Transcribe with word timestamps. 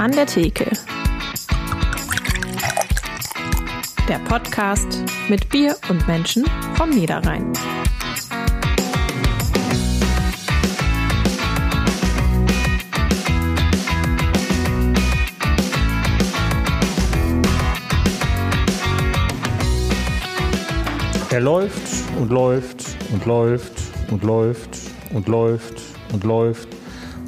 An 0.00 0.12
der 0.12 0.24
Theke. 0.24 0.64
Der 4.08 4.18
Podcast 4.20 5.04
mit 5.28 5.46
Bier 5.50 5.76
und 5.90 6.08
Menschen 6.08 6.46
vom 6.74 6.88
Niederrhein. 6.88 7.52
Er 21.30 21.40
läuft 21.40 21.82
und 22.18 22.30
läuft 22.30 22.96
und 23.12 23.26
läuft 23.26 23.72
und 24.10 24.24
läuft 24.24 24.78
und 25.12 25.28
läuft 25.28 25.74
und 26.14 26.24
läuft 26.24 26.68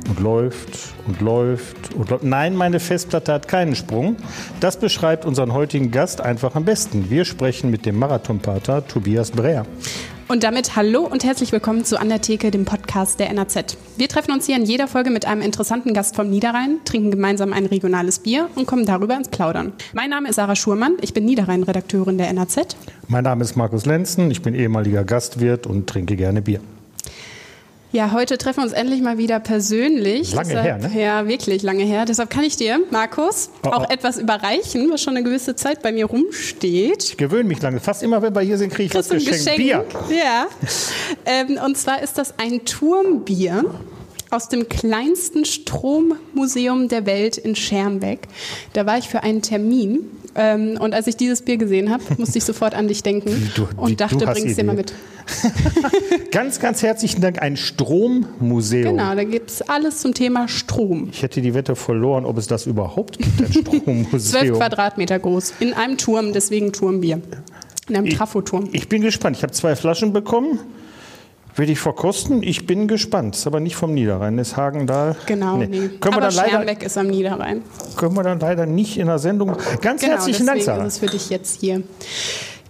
und 0.09 0.21
läuft 0.21 0.95
und 1.07 1.21
läuft 1.21 1.82
und 1.95 2.11
läuft. 2.11 2.25
Nein, 2.25 2.57
meine 2.57 2.81
Festplatte 2.81 3.33
hat 3.33 3.49
keinen 3.49 3.75
Sprung. 3.75 4.17
Das 4.61 4.79
beschreibt 4.79 5.25
unseren 5.25 5.53
heutigen 5.53 5.91
Gast 5.91 6.21
einfach 6.21 6.55
am 6.55 6.65
besten. 6.65 7.11
Wir 7.11 7.25
sprechen 7.25 7.71
mit 7.71 7.87
dem 7.87 7.99
Marathonpater 7.99 8.87
Tobias 8.87 9.31
Breer. 9.31 9.67
Und 10.29 10.45
damit 10.45 10.77
hallo 10.77 11.03
und 11.03 11.25
herzlich 11.25 11.53
willkommen 11.53 11.85
zu 11.85 12.01
An 12.01 12.09
der 12.09 12.23
Theke, 12.23 12.51
dem 12.51 12.65
Podcast 12.65 13.21
der 13.21 13.31
NAZ. 13.33 13.77
Wir 13.99 14.09
treffen 14.09 14.33
uns 14.33 14.47
hier 14.47 14.57
in 14.57 14.65
jeder 14.65 14.89
Folge 14.89 15.11
mit 15.11 15.27
einem 15.27 15.43
interessanten 15.43 15.93
Gast 15.93 16.17
vom 16.17 16.31
Niederrhein, 16.31 16.79
trinken 16.87 17.11
gemeinsam 17.11 17.53
ein 17.53 17.67
regionales 17.67 18.19
Bier 18.19 18.49
und 18.55 18.67
kommen 18.67 18.87
darüber 18.87 19.15
ins 19.15 19.29
Plaudern. 19.29 19.75
Mein 19.93 20.09
Name 20.09 20.31
ist 20.31 20.37
Sarah 20.37 20.57
Schurmann, 20.57 20.97
ich 21.03 21.13
bin 21.13 21.27
Niederrhein-Redakteurin 21.27 22.17
der 22.17 22.33
NAZ. 22.33 22.77
Mein 23.09 23.25
Name 23.25 23.45
ist 23.45 23.57
Markus 23.57 23.85
Lenzen, 23.85 24.31
ich 24.31 24.41
bin 24.41 24.55
ehemaliger 24.55 25.05
Gastwirt 25.05 25.67
und 25.67 25.87
trinke 25.87 26.17
gerne 26.17 26.41
Bier. 26.41 26.61
Ja, 27.93 28.13
heute 28.13 28.39
treffen 28.39 28.61
wir 28.61 28.65
uns 28.65 28.73
endlich 28.73 29.03
mal 29.03 29.19
wieder 29.19 29.39
persönlich. 29.39 30.33
Lange 30.33 30.49
Deshalb, 30.49 30.65
her, 30.65 30.79
ne? 30.89 31.01
Ja, 31.03 31.29
wirklich 31.29 31.63
lange 31.63 31.85
her. 31.85 32.07
Deshalb 32.07 32.31
kann 32.31 32.43
ich 32.43 32.57
dir, 32.57 32.81
Markus, 32.91 33.51
Oh, 33.65 33.69
auch 33.69 33.87
oh. 33.89 33.93
etwas 33.93 34.17
überreichen, 34.19 34.91
was 34.91 35.03
schon 35.03 35.15
eine 35.15 35.25
gewisse 35.25 35.57
Zeit 35.57 35.83
bei 35.83 35.93
mir 35.93 36.07
rumsteht. 36.07 37.05
Ich 37.05 37.17
gewöhne 37.19 37.45
mich 37.45 37.61
lange. 37.61 37.81
Fast 37.81 38.03
immer, 38.03 38.23
wenn 38.23 38.35
wir 38.35 38.41
hier 38.41 38.57
sind, 38.57 38.73
kriege 38.73 38.85
ich 38.87 38.95
was 38.95 39.11
Kriegst 39.11 39.29
ein 39.29 39.59
geschenkt. 39.59 39.91
Geschenk? 39.91 40.09
Bier. 40.09 40.17
Ja. 40.17 40.47
Ähm, 41.27 41.59
und 41.65 41.77
zwar 41.77 42.03
ist 42.03 42.17
das 42.17 42.35
ein 42.39 42.65
Turmbier 42.65 43.65
aus 44.31 44.49
dem 44.49 44.71
kleinsten 44.71 45.45
Strommuseum 45.45 46.89
der 46.89 47.05
Welt 47.05 47.37
in 47.37 47.55
Schermbeck. 47.55 48.21
Da 48.73 48.87
war 48.87 48.97
ich 48.97 49.09
für 49.11 49.23
einen 49.23 49.43
Termin. 49.43 50.07
Ähm, 50.35 50.79
und 50.81 50.95
als 50.95 51.07
ich 51.07 51.17
dieses 51.17 51.43
Bier 51.43 51.57
gesehen 51.57 51.91
habe, 51.91 52.03
musste 52.17 52.39
ich 52.39 52.45
sofort 52.45 52.75
an 52.75 52.89
dich 52.89 53.03
denken 53.03 53.51
du- 53.55 53.69
und 53.77 54.01
dachte, 54.01 54.27
hast 54.27 54.41
bring's 54.41 54.57
dir 54.57 54.65
mal 54.65 54.75
mit. 54.75 54.93
Ganz, 56.31 56.59
ganz 56.59 56.83
herzlichen 56.83 57.21
Dank. 57.21 57.41
Ein 57.41 57.57
Strommuseum. 57.57 58.97
Genau, 58.97 59.15
da 59.15 59.25
gibt's 59.25 59.63
alles 59.63 60.01
zum 60.01 60.15
Thema 60.15 60.49
Strom. 60.49 61.09
Ich 61.13 61.23
hätte 61.23 61.41
die 61.43 61.55
Wette 61.55 61.77
verloren, 61.77 62.25
ob 62.25 62.39
es 62.39 62.47
das 62.47 62.67
überhaupt 62.67 63.19
gibt, 63.19 63.41
ein 63.41 63.53
Zwölf 63.53 63.67
Strommuseum. 63.67 64.57
Quadratmeter 64.57 65.19
groß, 65.19 65.55
in 65.61 65.75
einem 65.75 65.99
Turm, 65.99 66.33
deswegen 66.33 66.73
Turmbier. 66.73 67.21
In 67.89 67.97
einem 67.97 68.11
Trafoturm. 68.11 68.69
Ich 68.73 68.89
bin 68.89 69.03
gespannt. 69.03 69.37
Ich 69.37 69.43
habe 69.43 69.53
zwei 69.53 69.77
Flaschen 69.77 70.13
bekommen. 70.13 70.61
Werde 71.55 71.73
ich 71.73 71.79
verkosten? 71.79 72.43
Ich 72.43 72.67
bin 72.67 72.89
gespannt. 72.89 73.37
Ist 73.37 73.47
aber 73.47 73.61
nicht 73.61 73.77
vom 73.77 73.93
Niederrhein. 73.93 74.39
Ist 74.39 74.57
Hagendahl. 74.57 75.17
Genau, 75.27 75.59
Nee. 75.59 75.67
nee. 75.67 75.79
Können, 75.89 76.01
wir 76.01 76.13
Aber 76.13 76.21
dann 76.23 76.35
leider, 76.35 76.83
ist 76.83 76.97
am 76.97 77.09
Niederrhein. 77.09 77.63
können 77.97 78.15
wir 78.17 78.23
dann 78.23 78.41
leider 78.41 78.65
nicht 78.67 78.97
in 78.99 79.07
der 79.07 79.19
Sendung. 79.19 79.57
Ganz 79.83 80.01
Genau, 80.01 80.15
herzlichen 80.15 80.47
Dank, 80.47 80.63
Sarah. 80.63 80.85
ist 80.87 80.95
es 80.95 80.99
für 81.01 81.07
dich 81.07 81.29
jetzt 81.31 81.61
hier. 81.61 81.83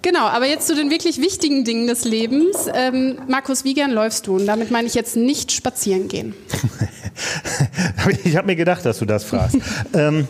Genau, 0.03 0.27
aber 0.27 0.49
jetzt 0.49 0.67
zu 0.67 0.75
den 0.75 0.91
wirklich 0.91 1.21
wichtigen 1.21 1.65
Dingen 1.65 1.87
des 1.87 2.05
Lebens. 2.05 2.67
Ähm, 2.75 3.19
Markus, 3.29 3.63
wie 3.65 3.75
gern 3.75 3.93
läufst 3.93 4.27
du? 4.27 4.35
Und 4.35 4.47
damit 4.47 4.73
meine 4.73 4.89
ich 4.89 4.95
jetzt 4.95 5.15
nicht 5.17 5.53
spazieren 5.53 6.09
gehen. 6.09 6.35
Ich 8.25 8.37
habe 8.37 8.47
mir 8.47 8.57
gedacht, 8.57 8.85
dass 8.85 8.99
du 8.99 9.05
das 9.05 9.23
fragst. 9.25 9.57
ähm, 9.95 10.27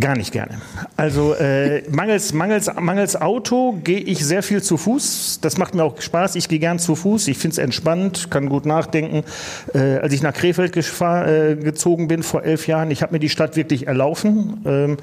gar 0.00 0.16
nicht 0.16 0.32
gerne. 0.32 0.60
Also 0.96 1.34
äh, 1.34 1.82
mangels, 1.90 2.32
mangels, 2.32 2.70
mangels 2.80 3.20
Auto 3.20 3.78
gehe 3.84 4.00
ich 4.00 4.24
sehr 4.24 4.42
viel 4.42 4.62
zu 4.62 4.76
Fuß. 4.76 5.38
Das 5.40 5.56
macht 5.56 5.74
mir 5.74 5.84
auch 5.84 6.00
Spaß. 6.00 6.34
Ich 6.36 6.48
gehe 6.48 6.58
gern 6.58 6.78
zu 6.78 6.96
Fuß. 6.96 7.28
Ich 7.28 7.38
finde 7.38 7.52
es 7.52 7.58
entspannt, 7.58 8.30
kann 8.30 8.48
gut 8.48 8.66
nachdenken. 8.66 9.24
Äh, 9.72 9.98
als 9.98 10.12
ich 10.12 10.22
nach 10.22 10.32
Krefeld 10.32 10.76
äh, 10.76 11.56
gezogen 11.56 12.08
bin 12.08 12.22
vor 12.22 12.42
elf 12.42 12.66
Jahren, 12.66 12.90
ich 12.90 13.02
habe 13.02 13.12
mir 13.12 13.20
die 13.20 13.28
Stadt 13.28 13.56
wirklich 13.56 13.86
erlaufen. 13.86 14.62
Ähm, 14.66 14.96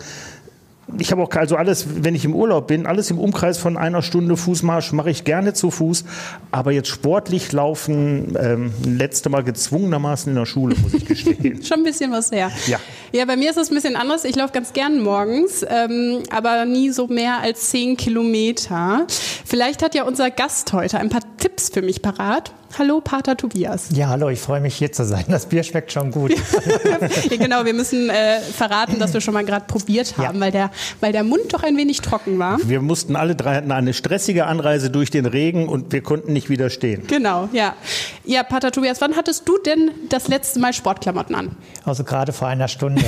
ich 0.99 1.11
habe 1.11 1.21
auch 1.21 1.29
also 1.31 1.55
alles, 1.55 1.85
wenn 2.03 2.15
ich 2.15 2.25
im 2.25 2.35
Urlaub 2.35 2.67
bin, 2.67 2.85
alles 2.85 3.11
im 3.11 3.19
Umkreis 3.19 3.57
von 3.57 3.77
einer 3.77 4.01
Stunde 4.01 4.37
Fußmarsch 4.37 4.91
mache 4.93 5.09
ich 5.09 5.23
gerne 5.23 5.53
zu 5.53 5.71
Fuß. 5.71 6.03
Aber 6.51 6.71
jetzt 6.71 6.89
sportlich 6.89 7.51
laufen, 7.51 8.35
ähm, 8.39 8.73
letzte 8.85 9.29
Mal 9.29 9.43
gezwungenermaßen 9.43 10.31
in 10.31 10.35
der 10.35 10.45
Schule, 10.45 10.75
muss 10.81 10.93
ich 10.93 11.05
gestehen. 11.05 11.63
Schon 11.63 11.79
ein 11.79 11.83
bisschen 11.83 12.11
was 12.11 12.31
her. 12.31 12.51
Ja. 12.67 12.79
Ja, 13.11 13.25
bei 13.25 13.35
mir 13.35 13.49
ist 13.49 13.57
es 13.57 13.69
ein 13.69 13.75
bisschen 13.75 13.95
anders. 13.95 14.23
Ich 14.25 14.35
laufe 14.35 14.53
ganz 14.53 14.73
gern 14.73 14.99
morgens, 15.01 15.65
ähm, 15.67 16.23
aber 16.29 16.65
nie 16.65 16.89
so 16.91 17.07
mehr 17.07 17.39
als 17.41 17.69
zehn 17.69 17.97
Kilometer. 17.97 19.05
Vielleicht 19.45 19.83
hat 19.83 19.95
ja 19.95 20.03
unser 20.03 20.31
Gast 20.31 20.73
heute 20.73 20.99
ein 20.99 21.09
paar 21.09 21.21
Tipps 21.37 21.69
für 21.69 21.81
mich 21.81 22.01
parat. 22.01 22.53
Hallo, 22.79 23.01
Pater 23.01 23.35
Tobias. 23.35 23.89
Ja, 23.93 24.07
hallo, 24.07 24.29
ich 24.29 24.39
freue 24.39 24.61
mich 24.61 24.75
hier 24.75 24.91
zu 24.91 25.03
sein. 25.05 25.25
Das 25.27 25.45
Bier 25.47 25.61
schmeckt 25.63 25.91
schon 25.91 26.09
gut. 26.09 26.31
ja, 27.29 27.37
genau, 27.37 27.65
wir 27.65 27.73
müssen 27.73 28.09
äh, 28.09 28.39
verraten, 28.39 28.97
dass 28.97 29.13
wir 29.13 29.19
schon 29.21 29.33
mal 29.33 29.43
gerade 29.43 29.65
probiert 29.67 30.17
haben, 30.17 30.35
Ja. 30.35 30.41
weil, 30.41 30.51
der, 30.51 30.71
weil 31.01 31.11
der 31.11 31.23
Mund 31.23 31.41
doch 31.53 31.63
ein 31.63 31.75
wenig 31.77 31.99
trocken 32.01 32.39
war. 32.39 32.59
Wir 32.63 32.81
mussten 32.81 33.15
alle 33.15 33.35
drei 33.35 33.55
hatten 33.55 33.71
eine 33.71 33.93
stressige 33.93 34.45
Anreise 34.45 34.89
durch 34.89 35.11
den 35.11 35.25
Regen 35.25 35.67
und 35.67 35.91
wir 35.91 36.01
konnten 36.01 36.31
nicht 36.33 36.49
widerstehen. 36.49 37.03
Genau, 37.07 37.49
ja. 37.51 37.75
Ja, 38.23 38.43
Pater 38.43 38.71
Tobias, 38.71 39.01
wann 39.01 39.15
hattest 39.17 39.47
du 39.47 39.57
denn 39.65 39.91
das 40.09 40.27
letzte 40.29 40.59
Mal 40.59 40.73
Sportklamotten 40.73 41.35
an? 41.35 41.55
Also 41.83 42.03
gerade 42.05 42.31
vor 42.31 42.47
einer 42.47 42.67
Stunde. 42.69 43.03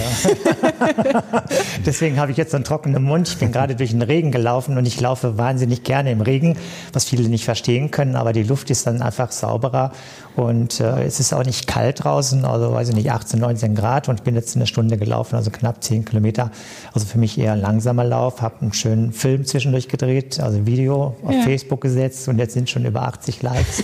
Deswegen 1.86 2.20
habe 2.20 2.32
ich 2.32 2.38
jetzt 2.38 2.52
so 2.52 2.58
einen 2.58 2.64
trockenen 2.66 3.04
Mund. 3.04 3.28
Ich 3.30 3.38
bin 3.38 3.52
gerade 3.52 3.76
durch 3.76 3.92
den 3.92 4.02
Regen 4.02 4.32
gelaufen 4.32 4.78
und 4.78 4.86
ich 4.86 5.00
laufe 5.00 5.38
wahnsinnig 5.38 5.84
gerne 5.84 6.12
im 6.12 6.22
Regen, 6.22 6.58
was 6.92 7.06
viele 7.06 7.30
nicht 7.30 7.46
verstehen 7.46 7.92
können, 7.92 8.16
aber 8.16 8.34
die 8.34 8.44
Luft 8.44 8.70
ist 8.70 8.86
dann 8.88 9.02
einfach 9.02 9.32
sauberer 9.54 9.92
und 10.36 10.80
äh, 10.80 11.04
es 11.04 11.20
ist 11.20 11.32
auch 11.34 11.44
nicht 11.46 11.68
kalt 11.68 12.04
draußen, 12.04 12.44
also 12.46 12.74
weiß 12.74 12.90
ich 12.90 12.96
nicht, 12.96 13.12
18, 13.12 13.40
19 13.40 13.76
Grad 13.76 14.10
und 14.10 14.16
ich 14.16 14.24
bin 14.24 14.34
jetzt 14.36 14.56
eine 14.56 14.66
Stunde 14.66 14.98
gelaufen, 14.98 15.36
also 15.36 15.52
knapp 15.52 15.84
10 15.84 16.06
Kilometer. 16.06 16.50
Also 16.94 17.06
für 17.06 17.20
mich 17.20 17.38
eher 17.38 17.54
ein 17.54 17.62
langsamer 17.62 18.04
Lauf, 18.04 18.42
habe 18.42 18.56
einen 18.62 18.74
schönen 18.74 19.14
Film 19.14 19.46
zwischendurch 19.46 19.88
gedreht, 19.90 20.40
also 20.40 20.58
ein 20.58 20.66
Video 20.66 21.16
auf 21.24 21.32
Ja. 21.34 21.42
Facebook 21.44 21.82
gesetzt 21.82 22.28
und 22.28 22.40
jetzt 22.40 22.54
sind 22.54 22.68
schon 22.70 22.84
über 22.86 23.04
80 23.04 23.44
Likes. 23.44 23.84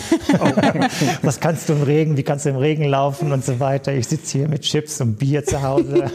Was 1.21 1.39
kannst 1.39 1.69
du 1.69 1.73
im 1.73 1.83
Regen, 1.83 2.17
wie 2.17 2.23
kannst 2.23 2.45
du 2.45 2.49
im 2.49 2.55
Regen 2.55 2.83
laufen 2.85 3.31
und 3.31 3.45
so 3.45 3.59
weiter. 3.59 3.93
Ich 3.93 4.07
sitze 4.07 4.39
hier 4.39 4.47
mit 4.47 4.61
Chips 4.61 4.99
und 5.01 5.17
Bier 5.17 5.43
zu 5.45 5.61
Hause. 5.61 6.05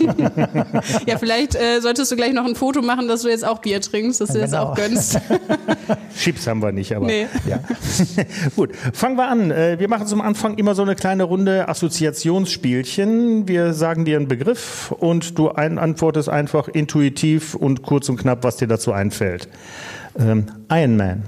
Ja, 1.06 1.18
vielleicht 1.18 1.54
äh, 1.54 1.80
solltest 1.80 2.10
du 2.12 2.16
gleich 2.16 2.32
noch 2.32 2.44
ein 2.46 2.54
Foto 2.56 2.82
machen, 2.82 3.08
dass 3.08 3.22
du 3.22 3.28
jetzt 3.28 3.44
auch 3.44 3.58
Bier 3.60 3.80
trinkst, 3.80 4.20
dass 4.20 4.30
du 4.30 4.38
das 4.40 4.50
Genau. 4.50 4.64
auch 4.70 4.74
gönnst. 4.74 5.18
Chips 6.18 6.46
haben 6.46 6.62
wir 6.62 6.72
nicht, 6.72 6.94
aber 6.94 7.06
Nee. 7.06 7.26
ja. 7.48 7.58
Gut, 8.56 8.70
fangen 8.92 9.16
wir 9.16 9.28
an. 9.28 9.43
Äh, 9.50 9.78
Wir 9.78 9.88
machen 9.88 10.06
zum 10.06 10.20
Anfang 10.20 10.56
immer 10.56 10.74
so 10.74 10.82
eine 10.82 10.94
kleine 10.94 11.24
Runde 11.24 11.68
Assoziationsspielchen. 11.68 13.48
Wir 13.48 13.72
sagen 13.72 14.04
dir 14.04 14.16
einen 14.16 14.28
Begriff 14.28 14.92
und 14.92 15.38
du 15.38 15.48
antwortest 15.50 16.28
einfach 16.28 16.68
intuitiv 16.68 17.54
und 17.54 17.82
kurz 17.82 18.08
und 18.08 18.16
knapp, 18.16 18.44
was 18.44 18.56
dir 18.56 18.68
dazu 18.68 18.92
einfällt. 18.92 19.48
Ähm, 20.18 20.46
Iron 20.70 20.96
Man. 20.96 21.22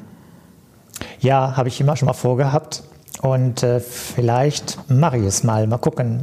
Ja, 1.21 1.57
habe 1.57 1.69
ich 1.69 1.81
immer 1.81 1.97
schon 1.97 2.07
mal 2.07 2.13
vorgehabt. 2.13 2.83
Und 3.23 3.63
äh, 3.63 3.81
vielleicht 3.81 4.79
mache 4.91 5.19
ich 5.19 5.25
es 5.25 5.43
mal. 5.43 5.67
Mal 5.67 5.79
gucken. 5.79 6.21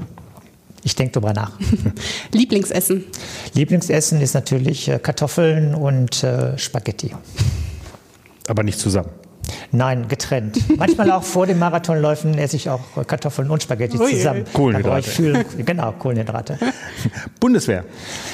Ich 0.84 0.96
denke 0.96 1.14
drüber 1.14 1.34
nach. 1.34 1.52
Lieblingsessen. 2.32 3.06
Lieblingsessen 3.54 4.22
ist 4.22 4.34
natürlich 4.34 4.90
äh, 4.90 5.00
Kartoffeln 5.00 5.76
und 5.76 6.24
äh, 6.24 6.58
Spaghetti. 6.58 7.16
Aber 8.48 8.64
nicht 8.64 8.80
zusammen. 8.80 9.10
Nein, 9.72 10.08
getrennt. 10.08 10.60
Manchmal 10.78 11.12
auch 11.12 11.24
vor 11.24 11.48
den 11.48 11.60
Marathonläufen 11.60 12.38
esse 12.38 12.56
ich 12.56 12.70
auch 12.70 12.82
Kartoffeln 13.08 13.50
und 13.50 13.64
Spaghetti 13.64 13.98
Ui. 14.00 14.12
zusammen. 14.12 14.46
Kohlenhydrate. 14.54 15.10
Viel, 15.10 15.46
genau, 15.66 15.92
Kohlenhydrate. 15.94 16.60
Bundeswehr. 17.40 17.84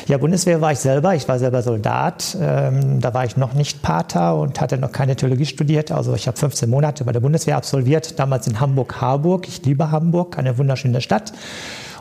Ja, 0.08 0.18
Bundeswehr 0.18 0.60
war 0.62 0.72
ich 0.72 0.80
selber. 0.80 1.16
Ich 1.16 1.28
war 1.28 1.40
selber 1.40 1.62
Soldat. 1.62 2.38
Ähm, 2.40 3.00
da 3.00 3.14
war 3.14 3.26
ich 3.26 3.38
noch 3.38 3.54
nicht 3.54 3.82
Pater 3.82 4.36
und 4.36 4.60
hatte 4.60 4.78
noch 4.78 4.92
keine 4.92 5.16
Theologie 5.16 5.46
studiert. 5.46 5.92
Also 5.92 6.14
ich 6.14 6.28
habe 6.28 6.38
15 6.38 6.70
Monate 6.70 7.06
bei 7.06 7.12
der 7.12 7.22
Bundeswehr 7.22 7.58
absolviert, 7.58 8.20
damals 8.20 8.48
in 8.48 8.60
Hamburg-Harburg. 8.60 9.48
Ich 9.48 9.64
liebe 9.66 9.92
Hamburg, 9.92 10.38
eine 10.38 10.58
wunderschöne 10.58 11.02
Stadt. 11.02 11.32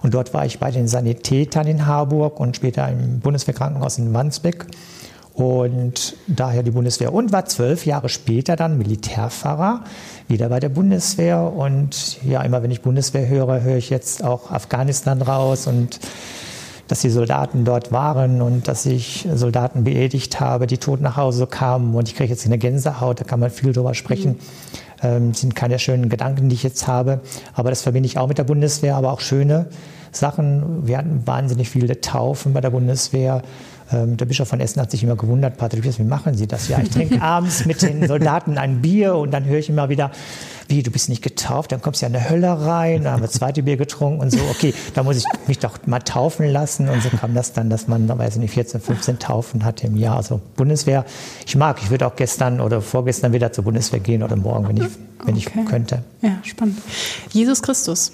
Und 0.03 0.15
dort 0.15 0.35
war 0.35 0.47
ich 0.47 0.59
bei 0.59 0.71
den 0.71 0.89
Sanitätern 0.89 1.67
in 1.67 1.87
Harburg 1.87 2.41
und 2.41 2.57
später 2.57 2.89
im 2.89 3.21
Bundeswehrkrankenhaus 3.21 3.99
in 3.99 4.13
Wandsbek. 4.15 4.67
Und 5.39 6.17
daher 6.27 6.65
die 6.65 6.73
Bundeswehr. 6.73 7.15
Und 7.15 7.31
war 7.31 7.47
zwölf 7.47 7.87
Jahre 7.87 8.09
später 8.09 8.57
dann 8.57 8.77
Militärpfarrer, 8.77 9.85
wieder 10.27 10.49
bei 10.49 10.59
der 10.59 10.69
Bundeswehr. 10.69 11.41
Und 11.41 12.19
ja, 12.25 12.43
immer 12.43 12.65
wenn 12.65 12.73
ich 12.73 12.83
Bundeswehr 12.83 13.29
höre, 13.29 13.63
höre 13.63 13.77
ich 13.77 13.89
jetzt 13.89 14.25
auch 14.25 14.51
Afghanistan 14.51 15.23
raus 15.23 15.69
und 15.69 16.01
dass 16.89 17.03
die 17.03 17.11
Soldaten 17.11 17.65
dort 17.65 17.93
waren 17.93 18.43
und 18.43 18.67
dass 18.67 18.85
ich 18.85 19.29
Soldaten 19.33 19.85
beerdigt 19.85 20.41
habe, 20.41 20.67
die 20.67 20.79
tot 20.79 21.01
nach 21.01 21.17
Hause 21.17 21.47
kamen 21.47 21.95
und 21.95 22.09
ich 22.09 22.17
kriege 22.17 22.31
jetzt 22.31 22.47
eine 22.47 22.59
Gänsehaut, 22.59 23.21
da 23.21 23.25
kann 23.25 23.39
man 23.39 23.51
viel 23.51 23.73
drüber 23.73 23.95
sprechen. 23.95 24.33
Mhm. 24.33 24.39
Ähm, 25.03 25.35
sind 25.35 25.55
keine 25.55 25.79
schönen 25.79 26.09
Gedanken, 26.09 26.49
die 26.49 26.55
ich 26.55 26.63
jetzt 26.65 26.89
habe, 26.89 27.21
aber 27.55 27.71
das 27.71 27.83
verbinde 27.83 28.07
ich 28.07 28.19
auch 28.19 28.27
mit 28.27 28.39
der 28.39 28.45
Bundeswehr, 28.45 28.97
aber 28.97 29.13
auch 29.13 29.21
schöne 29.21 29.67
Sachen. 30.11 30.87
Wir 30.89 30.99
hatten 30.99 31.23
wahnsinnig 31.27 31.69
viele 31.69 32.01
Taufen 32.01 32.55
bei 32.55 32.61
der 32.61 32.71
Bundeswehr. 32.71 33.43
Ähm, 33.91 34.17
der 34.17 34.27
Bischof 34.27 34.49
von 34.49 34.61
Essen 34.61 34.81
hat 34.83 34.91
sich 34.91 35.03
immer 35.03 35.17
gewundert, 35.17 35.57
Pater 35.57 35.79
wie 35.83 36.03
machen 36.03 36.35
Sie 36.35 36.47
das? 36.47 36.69
Ja, 36.69 36.79
ich 36.81 36.91
trinke 36.91 37.23
abends 37.23 37.65
mit 37.65 37.81
den 37.81 38.07
Soldaten 38.07 38.59
ein 38.59 38.83
Bier 38.83 39.15
und 39.15 39.31
dann 39.31 39.45
höre 39.45 39.59
ich 39.59 39.69
immer 39.69 39.89
wieder, 39.89 40.11
wie, 40.69 40.83
du 40.83 40.91
bist 40.91 41.09
nicht 41.09 41.23
getauft, 41.23 41.73
dann 41.73 41.81
kommst 41.81 42.03
du 42.03 42.07
ja 42.07 42.11
in 42.11 42.17
eine 42.17 42.29
Hölle 42.29 42.67
rein, 42.67 43.05
dann 43.05 43.15
haben 43.15 43.23
wir 43.23 43.31
zweite 43.31 43.63
Bier 43.63 43.79
getrunken 43.79 44.21
und 44.21 44.31
so, 44.31 44.39
okay, 44.51 44.75
da 44.93 45.03
muss 45.03 45.17
ich 45.17 45.25
mich 45.47 45.59
doch 45.59 45.79
mal 45.87 46.01
taufen 46.01 46.47
lassen 46.47 46.91
und 46.91 47.03
so 47.03 47.09
kam 47.09 47.35
das 47.35 47.55
dann, 47.55 47.71
dass 47.71 47.89
man, 47.89 48.07
weiß 48.07 48.35
ich 48.35 48.41
nicht, 48.41 48.53
14, 48.53 48.81
15 48.81 49.19
Taufen 49.19 49.65
hatte 49.65 49.87
im 49.87 49.97
Jahr, 49.97 50.17
also 50.17 50.43
Bundeswehr. 50.57 51.07
Ich 51.47 51.57
mag, 51.57 51.79
ich 51.83 51.91
würde 51.91 52.07
auch 52.07 52.17
gestern 52.17 52.61
oder 52.61 52.83
vorgestern 52.83 53.33
wieder 53.33 53.53
zur 53.53 53.65
Bundeswehr 53.65 54.01
gehen 54.01 54.23
oder 54.23 54.37
morgen, 54.37 54.69
wenn 54.69 54.77
ich, 54.77 54.91
wenn 55.25 55.35
okay. 55.35 55.51
ich 55.59 55.67
könnte. 55.67 56.03
Ja, 56.21 56.39
spannend. 56.43 56.79
Jesus 57.31 57.63
Christus. 57.63 58.13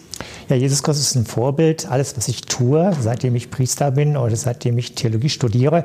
Ja, 0.49 0.56
Jesus 0.56 0.82
Christus 0.82 1.08
ist 1.08 1.14
ein 1.16 1.26
Vorbild. 1.26 1.90
Alles, 1.90 2.16
was 2.16 2.28
ich 2.28 2.43
tue, 2.43 2.93
seitdem 3.00 3.34
ich 3.37 3.50
Priester 3.50 3.90
bin 3.90 4.16
oder 4.16 4.37
seitdem 4.37 4.78
ich 4.78 4.94
Theologie 4.94 5.28
studiere, 5.31 5.84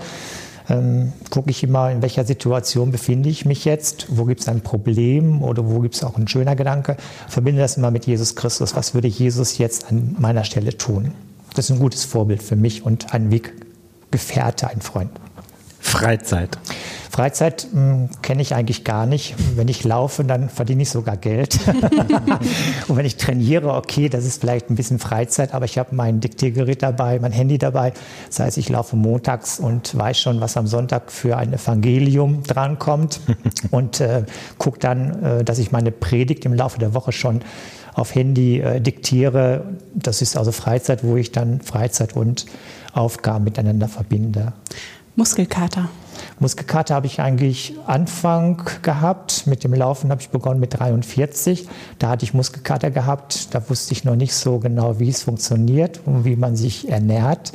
ähm, 0.70 1.14
gucke 1.30 1.50
ich 1.50 1.64
immer, 1.64 1.90
in 1.92 2.02
welcher 2.02 2.26
Situation 2.26 2.92
befinde 2.92 3.30
ich 3.30 3.46
mich 3.46 3.66
jetzt, 3.66 4.06
wo 4.10 4.26
gibt 4.26 4.42
es 4.42 4.48
ein 4.48 4.62
Problem 4.62 5.42
oder 5.42 5.68
wo 5.68 5.80
gibt 5.80 5.96
es 5.96 6.04
auch 6.04 6.18
ein 6.18 6.28
schöner 6.28 6.56
Gedanke, 6.56 6.98
verbinde 7.28 7.62
das 7.62 7.78
immer 7.78 7.92
mit 7.92 8.06
Jesus 8.06 8.36
Christus. 8.36 8.76
Was 8.76 8.94
würde 8.94 9.08
Jesus 9.08 9.58
jetzt 9.58 9.90
an 9.90 10.16
meiner 10.20 10.44
Stelle 10.44 10.78
tun? 10.78 11.14
Das 11.56 11.66
ist 11.66 11.76
ein 11.76 11.80
gutes 11.80 12.06
Vorbild 12.06 12.44
für 12.44 12.56
mich 12.56 12.86
und 12.86 13.14
ein 13.14 13.32
Weggefährte, 13.32 14.70
ein 14.70 14.82
Freund. 14.82 15.12
Freizeit. 15.80 16.58
Freizeit 17.20 17.68
hm, 17.74 18.08
kenne 18.22 18.42
ich 18.42 18.56
eigentlich 18.56 18.86
gar 18.86 19.06
nicht. 19.06 19.36
Wenn 19.58 19.68
ich 19.68 19.84
laufe, 19.84 20.24
dann 20.24 20.48
verdiene 20.48 20.84
ich 20.84 20.90
sogar 20.90 21.18
Geld. 21.18 21.60
und 22.88 22.96
wenn 22.96 23.06
ich 23.06 23.18
trainiere, 23.18 23.74
okay, 23.74 24.08
das 24.08 24.24
ist 24.24 24.40
vielleicht 24.40 24.70
ein 24.70 24.78
bisschen 24.78 25.00
Freizeit, 25.00 25.54
aber 25.54 25.66
ich 25.66 25.78
habe 25.78 25.94
mein 25.94 26.22
Diktiergerät 26.22 26.82
dabei, 26.82 27.20
mein 27.20 27.34
Handy 27.34 27.58
dabei. 27.58 27.92
Das 28.30 28.40
heißt, 28.40 28.58
ich 28.58 28.70
laufe 28.70 28.96
montags 28.96 29.60
und 29.60 29.98
weiß 29.98 30.18
schon, 30.18 30.40
was 30.40 30.56
am 30.56 30.66
Sonntag 30.66 31.12
für 31.12 31.36
ein 31.36 31.52
Evangelium 31.52 32.44
drankommt 32.44 33.20
und 33.70 34.00
äh, 34.00 34.24
gucke 34.58 34.80
dann, 34.80 35.22
äh, 35.22 35.44
dass 35.44 35.60
ich 35.60 35.74
meine 35.74 35.92
Predigt 35.92 36.46
im 36.46 36.54
Laufe 36.54 36.80
der 36.80 36.94
Woche 36.94 37.12
schon 37.12 37.42
auf 37.96 38.16
Handy 38.16 38.62
äh, 38.62 38.80
diktiere. 38.80 39.66
Das 39.94 40.22
ist 40.22 40.38
also 40.38 40.54
Freizeit, 40.54 41.04
wo 41.04 41.18
ich 41.18 41.34
dann 41.34 41.60
Freizeit 41.60 42.16
und 42.16 42.46
Aufgaben 42.94 43.44
miteinander 43.44 43.90
verbinde. 43.90 44.54
Muskelkater. 45.18 45.90
Muskelkater 46.40 46.96
habe 46.96 47.08
ich 47.08 47.20
eigentlich 47.20 47.74
Anfang 47.86 48.64
gehabt. 48.82 49.46
Mit 49.46 49.64
dem 49.64 49.74
Laufen 49.74 50.10
habe 50.10 50.22
ich 50.22 50.30
begonnen 50.30 50.60
mit 50.60 50.80
43. 50.80 51.68
Da 52.00 52.10
hatte 52.10 52.24
ich 52.26 52.34
Muskelkater 52.34 52.92
gehabt. 52.92 53.54
Da 53.54 53.70
wusste 53.70 53.94
ich 53.94 54.06
noch 54.06 54.16
nicht 54.16 54.34
so 54.34 54.60
genau, 54.60 55.00
wie 55.00 55.10
es 55.10 55.24
funktioniert 55.24 56.00
und 56.06 56.24
wie 56.24 56.36
man 56.36 56.56
sich 56.56 56.90
ernährt. 56.90 57.52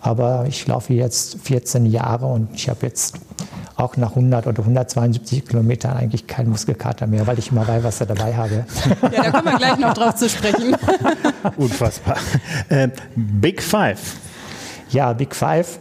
Aber 0.00 0.46
ich 0.48 0.66
laufe 0.66 0.92
jetzt 0.92 1.38
14 1.42 1.86
Jahre 1.86 2.26
und 2.26 2.48
ich 2.54 2.68
habe 2.68 2.80
jetzt 2.82 3.18
auch 3.76 3.96
nach 3.96 4.10
100 4.10 4.46
oder 4.46 4.60
172 4.60 5.46
Kilometern 5.46 5.96
eigentlich 5.96 6.26
keinen 6.26 6.50
Muskelkater 6.50 7.06
mehr, 7.06 7.26
weil 7.26 7.38
ich 7.38 7.50
immer 7.50 7.66
Weihwasser 7.68 8.06
dabei 8.06 8.34
habe. 8.34 8.64
Ja, 9.12 9.22
da 9.22 9.30
kommen 9.30 9.52
wir 9.52 9.58
gleich 9.58 9.78
noch 9.78 9.94
drauf 9.94 10.16
zu 10.16 10.28
sprechen. 10.28 10.76
Unfassbar. 11.56 12.16
Äh, 12.68 12.88
Big 13.14 13.62
Five. 13.62 14.16
Ja, 14.90 15.12
Big 15.12 15.34
Five 15.34 15.78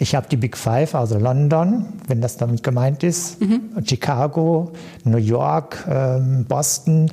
ich 0.00 0.14
habe 0.14 0.26
die 0.30 0.38
Big 0.38 0.56
Five, 0.56 0.94
also 0.94 1.18
London, 1.18 1.84
wenn 2.08 2.22
das 2.22 2.38
damit 2.38 2.62
gemeint 2.62 3.02
ist, 3.02 3.38
mhm. 3.38 3.70
Chicago, 3.84 4.72
New 5.04 5.18
York, 5.18 5.84
ähm, 5.88 6.46
Boston 6.48 7.10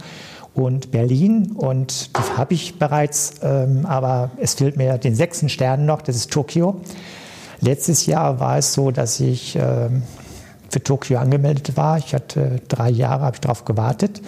und 0.54 0.90
Berlin. 0.90 1.52
Und 1.52 2.16
das 2.16 2.38
habe 2.38 2.54
ich 2.54 2.80
bereits, 2.80 3.36
ähm, 3.44 3.86
aber 3.86 4.32
es 4.40 4.54
fehlt 4.54 4.78
mir 4.78 4.98
den 4.98 5.16
sechsten 5.16 5.50
Stern 5.50 5.86
noch, 5.86 6.02
das 6.02 6.16
ist 6.16 6.32
Tokio. 6.32 6.80
Letztes 7.60 8.06
Jahr 8.06 8.40
war 8.40 8.58
es 8.58 8.72
so, 8.72 8.90
dass 8.92 9.20
ich 9.20 9.58
ähm, 9.58 10.04
für 10.70 10.82
Tokio 10.82 11.20
angemeldet 11.20 11.76
war. 11.76 11.98
Ich 11.98 12.16
hatte 12.16 12.62
drei 12.70 12.90
Jahre, 12.90 13.24
habe 13.24 13.36
ich 13.36 13.42
darauf 13.42 13.66
gewartet. 13.66 14.22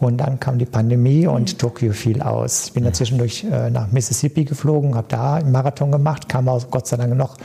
Und 0.00 0.18
dann 0.18 0.40
kam 0.40 0.58
die 0.58 0.64
Pandemie 0.64 1.26
und 1.26 1.52
mhm. 1.52 1.58
Tokio 1.58 1.92
fiel 1.92 2.22
aus. 2.22 2.66
Ich 2.66 2.72
bin 2.72 2.84
dann 2.84 2.94
zwischendurch 2.94 3.44
äh, 3.44 3.68
nach 3.68 3.92
Mississippi 3.92 4.44
geflogen, 4.44 4.94
habe 4.94 5.08
da 5.10 5.34
einen 5.34 5.52
Marathon 5.52 5.92
gemacht, 5.92 6.28
kam 6.28 6.48
auch 6.48 6.70
Gott 6.70 6.86
sei 6.86 6.96
Dank 6.96 7.14
noch 7.14 7.36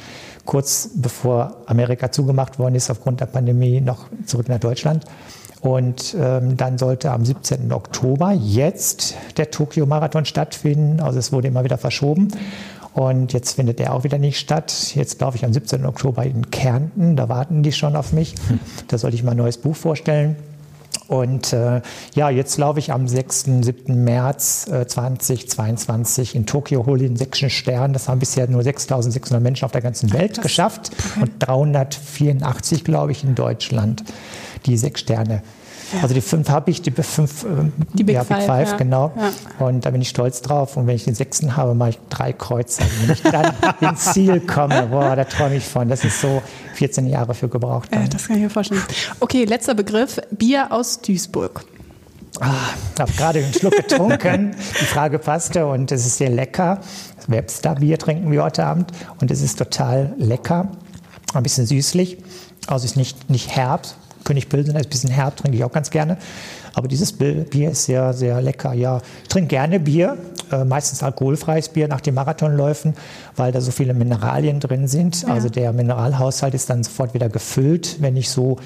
kurz 0.45 0.89
bevor 0.95 1.57
Amerika 1.65 2.11
zugemacht 2.11 2.59
worden 2.59 2.75
ist 2.75 2.89
aufgrund 2.89 3.21
der 3.21 3.27
Pandemie 3.27 3.81
noch 3.81 4.07
zurück 4.25 4.49
nach 4.49 4.59
Deutschland. 4.59 5.05
Und 5.61 6.13
ähm, 6.19 6.57
dann 6.57 6.77
sollte 6.77 7.11
am 7.11 7.23
17. 7.23 7.71
Oktober 7.71 8.33
jetzt 8.33 9.15
der 9.37 9.49
Tokio-Marathon 9.49 10.25
stattfinden. 10.25 10.99
Also 10.99 11.19
es 11.19 11.31
wurde 11.31 11.47
immer 11.47 11.63
wieder 11.63 11.77
verschoben. 11.77 12.27
Und 12.93 13.31
jetzt 13.31 13.53
findet 13.53 13.79
er 13.79 13.93
auch 13.93 14.03
wieder 14.03 14.17
nicht 14.17 14.37
statt. 14.37 14.93
Jetzt 14.93 15.21
laufe 15.21 15.37
ich 15.37 15.45
am 15.45 15.53
17. 15.53 15.85
Oktober 15.85 16.23
in 16.25 16.51
Kärnten. 16.51 17.15
Da 17.15 17.29
warten 17.29 17.63
die 17.63 17.71
schon 17.71 17.95
auf 17.95 18.11
mich. 18.11 18.35
Da 18.89 18.97
sollte 18.97 19.15
ich 19.15 19.23
mein 19.23 19.37
neues 19.37 19.57
Buch 19.57 19.75
vorstellen. 19.75 20.35
Und 21.07 21.53
äh, 21.53 21.81
ja, 22.15 22.29
jetzt 22.29 22.57
laufe 22.57 22.79
ich 22.79 22.91
am 22.91 23.07
6., 23.07 23.45
7. 23.61 24.03
März 24.03 24.67
äh, 24.67 24.87
2022 24.87 26.35
in 26.35 26.45
Tokio, 26.45 26.85
hole 26.85 26.99
den 26.99 27.17
sechsten 27.17 27.49
Stern. 27.49 27.93
Das 27.93 28.07
haben 28.07 28.19
bisher 28.19 28.47
nur 28.47 28.61
6.600 28.61 29.39
Menschen 29.39 29.65
auf 29.65 29.71
der 29.71 29.81
ganzen 29.81 30.13
Welt 30.13 30.37
das, 30.37 30.43
geschafft 30.43 30.91
okay. 31.11 31.21
und 31.21 31.31
384, 31.39 32.83
glaube 32.83 33.11
ich, 33.11 33.23
in 33.23 33.35
Deutschland, 33.35 34.03
die 34.65 34.77
sechs 34.77 35.01
Sterne 35.01 35.43
also 36.01 36.13
die 36.13 36.21
fünf 36.21 36.49
habe 36.49 36.71
ich, 36.71 36.81
die 36.81 36.91
fünf, 36.91 37.43
ähm, 37.43 37.73
die 37.93 38.03
Big, 38.03 38.15
ja, 38.15 38.23
Big 38.23 38.37
Five, 38.37 38.45
Five 38.45 38.71
ja. 38.71 38.77
genau. 38.77 39.13
Und 39.59 39.85
da 39.85 39.91
bin 39.91 40.01
ich 40.01 40.09
stolz 40.09 40.41
drauf. 40.41 40.77
Und 40.77 40.87
wenn 40.87 40.95
ich 40.95 41.05
den 41.05 41.15
sechsten 41.15 41.55
habe, 41.55 41.75
mache 41.75 41.91
ich 41.91 41.99
drei 42.09 42.33
Kreuze. 42.33 42.83
Wenn 43.01 43.11
ich 43.11 43.21
dann 43.21 43.53
ins 43.81 44.13
Ziel 44.13 44.39
komme, 44.39 44.87
boah, 44.87 45.15
da 45.15 45.25
träume 45.25 45.55
ich 45.55 45.65
von. 45.65 45.89
Das 45.89 46.03
ist 46.03 46.21
so 46.21 46.41
14 46.75 47.07
Jahre 47.07 47.33
für 47.33 47.47
gebraucht. 47.47 47.89
Äh, 47.91 48.07
das 48.09 48.27
kann 48.27 48.37
ich 48.37 48.43
mir 48.43 48.49
vorstellen. 48.49 48.81
Okay, 49.19 49.45
letzter 49.45 49.75
Begriff: 49.75 50.19
Bier 50.31 50.71
aus 50.71 51.01
Duisburg. 51.01 51.65
Ah, 52.39 52.51
ich 52.95 52.99
habe 52.99 53.11
gerade 53.13 53.39
einen 53.39 53.53
Schluck 53.53 53.75
getrunken. 53.75 54.55
Die 54.81 54.85
Frage 54.85 55.19
passte 55.19 55.67
und 55.67 55.91
es 55.91 56.05
ist 56.05 56.17
sehr 56.17 56.29
lecker. 56.29 56.79
Webster-Bier 57.27 57.97
trinken 57.99 58.31
wir 58.31 58.43
heute 58.43 58.65
Abend 58.65 58.91
und 59.21 59.29
es 59.31 59.41
ist 59.41 59.57
total 59.57 60.13
lecker. 60.17 60.71
Ein 61.33 61.43
bisschen 61.43 61.65
süßlich. 61.65 62.17
Also 62.67 62.85
ist 62.85 62.95
nicht, 62.95 63.29
nicht 63.29 63.55
herb, 63.55 63.87
König 64.23 64.49
Pilsener 64.49 64.79
ist 64.79 64.87
ein 64.87 64.89
bisschen 64.89 65.11
herb, 65.11 65.37
trinke 65.37 65.57
ich 65.57 65.63
auch 65.63 65.71
ganz 65.71 65.89
gerne. 65.89 66.17
Aber 66.73 66.87
dieses 66.87 67.13
Bier 67.13 67.71
ist 67.71 67.85
sehr, 67.85 68.13
sehr 68.13 68.41
lecker. 68.41 68.73
Ja, 68.73 69.01
ich 69.21 69.29
trinke 69.29 69.49
gerne 69.49 69.79
Bier, 69.79 70.17
äh, 70.51 70.63
meistens 70.63 71.03
alkoholfreies 71.03 71.69
Bier 71.69 71.87
nach 71.87 72.01
den 72.01 72.15
Marathonläufen, 72.15 72.95
weil 73.35 73.51
da 73.51 73.61
so 73.61 73.71
viele 73.71 73.93
Mineralien 73.93 74.59
drin 74.59 74.87
sind. 74.87 75.21
Ja. 75.21 75.29
Also 75.29 75.49
der 75.49 75.71
Mineralhaushalt 75.73 76.53
ist 76.53 76.69
dann 76.69 76.83
sofort 76.83 77.13
wieder 77.13 77.29
gefüllt, 77.29 77.97
wenn 77.99 78.17
ich 78.17 78.29
so 78.29 78.57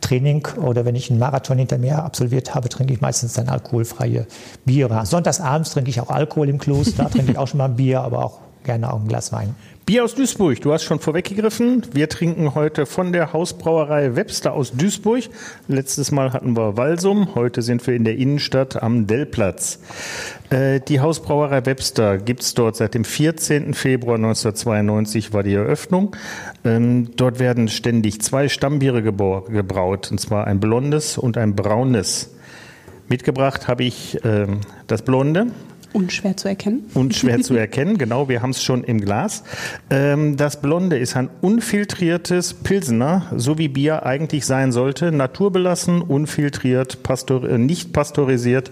Training 0.00 0.46
oder 0.62 0.84
wenn 0.84 0.94
ich 0.94 1.10
einen 1.10 1.18
Marathon 1.18 1.58
hinter 1.58 1.78
mir 1.78 2.02
absolviert 2.02 2.54
habe, 2.54 2.68
trinke 2.68 2.92
ich 2.92 3.00
meistens 3.00 3.32
dann 3.32 3.48
alkoholfreie 3.48 4.26
Biere. 4.64 5.04
Sonntagsabends 5.06 5.70
trinke 5.70 5.90
ich 5.90 6.00
auch 6.00 6.10
Alkohol 6.10 6.48
im 6.48 6.58
Kloster, 6.58 7.10
trinke 7.10 7.32
ich 7.32 7.38
auch 7.38 7.48
schon 7.48 7.58
mal 7.58 7.66
ein 7.66 7.76
Bier, 7.76 8.02
aber 8.02 8.24
auch 8.24 8.38
gerne 8.66 8.92
auch 8.92 9.00
ein 9.00 9.08
Glas 9.08 9.32
Wein. 9.32 9.54
Bier 9.86 10.02
aus 10.02 10.16
Duisburg, 10.16 10.60
du 10.60 10.72
hast 10.72 10.82
schon 10.82 10.98
vorweggegriffen. 10.98 11.82
Wir 11.92 12.08
trinken 12.08 12.56
heute 12.56 12.86
von 12.86 13.12
der 13.12 13.32
Hausbrauerei 13.32 14.16
Webster 14.16 14.52
aus 14.52 14.72
Duisburg. 14.72 15.22
Letztes 15.68 16.10
Mal 16.10 16.32
hatten 16.32 16.56
wir 16.56 16.76
Walsum, 16.76 17.36
heute 17.36 17.62
sind 17.62 17.86
wir 17.86 17.94
in 17.94 18.02
der 18.02 18.16
Innenstadt 18.16 18.82
am 18.82 19.06
Dellplatz. 19.06 19.78
Äh, 20.50 20.80
die 20.80 20.98
Hausbrauerei 20.98 21.64
Webster 21.66 22.18
gibt's 22.18 22.54
dort 22.54 22.74
seit 22.74 22.94
dem 22.94 23.04
14. 23.04 23.74
Februar 23.74 24.16
1992 24.16 25.32
war 25.32 25.44
die 25.44 25.54
Eröffnung. 25.54 26.16
Ähm, 26.64 27.12
dort 27.14 27.38
werden 27.38 27.68
ständig 27.68 28.20
zwei 28.20 28.48
Stammbiere 28.48 29.02
gebraut, 29.02 30.10
und 30.10 30.18
zwar 30.18 30.48
ein 30.48 30.58
blondes 30.58 31.16
und 31.16 31.38
ein 31.38 31.54
braunes. 31.54 32.34
Mitgebracht 33.08 33.68
habe 33.68 33.84
ich 33.84 34.24
äh, 34.24 34.48
das 34.88 35.02
Blonde, 35.02 35.46
Unschwer 35.96 36.36
zu 36.36 36.46
erkennen. 36.48 36.84
Unschwer 36.94 37.40
zu 37.40 37.54
erkennen, 37.54 37.96
genau, 37.96 38.28
wir 38.28 38.42
haben 38.42 38.50
es 38.50 38.62
schon 38.62 38.84
im 38.84 39.00
Glas. 39.00 39.42
Ähm, 39.88 40.36
das 40.36 40.60
Blonde 40.60 40.98
ist 40.98 41.16
ein 41.16 41.30
unfiltriertes 41.40 42.52
Pilsener, 42.52 43.32
so 43.34 43.56
wie 43.56 43.68
Bier 43.68 44.04
eigentlich 44.04 44.44
sein 44.44 44.72
sollte. 44.72 45.10
Naturbelassen, 45.10 46.02
unfiltriert, 46.02 47.02
pastor 47.02 47.48
äh, 47.48 47.56
nicht 47.56 47.94
pasteurisiert. 47.94 48.70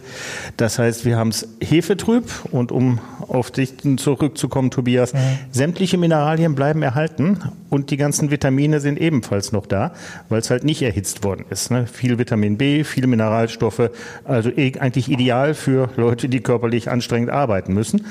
Das 0.58 0.78
heißt, 0.78 1.06
wir 1.06 1.16
haben 1.16 1.30
es 1.30 1.48
hefetrüb 1.62 2.30
und 2.52 2.70
um 2.72 3.00
auf 3.26 3.50
dich 3.50 3.74
zurückzukommen, 3.96 4.70
Tobias, 4.70 5.14
mhm. 5.14 5.18
sämtliche 5.50 5.96
Mineralien 5.96 6.54
bleiben 6.54 6.82
erhalten 6.82 7.38
und 7.70 7.90
die 7.90 7.96
ganzen 7.96 8.30
Vitamine 8.30 8.80
sind 8.80 9.00
ebenfalls 9.00 9.50
noch 9.50 9.66
da, 9.66 9.94
weil 10.28 10.40
es 10.40 10.50
halt 10.50 10.64
nicht 10.64 10.82
erhitzt 10.82 11.24
worden 11.24 11.46
ist. 11.48 11.70
Ne? 11.70 11.86
Viel 11.86 12.18
Vitamin 12.18 12.58
B, 12.58 12.84
viele 12.84 13.06
Mineralstoffe, 13.06 13.90
also 14.24 14.50
e-, 14.50 14.78
eigentlich 14.78 15.10
ideal 15.10 15.54
für 15.54 15.88
Leute, 15.96 16.28
die 16.28 16.40
körperlich 16.40 16.90
anstrengend 16.90 17.13
anstrengend 17.14 17.30
arbeiten 17.30 17.74
müssen. 17.74 18.06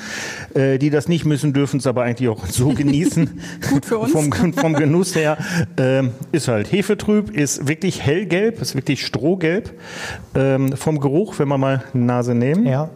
Äh, 0.54 0.78
die 0.78 0.90
das 0.90 1.08
nicht 1.08 1.24
müssen, 1.24 1.52
dürfen 1.52 1.78
es 1.78 1.86
aber 1.86 2.02
eigentlich 2.02 2.28
auch 2.28 2.46
so 2.46 2.68
genießen. 2.74 3.40
Gut 3.70 3.84
für 3.84 3.98
uns. 3.98 4.12
Vom, 4.12 4.32
vom 4.52 4.74
Genuss 4.74 5.14
her 5.14 5.36
ähm, 5.76 6.12
ist 6.32 6.48
halt 6.48 6.72
hefetrüb, 6.72 7.30
ist 7.30 7.68
wirklich 7.68 8.02
hellgelb, 8.02 8.60
ist 8.60 8.74
wirklich 8.74 9.04
strohgelb. 9.04 9.72
Ähm, 10.34 10.76
vom 10.76 11.00
Geruch, 11.00 11.38
wenn 11.38 11.48
wir 11.48 11.58
mal 11.58 11.84
eine 11.92 12.04
Nase 12.04 12.34
nehmen. 12.34 12.66
Ja, 12.66 12.90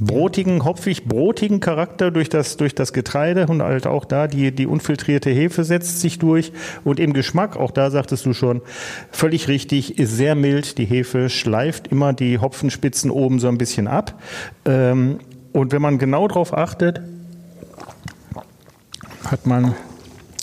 brotigen, 0.00 0.64
hopfig 0.64 1.04
brotigen 1.04 1.60
Charakter 1.60 2.10
durch 2.10 2.28
das, 2.28 2.56
durch 2.56 2.74
das 2.74 2.92
Getreide 2.92 3.46
und 3.46 3.62
halt 3.62 3.86
auch 3.86 4.04
da 4.04 4.26
die, 4.26 4.52
die 4.52 4.66
unfiltrierte 4.66 5.30
Hefe 5.30 5.64
setzt 5.64 6.00
sich 6.00 6.18
durch 6.18 6.52
und 6.84 7.00
im 7.00 7.12
Geschmack, 7.12 7.56
auch 7.56 7.70
da 7.70 7.90
sagtest 7.90 8.24
du 8.26 8.32
schon, 8.32 8.62
völlig 9.10 9.48
richtig, 9.48 9.98
ist 9.98 10.16
sehr 10.16 10.34
mild. 10.34 10.78
Die 10.78 10.84
Hefe 10.84 11.28
schleift 11.28 11.88
immer 11.88 12.12
die 12.12 12.38
Hopfenspitzen 12.38 13.10
oben 13.10 13.38
so 13.38 13.48
ein 13.48 13.58
bisschen 13.58 13.88
ab. 13.88 14.20
Ähm, 14.64 15.18
und 15.52 15.72
wenn 15.72 15.82
man 15.82 15.98
genau 15.98 16.28
darauf 16.28 16.56
achtet, 16.56 17.00
hat 19.24 19.46
man 19.46 19.74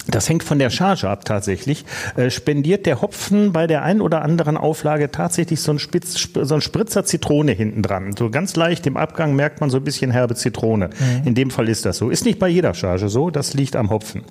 das 0.07 0.29
hängt 0.29 0.43
von 0.43 0.59
der 0.59 0.69
Charge 0.69 1.09
ab 1.09 1.25
tatsächlich. 1.25 1.85
Äh, 2.15 2.29
spendiert 2.29 2.85
der 2.85 3.01
Hopfen 3.01 3.51
bei 3.51 3.67
der 3.67 3.83
einen 3.83 4.01
oder 4.01 4.21
anderen 4.21 4.57
Auflage 4.57 5.11
tatsächlich 5.11 5.61
so 5.61 5.71
ein, 5.71 5.79
Spitz, 5.79 6.29
so 6.33 6.55
ein 6.55 6.61
Spritzer 6.61 7.05
Zitrone 7.05 7.51
hinten 7.51 7.81
dran. 7.81 8.15
So 8.17 8.29
ganz 8.29 8.55
leicht 8.55 8.85
im 8.87 8.97
Abgang 8.97 9.35
merkt 9.35 9.61
man 9.61 9.69
so 9.69 9.77
ein 9.77 9.83
bisschen 9.83 10.11
herbe 10.11 10.35
Zitrone. 10.35 10.89
Mhm. 10.89 11.27
In 11.27 11.35
dem 11.35 11.51
Fall 11.51 11.69
ist 11.69 11.85
das 11.85 11.97
so. 11.97 12.09
Ist 12.09 12.25
nicht 12.25 12.39
bei 12.39 12.47
jeder 12.47 12.73
Charge 12.73 13.09
so, 13.09 13.29
das 13.29 13.53
liegt 13.53 13.75
am 13.75 13.89
Hopfen. 13.89 14.23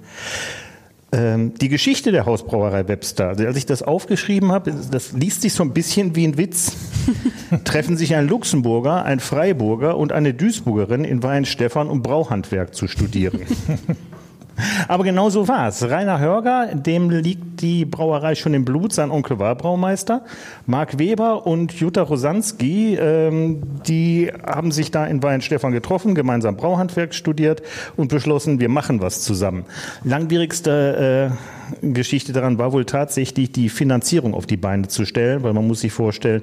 Ähm, 1.14 1.54
die 1.54 1.68
Geschichte 1.68 2.10
der 2.10 2.26
Hausbrauerei 2.26 2.88
Webster, 2.88 3.28
als 3.28 3.56
ich 3.56 3.66
das 3.66 3.82
aufgeschrieben 3.82 4.50
habe, 4.50 4.74
das 4.90 5.12
liest 5.12 5.42
sich 5.42 5.52
so 5.52 5.62
ein 5.62 5.72
bisschen 5.72 6.16
wie 6.16 6.26
ein 6.26 6.36
Witz. 6.38 6.72
Treffen 7.64 7.96
sich 7.96 8.16
ein 8.16 8.26
Luxemburger, 8.26 9.04
ein 9.04 9.20
Freiburger 9.20 9.96
und 9.96 10.12
eine 10.12 10.34
Duisburgerin 10.34 11.04
in 11.04 11.22
Weinstefan, 11.22 11.88
um 11.88 12.02
Brauhandwerk 12.02 12.74
zu 12.74 12.88
studieren. 12.88 13.40
Aber 14.88 15.04
genau 15.04 15.30
so 15.30 15.48
war 15.48 15.68
es. 15.68 15.82
Rainer 15.88 16.18
Hörger, 16.18 16.74
dem 16.74 17.10
liegt 17.10 17.60
die 17.60 17.84
Brauerei 17.84 18.34
schon 18.34 18.54
im 18.54 18.64
Blut, 18.64 18.92
sein 18.92 19.10
Onkel 19.10 19.38
war 19.38 19.54
Braumeister. 19.54 20.22
Marc 20.66 20.98
Weber 20.98 21.46
und 21.46 21.72
Jutta 21.72 22.02
Rosanski, 22.02 22.96
ähm, 22.96 23.62
die 23.86 24.30
haben 24.44 24.72
sich 24.72 24.90
da 24.90 25.06
in 25.06 25.22
Weihenstephan 25.22 25.72
getroffen, 25.72 26.14
gemeinsam 26.14 26.56
Brauhandwerk 26.56 27.14
studiert 27.14 27.62
und 27.96 28.08
beschlossen, 28.08 28.60
wir 28.60 28.68
machen 28.68 29.00
was 29.00 29.22
zusammen. 29.22 29.64
Langwierigste 30.04 31.30
äh, 31.82 31.86
Geschichte 31.92 32.32
daran 32.32 32.58
war 32.58 32.72
wohl 32.72 32.84
tatsächlich 32.84 33.52
die 33.52 33.68
Finanzierung 33.68 34.34
auf 34.34 34.46
die 34.46 34.56
Beine 34.56 34.88
zu 34.88 35.04
stellen, 35.04 35.42
weil 35.42 35.52
man 35.52 35.66
muss 35.66 35.80
sich 35.80 35.92
vorstellen, 35.92 36.42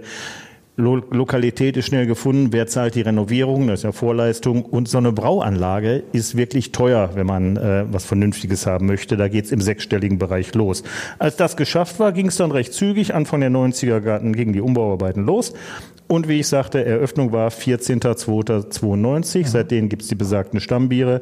Lo 0.82 1.02
Lokalität 1.12 1.78
ist 1.78 1.86
schnell 1.86 2.08
gefunden, 2.08 2.48
wer 2.52 2.66
zahlt 2.66 2.96
die 2.96 3.02
Renovierung, 3.02 3.68
das 3.68 3.82
ist 3.82 3.84
ja 3.84 3.92
Vorleistung. 3.92 4.66
Und 4.66 4.88
so 4.88 4.98
eine 4.98 5.12
Brauanlage 5.12 6.04
ist 6.12 6.36
wirklich 6.36 6.72
teuer, 6.72 7.12
wenn 7.14 7.28
man 7.28 7.56
äh, 7.56 7.86
was 7.92 8.06
Vernünftiges 8.06 8.66
haben 8.66 8.88
möchte. 8.88 9.16
Da 9.16 9.28
geht's 9.28 9.52
im 9.52 9.62
sechsstelligen 9.62 10.18
Bereich 10.18 10.56
los. 10.56 10.84
Als 11.20 11.36
das 11.36 11.56
geschafft 11.56 12.00
war, 12.00 12.12
ging 12.12 12.28
es 12.28 12.38
dann 12.38 12.52
recht 12.52 12.74
zügig. 12.74 13.14
Anfang 13.14 13.42
der 13.42 13.52
90er 13.52 14.00
Garten 14.00 14.34
gingen 14.34 14.54
die 14.54 14.62
Umbauarbeiten 14.62 15.24
los. 15.24 15.54
Und 16.08 16.28
wie 16.28 16.40
ich 16.40 16.48
sagte, 16.48 16.84
Eröffnung 16.84 17.32
war 17.32 17.50
14.02.92. 17.50 19.40
Ja. 19.40 19.48
Seitdem 19.48 19.88
gibt's 19.88 20.08
die 20.08 20.16
besagten 20.16 20.60
Stammbiere. 20.60 21.22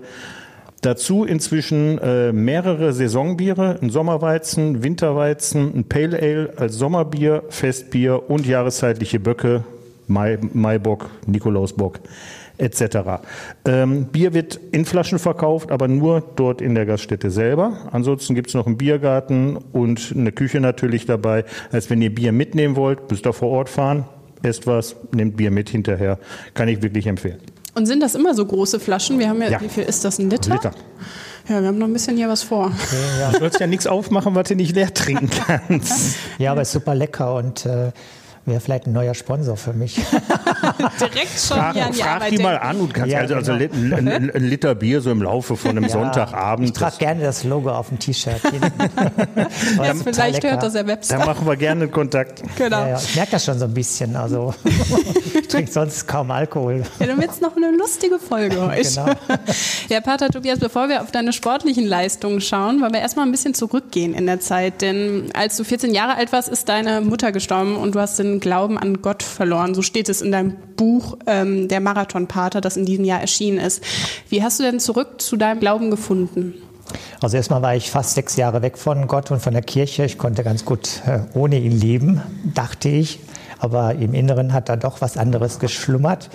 Dazu 0.82 1.26
inzwischen 1.26 1.98
äh, 1.98 2.32
mehrere 2.32 2.94
Saisonbiere, 2.94 3.80
ein 3.82 3.90
Sommerweizen, 3.90 4.82
Winterweizen, 4.82 5.74
ein 5.76 5.84
Pale 5.84 6.18
Ale 6.22 6.54
als 6.56 6.76
Sommerbier, 6.76 7.44
Festbier 7.50 8.30
und 8.30 8.46
jahreszeitliche 8.46 9.20
Böcke, 9.20 9.66
Mai, 10.08 10.40
Maibock, 10.54 11.10
Nikolausbock 11.28 12.00
etc. 12.58 13.22
Ähm, 13.66 14.06
Bier 14.06 14.34
wird 14.34 14.60
in 14.72 14.86
Flaschen 14.86 15.20
verkauft, 15.20 15.72
aber 15.72 15.88
nur 15.88 16.24
dort 16.36 16.62
in 16.62 16.76
der 16.76 16.86
Gaststätte 16.86 17.32
selber. 17.32 17.90
Ansonsten 17.92 18.36
gibt 18.36 18.50
es 18.50 18.54
noch 18.54 18.68
einen 18.68 18.78
Biergarten 18.78 19.58
und 19.72 20.14
eine 20.16 20.32
Küche 20.32 20.60
natürlich 20.60 21.06
dabei. 21.06 21.46
Als 21.72 21.90
wenn 21.90 22.02
ihr 22.02 22.14
Bier 22.14 22.32
mitnehmen 22.32 22.76
wollt, 22.76 23.10
müsst 23.10 23.26
ihr 23.26 23.34
vor 23.34 23.50
Ort 23.50 23.70
fahren, 23.70 24.06
esst 24.44 24.68
was, 24.68 24.96
nehmt 25.14 25.38
Bier 25.38 25.52
mit 25.52 25.70
hinterher. 25.70 26.20
Kann 26.54 26.68
ich 26.68 26.82
wirklich 26.82 27.08
empfehlen. 27.08 27.40
Und 27.76 27.86
sind 27.86 28.02
das 28.02 28.16
immer 28.16 28.34
so 28.34 28.46
große 28.46 28.80
Flaschen? 28.80 29.20
Wir 29.20 29.30
haben 29.30 29.42
ja, 29.42 29.50
Ja. 29.50 29.62
wie 29.62 29.70
viel 29.70 29.84
ist 29.84 30.04
das, 30.06 30.20
ein 30.20 30.30
Liter? 30.30 30.54
Liter. 30.54 30.72
Ja, 31.48 31.62
wir 31.62 31.68
haben 31.70 31.78
noch 31.78 31.88
ein 31.88 31.94
bisschen 31.94 32.16
hier 32.18 32.30
was 32.30 32.44
vor. 32.44 32.72
Du 33.34 33.40
sollst 33.40 33.60
ja 33.60 33.66
nichts 33.68 33.88
aufmachen, 33.88 34.36
was 34.36 34.48
du 34.50 34.56
nicht 34.56 34.76
leer 34.76 34.94
trinken 34.94 35.30
kannst. 35.48 36.16
ja, 36.38 36.52
aber 36.52 36.62
ist 36.62 36.72
super 36.72 36.94
lecker 36.94 37.36
und 37.36 37.66
äh, 37.66 37.92
wäre 38.50 38.60
vielleicht 38.60 38.88
ein 38.88 38.94
neuer 38.94 39.14
Sponsor 39.14 39.56
für 39.58 39.74
mich. 39.74 39.96
Direkt 41.00 41.40
schon 41.40 41.58
Frag, 41.58 41.74
hier 41.74 41.86
an 41.86 41.92
die 41.94 42.00
frag 42.00 42.16
Arbeit 42.16 42.32
die 42.32 42.38
mal 42.40 42.58
an 42.58 42.78
und 42.78 42.94
kannst 42.94 43.12
Ja, 43.12 43.20
also, 43.20 43.36
also 43.36 43.58
genau. 43.58 43.96
ein, 43.98 44.08
ein, 44.08 44.32
ein 44.32 44.44
Liter 44.44 44.76
Bier 44.76 45.02
so 45.02 45.12
im 45.12 45.22
Laufe 45.22 45.56
von 45.56 45.72
einem 45.72 45.84
Ja, 45.84 45.90
Sonntagabend. 45.90 46.68
Ich 46.68 46.74
trage 46.74 46.98
gerne 46.98 47.24
das 47.24 47.44
Logo 47.44 47.72
auf 47.72 47.90
dem 47.90 48.00
T-Shirt. 48.00 48.42
Ja, 49.78 49.94
vielleicht 50.04 50.44
hört 50.44 50.64
das 50.64 50.74
ja 50.74 50.84
Da 50.84 50.88
Webster. 50.88 51.18
machen 51.20 51.46
wir 51.48 51.56
gerne 51.56 51.88
Kontakt. 51.88 52.42
Genau. 52.58 52.80
Ja, 52.82 52.90
ja, 52.90 52.98
ich 52.98 53.16
merke 53.16 53.32
das 53.32 53.46
schon 53.46 53.58
so 53.60 53.66
ein 53.66 53.74
bisschen. 53.74 54.16
Also 54.16 54.54
ich 55.40 55.48
trinke 55.48 55.72
sonst 55.72 56.08
kaum 56.08 56.32
Alkohol. 56.32 56.84
Ja, 57.00 57.08
dann 57.08 57.20
wird's 57.22 57.42
noch 57.42 57.56
eine 57.56 57.72
lustige 57.76 58.20
Folge 58.20 58.62
heute. 58.62 58.82
Genau. 58.90 59.06
Ja, 59.90 60.02
Pater 60.02 60.30
Tobias, 60.30 60.60
bevor 60.60 60.90
wir 60.90 61.02
auf 61.02 61.12
deine 61.12 61.34
sportlichen 61.34 61.86
Leistungen 61.86 62.42
schauen, 62.42 62.82
wollen 62.82 62.94
wir 62.94 63.02
erstmal 63.02 63.26
ein 63.26 63.32
bisschen 63.32 63.54
zurückgehen 63.54 64.14
in 64.14 64.26
der 64.26 64.40
Zeit. 64.40 64.82
Denn 64.82 65.30
als 65.34 65.58
du 65.58 65.64
14 65.64 65.94
Jahre 65.94 66.16
alt 66.16 66.32
warst, 66.32 66.50
ist 66.50 66.70
deine 66.70 67.02
Mutter 67.02 67.32
gestorben 67.32 67.76
und 67.76 67.96
du 67.96 68.00
hast 68.00 68.20
den 68.20 68.39
Glauben 68.40 68.78
an 68.78 69.02
Gott 69.02 69.24
verloren. 69.24 69.74
So 69.76 69.82
steht 69.82 70.10
es 70.10 70.22
in 70.22 70.32
deinem 70.32 70.56
Buch 70.76 71.18
ähm, 71.28 71.68
Der 71.68 71.80
Marathon-Pater, 71.80 72.62
das 72.62 72.78
in 72.78 72.86
diesem 72.86 73.06
Jahr 73.06 73.22
erschienen 73.22 73.58
ist. 73.58 73.84
Wie 74.30 74.44
hast 74.44 74.60
du 74.60 74.64
denn 74.64 74.80
zurück 74.80 75.22
zu 75.22 75.38
deinem 75.38 75.60
Glauben 75.60 75.92
gefunden? 75.92 76.56
Also 77.22 77.38
erstmal 77.38 77.62
war 77.62 77.76
ich 77.76 77.92
fast 77.92 78.16
sechs 78.16 78.36
Jahre 78.36 78.62
weg 78.62 78.78
von 78.78 79.08
Gott 79.08 79.32
und 79.32 79.42
von 79.42 79.54
der 79.54 79.62
Kirche. 79.62 80.06
Ich 80.06 80.18
konnte 80.18 80.44
ganz 80.44 80.66
gut 80.66 81.02
äh, 81.06 81.20
ohne 81.34 81.60
ihn 81.60 81.78
leben, 81.78 82.22
dachte 82.54 82.90
ich. 82.90 83.20
Aber 83.60 83.96
im 83.96 84.14
Inneren 84.14 84.54
hat 84.54 84.70
da 84.70 84.78
doch 84.78 85.02
was 85.02 85.18
anderes 85.18 85.60
geschlummert. 85.60 86.30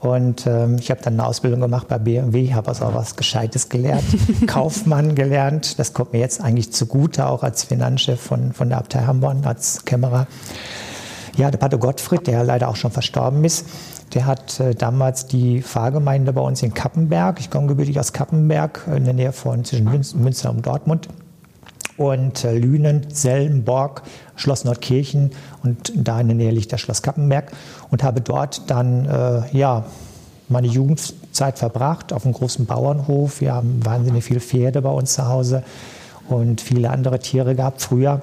Und 0.00 0.46
ähm, 0.46 0.76
ich 0.80 0.90
habe 0.90 1.02
dann 1.02 1.14
eine 1.14 1.26
Ausbildung 1.26 1.60
gemacht 1.60 1.86
bei 1.86 1.98
BMW, 1.98 2.54
habe 2.54 2.68
also 2.68 2.86
auch 2.86 2.94
was 2.94 3.16
Gescheites 3.16 3.68
gelernt, 3.68 4.04
Kaufmann 4.46 5.14
gelernt. 5.14 5.78
Das 5.78 5.92
kommt 5.92 6.14
mir 6.14 6.20
jetzt 6.20 6.40
eigentlich 6.40 6.72
zugute, 6.72 7.26
auch 7.26 7.42
als 7.42 7.64
Finanzchef 7.64 8.18
von, 8.18 8.54
von 8.54 8.70
der 8.70 8.78
Abtei 8.78 9.00
Hamborn, 9.00 9.44
als 9.44 9.84
Kämmerer. 9.84 10.26
Ja, 11.36 11.50
der 11.50 11.58
Pater 11.58 11.78
Gottfried, 11.78 12.26
der 12.26 12.44
leider 12.44 12.68
auch 12.68 12.76
schon 12.76 12.90
verstorben 12.90 13.44
ist, 13.44 13.66
der 14.14 14.26
hat 14.26 14.58
äh, 14.60 14.74
damals 14.74 15.26
die 15.26 15.62
Pfarrgemeinde 15.62 16.32
bei 16.32 16.40
uns 16.40 16.62
in 16.62 16.74
Kappenberg, 16.74 17.40
ich 17.40 17.50
komme 17.50 17.68
gebürtig 17.68 17.98
aus 17.98 18.12
Kappenberg, 18.12 18.86
in 18.94 19.04
der 19.04 19.14
Nähe 19.14 19.32
von 19.32 19.64
zwischen 19.64 19.84
Münster 19.84 20.50
und 20.50 20.66
Dortmund, 20.66 21.08
und 22.00 22.44
äh, 22.44 22.56
Lünen, 22.56 23.06
Selm, 23.10 23.62
Borg, 23.62 24.02
Schloss 24.34 24.64
Nordkirchen 24.64 25.32
und 25.62 25.92
da 25.94 26.18
in 26.18 26.28
der 26.28 26.36
Nähe 26.36 26.50
liegt 26.50 26.72
das 26.72 26.80
Schloss 26.80 27.02
Kappenberg. 27.02 27.52
Und 27.90 28.02
habe 28.02 28.22
dort 28.22 28.70
dann 28.70 29.04
äh, 29.04 29.42
ja, 29.54 29.84
meine 30.48 30.66
Jugendzeit 30.66 31.58
verbracht 31.58 32.14
auf 32.14 32.24
einem 32.24 32.32
großen 32.32 32.64
Bauernhof. 32.64 33.42
Wir 33.42 33.52
haben 33.52 33.84
wahnsinnig 33.84 34.24
viele 34.24 34.40
Pferde 34.40 34.80
bei 34.80 34.88
uns 34.88 35.12
zu 35.12 35.28
Hause 35.28 35.62
und 36.30 36.62
viele 36.62 36.88
andere 36.88 37.18
Tiere 37.18 37.54
gehabt. 37.54 37.82
Früher 37.82 38.22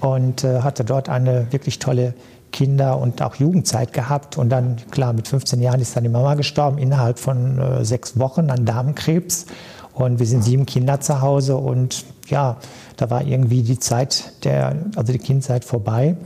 und 0.00 0.44
äh, 0.44 0.60
hatte 0.60 0.84
dort 0.84 1.08
eine 1.08 1.52
wirklich 1.52 1.78
tolle 1.78 2.14
Kinder- 2.52 2.98
und 2.98 3.22
auch 3.22 3.36
Jugendzeit 3.36 3.92
gehabt. 3.92 4.38
Und 4.38 4.50
dann, 4.50 4.76
klar, 4.90 5.12
mit 5.12 5.28
15 5.28 5.60
Jahren 5.60 5.80
ist 5.80 5.96
dann 5.96 6.02
die 6.02 6.08
Mama 6.08 6.34
gestorben, 6.34 6.78
innerhalb 6.78 7.18
von 7.18 7.58
äh, 7.58 7.84
sechs 7.84 8.18
Wochen 8.18 8.50
an 8.50 8.64
Darmkrebs. 8.64 9.46
Und 9.94 10.18
wir 10.18 10.26
sind 10.26 10.44
sieben 10.44 10.66
Kinder 10.66 11.00
zu 11.00 11.20
Hause 11.20 11.56
und 11.56 12.04
ja, 12.28 12.56
da 12.96 13.10
war 13.10 13.24
irgendwie 13.24 13.62
die 13.62 13.78
Zeit 13.78 14.32
der, 14.44 14.76
also 14.94 15.12
die 15.12 15.18
Kindzeit 15.18 15.64
vorbei. 15.64 16.16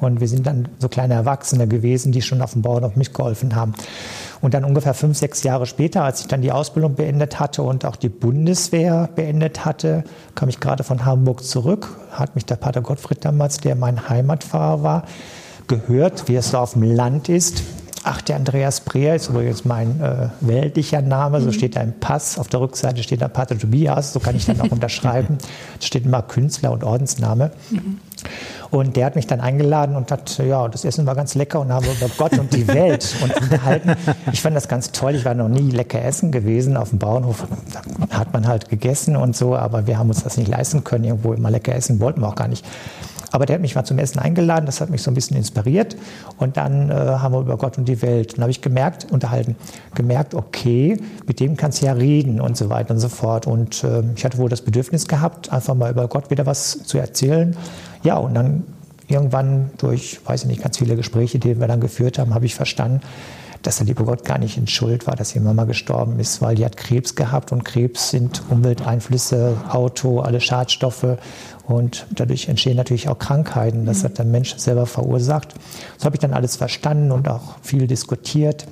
Und 0.00 0.20
wir 0.20 0.28
sind 0.28 0.46
dann 0.46 0.68
so 0.78 0.88
kleine 0.88 1.14
Erwachsene 1.14 1.68
gewesen, 1.68 2.12
die 2.12 2.22
schon 2.22 2.40
auf 2.40 2.52
dem 2.52 2.62
Bauernhof 2.62 2.96
mitgeholfen 2.96 3.54
haben. 3.54 3.74
Und 4.40 4.54
dann 4.54 4.64
ungefähr 4.64 4.94
fünf, 4.94 5.18
sechs 5.18 5.42
Jahre 5.42 5.66
später, 5.66 6.02
als 6.02 6.20
ich 6.22 6.28
dann 6.28 6.40
die 6.40 6.50
Ausbildung 6.50 6.94
beendet 6.94 7.40
hatte 7.40 7.62
und 7.62 7.84
auch 7.84 7.96
die 7.96 8.08
Bundeswehr 8.08 9.10
beendet 9.14 9.64
hatte, 9.64 10.04
kam 10.34 10.48
ich 10.48 10.60
gerade 10.60 10.82
von 10.82 11.04
Hamburg 11.04 11.44
zurück, 11.44 11.98
hat 12.10 12.34
mich 12.36 12.46
der 12.46 12.56
Pater 12.56 12.80
Gottfried 12.80 13.24
damals, 13.24 13.58
der 13.58 13.74
mein 13.74 14.08
Heimatpfarrer 14.08 14.82
war, 14.82 15.02
gehört, 15.66 16.28
wie 16.28 16.36
es 16.36 16.50
so 16.50 16.58
auf 16.58 16.72
dem 16.72 16.82
Land 16.82 17.28
ist. 17.28 17.62
Ach, 18.02 18.22
der 18.22 18.36
Andreas 18.36 18.80
Breer 18.80 19.14
ist 19.14 19.28
übrigens 19.28 19.66
mein 19.66 20.00
äh, 20.00 20.28
weltlicher 20.40 21.02
Name, 21.02 21.42
so 21.42 21.52
steht 21.52 21.76
da 21.76 21.82
im 21.82 21.92
Pass. 22.00 22.38
Auf 22.38 22.48
der 22.48 22.60
Rückseite 22.60 23.02
steht 23.02 23.20
da 23.20 23.28
Pater 23.28 23.58
Tobias, 23.58 24.14
so 24.14 24.20
kann 24.20 24.34
ich 24.36 24.46
dann 24.46 24.58
auch 24.60 24.70
unterschreiben. 24.70 25.36
Da 25.78 25.86
steht 25.86 26.06
immer 26.06 26.22
Künstler 26.22 26.72
und 26.72 26.82
Ordensname. 26.82 27.50
Und 28.70 28.96
der 28.96 29.04
hat 29.04 29.16
mich 29.16 29.26
dann 29.26 29.40
eingeladen 29.40 29.96
und 29.96 30.10
hat, 30.12 30.38
ja, 30.38 30.68
das 30.68 30.84
Essen 30.84 31.04
war 31.04 31.14
ganz 31.14 31.34
lecker 31.34 31.60
und 31.60 31.72
haben 31.72 31.84
über 31.86 32.08
Gott 32.16 32.38
und 32.38 32.54
die 32.54 32.68
Welt 32.68 33.16
und 33.22 33.36
unterhalten. 33.36 33.94
Ich 34.32 34.40
fand 34.40 34.56
das 34.56 34.68
ganz 34.68 34.92
toll. 34.92 35.14
Ich 35.16 35.24
war 35.24 35.34
noch 35.34 35.48
nie 35.48 35.70
lecker 35.70 36.02
essen 36.02 36.32
gewesen. 36.32 36.76
Auf 36.76 36.90
dem 36.90 37.00
Bauernhof 37.00 37.44
Da 37.72 38.18
hat 38.18 38.32
man 38.32 38.46
halt 38.46 38.68
gegessen 38.68 39.16
und 39.16 39.36
so, 39.36 39.56
aber 39.56 39.86
wir 39.86 39.98
haben 39.98 40.08
uns 40.08 40.22
das 40.22 40.36
nicht 40.36 40.48
leisten 40.48 40.84
können. 40.84 41.04
Irgendwo 41.04 41.34
immer 41.34 41.50
lecker 41.50 41.74
essen 41.74 42.00
wollten 42.00 42.20
wir 42.20 42.28
auch 42.28 42.36
gar 42.36 42.48
nicht. 42.48 42.64
Aber 43.30 43.46
der 43.46 43.54
hat 43.54 43.60
mich 43.60 43.74
mal 43.74 43.84
zum 43.84 43.98
Essen 43.98 44.18
eingeladen, 44.18 44.66
das 44.66 44.80
hat 44.80 44.90
mich 44.90 45.02
so 45.02 45.10
ein 45.10 45.14
bisschen 45.14 45.36
inspiriert. 45.36 45.96
Und 46.38 46.56
dann 46.56 46.90
äh, 46.90 46.94
haben 46.94 47.34
wir 47.34 47.40
über 47.40 47.56
Gott 47.56 47.78
und 47.78 47.86
die 47.86 48.02
Welt. 48.02 48.34
Dann 48.34 48.42
habe 48.42 48.50
ich 48.50 48.60
gemerkt, 48.60 49.06
unterhalten, 49.10 49.56
gemerkt, 49.94 50.34
okay, 50.34 50.96
mit 51.26 51.40
dem 51.40 51.56
kannst 51.56 51.82
du 51.82 51.86
ja 51.86 51.92
reden 51.92 52.40
und 52.40 52.56
so 52.56 52.68
weiter 52.68 52.94
und 52.94 53.00
so 53.00 53.08
fort. 53.08 53.46
Und 53.46 53.84
äh, 53.84 54.02
ich 54.16 54.24
hatte 54.24 54.38
wohl 54.38 54.48
das 54.48 54.62
Bedürfnis 54.62 55.06
gehabt, 55.06 55.52
einfach 55.52 55.74
mal 55.74 55.90
über 55.90 56.08
Gott 56.08 56.30
wieder 56.30 56.46
was 56.46 56.82
zu 56.84 56.98
erzählen. 56.98 57.56
Ja, 58.02 58.16
und 58.16 58.34
dann 58.34 58.64
irgendwann 59.08 59.70
durch, 59.78 60.20
weiß 60.24 60.42
ich 60.42 60.48
nicht, 60.48 60.62
ganz 60.62 60.78
viele 60.78 60.96
Gespräche, 60.96 61.38
die 61.38 61.58
wir 61.58 61.66
dann 61.66 61.80
geführt 61.80 62.18
haben, 62.18 62.34
habe 62.34 62.46
ich 62.46 62.54
verstanden, 62.54 63.00
dass 63.62 63.76
der 63.76 63.86
liebe 63.86 64.04
Gott 64.04 64.24
gar 64.24 64.38
nicht 64.38 64.56
in 64.56 64.66
Schuld 64.66 65.06
war, 65.06 65.16
dass 65.16 65.32
die 65.32 65.40
Mama 65.40 65.64
gestorben 65.64 66.18
ist, 66.18 66.40
weil 66.40 66.54
die 66.54 66.64
hat 66.64 66.76
Krebs 66.76 67.14
gehabt 67.14 67.52
und 67.52 67.64
Krebs 67.64 68.10
sind 68.10 68.42
Umwelteinflüsse, 68.48 69.56
Auto, 69.68 70.20
alle 70.20 70.40
Schadstoffe 70.40 71.18
und 71.66 72.06
dadurch 72.14 72.48
entstehen 72.48 72.76
natürlich 72.76 73.08
auch 73.08 73.18
Krankheiten. 73.18 73.84
Das 73.86 74.02
hat 74.02 74.18
der 74.18 74.24
Mensch 74.24 74.56
selber 74.56 74.86
verursacht. 74.86 75.54
Das 75.96 76.04
habe 76.04 76.16
ich 76.16 76.20
dann 76.20 76.32
alles 76.32 76.56
verstanden 76.56 77.12
und 77.12 77.28
auch 77.28 77.56
viel 77.62 77.86
diskutiert 77.86 78.66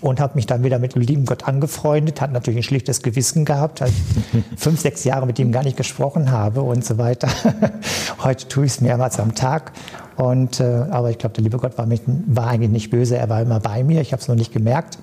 und 0.00 0.20
habe 0.20 0.34
mich 0.36 0.46
dann 0.46 0.64
wieder 0.64 0.78
mit 0.78 0.94
dem 0.94 1.02
lieben 1.02 1.26
Gott 1.26 1.44
angefreundet, 1.44 2.20
hat 2.20 2.32
natürlich 2.32 2.60
ein 2.60 2.62
schlichtes 2.62 3.02
Gewissen 3.02 3.44
gehabt, 3.44 3.80
weil 3.80 3.88
ich 3.88 4.44
fünf, 4.56 4.80
sechs 4.80 5.04
Jahre 5.04 5.26
mit 5.26 5.38
ihm 5.38 5.52
gar 5.52 5.62
nicht 5.62 5.76
gesprochen 5.76 6.30
habe 6.30 6.62
und 6.62 6.84
so 6.84 6.98
weiter. 6.98 7.28
Heute 8.22 8.48
tue 8.48 8.66
ich 8.66 8.72
es 8.72 8.80
mehrmals 8.80 9.18
am 9.20 9.34
Tag 9.34 9.72
und, 10.16 10.60
äh, 10.60 10.86
aber 10.90 11.10
ich 11.10 11.18
glaube, 11.18 11.34
der 11.34 11.42
liebe 11.42 11.58
Gott 11.58 11.76
war, 11.78 11.86
mich, 11.86 12.02
war 12.06 12.48
eigentlich 12.48 12.70
nicht 12.70 12.90
böse, 12.90 13.16
er 13.16 13.28
war 13.28 13.42
immer 13.42 13.60
bei 13.60 13.82
mir, 13.82 14.00
ich 14.00 14.12
habe 14.12 14.22
es 14.22 14.28
noch 14.28 14.36
nicht 14.36 14.52
gemerkt. 14.52 14.98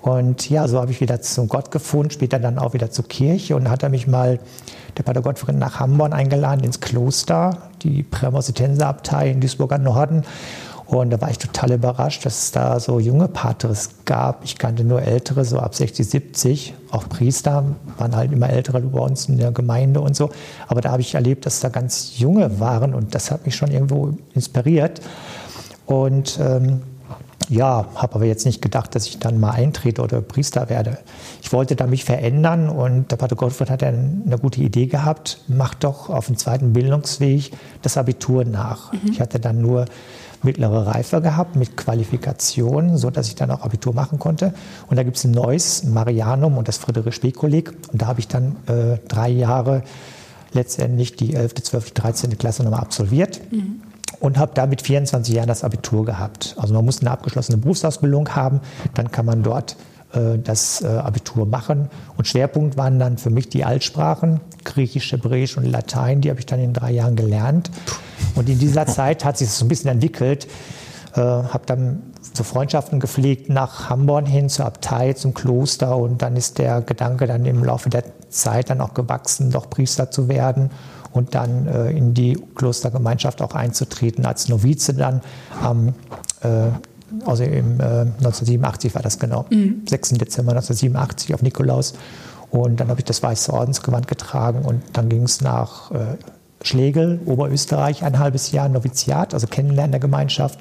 Und 0.00 0.50
ja, 0.50 0.68
so 0.68 0.80
habe 0.80 0.90
ich 0.90 1.00
wieder 1.00 1.22
zu 1.22 1.46
Gott 1.46 1.70
gefunden, 1.70 2.10
später 2.10 2.38
dann 2.38 2.58
auch 2.58 2.74
wieder 2.74 2.90
zur 2.90 3.06
Kirche 3.08 3.56
und 3.56 3.70
hat 3.70 3.82
er 3.82 3.88
mich 3.88 4.06
mal, 4.06 4.38
der 4.98 5.02
Pater 5.02 5.22
Gottfried, 5.22 5.56
nach 5.56 5.80
Hamburg 5.80 6.12
eingeladen, 6.12 6.62
ins 6.62 6.80
Kloster, 6.80 7.70
die 7.82 8.02
Prämositenserabtei 8.02 9.30
in 9.30 9.40
Duisburger 9.40 9.78
Norden. 9.78 10.24
Und 11.00 11.10
da 11.10 11.20
war 11.20 11.30
ich 11.30 11.38
total 11.38 11.72
überrascht, 11.72 12.24
dass 12.24 12.44
es 12.44 12.52
da 12.52 12.78
so 12.78 13.00
junge 13.00 13.26
Patres 13.26 13.90
gab. 14.04 14.44
Ich 14.44 14.58
kannte 14.58 14.84
nur 14.84 15.02
ältere, 15.02 15.44
so 15.44 15.58
ab 15.58 15.74
60, 15.74 16.06
70. 16.06 16.74
Auch 16.90 17.08
Priester 17.08 17.64
waren 17.98 18.14
halt 18.14 18.32
immer 18.32 18.48
ältere 18.48 18.80
bei 18.80 19.00
uns 19.00 19.28
in 19.28 19.38
der 19.38 19.50
Gemeinde 19.50 20.00
und 20.00 20.14
so. 20.14 20.30
Aber 20.68 20.80
da 20.80 20.92
habe 20.92 21.02
ich 21.02 21.14
erlebt, 21.14 21.46
dass 21.46 21.60
da 21.60 21.68
ganz 21.68 22.18
junge 22.18 22.60
waren 22.60 22.94
und 22.94 23.14
das 23.14 23.30
hat 23.30 23.44
mich 23.44 23.56
schon 23.56 23.72
irgendwo 23.72 24.14
inspiriert. 24.34 25.00
Und 25.86 26.38
ähm, 26.40 26.82
ja, 27.48 27.86
habe 27.96 28.14
aber 28.14 28.24
jetzt 28.24 28.46
nicht 28.46 28.62
gedacht, 28.62 28.94
dass 28.94 29.06
ich 29.06 29.18
dann 29.18 29.38
mal 29.40 29.50
eintrete 29.50 30.00
oder 30.00 30.20
Priester 30.20 30.70
werde. 30.70 30.98
Ich 31.42 31.52
wollte 31.52 31.76
da 31.76 31.86
mich 31.86 32.04
verändern 32.04 32.68
und 32.68 33.10
der 33.10 33.16
Pater 33.16 33.36
Gottfried 33.36 33.68
hat 33.68 33.82
eine 33.82 34.38
gute 34.40 34.60
Idee 34.60 34.86
gehabt, 34.86 35.40
mach 35.48 35.74
doch 35.74 36.08
auf 36.08 36.26
dem 36.26 36.36
zweiten 36.36 36.72
Bildungsweg 36.72 37.52
das 37.82 37.98
Abitur 37.98 38.44
nach. 38.44 38.92
Mhm. 38.92 39.00
Ich 39.10 39.20
hatte 39.20 39.40
dann 39.40 39.60
nur 39.60 39.86
mittlere 40.44 40.86
Reife 40.86 41.20
gehabt 41.20 41.56
mit 41.56 41.76
Qualifikation, 41.76 42.96
so 42.96 43.10
dass 43.10 43.28
ich 43.28 43.34
dann 43.34 43.50
auch 43.50 43.62
Abitur 43.62 43.94
machen 43.94 44.18
konnte. 44.18 44.54
Und 44.88 44.96
da 44.96 45.02
gibt 45.02 45.16
es 45.16 45.24
ein 45.24 45.30
neues 45.30 45.82
ein 45.82 45.92
Marianum 45.92 46.56
und 46.56 46.68
das 46.68 46.78
Friedrich-Spee-Kolleg. 46.78 47.72
Und 47.92 48.02
da 48.02 48.06
habe 48.06 48.20
ich 48.20 48.28
dann 48.28 48.56
äh, 48.66 48.98
drei 49.08 49.28
Jahre 49.28 49.82
letztendlich 50.52 51.16
die 51.16 51.34
11., 51.34 51.54
12., 51.54 51.90
13. 51.92 52.38
Klasse 52.38 52.62
nochmal 52.62 52.80
absolviert. 52.80 53.40
Mhm. 53.50 53.80
Und 54.20 54.38
habe 54.38 54.52
da 54.54 54.66
mit 54.66 54.80
24 54.80 55.34
Jahren 55.34 55.48
das 55.48 55.64
Abitur 55.64 56.04
gehabt. 56.04 56.54
Also 56.58 56.72
man 56.72 56.84
muss 56.84 57.00
eine 57.00 57.10
abgeschlossene 57.10 57.58
Berufsausbildung 57.58 58.30
haben, 58.30 58.60
dann 58.94 59.10
kann 59.10 59.26
man 59.26 59.42
dort 59.42 59.76
das 60.38 60.82
äh, 60.82 60.86
Abitur 60.86 61.46
machen. 61.46 61.88
Und 62.16 62.26
Schwerpunkt 62.26 62.76
waren 62.76 62.98
dann 62.98 63.18
für 63.18 63.30
mich 63.30 63.48
die 63.48 63.64
Altsprachen, 63.64 64.40
Griechisch, 64.64 65.12
Hebräisch 65.12 65.56
und 65.56 65.64
Latein. 65.64 66.20
Die 66.20 66.30
habe 66.30 66.40
ich 66.40 66.46
dann 66.46 66.60
in 66.60 66.72
drei 66.72 66.92
Jahren 66.92 67.16
gelernt. 67.16 67.70
Und 68.34 68.48
in 68.48 68.58
dieser 68.58 68.86
Zeit 68.88 69.24
hat 69.24 69.38
sich 69.38 69.48
das 69.48 69.58
so 69.58 69.64
ein 69.64 69.68
bisschen 69.68 69.90
entwickelt. 69.90 70.46
Äh, 71.14 71.20
habe 71.20 71.62
dann 71.66 72.02
so 72.32 72.42
Freundschaften 72.42 72.98
gepflegt 73.00 73.48
nach 73.48 73.88
Hamborn 73.90 74.26
hin 74.26 74.48
zur 74.48 74.66
Abtei, 74.66 75.12
zum 75.12 75.34
Kloster. 75.34 75.96
Und 75.96 76.22
dann 76.22 76.36
ist 76.36 76.58
der 76.58 76.80
Gedanke 76.80 77.26
dann 77.26 77.44
im 77.44 77.64
Laufe 77.64 77.90
der 77.90 78.04
Zeit 78.30 78.70
dann 78.70 78.80
auch 78.80 78.94
gewachsen, 78.94 79.50
doch 79.50 79.70
Priester 79.70 80.10
zu 80.10 80.28
werden 80.28 80.70
und 81.14 81.34
dann 81.34 81.66
äh, 81.68 81.90
in 81.90 82.12
die 82.12 82.36
Klostergemeinschaft 82.56 83.40
auch 83.40 83.54
einzutreten 83.54 84.26
als 84.26 84.48
Novize 84.48 84.94
dann 84.94 85.20
am 85.62 85.94
äh, 86.42 86.70
also 87.24 87.44
im 87.44 87.80
äh, 87.80 87.84
1987 87.84 88.94
war 88.94 89.02
das 89.02 89.18
genau, 89.18 89.46
mhm. 89.50 89.82
6. 89.88 90.10
Dezember 90.10 90.52
1987 90.52 91.34
auf 91.34 91.42
Nikolaus. 91.42 91.94
Und 92.50 92.78
dann 92.78 92.88
habe 92.88 93.00
ich 93.00 93.04
das 93.04 93.22
weiße 93.22 93.52
Ordensgewand 93.52 94.06
getragen 94.06 94.60
und 94.60 94.82
dann 94.92 95.08
ging 95.08 95.24
es 95.24 95.40
nach 95.40 95.90
äh, 95.90 96.16
Schlegel, 96.62 97.20
Oberösterreich, 97.26 98.04
ein 98.04 98.18
halbes 98.18 98.52
Jahr 98.52 98.68
Noviziat, 98.68 99.34
also 99.34 99.46
Kennenlernen 99.46 99.92
der 99.92 100.00
Gemeinschaft. 100.00 100.60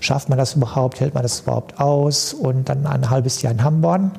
Schafft 0.00 0.28
man 0.28 0.36
das 0.36 0.54
überhaupt? 0.54 1.00
Hält 1.00 1.14
man 1.14 1.22
das 1.22 1.40
überhaupt 1.40 1.80
aus? 1.80 2.34
Und 2.34 2.68
dann 2.68 2.86
ein 2.86 3.08
halbes 3.08 3.40
Jahr 3.42 3.52
in 3.52 3.64
Hamborn. 3.64 4.12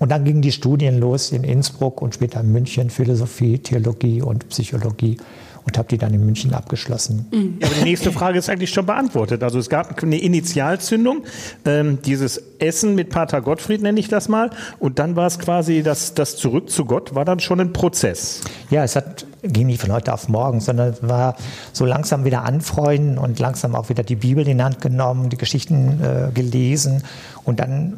Und 0.00 0.10
dann 0.10 0.24
gingen 0.24 0.42
die 0.42 0.52
Studien 0.52 0.98
los 0.98 1.30
in 1.32 1.44
Innsbruck 1.44 2.02
und 2.02 2.14
später 2.14 2.40
in 2.40 2.50
München, 2.50 2.90
Philosophie, 2.90 3.58
Theologie 3.58 4.20
und 4.20 4.48
Psychologie 4.48 5.18
und 5.64 5.78
habe 5.78 5.88
die 5.88 5.98
dann 5.98 6.12
in 6.12 6.24
München 6.24 6.54
abgeschlossen. 6.54 7.26
Mhm. 7.30 7.58
Ja, 7.60 7.66
aber 7.68 7.76
die 7.76 7.84
nächste 7.84 8.12
Frage 8.12 8.38
ist 8.38 8.48
eigentlich 8.48 8.70
schon 8.70 8.86
beantwortet. 8.86 9.42
Also 9.42 9.58
es 9.58 9.68
gab 9.68 10.02
eine 10.02 10.18
Initialzündung, 10.18 11.24
ähm, 11.64 11.98
dieses 12.04 12.42
Essen 12.58 12.94
mit 12.94 13.10
Pater 13.10 13.40
Gottfried 13.40 13.82
nenne 13.82 13.98
ich 13.98 14.08
das 14.08 14.28
mal, 14.28 14.50
und 14.78 14.98
dann 14.98 15.16
war 15.16 15.26
es 15.26 15.38
quasi 15.38 15.82
das, 15.82 16.14
das 16.14 16.36
Zurück 16.36 16.70
zu 16.70 16.84
Gott, 16.84 17.14
war 17.14 17.24
dann 17.24 17.40
schon 17.40 17.60
ein 17.60 17.72
Prozess. 17.72 18.40
Ja, 18.70 18.84
es 18.84 18.96
hat, 18.96 19.26
ging 19.42 19.66
nicht 19.66 19.80
von 19.80 19.92
heute 19.92 20.12
auf 20.12 20.28
morgen, 20.28 20.60
sondern 20.60 20.90
es 20.90 21.08
war 21.08 21.36
so 21.72 21.84
langsam 21.84 22.24
wieder 22.24 22.44
anfreunden 22.44 23.18
und 23.18 23.38
langsam 23.38 23.74
auch 23.74 23.88
wieder 23.88 24.02
die 24.02 24.16
Bibel 24.16 24.46
in 24.46 24.58
die 24.58 24.64
Hand 24.64 24.80
genommen, 24.80 25.30
die 25.30 25.36
Geschichten 25.36 26.00
äh, 26.02 26.32
gelesen 26.32 27.02
und 27.44 27.60
dann 27.60 27.96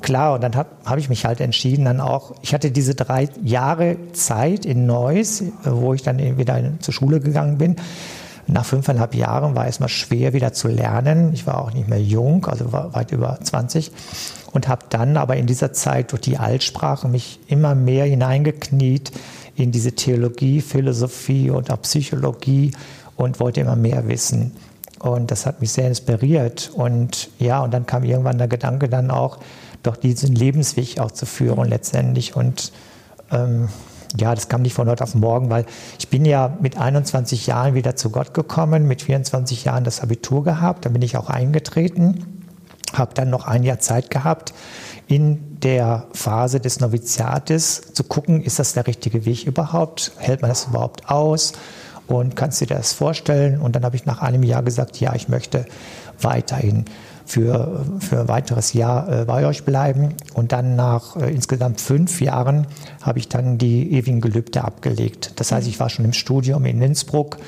klar, 0.00 0.34
und 0.34 0.42
dann 0.42 0.54
habe 0.54 0.70
hab 0.84 0.98
ich 0.98 1.08
mich 1.08 1.24
halt 1.24 1.40
entschieden, 1.40 1.84
dann 1.84 2.00
auch, 2.00 2.34
ich 2.42 2.54
hatte 2.54 2.70
diese 2.70 2.94
drei 2.94 3.28
Jahre 3.42 3.96
Zeit 4.12 4.64
in 4.64 4.86
Neuss, 4.86 5.42
wo 5.64 5.94
ich 5.94 6.02
dann 6.02 6.18
wieder 6.38 6.60
zur 6.80 6.94
Schule 6.94 7.20
gegangen 7.20 7.58
bin. 7.58 7.76
Nach 8.46 8.64
fünfeinhalb 8.64 9.14
Jahren 9.14 9.56
war 9.56 9.66
es 9.66 9.80
mal 9.80 9.88
schwer 9.88 10.34
wieder 10.34 10.52
zu 10.52 10.68
lernen. 10.68 11.32
Ich 11.32 11.46
war 11.46 11.62
auch 11.62 11.72
nicht 11.72 11.88
mehr 11.88 12.00
jung, 12.00 12.44
also 12.46 12.72
weit 12.72 13.10
über 13.12 13.38
20 13.42 13.90
und 14.52 14.68
habe 14.68 14.86
dann 14.88 15.16
aber 15.16 15.36
in 15.36 15.46
dieser 15.46 15.72
Zeit 15.72 16.12
durch 16.12 16.22
die 16.22 16.38
Altsprache 16.38 17.08
mich 17.08 17.40
immer 17.48 17.74
mehr 17.74 18.04
hineingekniet 18.04 19.12
in 19.56 19.72
diese 19.72 19.92
Theologie, 19.92 20.60
Philosophie 20.60 21.50
und 21.50 21.70
auch 21.70 21.82
Psychologie 21.82 22.72
und 23.16 23.40
wollte 23.40 23.60
immer 23.60 23.76
mehr 23.76 24.08
wissen. 24.08 24.52
Und 25.00 25.30
das 25.30 25.44
hat 25.44 25.60
mich 25.60 25.72
sehr 25.72 25.88
inspiriert. 25.88 26.70
Und 26.74 27.30
ja, 27.38 27.62
und 27.62 27.74
dann 27.74 27.86
kam 27.86 28.04
irgendwann 28.04 28.38
der 28.38 28.48
Gedanke 28.48 28.88
dann 28.88 29.10
auch, 29.10 29.38
doch 29.84 29.96
diesen 29.96 30.34
Lebensweg 30.34 30.98
auch 30.98 31.10
zu 31.10 31.26
führen 31.26 31.68
letztendlich. 31.68 32.34
Und 32.34 32.72
ähm, 33.30 33.68
ja, 34.18 34.34
das 34.34 34.48
kam 34.48 34.62
nicht 34.62 34.74
von 34.74 34.88
heute 34.88 35.04
auf 35.04 35.14
morgen, 35.14 35.50
weil 35.50 35.66
ich 35.98 36.08
bin 36.08 36.24
ja 36.24 36.56
mit 36.60 36.78
21 36.78 37.46
Jahren 37.46 37.74
wieder 37.74 37.96
zu 37.96 38.10
Gott 38.10 38.34
gekommen, 38.34 38.86
mit 38.86 39.02
24 39.02 39.64
Jahren 39.64 39.84
das 39.84 40.00
Abitur 40.00 40.44
gehabt, 40.44 40.84
dann 40.84 40.92
bin 40.92 41.02
ich 41.02 41.16
auch 41.16 41.28
eingetreten, 41.28 42.44
habe 42.92 43.14
dann 43.14 43.30
noch 43.30 43.46
ein 43.46 43.64
Jahr 43.64 43.80
Zeit 43.80 44.10
gehabt, 44.10 44.54
in 45.08 45.60
der 45.60 46.06
Phase 46.12 46.60
des 46.60 46.80
Noviziates 46.80 47.92
zu 47.92 48.04
gucken, 48.04 48.42
ist 48.42 48.58
das 48.58 48.72
der 48.72 48.86
richtige 48.86 49.24
Weg 49.24 49.46
überhaupt, 49.46 50.12
hält 50.18 50.42
man 50.42 50.48
das 50.48 50.66
überhaupt 50.66 51.10
aus 51.10 51.52
und 52.06 52.36
kannst 52.36 52.60
du 52.60 52.66
dir 52.66 52.76
das 52.76 52.92
vorstellen? 52.92 53.60
Und 53.60 53.74
dann 53.74 53.84
habe 53.84 53.96
ich 53.96 54.06
nach 54.06 54.22
einem 54.22 54.42
Jahr 54.42 54.62
gesagt, 54.62 55.00
ja, 55.00 55.14
ich 55.14 55.28
möchte 55.28 55.66
weiterhin 56.20 56.84
für, 57.26 57.84
für 58.00 58.20
ein 58.20 58.28
weiteres 58.28 58.72
Jahr 58.72 59.22
äh, 59.22 59.24
bei 59.24 59.46
euch 59.46 59.64
bleiben. 59.64 60.14
Und 60.34 60.52
dann 60.52 60.76
nach 60.76 61.16
äh, 61.16 61.32
insgesamt 61.32 61.80
fünf 61.80 62.20
Jahren 62.20 62.66
habe 63.02 63.18
ich 63.18 63.28
dann 63.28 63.58
die 63.58 63.92
ewigen 63.92 64.20
Gelübde 64.20 64.64
abgelegt. 64.64 65.32
Das 65.36 65.52
heißt, 65.52 65.66
ich 65.66 65.80
war 65.80 65.88
schon 65.88 66.04
im 66.04 66.12
Studium 66.12 66.64
in 66.66 66.80
Innsbruck 66.82 67.38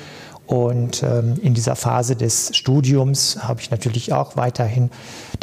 und 0.47 1.03
ähm, 1.03 1.35
in 1.41 1.53
dieser 1.53 1.75
Phase 1.75 2.15
des 2.15 2.55
Studiums 2.55 3.37
habe 3.43 3.59
ich 3.59 3.69
natürlich 3.69 4.13
auch 4.13 4.37
weiterhin 4.37 4.89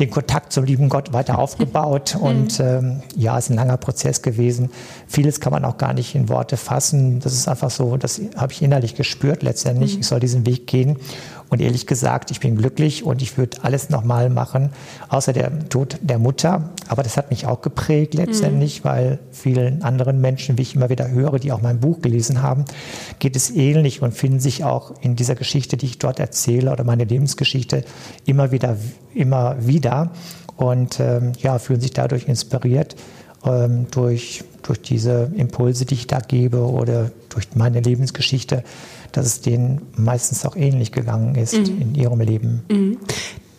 den 0.00 0.08
Kontakt 0.08 0.50
zum 0.50 0.64
lieben 0.64 0.88
Gott 0.88 1.12
weiter 1.12 1.38
aufgebaut. 1.38 2.16
Und 2.20 2.58
ähm, 2.58 3.02
ja, 3.14 3.36
es 3.36 3.44
ist 3.44 3.50
ein 3.50 3.56
langer 3.56 3.76
Prozess 3.76 4.22
gewesen. 4.22 4.70
Vieles 5.06 5.40
kann 5.40 5.52
man 5.52 5.66
auch 5.66 5.76
gar 5.76 5.92
nicht 5.92 6.14
in 6.14 6.30
Worte 6.30 6.56
fassen. 6.56 7.20
Das 7.20 7.34
ist 7.34 7.48
einfach 7.48 7.70
so, 7.70 7.98
das 7.98 8.18
habe 8.34 8.52
ich 8.52 8.62
innerlich 8.62 8.94
gespürt 8.94 9.42
letztendlich. 9.42 9.94
Mhm. 9.94 10.00
Ich 10.00 10.06
soll 10.06 10.20
diesen 10.20 10.46
Weg 10.46 10.66
gehen. 10.66 10.96
Und 11.50 11.60
ehrlich 11.60 11.86
gesagt, 11.86 12.30
ich 12.30 12.40
bin 12.40 12.56
glücklich 12.56 13.04
und 13.04 13.22
ich 13.22 13.38
würde 13.38 13.58
alles 13.62 13.90
nochmal 13.90 14.30
machen, 14.30 14.70
außer 15.08 15.32
der 15.32 15.68
Tod 15.68 15.98
der 16.00 16.18
Mutter. 16.18 16.70
Aber 16.88 17.02
das 17.02 17.16
hat 17.16 17.30
mich 17.30 17.46
auch 17.46 17.60
geprägt 17.60 18.14
letztendlich, 18.14 18.82
mhm. 18.82 18.88
weil 18.88 19.18
vielen 19.30 19.82
anderen 19.82 20.20
Menschen, 20.20 20.58
wie 20.58 20.62
ich 20.62 20.74
immer 20.74 20.90
wieder 20.90 21.10
höre, 21.10 21.38
die 21.38 21.52
auch 21.52 21.62
mein 21.62 21.80
Buch 21.80 22.00
gelesen 22.00 22.42
haben, 22.42 22.64
geht 23.18 23.36
es 23.36 23.50
ähnlich 23.50 24.02
und 24.02 24.12
finden 24.12 24.40
sich 24.40 24.64
auch 24.64 24.94
in 25.00 25.16
dieser 25.16 25.34
Geschichte, 25.34 25.76
die 25.76 25.86
ich 25.86 25.98
dort 25.98 26.18
erzähle 26.18 26.72
oder 26.72 26.84
meine 26.84 27.04
Lebensgeschichte 27.04 27.84
immer 28.24 28.50
wieder, 28.50 28.76
immer 29.14 29.56
wieder 29.66 30.10
und 30.56 31.00
ähm, 31.00 31.32
ja, 31.38 31.58
fühlen 31.58 31.80
sich 31.80 31.92
dadurch 31.92 32.28
inspiriert 32.28 32.96
ähm, 33.44 33.86
durch, 33.90 34.44
durch 34.62 34.80
diese 34.80 35.30
Impulse, 35.36 35.84
die 35.84 35.94
ich 35.94 36.06
da 36.06 36.20
gebe 36.20 36.58
oder 36.58 37.10
durch 37.28 37.48
meine 37.54 37.80
Lebensgeschichte 37.80 38.64
dass 39.16 39.26
es 39.26 39.40
denen 39.40 39.82
meistens 39.96 40.44
auch 40.44 40.56
ähnlich 40.56 40.92
gegangen 40.92 41.34
ist 41.34 41.54
mhm. 41.54 41.80
in 41.80 41.94
ihrem 41.94 42.20
Leben. 42.20 42.64
Mhm. 42.68 42.98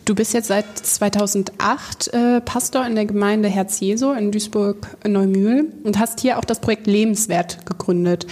Du 0.06 0.14
bist 0.14 0.34
jetzt 0.34 0.46
seit 0.46 0.66
2008 0.78 2.14
äh, 2.14 2.40
Pastor 2.40 2.86
in 2.86 2.94
der 2.94 3.06
Gemeinde 3.06 3.48
Herz 3.48 3.80
Jesu 3.80 4.12
in 4.12 4.30
Duisburg-Neumühl 4.30 5.72
und 5.82 5.98
hast 5.98 6.20
hier 6.20 6.38
auch 6.38 6.44
das 6.44 6.60
Projekt 6.60 6.86
Lebenswert 6.86 7.66
gegründet. 7.66 8.24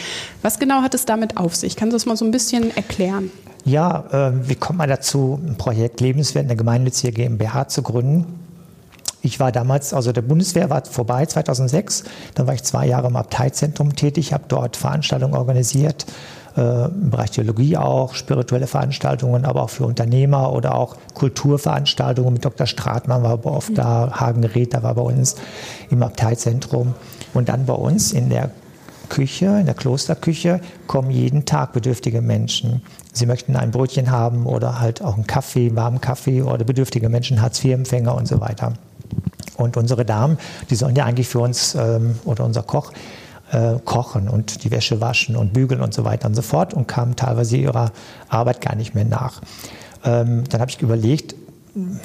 Was 0.42 0.60
genau 0.60 0.82
hat 0.82 0.94
es 0.94 1.04
damit 1.04 1.36
auf 1.36 1.56
sich? 1.56 1.74
Kannst 1.74 1.92
du 1.92 1.96
das 1.96 2.06
mal 2.06 2.16
so 2.16 2.24
ein 2.24 2.30
bisschen 2.30 2.74
erklären? 2.76 3.32
Ja, 3.64 4.04
äh, 4.12 4.48
wie 4.48 4.54
kommt 4.54 4.78
man 4.78 4.88
dazu, 4.88 5.40
ein 5.44 5.56
Projekt 5.56 6.00
Lebenswert 6.00 6.42
in 6.42 6.48
der 6.48 6.56
Gemeinnützige 6.56 7.12
GmbH 7.12 7.66
zu 7.66 7.82
gründen? 7.82 8.38
Ich 9.22 9.40
war 9.40 9.50
damals, 9.50 9.94
also 9.94 10.12
der 10.12 10.22
Bundeswehr 10.22 10.70
war 10.70 10.84
vorbei 10.84 11.26
2006, 11.26 12.04
dann 12.34 12.46
war 12.46 12.54
ich 12.54 12.62
zwei 12.62 12.86
Jahre 12.86 13.08
im 13.08 13.16
Abteizentrum 13.16 13.96
tätig, 13.96 14.32
habe 14.32 14.44
dort 14.46 14.76
Veranstaltungen 14.76 15.34
organisiert, 15.34 16.06
im 16.56 17.10
Bereich 17.10 17.32
Theologie 17.32 17.76
auch, 17.76 18.14
spirituelle 18.14 18.66
Veranstaltungen, 18.66 19.44
aber 19.44 19.62
auch 19.62 19.70
für 19.70 19.86
Unternehmer 19.86 20.52
oder 20.52 20.76
auch 20.76 20.96
Kulturveranstaltungen 21.14 22.34
mit 22.34 22.44
Dr. 22.44 22.66
Stratmann 22.66 23.22
war 23.22 23.38
bei 23.38 23.50
oft 23.50 23.76
da, 23.76 24.12
Hagen 24.20 24.44
Räther 24.44 24.82
war 24.82 24.94
bei 24.94 25.02
uns 25.02 25.34
im 25.90 26.02
Abteizentrum 26.02 26.94
und 27.32 27.48
dann 27.48 27.66
bei 27.66 27.74
uns 27.74 28.12
in 28.12 28.28
der 28.28 28.50
Küche, 29.08 29.46
in 29.46 29.66
der 29.66 29.74
Klosterküche, 29.74 30.60
kommen 30.86 31.10
jeden 31.10 31.44
Tag 31.44 31.72
bedürftige 31.72 32.20
Menschen. 32.20 32.82
Sie 33.12 33.26
möchten 33.26 33.56
ein 33.56 33.70
Brötchen 33.70 34.10
haben 34.10 34.46
oder 34.46 34.80
halt 34.80 35.02
auch 35.02 35.14
einen 35.14 35.26
Kaffee, 35.26 35.66
einen 35.66 35.76
warmen 35.76 36.00
Kaffee 36.00 36.42
oder 36.42 36.64
bedürftige 36.64 37.08
Menschen, 37.08 37.40
Hartz-IV-Empfänger 37.40 38.14
und 38.14 38.26
so 38.26 38.40
weiter. 38.40 38.74
Und 39.56 39.76
unsere 39.76 40.04
Damen, 40.04 40.38
die 40.70 40.74
sollen 40.74 40.96
ja 40.96 41.04
eigentlich 41.04 41.28
für 41.28 41.40
uns 41.40 41.74
ähm, 41.74 42.18
oder 42.24 42.44
unser 42.44 42.62
Koch 42.62 42.92
äh, 43.54 43.78
kochen 43.84 44.28
und 44.28 44.64
die 44.64 44.70
Wäsche 44.70 45.00
waschen 45.00 45.36
und 45.36 45.52
bügeln 45.52 45.80
und 45.80 45.94
so 45.94 46.04
weiter 46.04 46.26
und 46.26 46.34
so 46.34 46.42
fort 46.42 46.74
und 46.74 46.88
kamen 46.88 47.14
teilweise 47.14 47.56
ihrer 47.56 47.92
Arbeit 48.28 48.60
gar 48.60 48.74
nicht 48.74 48.94
mehr 48.94 49.04
nach. 49.04 49.40
Ähm, 50.04 50.44
dann 50.50 50.60
habe 50.60 50.70
ich 50.70 50.80
überlegt, 50.82 51.36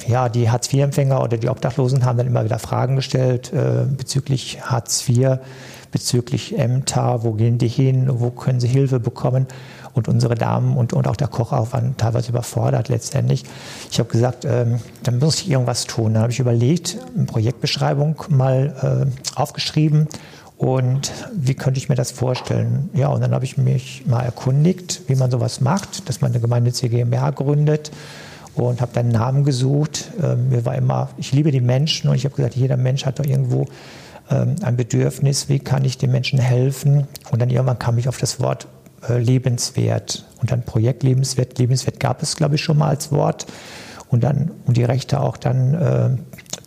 ja, 0.08 0.30
die 0.30 0.50
Hartz-IV-Empfänger 0.50 1.22
oder 1.22 1.38
die 1.38 1.50
Obdachlosen 1.50 2.06
haben 2.06 2.18
dann 2.18 2.28
immer 2.28 2.44
wieder 2.44 2.60
Fragen 2.60 2.96
gestellt 2.96 3.52
äh, 3.54 3.86
bezüglich 3.86 4.62
Hartz 4.64 5.08
IV, 5.08 5.40
bezüglich 5.92 6.58
Ämter, 6.58 7.24
wo 7.24 7.34
gehen 7.34 7.58
die 7.58 7.68
hin, 7.68 8.08
wo 8.20 8.30
können 8.30 8.60
sie 8.60 8.68
Hilfe 8.68 9.00
bekommen. 9.00 9.48
Und 9.94 10.08
unsere 10.08 10.36
Damen 10.36 10.78
und, 10.78 10.94
und 10.94 11.08
auch 11.08 11.16
der 11.16 11.28
Koch 11.28 11.52
auch 11.52 11.74
waren 11.74 11.98
teilweise 11.98 12.30
überfordert 12.30 12.90
letztendlich. 12.90 13.44
Ich 13.92 14.00
habe 14.00 14.10
gesagt, 14.10 14.46
ähm, 14.46 14.80
dann 15.04 15.18
muss 15.18 15.42
ich 15.42 15.50
irgendwas 15.50 15.86
tun. 15.86 16.14
Dann 16.14 16.24
habe 16.24 16.32
ich 16.32 16.40
überlegt, 16.40 16.98
eine 17.16 17.26
Projektbeschreibung 17.26 18.16
mal 18.30 19.10
äh, 19.12 19.40
aufgeschrieben 19.40 20.08
und 20.60 21.14
wie 21.34 21.54
könnte 21.54 21.78
ich 21.78 21.88
mir 21.88 21.96
das 21.96 22.12
vorstellen? 22.12 22.90
Ja, 22.94 23.08
und 23.08 23.22
dann 23.22 23.32
habe 23.32 23.46
ich 23.46 23.58
mich 23.58 24.06
mal 24.06 24.24
erkundigt, 24.24 25.04
wie 25.08 25.16
man 25.16 25.32
sowas 25.32 25.62
macht, 25.62 26.10
dass 26.10 26.20
man 26.20 26.32
eine 26.32 26.42
gemeinnützige 26.42 26.98
GmbH 26.98 27.30
gründet 27.30 27.92
und 28.56 28.82
habe 28.82 28.92
dann 28.94 29.06
einen 29.06 29.14
Namen 29.14 29.44
gesucht. 29.46 30.12
Ähm, 30.22 30.50
mir 30.50 30.66
war 30.66 30.76
immer, 30.76 31.12
ich 31.16 31.32
liebe 31.32 31.52
die 31.52 31.62
Menschen 31.62 32.10
und 32.10 32.18
ich 32.18 32.26
habe 32.26 32.36
gesagt, 32.36 32.58
jeder 32.58 32.76
Mensch 32.76 33.06
hat 33.06 33.20
doch 33.20 33.26
irgendwo 33.26 33.68
ähm, 34.30 34.56
ein 34.62 34.76
Bedürfnis, 34.76 35.48
wie 35.48 35.60
kann 35.60 35.86
ich 35.86 35.98
den 35.98 36.12
Menschen 36.12 36.40
helfen? 36.40 37.08
Und 37.32 37.42
dann 37.42 37.50
irgendwann 37.50 37.80
kam 37.80 37.98
ich 37.98 38.10
auf 38.10 38.18
das 38.18 38.42
Wort 38.42 38.68
äh, 39.08 39.18
lebenswert 39.18 40.26
und 40.42 40.52
dann 40.52 40.64
Projekt 40.64 41.04
lebenswert. 41.04 41.58
Lebenswert 41.58 42.02
gab 42.02 42.22
es, 42.22 42.36
glaube 42.36 42.56
ich, 42.56 42.62
schon 42.62 42.78
mal 42.78 42.90
als 42.90 43.14
Wort. 43.14 43.46
Und 44.10 44.26
dann, 44.26 44.52
um 44.66 44.74
die 44.74 44.84
Rechte 44.84 45.22
auch 45.22 45.38
dann 45.38 45.74
äh, 45.74 46.10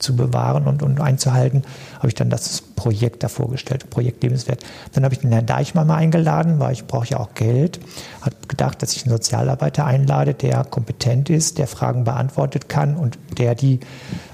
zu 0.03 0.17
bewahren 0.17 0.67
und, 0.67 0.83
und 0.83 1.01
einzuhalten, 1.01 1.63
habe 1.97 2.09
ich 2.09 2.15
dann 2.15 2.31
das 2.31 2.61
Projekt 2.61 3.23
da 3.23 3.29
vorgestellt, 3.29 3.89
Projekt 3.91 4.23
Lebenswert. 4.23 4.65
Dann 4.93 5.05
habe 5.05 5.15
ich 5.15 5.21
den 5.21 5.33
Herrn 5.33 5.47
Deichmann 5.47 5.87
mal 5.87 5.97
eingeladen, 5.97 6.59
weil 6.59 6.73
ich 6.73 6.87
brauche 6.87 7.09
ja 7.09 7.21
auch 7.21 7.35
Geld. 7.35 7.81
Habe 8.21 8.37
gedacht, 8.49 8.83
dass 8.83 8.95
ich 8.95 9.05
einen 9.05 9.13
Sozialarbeiter 9.13 9.87
einlade, 9.87 10.35
der 10.35 10.65
kompetent 10.65 11.31
ist, 11.31 11.59
der 11.59 11.67
Fragen 11.67 12.05
beantwortet 12.05 12.69
kann 12.69 12.97
und 12.97 13.19
der 13.39 13.55
die 13.55 13.81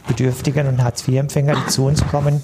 Bedürftigen 0.07 0.67
und 0.67 0.83
Hartz-IV-Empfänger, 0.83 1.55
die 1.55 1.71
zu 1.71 1.85
uns 1.85 2.07
kommen, 2.07 2.43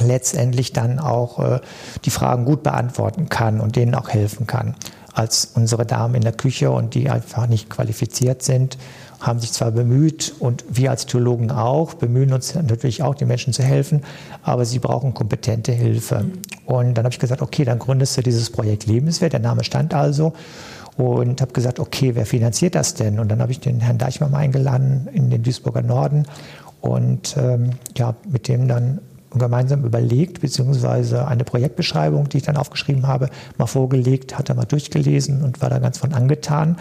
letztendlich 0.00 0.72
dann 0.72 0.98
auch 0.98 1.38
äh, 1.38 1.60
die 2.04 2.10
Fragen 2.10 2.44
gut 2.44 2.62
beantworten 2.62 3.28
kann 3.28 3.60
und 3.60 3.76
denen 3.76 3.94
auch 3.94 4.08
helfen 4.08 4.46
kann 4.46 4.76
als 5.14 5.50
unsere 5.54 5.84
Damen 5.84 6.14
in 6.14 6.22
der 6.22 6.32
Küche 6.32 6.70
und 6.70 6.94
die 6.94 7.10
einfach 7.10 7.46
nicht 7.46 7.68
qualifiziert 7.68 8.42
sind 8.42 8.78
haben 9.22 9.38
sich 9.38 9.52
zwar 9.52 9.70
bemüht 9.70 10.34
und 10.40 10.64
wir 10.68 10.90
als 10.90 11.06
Theologen 11.06 11.52
auch, 11.52 11.94
bemühen 11.94 12.32
uns 12.32 12.54
natürlich 12.54 13.02
auch, 13.02 13.14
den 13.14 13.28
Menschen 13.28 13.52
zu 13.52 13.62
helfen, 13.62 14.02
aber 14.42 14.64
sie 14.64 14.80
brauchen 14.80 15.14
kompetente 15.14 15.70
Hilfe. 15.72 16.24
Mhm. 16.24 16.32
Und 16.66 16.94
dann 16.94 17.04
habe 17.04 17.12
ich 17.12 17.20
gesagt, 17.20 17.40
okay, 17.40 17.64
dann 17.64 17.78
gründest 17.78 18.16
du 18.16 18.22
dieses 18.22 18.50
Projekt 18.50 18.86
Lebenswert, 18.86 19.32
der 19.32 19.40
Name 19.40 19.62
stand 19.62 19.94
also 19.94 20.32
und 20.96 21.40
habe 21.40 21.52
gesagt, 21.52 21.78
okay, 21.78 22.14
wer 22.14 22.26
finanziert 22.26 22.74
das 22.74 22.94
denn? 22.94 23.20
Und 23.20 23.30
dann 23.30 23.40
habe 23.40 23.52
ich 23.52 23.60
den 23.60 23.80
Herrn 23.80 23.98
Deichmann 23.98 24.32
mal 24.32 24.38
eingeladen 24.38 25.08
in 25.12 25.30
den 25.30 25.42
Duisburger 25.42 25.82
Norden 25.82 26.26
und 26.80 27.36
ähm, 27.38 27.70
ja, 27.96 28.14
mit 28.28 28.48
dem 28.48 28.66
dann 28.66 29.00
gemeinsam 29.34 29.84
überlegt, 29.84 30.40
beziehungsweise 30.40 31.26
eine 31.26 31.44
Projektbeschreibung, 31.44 32.28
die 32.28 32.38
ich 32.38 32.42
dann 32.42 32.56
aufgeschrieben 32.56 33.06
habe, 33.06 33.30
mal 33.56 33.66
vorgelegt, 33.66 34.36
hat 34.36 34.48
er 34.48 34.56
mal 34.56 34.64
durchgelesen 34.64 35.42
und 35.42 35.62
war 35.62 35.70
da 35.70 35.78
ganz 35.78 35.96
von 35.96 36.12
angetan 36.12 36.76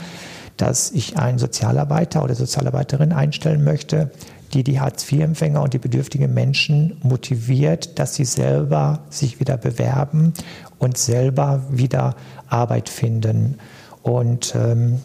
dass 0.61 0.91
ich 0.91 1.17
einen 1.17 1.39
Sozialarbeiter 1.39 2.23
oder 2.23 2.35
Sozialarbeiterin 2.35 3.13
einstellen 3.13 3.63
möchte, 3.63 4.11
die 4.53 4.63
die 4.63 4.79
Hartz-IV-Empfänger 4.79 5.59
und 5.59 5.73
die 5.73 5.79
bedürftigen 5.79 6.31
Menschen 6.33 6.97
motiviert, 7.01 7.97
dass 7.97 8.13
sie 8.13 8.25
selber 8.25 8.99
sich 9.09 9.39
wieder 9.39 9.57
bewerben 9.57 10.33
und 10.77 10.99
selber 10.99 11.63
wieder 11.71 12.15
Arbeit 12.47 12.89
finden. 12.89 13.57
Und 14.03 14.53
ähm, 14.55 14.99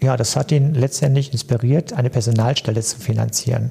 ja, 0.00 0.16
das 0.16 0.34
hat 0.34 0.50
ihn 0.50 0.74
letztendlich 0.74 1.32
inspiriert, 1.32 1.92
eine 1.92 2.10
Personalstelle 2.10 2.80
zu 2.80 2.98
finanzieren. 2.98 3.70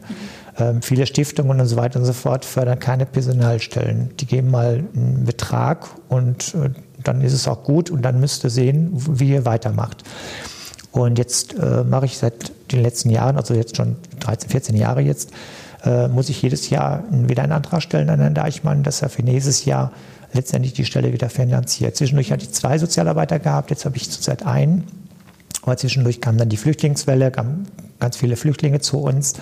Ähm, 0.57 0.81
viele 0.81 1.07
Stiftungen 1.07 1.59
und 1.59 1.67
so 1.67 1.75
weiter 1.75 1.99
und 1.99 2.05
so 2.05 2.13
fort 2.13 2.45
fördern 2.45 2.79
keine 2.79 3.05
Personalstellen. 3.05 4.11
Die 4.19 4.27
geben 4.27 4.49
mal 4.49 4.85
einen 4.95 5.25
Betrag 5.25 5.87
und 6.07 6.55
äh, 6.55 6.69
dann 7.03 7.19
ist 7.19 7.33
es 7.33 7.49
auch 7.49 7.63
gut 7.63 7.89
und 7.89 8.01
dann 8.03 8.21
müsst 8.21 8.45
ihr 8.45 8.49
sehen, 8.49 8.91
wie 8.93 9.31
ihr 9.31 9.45
weitermacht. 9.45 10.03
Und 10.95 11.17
jetzt 11.17 11.53
äh, 11.55 11.83
mache 11.83 12.05
ich 12.05 12.17
seit 12.17 12.53
den 12.71 12.81
letzten 12.81 13.09
Jahren, 13.09 13.35
also 13.35 13.53
jetzt 13.53 13.75
schon 13.75 13.97
13, 14.21 14.49
14 14.49 14.77
Jahre 14.77 15.01
jetzt, 15.01 15.31
äh, 15.83 16.07
muss 16.07 16.29
ich 16.29 16.41
jedes 16.41 16.69
Jahr 16.69 17.03
wieder 17.11 17.43
einen 17.43 17.51
Antrag 17.51 17.81
stellen 17.81 18.09
an 18.09 18.21
Herrn 18.21 18.33
Deichmann, 18.33 18.81
dass 18.81 19.01
er 19.01 19.09
für 19.09 19.21
nächstes 19.21 19.65
Jahr 19.65 19.91
letztendlich 20.31 20.71
die 20.73 20.85
Stelle 20.85 21.11
wieder 21.11 21.29
finanziert. 21.29 21.97
Zwischendurch 21.97 22.31
hatte 22.31 22.45
ich 22.45 22.51
zwei 22.53 22.77
Sozialarbeiter 22.77 23.39
gehabt, 23.39 23.71
jetzt 23.71 23.83
habe 23.83 23.97
ich 23.97 24.09
zurzeit 24.09 24.45
einen. 24.45 24.85
Aber 25.63 25.75
zwischendurch 25.75 26.21
kam 26.21 26.37
dann 26.37 26.47
die 26.47 26.57
Flüchtlingswelle, 26.57 27.29
kamen 27.29 27.67
ganz 27.99 28.17
viele 28.17 28.35
Flüchtlinge 28.35 28.79
zu 28.81 28.99
uns, 28.99 29.33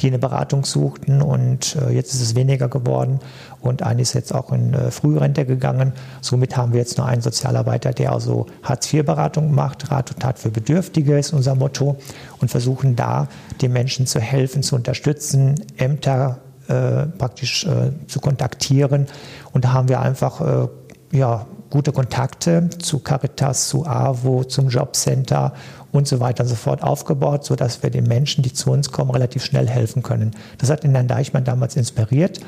die 0.00 0.08
eine 0.08 0.18
Beratung 0.18 0.64
suchten. 0.64 1.22
Und 1.22 1.76
äh, 1.76 1.92
jetzt 1.92 2.14
ist 2.14 2.20
es 2.20 2.34
weniger 2.34 2.68
geworden. 2.68 3.20
Und 3.60 3.82
einer 3.82 4.00
ist 4.00 4.12
jetzt 4.12 4.34
auch 4.34 4.52
in 4.52 4.74
äh, 4.74 4.90
Frührente 4.90 5.46
gegangen. 5.46 5.92
Somit 6.20 6.56
haben 6.56 6.72
wir 6.72 6.80
jetzt 6.80 6.98
nur 6.98 7.06
einen 7.06 7.22
Sozialarbeiter, 7.22 7.92
der 7.92 8.12
also 8.12 8.46
Hartz-IV-Beratung 8.62 9.54
macht, 9.54 9.90
Rat 9.90 10.10
und 10.12 10.20
Tat 10.20 10.38
für 10.38 10.50
Bedürftige 10.50 11.18
ist 11.18 11.32
unser 11.32 11.54
Motto. 11.54 11.96
Und 12.40 12.50
versuchen 12.50 12.96
da 12.96 13.28
den 13.62 13.72
Menschen 13.72 14.06
zu 14.06 14.20
helfen, 14.20 14.62
zu 14.62 14.76
unterstützen, 14.76 15.54
Ämter 15.76 16.38
äh, 16.68 17.06
praktisch 17.06 17.66
äh, 17.66 17.92
zu 18.06 18.20
kontaktieren. 18.20 19.06
Und 19.52 19.64
da 19.64 19.72
haben 19.72 19.88
wir 19.88 20.00
einfach 20.00 20.40
äh, 20.40 20.68
ja, 21.16 21.46
gute 21.70 21.92
Kontakte 21.92 22.68
zu 22.78 23.00
Caritas, 23.00 23.68
zu 23.68 23.86
AWO, 23.86 24.44
zum 24.44 24.68
Jobcenter 24.68 25.52
und 25.94 26.08
so 26.08 26.18
weiter 26.18 26.42
und 26.42 26.48
so 26.48 26.56
fort 26.56 26.82
aufgebaut, 26.82 27.44
sodass 27.44 27.82
wir 27.82 27.90
den 27.90 28.04
Menschen, 28.04 28.42
die 28.42 28.52
zu 28.52 28.70
uns 28.72 28.90
kommen, 28.90 29.10
relativ 29.10 29.44
schnell 29.44 29.68
helfen 29.68 30.02
können. 30.02 30.32
Das 30.58 30.68
hat 30.68 30.84
Herrn 30.84 31.08
Deichmann 31.08 31.44
damals 31.44 31.76
inspiriert. 31.76 32.40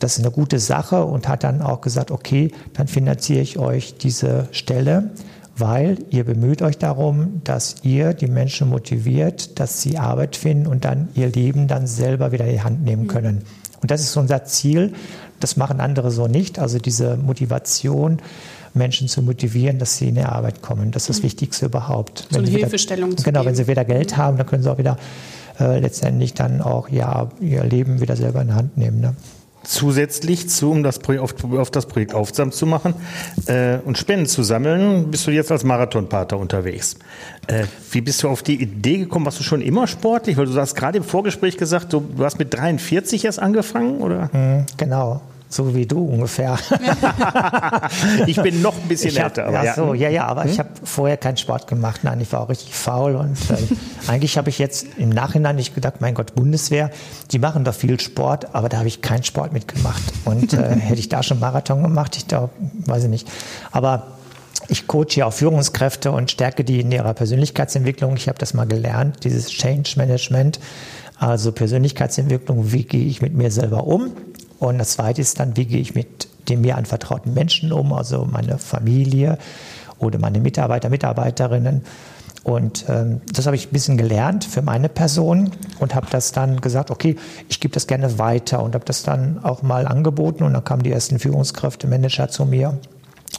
Das 0.00 0.18
ist 0.18 0.24
eine 0.24 0.32
gute 0.32 0.58
Sache 0.58 1.04
und 1.04 1.28
hat 1.28 1.44
dann 1.44 1.62
auch 1.62 1.80
gesagt, 1.80 2.10
okay, 2.10 2.50
dann 2.74 2.88
finanziere 2.88 3.40
ich 3.40 3.56
euch 3.56 3.98
diese 3.98 4.48
Stelle, 4.50 5.12
weil 5.56 5.98
ihr 6.10 6.24
bemüht 6.24 6.60
euch 6.60 6.76
darum, 6.76 7.40
dass 7.44 7.76
ihr 7.82 8.14
die 8.14 8.26
Menschen 8.26 8.68
motiviert, 8.68 9.60
dass 9.60 9.80
sie 9.80 9.98
Arbeit 9.98 10.34
finden 10.34 10.66
und 10.66 10.84
dann 10.84 11.08
ihr 11.14 11.28
Leben 11.28 11.68
dann 11.68 11.86
selber 11.86 12.32
wieder 12.32 12.46
in 12.46 12.52
die 12.52 12.62
Hand 12.62 12.82
nehmen 12.82 13.06
können. 13.06 13.44
Und 13.80 13.92
das 13.92 14.00
ist 14.00 14.16
unser 14.16 14.44
Ziel. 14.44 14.92
Das 15.38 15.56
machen 15.56 15.80
andere 15.80 16.10
so 16.10 16.26
nicht. 16.26 16.58
Also 16.58 16.78
diese 16.78 17.16
Motivation, 17.16 18.18
Menschen 18.74 19.08
zu 19.08 19.22
motivieren, 19.22 19.78
dass 19.78 19.96
sie 19.98 20.08
in 20.08 20.14
die 20.14 20.22
Arbeit 20.22 20.62
kommen. 20.62 20.90
Das 20.90 21.02
ist 21.04 21.08
das 21.08 21.18
mhm. 21.18 21.24
Wichtigste 21.24 21.66
überhaupt. 21.66 22.26
So 22.30 22.38
eine 22.38 22.48
Hilfestellung 22.48 23.10
wieder, 23.10 23.18
zu 23.18 23.24
Genau, 23.24 23.40
geben. 23.40 23.48
wenn 23.48 23.56
sie 23.56 23.68
wieder 23.68 23.84
Geld 23.84 24.12
mhm. 24.12 24.16
haben, 24.16 24.36
dann 24.38 24.46
können 24.46 24.62
sie 24.62 24.70
auch 24.70 24.78
wieder 24.78 24.96
äh, 25.60 25.78
letztendlich 25.78 26.34
dann 26.34 26.60
auch 26.60 26.88
ja, 26.88 27.28
ihr 27.40 27.64
Leben 27.64 28.00
wieder 28.00 28.16
selber 28.16 28.42
in 28.42 28.48
die 28.48 28.54
Hand 28.54 28.76
nehmen. 28.76 29.00
Ne? 29.00 29.14
Zusätzlich 29.64 30.48
zu, 30.48 30.72
um 30.72 30.82
das 30.82 30.98
Projekt 30.98 31.22
auf, 31.22 31.34
auf 31.44 31.70
das 31.70 31.86
Projekt 31.86 32.14
aufmerksam 32.14 32.50
zu 32.50 32.66
machen 32.66 32.94
äh, 33.46 33.78
und 33.84 33.96
Spenden 33.96 34.26
zu 34.26 34.42
sammeln, 34.42 35.10
bist 35.10 35.26
du 35.26 35.30
jetzt 35.30 35.52
als 35.52 35.62
Marathonpater 35.62 36.36
unterwegs. 36.36 36.96
Äh, 37.46 37.66
wie 37.92 38.00
bist 38.00 38.22
du 38.24 38.28
auf 38.28 38.42
die 38.42 38.60
Idee 38.60 38.98
gekommen? 38.98 39.24
Warst 39.24 39.38
du 39.38 39.44
schon 39.44 39.60
immer 39.60 39.86
sportlich? 39.86 40.36
Weil 40.36 40.46
du 40.46 40.54
hast 40.56 40.74
gerade 40.74 40.98
im 40.98 41.04
Vorgespräch 41.04 41.56
gesagt, 41.56 41.92
du, 41.92 42.00
du 42.00 42.24
hast 42.24 42.40
mit 42.40 42.52
43 42.52 43.24
erst 43.24 43.38
angefangen, 43.38 43.98
oder? 43.98 44.30
Mhm, 44.32 44.66
genau. 44.76 45.20
So 45.52 45.74
wie 45.74 45.86
du 45.86 46.02
ungefähr. 46.04 46.58
ich 48.26 48.40
bin 48.40 48.62
noch 48.62 48.74
ein 48.74 48.88
bisschen 48.88 49.14
hab, 49.16 49.24
älter. 49.24 49.46
Aber 49.46 49.64
ja, 49.64 49.74
so, 49.74 49.92
ja, 49.92 50.08
ja, 50.08 50.24
aber 50.26 50.44
hm? 50.44 50.50
ich 50.50 50.58
habe 50.58 50.70
vorher 50.82 51.18
keinen 51.18 51.36
Sport 51.36 51.66
gemacht. 51.66 52.00
Nein, 52.04 52.20
ich 52.20 52.32
war 52.32 52.40
auch 52.40 52.48
richtig 52.48 52.74
faul 52.74 53.16
und 53.16 53.36
äh, 53.50 53.56
eigentlich 54.08 54.38
habe 54.38 54.48
ich 54.48 54.58
jetzt 54.58 54.86
im 54.96 55.10
Nachhinein 55.10 55.56
nicht 55.56 55.74
gedacht, 55.74 55.96
mein 56.00 56.14
Gott, 56.14 56.34
Bundeswehr, 56.34 56.90
die 57.30 57.38
machen 57.38 57.64
doch 57.64 57.74
viel 57.74 58.00
Sport, 58.00 58.54
aber 58.54 58.70
da 58.70 58.78
habe 58.78 58.88
ich 58.88 59.02
keinen 59.02 59.24
Sport 59.24 59.52
mitgemacht. 59.52 60.02
Und 60.24 60.54
äh, 60.54 60.56
hätte 60.76 61.00
ich 61.00 61.10
da 61.10 61.22
schon 61.22 61.38
Marathon 61.38 61.82
gemacht, 61.82 62.16
ich 62.16 62.26
glaube, 62.26 62.52
weiß 62.86 63.04
ich 63.04 63.10
nicht. 63.10 63.28
Aber 63.72 64.06
ich 64.68 64.86
coache 64.86 65.16
ja 65.16 65.26
auch 65.26 65.34
Führungskräfte 65.34 66.12
und 66.12 66.30
stärke 66.30 66.64
die 66.64 66.80
in 66.80 66.90
ihrer 66.90 67.12
Persönlichkeitsentwicklung. 67.12 68.16
Ich 68.16 68.28
habe 68.28 68.38
das 68.38 68.54
mal 68.54 68.66
gelernt, 68.66 69.24
dieses 69.24 69.50
Change 69.50 69.94
Management, 69.96 70.60
also 71.18 71.52
Persönlichkeitsentwicklung, 71.52 72.72
wie 72.72 72.84
gehe 72.84 73.04
ich 73.04 73.20
mit 73.20 73.34
mir 73.34 73.50
selber 73.50 73.86
um? 73.86 74.12
Und 74.62 74.78
das 74.78 74.90
Zweite 74.90 75.20
ist 75.20 75.40
dann, 75.40 75.56
wie 75.56 75.64
gehe 75.64 75.80
ich 75.80 75.96
mit 75.96 76.28
den 76.48 76.60
mir 76.60 76.76
anvertrauten 76.76 77.34
Menschen 77.34 77.72
um, 77.72 77.92
also 77.92 78.28
meine 78.30 78.58
Familie 78.58 79.36
oder 79.98 80.20
meine 80.20 80.38
Mitarbeiter, 80.38 80.88
Mitarbeiterinnen. 80.88 81.82
Und 82.44 82.84
ähm, 82.88 83.22
das 83.32 83.46
habe 83.46 83.56
ich 83.56 83.66
ein 83.66 83.72
bisschen 83.72 83.96
gelernt 83.96 84.44
für 84.44 84.62
meine 84.62 84.88
Person 84.88 85.50
und 85.80 85.96
habe 85.96 86.06
das 86.10 86.30
dann 86.30 86.60
gesagt, 86.60 86.92
okay, 86.92 87.16
ich 87.48 87.58
gebe 87.58 87.74
das 87.74 87.88
gerne 87.88 88.20
weiter 88.20 88.62
und 88.62 88.76
habe 88.76 88.84
das 88.84 89.02
dann 89.02 89.40
auch 89.42 89.62
mal 89.62 89.84
angeboten. 89.88 90.44
Und 90.44 90.52
dann 90.52 90.62
kamen 90.62 90.84
die 90.84 90.92
ersten 90.92 91.18
Führungskräfte, 91.18 91.88
Manager 91.88 92.28
zu 92.28 92.44
mir. 92.44 92.78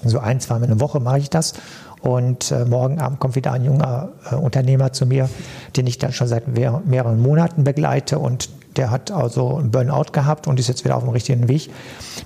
So 0.03 0.19
ein, 0.19 0.41
zweimal 0.41 0.69
eine 0.69 0.81
Woche 0.81 0.99
mache 0.99 1.19
ich 1.19 1.29
das. 1.29 1.53
Und 2.01 2.51
äh, 2.51 2.65
morgen 2.65 2.99
Abend 2.99 3.21
kommt 3.21 3.35
wieder 3.35 3.53
ein 3.53 3.63
junger 3.63 4.09
äh, 4.29 4.35
Unternehmer 4.35 4.91
zu 4.91 5.05
mir, 5.05 5.29
den 5.77 5.87
ich 5.87 5.99
dann 5.99 6.11
schon 6.11 6.27
seit 6.27 6.49
mehr, 6.49 6.81
mehreren 6.83 7.21
Monaten 7.21 7.63
begleite 7.63 8.19
und 8.19 8.49
der 8.77 8.91
hat 8.91 9.11
also 9.11 9.57
einen 9.57 9.71
Burnout 9.71 10.11
gehabt 10.11 10.47
und 10.47 10.59
ist 10.59 10.67
jetzt 10.67 10.83
wieder 10.83 10.95
auf 10.95 11.03
dem 11.03 11.11
richtigen 11.11 11.47
Weg, 11.47 11.69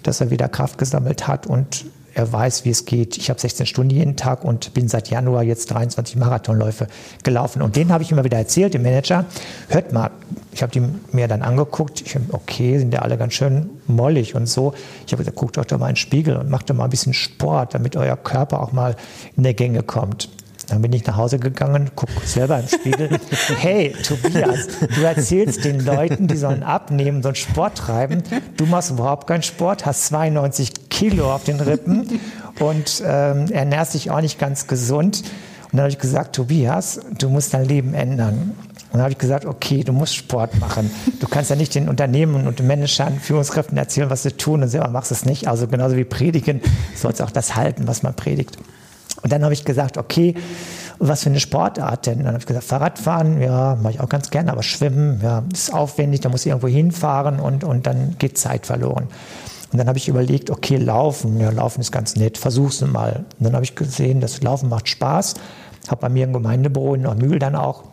dass 0.03 0.21
er 0.21 0.29
wieder 0.29 0.47
Kraft 0.47 0.77
gesammelt 0.77 1.27
hat 1.27 1.47
und 1.47 1.85
er 2.17 2.33
weiß, 2.33 2.65
wie 2.65 2.71
es 2.71 2.85
geht. 2.85 3.15
Ich 3.17 3.29
habe 3.29 3.39
16 3.39 3.67
Stunden 3.67 3.91
jeden 3.91 4.15
Tag 4.15 4.43
und 4.43 4.73
bin 4.73 4.87
seit 4.87 5.09
Januar 5.09 5.43
jetzt 5.43 5.67
23 5.67 6.15
Marathonläufe 6.15 6.87
gelaufen. 7.21 7.61
Und 7.61 7.75
den 7.75 7.91
habe 7.91 8.01
ich 8.01 8.11
immer 8.11 8.23
wieder 8.23 8.39
erzählt, 8.39 8.73
dem 8.73 8.81
Manager. 8.81 9.25
Hört 9.69 9.93
mal, 9.93 10.09
ich 10.51 10.63
habe 10.63 10.71
die 10.71 10.81
mir 11.11 11.27
dann 11.27 11.43
angeguckt. 11.43 12.01
Ich 12.01 12.17
okay, 12.31 12.79
sind 12.79 12.91
ja 12.91 13.03
alle 13.03 13.19
ganz 13.19 13.33
schön 13.33 13.69
mollig 13.85 14.33
und 14.33 14.47
so. 14.47 14.73
Ich 15.05 15.13
habe 15.13 15.21
gesagt, 15.21 15.37
guckt 15.37 15.59
euch 15.59 15.67
doch 15.67 15.77
mal 15.77 15.89
in 15.89 15.93
den 15.93 15.97
Spiegel 15.97 16.37
und 16.37 16.49
macht 16.49 16.71
doch 16.71 16.75
mal 16.75 16.85
ein 16.85 16.89
bisschen 16.89 17.13
Sport, 17.13 17.75
damit 17.75 17.95
euer 17.95 18.17
Körper 18.17 18.63
auch 18.63 18.71
mal 18.71 18.95
in 19.35 19.43
der 19.43 19.53
Gänge 19.53 19.83
kommt. 19.83 20.27
Dann 20.67 20.81
bin 20.81 20.91
ich 20.91 21.05
nach 21.05 21.15
Hause 21.15 21.39
gegangen, 21.39 21.91
guck 21.95 22.09
selber 22.25 22.59
im 22.59 22.67
Spiegel. 22.67 23.09
Hey, 23.57 23.93
Tobias, 24.03 24.67
du 24.95 25.01
erzählst 25.01 25.63
den 25.63 25.83
Leuten, 25.83 26.27
die 26.27 26.35
sollen 26.37 26.63
abnehmen, 26.63 27.23
sollen 27.23 27.35
Sport 27.35 27.77
treiben. 27.77 28.21
Du 28.57 28.65
machst 28.65 28.91
überhaupt 28.91 29.27
keinen 29.27 29.43
Sport, 29.43 29.85
hast 29.85 30.05
92 30.07 30.89
Kilo 30.89 31.33
auf 31.33 31.43
den 31.43 31.59
Rippen 31.59 32.19
und 32.59 33.01
ähm, 33.05 33.49
ernährst 33.51 33.93
dich 33.93 34.11
auch 34.11 34.21
nicht 34.21 34.39
ganz 34.39 34.67
gesund. 34.67 35.23
Und 35.65 35.73
dann 35.73 35.81
habe 35.81 35.89
ich 35.89 35.99
gesagt, 35.99 36.35
Tobias, 36.35 36.99
du 37.17 37.29
musst 37.29 37.53
dein 37.53 37.65
Leben 37.65 37.93
ändern. 37.93 38.55
Und 38.87 38.93
dann 38.93 39.01
habe 39.01 39.11
ich 39.11 39.17
gesagt, 39.17 39.45
okay, 39.45 39.83
du 39.83 39.93
musst 39.93 40.15
Sport 40.15 40.59
machen. 40.59 40.89
Du 41.19 41.27
kannst 41.27 41.49
ja 41.49 41.55
nicht 41.55 41.75
den 41.75 41.89
Unternehmen 41.89 42.47
und 42.47 42.59
den 42.59 42.67
Managern, 42.67 43.19
Führungskräften 43.19 43.77
erzählen, 43.77 44.09
was 44.09 44.23
sie 44.23 44.31
tun 44.31 44.63
und 44.63 44.69
selber 44.69 44.89
machst 44.89 45.11
es 45.11 45.25
nicht. 45.25 45.47
Also 45.47 45.67
genauso 45.67 45.97
wie 45.97 46.05
predigen, 46.05 46.61
sollst 46.95 47.21
auch 47.21 47.31
das 47.31 47.55
halten, 47.55 47.87
was 47.87 48.03
man 48.03 48.13
predigt. 48.13 48.57
Und 49.21 49.31
dann 49.31 49.43
habe 49.43 49.53
ich 49.53 49.65
gesagt, 49.65 49.97
okay, 49.97 50.35
was 50.99 51.23
für 51.23 51.29
eine 51.29 51.39
Sportart 51.39 52.07
denn? 52.07 52.19
Dann 52.19 52.27
habe 52.29 52.39
ich 52.39 52.45
gesagt, 52.45 52.65
Fahrradfahren, 52.65 53.41
ja, 53.41 53.75
mache 53.81 53.93
ich 53.93 53.99
auch 53.99 54.09
ganz 54.09 54.29
gerne, 54.29 54.51
aber 54.51 54.63
Schwimmen, 54.63 55.19
ja, 55.21 55.43
ist 55.53 55.73
aufwendig, 55.73 56.21
da 56.21 56.29
muss 56.29 56.41
ich 56.41 56.47
irgendwo 56.47 56.67
hinfahren 56.67 57.39
und, 57.39 57.63
und 57.63 57.85
dann 57.85 58.15
geht 58.17 58.37
Zeit 58.37 58.65
verloren. 58.65 59.07
Und 59.71 59.79
dann 59.79 59.87
habe 59.87 59.97
ich 59.97 60.07
überlegt, 60.07 60.49
okay, 60.49 60.77
Laufen, 60.77 61.39
ja, 61.39 61.49
Laufen 61.49 61.81
ist 61.81 61.91
ganz 61.91 62.15
nett, 62.15 62.37
versuch's 62.37 62.81
mal. 62.81 63.25
Und 63.37 63.45
dann 63.45 63.53
habe 63.53 63.65
ich 63.65 63.75
gesehen, 63.75 64.21
das 64.21 64.41
Laufen 64.41 64.69
macht 64.69 64.87
Spaß, 64.87 65.35
habe 65.89 66.01
bei 66.01 66.09
mir 66.09 66.23
im 66.23 66.33
Gemeindebüro 66.33 66.95
in 66.95 67.01
Neumühl 67.01 67.37
dann 67.37 67.55
auch 67.55 67.83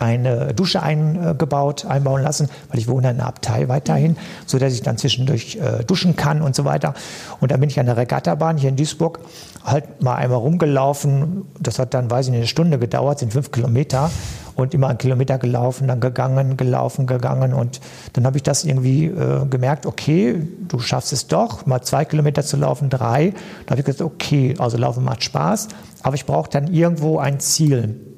eine 0.00 0.54
Dusche 0.54 0.82
eingebaut, 0.82 1.84
einbauen 1.84 2.22
lassen, 2.22 2.48
weil 2.70 2.80
ich 2.80 2.88
wohne 2.88 3.10
in 3.10 3.18
einer 3.18 3.26
Abtei 3.26 3.68
weiterhin, 3.68 4.16
so 4.46 4.58
dass 4.58 4.72
ich 4.72 4.82
dann 4.82 4.96
zwischendurch 4.96 5.56
äh, 5.56 5.84
duschen 5.84 6.16
kann 6.16 6.42
und 6.42 6.56
so 6.56 6.64
weiter. 6.64 6.94
Und 7.40 7.50
dann 7.52 7.60
bin 7.60 7.68
ich 7.68 7.78
an 7.78 7.86
der 7.86 7.96
Regattabahn 7.96 8.56
hier 8.56 8.70
in 8.70 8.76
Duisburg 8.76 9.20
halt 9.64 10.02
mal 10.02 10.16
einmal 10.16 10.38
rumgelaufen. 10.38 11.44
Das 11.60 11.78
hat 11.78 11.92
dann, 11.92 12.10
weiß 12.10 12.26
ich 12.26 12.30
nicht, 12.30 12.40
eine 12.40 12.46
Stunde 12.46 12.78
gedauert, 12.78 13.18
sind 13.18 13.32
fünf 13.32 13.52
Kilometer 13.52 14.10
und 14.54 14.72
immer 14.74 14.88
einen 14.88 14.98
Kilometer 14.98 15.38
gelaufen, 15.38 15.88
dann 15.88 16.00
gegangen, 16.00 16.56
gelaufen, 16.56 17.06
gegangen 17.06 17.52
und 17.52 17.80
dann 18.14 18.26
habe 18.26 18.36
ich 18.38 18.42
das 18.42 18.64
irgendwie 18.64 19.06
äh, 19.06 19.46
gemerkt, 19.48 19.86
okay, 19.86 20.42
du 20.66 20.78
schaffst 20.78 21.12
es 21.12 21.26
doch, 21.26 21.66
mal 21.66 21.82
zwei 21.82 22.04
Kilometer 22.04 22.42
zu 22.42 22.56
laufen, 22.56 22.90
drei. 22.90 23.30
Dann 23.66 23.70
habe 23.70 23.80
ich 23.80 23.86
gesagt, 23.86 24.02
okay, 24.02 24.54
also 24.58 24.76
Laufen 24.76 25.04
macht 25.04 25.24
Spaß, 25.24 25.68
aber 26.02 26.14
ich 26.14 26.26
brauche 26.26 26.50
dann 26.50 26.72
irgendwo 26.72 27.18
ein 27.18 27.40
Ziel 27.40 28.09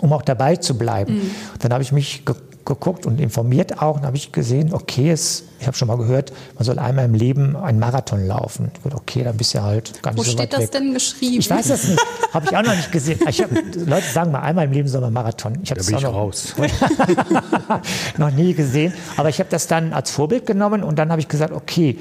um 0.00 0.12
auch 0.12 0.22
dabei 0.22 0.56
zu 0.56 0.76
bleiben. 0.76 1.14
Mhm. 1.14 1.30
Dann 1.60 1.72
habe 1.72 1.82
ich 1.82 1.92
mich 1.92 2.24
ge 2.24 2.34
geguckt 2.66 3.06
und 3.06 3.20
informiert 3.20 3.80
auch 3.80 3.96
und 3.96 4.02
habe 4.04 4.16
ich 4.16 4.32
gesehen, 4.32 4.72
okay, 4.72 5.10
es, 5.10 5.44
ich 5.58 5.66
habe 5.66 5.76
schon 5.76 5.88
mal 5.88 5.96
gehört, 5.96 6.32
man 6.54 6.64
soll 6.64 6.78
einmal 6.78 7.06
im 7.06 7.14
Leben 7.14 7.56
einen 7.56 7.78
Marathon 7.78 8.26
laufen. 8.26 8.70
Ich 8.74 8.82
dachte, 8.82 8.96
okay, 8.96 9.24
dann 9.24 9.36
bist 9.36 9.54
du 9.54 9.62
halt 9.62 10.02
gar 10.02 10.12
nicht 10.12 10.20
Wo 10.20 10.22
so 10.22 10.30
steht 10.32 10.42
weit 10.42 10.52
das 10.52 10.60
weg. 10.60 10.70
denn 10.72 10.94
geschrieben? 10.94 11.40
Ich 11.40 11.50
weiß 11.50 11.68
das 11.68 11.88
nicht. 11.88 12.00
Habe 12.32 12.46
ich 12.46 12.56
auch 12.56 12.62
noch 12.62 12.76
nicht 12.76 12.92
gesehen. 12.92 13.18
Ich 13.28 13.42
hab, 13.42 13.50
Leute 13.50 14.06
sagen 14.12 14.30
mal, 14.30 14.40
einmal 14.40 14.66
im 14.66 14.72
Leben 14.72 14.88
soll 14.88 15.00
man 15.00 15.12
Marathon. 15.12 15.58
Ich 15.62 15.70
habe 15.70 15.80
da 15.80 15.86
bin 15.86 15.96
ich 15.96 16.02
noch, 16.02 16.14
raus. 16.14 16.54
noch 18.18 18.30
nie 18.30 18.54
gesehen. 18.54 18.92
Aber 19.16 19.30
ich 19.30 19.40
habe 19.40 19.50
das 19.50 19.66
dann 19.66 19.92
als 19.92 20.10
Vorbild 20.10 20.46
genommen 20.46 20.84
und 20.84 20.98
dann 20.98 21.10
habe 21.10 21.20
ich 21.20 21.28
gesagt, 21.28 21.52
okay, 21.52 21.98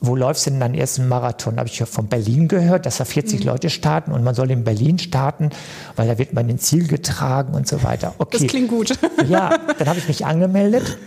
wo 0.00 0.16
läufst 0.16 0.46
du 0.46 0.50
denn 0.50 0.60
deinen 0.60 0.74
ersten 0.74 1.08
Marathon? 1.08 1.58
Habe 1.58 1.68
ich 1.68 1.78
ja 1.78 1.86
von 1.86 2.06
Berlin 2.06 2.48
gehört, 2.48 2.86
dass 2.86 2.98
da 2.98 3.04
40 3.04 3.40
mhm. 3.40 3.46
Leute 3.46 3.70
starten 3.70 4.12
und 4.12 4.24
man 4.24 4.34
soll 4.34 4.50
in 4.50 4.64
Berlin 4.64 4.98
starten, 4.98 5.50
weil 5.96 6.08
da 6.08 6.18
wird 6.18 6.32
man 6.32 6.48
ins 6.48 6.62
Ziel 6.62 6.86
getragen 6.86 7.54
und 7.54 7.68
so 7.68 7.82
weiter. 7.82 8.14
Okay. 8.18 8.38
Das 8.38 8.46
klingt 8.46 8.68
gut. 8.68 8.98
Ja, 9.28 9.58
dann 9.78 9.88
habe 9.88 9.98
ich 9.98 10.08
mich 10.08 10.24
angemeldet 10.24 10.98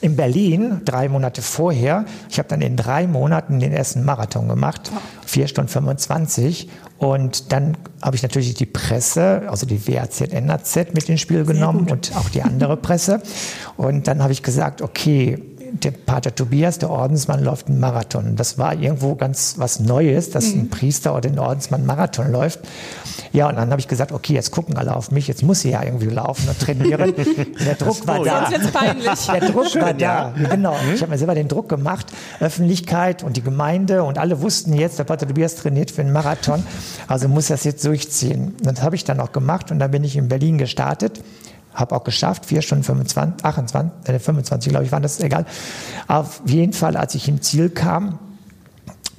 in 0.00 0.16
Berlin, 0.16 0.82
drei 0.84 1.08
Monate 1.08 1.40
vorher. 1.42 2.04
Ich 2.30 2.38
habe 2.38 2.48
dann 2.48 2.60
in 2.60 2.76
drei 2.76 3.06
Monaten 3.06 3.60
den 3.60 3.72
ersten 3.72 4.04
Marathon 4.04 4.48
gemacht, 4.48 4.90
vier 5.24 5.48
Stunden 5.48 5.68
25. 5.70 6.68
Und 6.98 7.52
dann 7.52 7.76
habe 8.02 8.16
ich 8.16 8.22
natürlich 8.22 8.54
die 8.54 8.66
Presse, 8.66 9.42
also 9.48 9.66
die 9.66 9.86
WAZ, 9.88 10.20
NAZ 10.32 10.76
mit 10.92 11.08
ins 11.08 11.20
Spiel 11.20 11.44
genommen 11.44 11.90
und 11.90 12.14
auch 12.16 12.28
die 12.28 12.42
andere 12.42 12.76
Presse. 12.76 13.20
Und 13.76 14.06
dann 14.06 14.22
habe 14.22 14.32
ich 14.32 14.42
gesagt, 14.42 14.82
okay, 14.82 15.42
der 15.72 15.90
Pater 15.90 16.34
Tobias, 16.34 16.78
der 16.78 16.90
Ordensmann, 16.90 17.42
läuft 17.42 17.68
einen 17.68 17.80
Marathon. 17.80 18.36
Das 18.36 18.58
war 18.58 18.74
irgendwo 18.74 19.14
ganz 19.14 19.54
was 19.58 19.80
Neues, 19.80 20.30
dass 20.30 20.54
mhm. 20.54 20.60
ein 20.60 20.70
Priester 20.70 21.14
oder 21.14 21.28
ein 21.28 21.38
Ordensmann 21.38 21.80
einen 21.80 21.86
Marathon 21.86 22.30
läuft. 22.30 22.60
Ja, 23.32 23.48
und 23.48 23.56
dann 23.56 23.70
habe 23.70 23.80
ich 23.80 23.88
gesagt, 23.88 24.12
okay, 24.12 24.34
jetzt 24.34 24.50
gucken 24.50 24.76
alle 24.76 24.94
auf 24.94 25.10
mich, 25.10 25.28
jetzt 25.28 25.42
muss 25.42 25.64
ich 25.64 25.72
ja 25.72 25.82
irgendwie 25.82 26.06
laufen 26.06 26.48
und 26.48 26.58
trainieren. 26.58 27.14
der 27.64 27.74
Druck 27.74 28.06
war 28.06 28.22
da. 28.22 28.50
Sonst 28.50 28.72
peinlich. 28.72 29.26
Der 29.26 29.50
Druck 29.50 29.66
Schön, 29.66 29.82
war 29.82 29.94
da. 29.94 30.32
Ja. 30.36 30.48
Genau. 30.48 30.74
Mhm. 30.74 30.94
Ich 30.94 31.02
habe 31.02 31.10
mir 31.10 31.18
selber 31.18 31.34
den 31.34 31.48
Druck 31.48 31.68
gemacht, 31.68 32.06
Öffentlichkeit 32.40 33.22
und 33.22 33.36
die 33.36 33.42
Gemeinde 33.42 34.04
und 34.04 34.18
alle 34.18 34.40
wussten 34.42 34.72
jetzt, 34.72 34.98
der 34.98 35.04
Pater 35.04 35.26
Tobias 35.26 35.56
trainiert 35.56 35.90
für 35.90 36.02
einen 36.02 36.12
Marathon, 36.12 36.64
also 37.08 37.28
muss 37.28 37.48
das 37.48 37.64
jetzt 37.64 37.84
durchziehen. 37.84 38.54
Das 38.62 38.82
habe 38.82 38.96
ich 38.96 39.04
dann 39.04 39.20
auch 39.20 39.32
gemacht 39.32 39.70
und 39.70 39.78
dann 39.78 39.90
bin 39.90 40.04
ich 40.04 40.16
in 40.16 40.28
Berlin 40.28 40.58
gestartet 40.58 41.20
habe 41.76 41.94
auch 41.94 42.04
geschafft, 42.04 42.46
4 42.46 42.62
Stunden 42.62 42.84
25, 42.84 43.44
28, 43.44 44.08
äh, 44.08 44.18
25, 44.18 44.70
glaube 44.70 44.84
ich, 44.84 44.92
waren 44.92 45.02
das 45.02 45.20
egal. 45.20 45.46
Auf 46.08 46.42
jeden 46.46 46.72
Fall, 46.72 46.96
als 46.96 47.14
ich 47.14 47.28
im 47.28 47.40
Ziel 47.42 47.70
kam, 47.70 48.18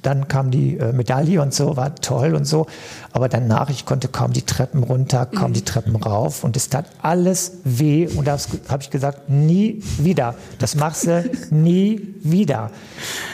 dann 0.02 0.28
kam 0.28 0.50
die 0.50 0.78
äh, 0.78 0.92
Medaille 0.92 1.40
und 1.42 1.52
so, 1.52 1.76
war 1.76 1.94
toll 1.96 2.34
und 2.34 2.44
so. 2.44 2.66
Aber 3.12 3.28
danach, 3.28 3.70
ich 3.70 3.84
konnte 3.84 4.08
kaum 4.08 4.32
die 4.32 4.42
Treppen 4.42 4.82
runter, 4.82 5.26
kaum 5.26 5.52
die 5.52 5.64
Treppen 5.64 5.96
rauf 5.96 6.44
und 6.44 6.56
es 6.56 6.68
tat 6.68 6.86
alles 7.02 7.58
weh. 7.64 8.06
Und 8.06 8.26
da 8.28 8.38
habe 8.68 8.82
ich 8.82 8.90
gesagt, 8.90 9.28
nie 9.28 9.82
wieder. 9.98 10.34
Das 10.58 10.74
machst 10.76 11.06
du 11.06 11.28
nie 11.50 12.14
wieder. 12.22 12.70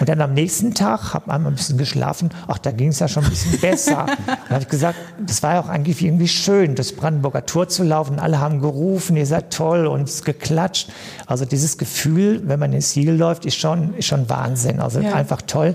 Und 0.01 0.09
dann 0.09 0.21
am 0.21 0.35
nächsten 0.35 0.75
Tag, 0.75 1.15
habe 1.15 1.31
einmal 1.31 1.53
ein 1.53 1.57
bisschen 1.57 1.79
geschlafen, 1.79 2.31
ach, 2.47 2.59
da 2.59 2.71
ging 2.71 2.89
es 2.89 2.99
ja 2.99 3.09
schon 3.09 3.25
ein 3.25 3.31
bisschen 3.31 3.61
besser. 3.61 4.07
Und 4.27 4.51
habe 4.51 4.63
ich 4.63 4.69
gesagt, 4.69 4.97
das 5.25 5.43
war 5.43 5.55
ja 5.55 5.61
auch 5.61 5.69
eigentlich 5.69 6.03
irgendwie 6.03 6.29
schön, 6.29 6.75
das 6.75 6.93
Brandenburger 6.93 7.47
Tor 7.47 7.69
zu 7.69 7.83
laufen. 7.83 8.19
Alle 8.19 8.41
haben 8.41 8.61
gerufen, 8.61 9.17
ihr 9.17 9.27
seid 9.27 9.53
toll 9.53 9.87
und 9.87 10.25
geklatscht. 10.25 10.91
Also 11.27 11.45
dieses 11.45 11.79
Gefühl, 11.79 12.43
wenn 12.45 12.59
man 12.59 12.73
ins 12.73 12.91
Ziel 12.91 13.13
läuft, 13.13 13.47
ist 13.47 13.57
schon, 13.57 13.95
ist 13.95 14.07
schon 14.07 14.29
Wahnsinn. 14.29 14.81
Also 14.81 15.01
ja. 15.01 15.13
einfach 15.15 15.43
toll. 15.43 15.75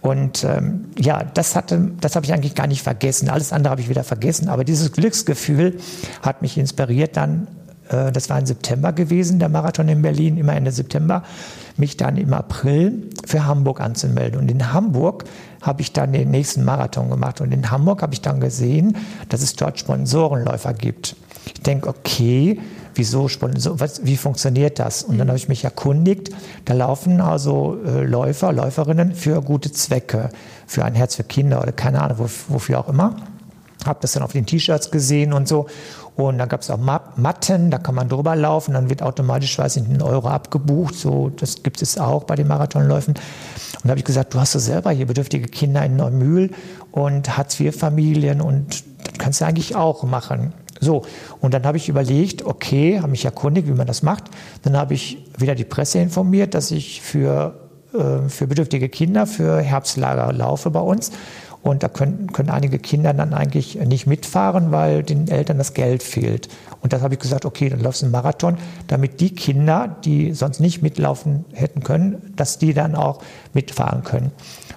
Und 0.00 0.11
ähm, 0.44 0.86
ja, 0.98 1.22
das 1.22 1.54
das 2.00 2.16
habe 2.16 2.26
ich 2.26 2.32
eigentlich 2.32 2.54
gar 2.54 2.66
nicht 2.66 2.82
vergessen. 2.82 3.28
Alles 3.28 3.52
andere 3.52 3.70
habe 3.70 3.80
ich 3.80 3.88
wieder 3.88 4.04
vergessen. 4.04 4.48
Aber 4.48 4.64
dieses 4.64 4.92
Glücksgefühl 4.92 5.78
hat 6.22 6.42
mich 6.42 6.58
inspiriert 6.58 7.16
dann. 7.16 7.46
Äh, 7.88 8.12
das 8.12 8.30
war 8.30 8.38
im 8.38 8.46
September 8.46 8.92
gewesen, 8.92 9.38
der 9.38 9.48
Marathon 9.48 9.88
in 9.88 10.02
Berlin, 10.02 10.36
immer 10.38 10.54
Ende 10.54 10.72
September, 10.72 11.22
mich 11.76 11.96
dann 11.96 12.16
im 12.16 12.32
April 12.34 13.10
für 13.26 13.44
Hamburg 13.44 13.80
anzumelden. 13.80 14.40
Und 14.40 14.50
in 14.50 14.72
Hamburg 14.72 15.24
habe 15.60 15.82
ich 15.82 15.92
dann 15.92 16.12
den 16.12 16.30
nächsten 16.30 16.64
Marathon 16.64 17.10
gemacht. 17.10 17.40
Und 17.40 17.52
in 17.52 17.70
Hamburg 17.70 18.02
habe 18.02 18.14
ich 18.14 18.20
dann 18.20 18.40
gesehen, 18.40 18.96
dass 19.28 19.42
es 19.42 19.54
dort 19.54 19.78
Sponsorenläufer 19.78 20.74
gibt. 20.74 21.16
Ich 21.46 21.62
denke, 21.62 21.88
okay, 21.88 22.60
wieso, 22.94 23.28
so, 23.28 23.80
was, 23.80 24.04
wie 24.04 24.16
funktioniert 24.16 24.78
das? 24.78 25.02
Und 25.02 25.18
dann 25.18 25.28
habe 25.28 25.38
ich 25.38 25.48
mich 25.48 25.64
erkundigt, 25.64 26.30
da 26.64 26.74
laufen 26.74 27.20
also 27.20 27.78
äh, 27.84 28.04
Läufer, 28.04 28.52
Läuferinnen 28.52 29.14
für 29.14 29.42
gute 29.42 29.72
Zwecke, 29.72 30.30
für 30.66 30.84
ein 30.84 30.94
Herz 30.94 31.16
für 31.16 31.24
Kinder 31.24 31.62
oder 31.62 31.72
keine 31.72 32.02
Ahnung, 32.02 32.28
wofür 32.48 32.80
auch 32.80 32.88
immer. 32.88 33.16
Habe 33.84 33.98
das 34.00 34.12
dann 34.12 34.22
auf 34.22 34.32
den 34.32 34.46
T-Shirts 34.46 34.90
gesehen 34.90 35.32
und 35.32 35.48
so. 35.48 35.66
Und 36.14 36.38
dann 36.38 36.48
gab 36.48 36.60
es 36.60 36.70
auch 36.70 36.78
Matten, 36.78 37.70
da 37.70 37.78
kann 37.78 37.94
man 37.94 38.08
drüber 38.08 38.36
laufen, 38.36 38.74
dann 38.74 38.90
wird 38.90 39.02
automatisch, 39.02 39.58
weiß 39.58 39.76
ich, 39.76 39.88
ein 39.88 40.02
Euro 40.02 40.28
abgebucht. 40.28 40.94
So, 40.94 41.30
das 41.30 41.62
gibt 41.62 41.80
es 41.80 41.96
auch 41.96 42.24
bei 42.24 42.36
den 42.36 42.48
Marathonläufen. 42.48 43.14
Und 43.14 43.84
da 43.84 43.90
habe 43.90 43.98
ich 43.98 44.04
gesagt, 44.04 44.34
du 44.34 44.40
hast 44.40 44.54
doch 44.54 44.60
selber 44.60 44.90
hier 44.90 45.06
bedürftige 45.06 45.48
Kinder 45.48 45.84
in 45.84 45.96
Neumühl 45.96 46.50
und 46.92 47.36
Hartz-IV-Familien 47.36 48.40
und 48.40 48.84
das 49.04 49.18
kannst 49.18 49.40
du 49.40 49.46
eigentlich 49.46 49.74
auch 49.74 50.04
machen. 50.04 50.52
So, 50.82 51.02
und 51.40 51.54
dann 51.54 51.64
habe 51.64 51.76
ich 51.76 51.88
überlegt, 51.88 52.44
okay, 52.44 52.98
habe 52.98 53.12
mich 53.12 53.24
erkundigt, 53.24 53.68
wie 53.68 53.72
man 53.72 53.86
das 53.86 54.02
macht. 54.02 54.24
Dann 54.62 54.76
habe 54.76 54.94
ich 54.94 55.18
wieder 55.38 55.54
die 55.54 55.64
Presse 55.64 56.00
informiert, 56.00 56.54
dass 56.54 56.72
ich 56.72 57.00
für, 57.00 57.54
äh, 57.94 58.28
für 58.28 58.48
bedürftige 58.48 58.88
Kinder 58.88 59.28
für 59.28 59.60
Herbstlager 59.60 60.32
laufe 60.32 60.70
bei 60.70 60.80
uns. 60.80 61.12
Und 61.62 61.84
da 61.84 61.88
können, 61.88 62.32
können 62.32 62.50
einige 62.50 62.80
Kinder 62.80 63.14
dann 63.14 63.32
eigentlich 63.32 63.76
nicht 63.76 64.08
mitfahren, 64.08 64.72
weil 64.72 65.04
den 65.04 65.28
Eltern 65.28 65.58
das 65.58 65.72
Geld 65.72 66.02
fehlt. 66.02 66.48
Und 66.80 66.92
da 66.92 67.00
habe 67.00 67.14
ich 67.14 67.20
gesagt, 67.20 67.44
okay, 67.44 67.68
dann 67.68 67.78
laufst 67.78 68.02
du 68.02 68.06
einen 68.06 68.12
Marathon, 68.12 68.56
damit 68.88 69.20
die 69.20 69.32
Kinder, 69.32 69.96
die 70.04 70.32
sonst 70.32 70.58
nicht 70.58 70.82
mitlaufen 70.82 71.44
hätten 71.52 71.84
können, 71.84 72.32
dass 72.34 72.58
die 72.58 72.74
dann 72.74 72.96
auch 72.96 73.22
mitfahren 73.54 74.02
können. 74.02 74.32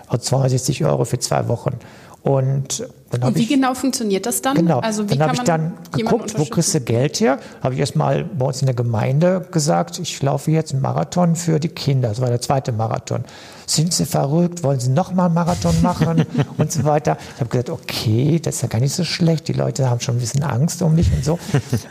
Also 0.05 0.23
260 0.25 0.85
Euro 0.85 1.03
für 1.05 1.17
zwei 1.17 1.47
Wochen. 1.47 1.79
Und, 2.21 2.87
und 3.23 3.35
wie 3.35 3.43
ich, 3.43 3.49
genau 3.49 3.73
funktioniert 3.73 4.25
das 4.25 4.41
dann? 4.41 4.55
Genau, 4.55 4.79
also 4.79 5.09
wie 5.09 5.17
dann 5.17 5.27
habe 5.29 5.35
ich 5.35 5.43
dann 5.43 5.73
geguckt, 5.95 6.37
wo 6.37 6.45
kriegst 6.45 6.73
du 6.73 6.81
Geld 6.81 7.19
her? 7.19 7.39
Habe 7.61 7.73
ich 7.73 7.79
erstmal 7.79 8.23
bei 8.23 8.45
uns 8.45 8.61
in 8.61 8.65
der 8.65 8.75
Gemeinde 8.75 9.47
gesagt, 9.51 9.99
ich 9.99 10.21
laufe 10.21 10.51
jetzt 10.51 10.73
einen 10.73 10.81
Marathon 10.81 11.35
für 11.35 11.59
die 11.59 11.69
Kinder. 11.69 12.09
Das 12.09 12.21
war 12.21 12.29
der 12.29 12.41
zweite 12.41 12.71
Marathon 12.71 13.23
sind 13.65 13.93
Sie 13.93 14.05
verrückt, 14.05 14.63
wollen 14.63 14.79
Sie 14.79 14.89
nochmal 14.89 15.27
einen 15.27 15.35
Marathon 15.35 15.81
machen 15.81 16.25
und 16.57 16.71
so 16.71 16.83
weiter. 16.83 17.17
Ich 17.35 17.41
habe 17.41 17.49
gesagt, 17.49 17.69
okay, 17.69 18.39
das 18.39 18.55
ist 18.55 18.61
ja 18.61 18.67
gar 18.67 18.79
nicht 18.79 18.93
so 18.93 19.03
schlecht, 19.03 19.47
die 19.47 19.53
Leute 19.53 19.89
haben 19.89 19.99
schon 19.99 20.15
ein 20.15 20.19
bisschen 20.19 20.43
Angst 20.43 20.81
um 20.81 20.95
mich 20.95 21.11
und 21.13 21.23
so. 21.23 21.39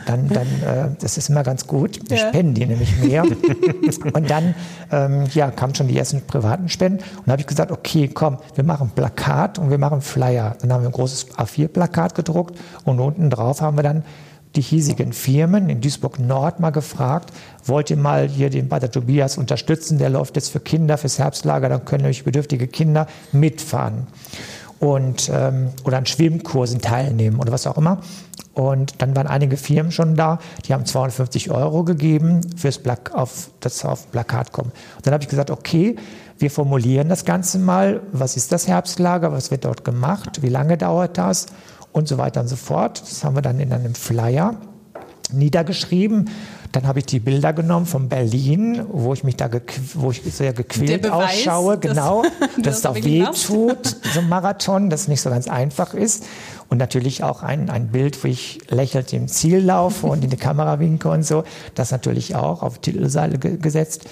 Dann, 0.05 0.27
dann 0.29 0.47
äh, 0.47 0.89
das 0.99 1.17
ist 1.17 1.29
immer 1.29 1.43
ganz 1.43 1.67
gut, 1.67 1.99
wir 2.09 2.17
ja. 2.17 2.29
spenden 2.29 2.53
die 2.53 2.65
nämlich 2.65 2.97
mehr. 2.97 3.23
und 4.13 4.29
dann 4.29 4.55
ähm, 4.91 5.25
ja, 5.33 5.51
kamen 5.51 5.75
schon 5.75 5.87
die 5.87 5.97
ersten 5.97 6.21
privaten 6.21 6.69
Spenden 6.69 7.03
und 7.25 7.31
habe 7.31 7.41
ich 7.41 7.47
gesagt, 7.47 7.71
okay, 7.71 8.09
komm, 8.13 8.37
wir 8.55 8.63
machen 8.63 8.91
Plakat 8.93 9.59
und 9.59 9.69
wir 9.69 9.77
machen 9.77 10.01
Flyer. 10.01 10.55
Dann 10.61 10.71
haben 10.71 10.81
wir 10.81 10.89
ein 10.89 10.93
großes 10.93 11.35
A4-Plakat 11.35 12.15
gedruckt 12.15 12.57
und 12.83 12.99
unten 12.99 13.29
drauf 13.29 13.61
haben 13.61 13.77
wir 13.77 13.83
dann 13.83 14.03
die 14.55 14.61
hiesigen 14.61 15.13
Firmen 15.13 15.69
in 15.69 15.81
Duisburg 15.81 16.19
Nord 16.19 16.59
mal 16.59 16.71
gefragt, 16.71 17.31
wollt 17.65 17.89
ihr 17.89 17.97
mal 17.97 18.27
hier 18.27 18.49
den 18.49 18.69
Pater 18.69 18.91
Tobias 18.91 19.37
unterstützen, 19.37 19.97
der 19.97 20.09
läuft 20.09 20.35
jetzt 20.35 20.49
für 20.49 20.59
Kinder, 20.59 20.97
fürs 20.97 21.19
Herbstlager, 21.19 21.69
dann 21.69 21.85
können 21.85 22.03
nämlich 22.03 22.23
bedürftige 22.23 22.67
Kinder 22.67 23.07
mitfahren 23.31 24.07
und, 24.79 25.29
ähm, 25.33 25.69
oder 25.83 25.97
an 25.97 26.05
Schwimmkursen 26.05 26.81
teilnehmen 26.81 27.39
oder 27.39 27.51
was 27.51 27.67
auch 27.67 27.77
immer. 27.77 27.99
Und 28.53 29.01
dann 29.01 29.15
waren 29.15 29.27
einige 29.27 29.57
Firmen 29.57 29.91
schon 29.91 30.15
da, 30.15 30.39
die 30.65 30.73
haben 30.73 30.85
250 30.85 31.51
Euro 31.51 31.83
gegeben 31.83 32.41
fürs 32.55 32.77
Plak 32.77 33.13
auf, 33.13 33.49
das 33.59 33.83
auf 33.83 34.09
Plakat 34.11 34.53
kommen. 34.53 34.71
Und 34.95 35.05
dann 35.05 35.13
habe 35.13 35.23
ich 35.23 35.29
gesagt, 35.29 35.51
okay, 35.51 35.97
wir 36.37 36.51
formulieren 36.51 37.09
das 37.09 37.25
Ganze 37.25 37.59
mal. 37.59 38.01
Was 38.11 38.37
ist 38.37 38.51
das 38.51 38.67
Herbstlager? 38.67 39.31
Was 39.31 39.51
wird 39.51 39.65
dort 39.65 39.83
gemacht? 39.83 40.41
Wie 40.41 40.49
lange 40.49 40.77
dauert 40.77 41.17
das? 41.17 41.47
Und 41.95 42.09
so 42.09 42.17
weiter 42.17 42.41
und 42.41 42.49
so 42.49 42.57
fort. 42.57 43.01
Das 43.01 43.23
haben 43.23 43.35
wir 43.35 43.41
dann 43.41 43.57
in 43.57 43.71
einem 43.71 43.95
Flyer 43.95 44.55
niedergeschrieben. 45.31 46.29
Dann 46.73 46.87
habe 46.87 46.99
ich 46.99 47.05
die 47.05 47.21
Bilder 47.21 47.53
genommen 47.53 47.85
von 47.85 48.09
Berlin, 48.09 48.85
wo 48.91 49.13
ich 49.13 49.23
mich 49.23 49.37
da 49.37 49.49
wo 49.93 50.11
ich 50.11 50.21
sehr 50.23 50.51
gequält 50.51 51.03
Beweis, 51.03 51.37
ausschaue, 51.37 51.79
genau, 51.79 52.23
dass, 52.61 52.79
es 52.79 52.85
auch 52.85 52.95
weh 52.95 53.23
tut, 53.23 53.95
so 54.13 54.19
ein 54.19 54.27
Marathon, 54.27 54.89
das 54.89 55.07
nicht 55.07 55.21
so 55.21 55.29
ganz 55.29 55.47
einfach 55.47 55.93
ist. 55.93 56.25
Und 56.67 56.79
natürlich 56.79 57.23
auch 57.23 57.43
ein, 57.43 57.69
ein 57.69 57.87
Bild, 57.87 58.21
wo 58.21 58.27
ich 58.27 58.59
lächelnd 58.69 59.13
im 59.13 59.29
Ziel 59.29 59.59
laufe 59.59 60.07
und 60.07 60.21
in 60.21 60.29
die 60.29 60.35
Kamera 60.35 60.79
winke 60.79 61.09
und 61.09 61.23
so. 61.23 61.45
Das 61.75 61.91
natürlich 61.91 62.35
auch 62.35 62.61
auf 62.61 62.79
Titelseite 62.79 63.39
gesetzt. 63.39 64.03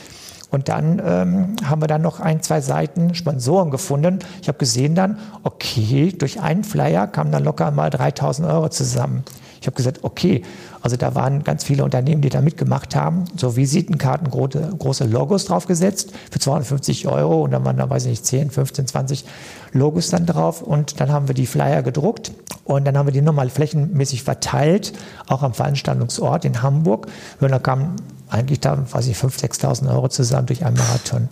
Und 0.54 0.70
dann 0.70 1.02
ähm, 1.04 1.56
haben 1.66 1.82
wir 1.82 1.88
dann 1.88 2.04
noch 2.04 2.20
ein, 2.20 2.44
zwei 2.44 2.62
Seiten 2.62 3.16
Sponsoren 3.16 3.72
gefunden. 3.72 4.20
Ich 4.40 4.48
habe 4.48 4.60
gesehen 4.60 4.94
dann, 4.94 5.18
okay, 5.42 6.14
durch 6.16 6.42
einen 6.42 6.64
Flyer 6.64 7.08
kamen 7.08 7.32
dann 7.32 7.44
locker 7.44 7.72
mal 7.72 7.90
3000 7.90 8.48
Euro 8.48 8.70
zusammen. 8.70 9.24
Ich 9.64 9.68
habe 9.68 9.78
gesagt, 9.78 10.00
okay, 10.04 10.42
also 10.82 10.98
da 10.98 11.16
waren 11.16 11.46
ganz 11.46 11.64
viele 11.64 11.86
Unternehmen, 11.86 12.22
die 12.22 12.28
da 12.28 12.42
mitgemacht 12.42 12.98
haben, 12.98 13.24
so 13.38 13.56
Visitenkarten, 13.56 14.30
große, 14.30 14.74
große 14.78 15.06
Logos 15.06 15.46
draufgesetzt 15.46 16.12
für 16.30 16.40
250 16.40 17.08
Euro 17.08 17.46
und 17.46 17.52
dann 17.52 17.64
waren 17.64 17.78
da, 17.78 17.90
weiß 17.90 18.04
ich 18.04 18.10
nicht, 18.10 18.26
10, 18.26 18.52
15, 18.52 18.88
20 18.88 19.26
Logos 19.72 20.10
dann 20.10 20.26
drauf 20.26 20.62
und 20.62 21.00
dann 21.00 21.14
haben 21.14 21.30
wir 21.30 21.34
die 21.34 21.46
Flyer 21.46 21.82
gedruckt 21.82 22.34
und 22.66 22.84
dann 22.84 22.98
haben 22.98 23.08
wir 23.08 23.14
die 23.14 23.22
nochmal 23.22 23.50
flächenmäßig 23.50 24.24
verteilt, 24.24 24.92
auch 25.28 25.44
am 25.44 25.54
Veranstaltungsort 25.54 26.44
in 26.44 26.62
Hamburg. 26.62 27.08
Und 27.40 27.50
da 27.50 27.60
kamen 27.60 27.96
eigentlich 28.30 28.60
da, 28.60 28.78
weiß 28.92 29.08
ich, 29.08 29.16
5.000, 29.16 29.62
6.000 29.62 29.90
Euro 29.94 30.10
zusammen 30.10 30.48
durch 30.48 30.66
einen 30.66 30.76
Marathon. 30.76 31.30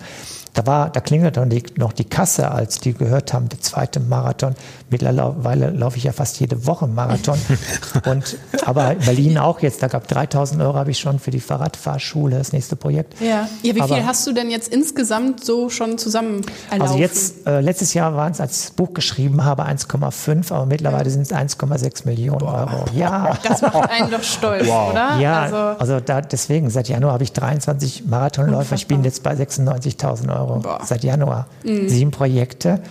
Da 0.54 0.66
war, 0.66 0.90
da 0.90 1.00
klingelt 1.00 1.38
dann 1.38 1.50
die, 1.50 1.64
noch 1.78 1.94
die 1.94 2.04
Kasse, 2.04 2.52
als 2.52 2.80
die 2.80 2.94
gehört 2.94 3.32
haben, 3.34 3.48
der 3.48 3.62
zweite 3.62 4.02
Marathon. 4.02 4.56
Mittlerweile 4.90 5.70
laufe 5.70 5.98
ich 5.98 6.04
ja 6.04 6.12
fast 6.12 6.40
jede 6.42 6.66
Woche 6.68 6.88
Marathon. 6.88 7.40
Und, 8.06 8.38
aber 8.66 8.96
Berlin 8.96 9.38
auch 9.38 9.62
jetzt, 9.62 9.82
da 9.82 9.88
gab 9.88 10.10
3000 10.10 10.62
Euro 10.62 10.76
habe 10.76 10.92
ich 10.92 11.00
schon 11.00 11.20
für 11.20 11.32
die 11.32 11.40
Fahrradfahrschule, 11.40 12.38
das 12.38 12.52
nächste 12.52 12.76
Projekt. 12.76 13.20
Ja, 13.22 13.48
ja 13.64 13.76
wie 13.76 13.82
aber, 13.82 13.96
viel 13.96 14.06
hast 14.06 14.28
du 14.28 14.34
denn 14.34 14.50
jetzt 14.50 14.68
insgesamt 14.68 15.44
so 15.44 15.70
schon 15.70 15.98
zusammen 15.98 16.42
erlaufen? 16.70 16.82
Also 16.82 16.98
jetzt, 16.98 17.48
äh, 17.48 17.62
letztes 17.62 17.94
Jahr 17.94 18.16
waren 18.16 18.34
es, 18.34 18.42
als 18.42 18.58
ich 18.60 18.66
das 18.68 18.72
Buch 18.72 18.94
geschrieben 18.94 19.46
habe, 19.46 19.64
1,5, 19.66 20.54
aber 20.54 20.66
mittlerweile 20.66 21.06
ja. 21.06 21.12
sind 21.12 21.22
es 21.22 21.32
1,6 21.32 22.06
Millionen 22.06 22.40
Boah. 22.40 22.68
Euro. 22.72 22.86
Ja. 22.94 23.38
Das 23.52 23.62
macht 23.62 23.90
einen 23.90 24.12
doch 24.12 24.24
stolz, 24.24 24.68
wow. 24.68 24.92
oder? 24.92 25.18
Ja, 25.20 25.42
also, 25.42 25.56
also 25.58 26.00
da, 26.00 26.22
deswegen, 26.22 26.70
seit 26.70 26.88
Januar 26.88 27.14
habe 27.14 27.24
ich 27.24 27.34
23 27.34 28.06
Marathonläufer. 28.06 28.76
Ich 28.76 28.88
bin 28.88 29.04
jetzt 29.04 29.24
bei 29.24 29.34
96.000 29.34 30.34
Euro. 30.34 30.41
Euro 30.42 30.60
Boah. 30.60 30.80
seit 30.84 31.04
Januar. 31.04 31.48
Mhm. 31.64 31.90
Sieben 31.90 32.12
Projekte 32.12 32.82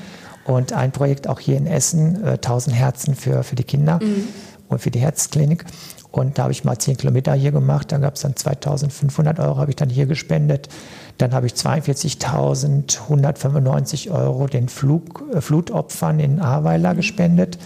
und 0.44 0.72
ein 0.72 0.92
Projekt 0.92 1.28
auch 1.28 1.40
hier 1.40 1.56
in 1.56 1.66
Essen, 1.66 2.24
äh, 2.24 2.32
1000 2.32 2.76
Herzen 2.76 3.14
für, 3.14 3.42
für 3.42 3.56
die 3.56 3.64
Kinder 3.64 3.98
mhm. 4.02 4.28
und 4.68 4.80
für 4.80 4.90
die 4.90 5.00
Herzklinik. 5.00 5.64
Und 6.12 6.38
da 6.38 6.44
habe 6.44 6.52
ich 6.52 6.64
mal 6.64 6.76
10 6.76 6.96
Kilometer 6.96 7.34
hier 7.34 7.52
gemacht. 7.52 7.92
Dann 7.92 8.00
gab 8.02 8.16
es 8.16 8.22
dann 8.22 8.34
2500 8.34 9.38
Euro, 9.38 9.58
habe 9.58 9.70
ich 9.70 9.76
dann 9.76 9.88
hier 9.88 10.06
gespendet. 10.06 10.68
Dann 11.18 11.32
habe 11.32 11.46
ich 11.46 11.52
42.195 11.52 14.10
Euro 14.10 14.48
den 14.48 14.68
Flug, 14.68 15.22
äh, 15.32 15.40
Flutopfern 15.40 16.18
in 16.18 16.40
Ahrweiler 16.40 16.94
mhm. 16.94 16.96
gespendet. 16.96 17.58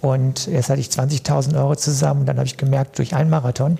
Und 0.00 0.48
erst 0.48 0.70
hatte 0.70 0.80
ich 0.80 0.88
20.000 0.88 1.56
Euro 1.56 1.76
zusammen. 1.76 2.18
Und 2.20 2.26
dann 2.26 2.38
habe 2.38 2.46
ich 2.46 2.56
gemerkt, 2.56 2.98
durch 2.98 3.14
einen 3.14 3.30
Marathon, 3.30 3.78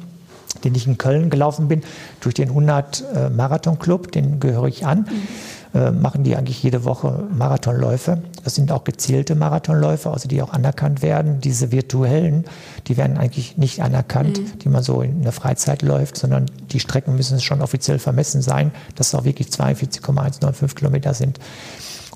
den 0.62 0.74
ich 0.74 0.86
in 0.86 0.98
Köln 0.98 1.30
gelaufen 1.30 1.68
bin, 1.68 1.82
durch 2.20 2.34
den 2.34 2.50
100 2.50 3.04
äh, 3.14 3.30
Marathon 3.30 3.78
Club, 3.78 4.12
den 4.12 4.40
gehöre 4.40 4.68
ich 4.68 4.86
an. 4.86 5.00
Mhm 5.00 5.28
äh, 5.74 5.90
machen 5.90 6.22
die 6.22 6.36
eigentlich 6.36 6.62
jede 6.62 6.84
Woche 6.84 7.26
Marathonläufe. 7.36 8.18
Das 8.44 8.54
sind 8.54 8.70
auch 8.70 8.84
gezielte 8.84 9.34
Marathonläufe, 9.34 10.08
also 10.08 10.28
die 10.28 10.40
auch 10.40 10.52
anerkannt 10.52 11.02
werden. 11.02 11.40
Diese 11.40 11.72
virtuellen, 11.72 12.44
die 12.86 12.96
werden 12.96 13.18
eigentlich 13.18 13.58
nicht 13.58 13.82
anerkannt, 13.82 14.38
mhm. 14.38 14.58
die 14.60 14.68
man 14.68 14.84
so 14.84 15.02
in 15.02 15.22
der 15.22 15.32
Freizeit 15.32 15.82
läuft, 15.82 16.16
sondern 16.16 16.46
die 16.70 16.78
Strecken 16.78 17.16
müssen 17.16 17.40
schon 17.40 17.60
offiziell 17.60 17.98
vermessen 17.98 18.40
sein, 18.40 18.70
dass 18.94 19.08
es 19.08 19.14
auch 19.16 19.24
wirklich 19.24 19.50
42,195 19.50 20.76
Kilometer 20.76 21.12
sind. 21.12 21.40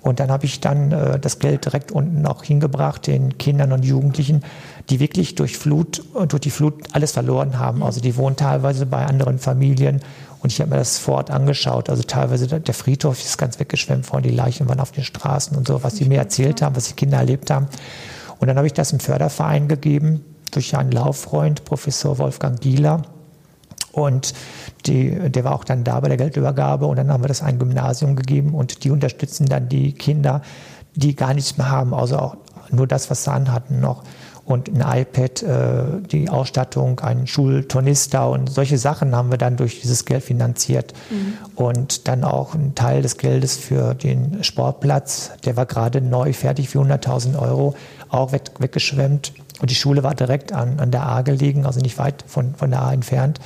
Und 0.03 0.21
dann 0.21 0.31
habe 0.31 0.47
ich 0.47 0.61
dann 0.61 0.93
äh, 0.93 1.19
das 1.19 1.41
Geld 1.41 1.65
direkt 1.65 1.91
unten 1.91 2.25
auch 2.27 2.45
hingebracht 2.45 3.09
den 3.09 3.39
Kindern 3.39 3.73
und 3.73 3.85
Jugendlichen, 3.85 4.45
die 4.91 5.01
wirklich 5.01 5.35
durch 5.35 5.59
Flut, 5.59 6.03
durch 6.29 6.41
die 6.41 6.51
Flut 6.51 6.75
alles 6.93 7.13
verloren 7.13 7.59
haben. 7.59 7.79
Mhm. 7.79 7.85
Also 7.85 8.01
die 8.01 8.17
wohnen 8.17 8.37
teilweise 8.37 8.87
bei 8.87 9.05
anderen 9.07 9.39
Familien 9.39 10.01
und 10.41 10.53
ich 10.53 10.61
habe 10.61 10.71
mir 10.71 10.77
das 10.77 10.99
vor 10.99 11.17
Ort 11.17 11.31
angeschaut. 11.31 11.91
Also 11.91 12.03
teilweise 12.03 12.47
der 12.47 12.75
Friedhof 12.75 13.19
ist 13.19 13.39
ganz 13.39 13.59
weggeschwemmt 13.59 14.11
worden, 14.13 14.23
die 14.23 14.31
Leichen 14.31 14.69
waren 14.69 14.81
auf 14.81 14.93
den 14.93 15.05
Straßen 15.05 15.57
und 15.57 15.67
so, 15.67 15.83
was 15.83 15.97
sie 15.97 16.05
mir 16.05 16.19
erzählt 16.19 16.63
haben, 16.63 16.77
was 16.77 16.89
die 16.89 16.95
Kinder 16.95 17.19
erlebt 17.19 17.51
haben. 17.51 17.67
Und 18.39 18.47
dann 18.47 18.57
habe 18.57 18.67
ich 18.67 18.73
das 18.73 18.93
im 18.93 19.01
Förderverein 19.01 19.69
gegeben 19.69 20.25
durch 20.53 20.77
einen 20.77 20.93
Lauffreund, 20.93 21.65
Professor 21.65 22.19
Wolfgang 22.19 22.61
Gieler. 22.61 23.03
Und 23.93 24.33
die, 24.87 25.11
der 25.31 25.45
war 25.45 25.55
auch 25.55 25.65
dann 25.65 25.83
da 25.83 25.99
bei 25.99 26.09
der 26.09 26.17
Geldübergabe. 26.17 26.87
Und 26.87 26.97
dann 26.97 27.13
haben 27.13 27.25
wir 27.25 27.29
das 27.29 27.43
ein 27.43 27.59
Gymnasium 27.59 28.15
gegeben 28.15 28.55
und 28.55 28.85
die 28.85 28.91
unterstützen 28.91 29.47
dann 29.47 29.69
die 29.69 29.93
Kinder, 29.93 30.43
die 30.95 31.17
gar 31.17 31.35
nichts 31.35 31.59
mehr 31.59 31.69
haben, 31.69 31.95
also 31.95 32.17
auch 32.19 32.37
nur 32.71 32.87
das, 32.87 33.11
was 33.11 33.25
sie 33.25 33.33
anhatten 33.33 33.81
noch 33.81 34.05
und 34.49 34.71
ein 34.71 35.03
iPad, 35.03 35.43
äh, 35.43 35.85
die 36.11 36.31
Ausstattung, 36.31 37.01
ein 37.01 37.27
Schultornister 37.27 38.31
und 38.31 38.51
solche 38.51 38.79
Sachen 38.79 39.15
haben 39.15 39.31
wir 39.31 39.37
dann 39.37 39.59
durch 39.59 39.83
dieses 39.83 40.07
Geld 40.07 40.25
finanziert. 40.25 40.95
Mhm. 41.11 41.35
Und 41.55 42.09
dann 42.09 42.25
auch 42.25 42.55
ein 42.55 42.75
Teil 42.75 43.03
des 43.03 43.19
Geldes 43.19 43.57
für 43.57 43.95
den 43.95 44.43
Sportplatz, 44.43 45.33
der 45.45 45.57
war 45.57 45.67
gerade 45.67 46.01
neu 46.01 46.33
fertig 46.33 46.71
für 46.71 46.81
100.000 46.81 47.39
Euro, 47.39 47.75
auch 48.09 48.33
weg, 48.33 48.45
weggeschwemmt. 48.59 49.35
Und 49.61 49.71
die 49.71 49.75
Schule 49.75 50.03
war 50.03 50.15
direkt 50.15 50.53
an, 50.53 50.81
an 50.81 50.91
der 50.91 51.03
A 51.03 51.21
gelegen, 51.21 51.67
also 51.67 51.81
nicht 51.81 51.99
weit 51.99 52.25
von, 52.27 52.55
von 52.55 52.71
der 52.71 52.81
A 52.81 52.93
entfernt. 52.93 53.41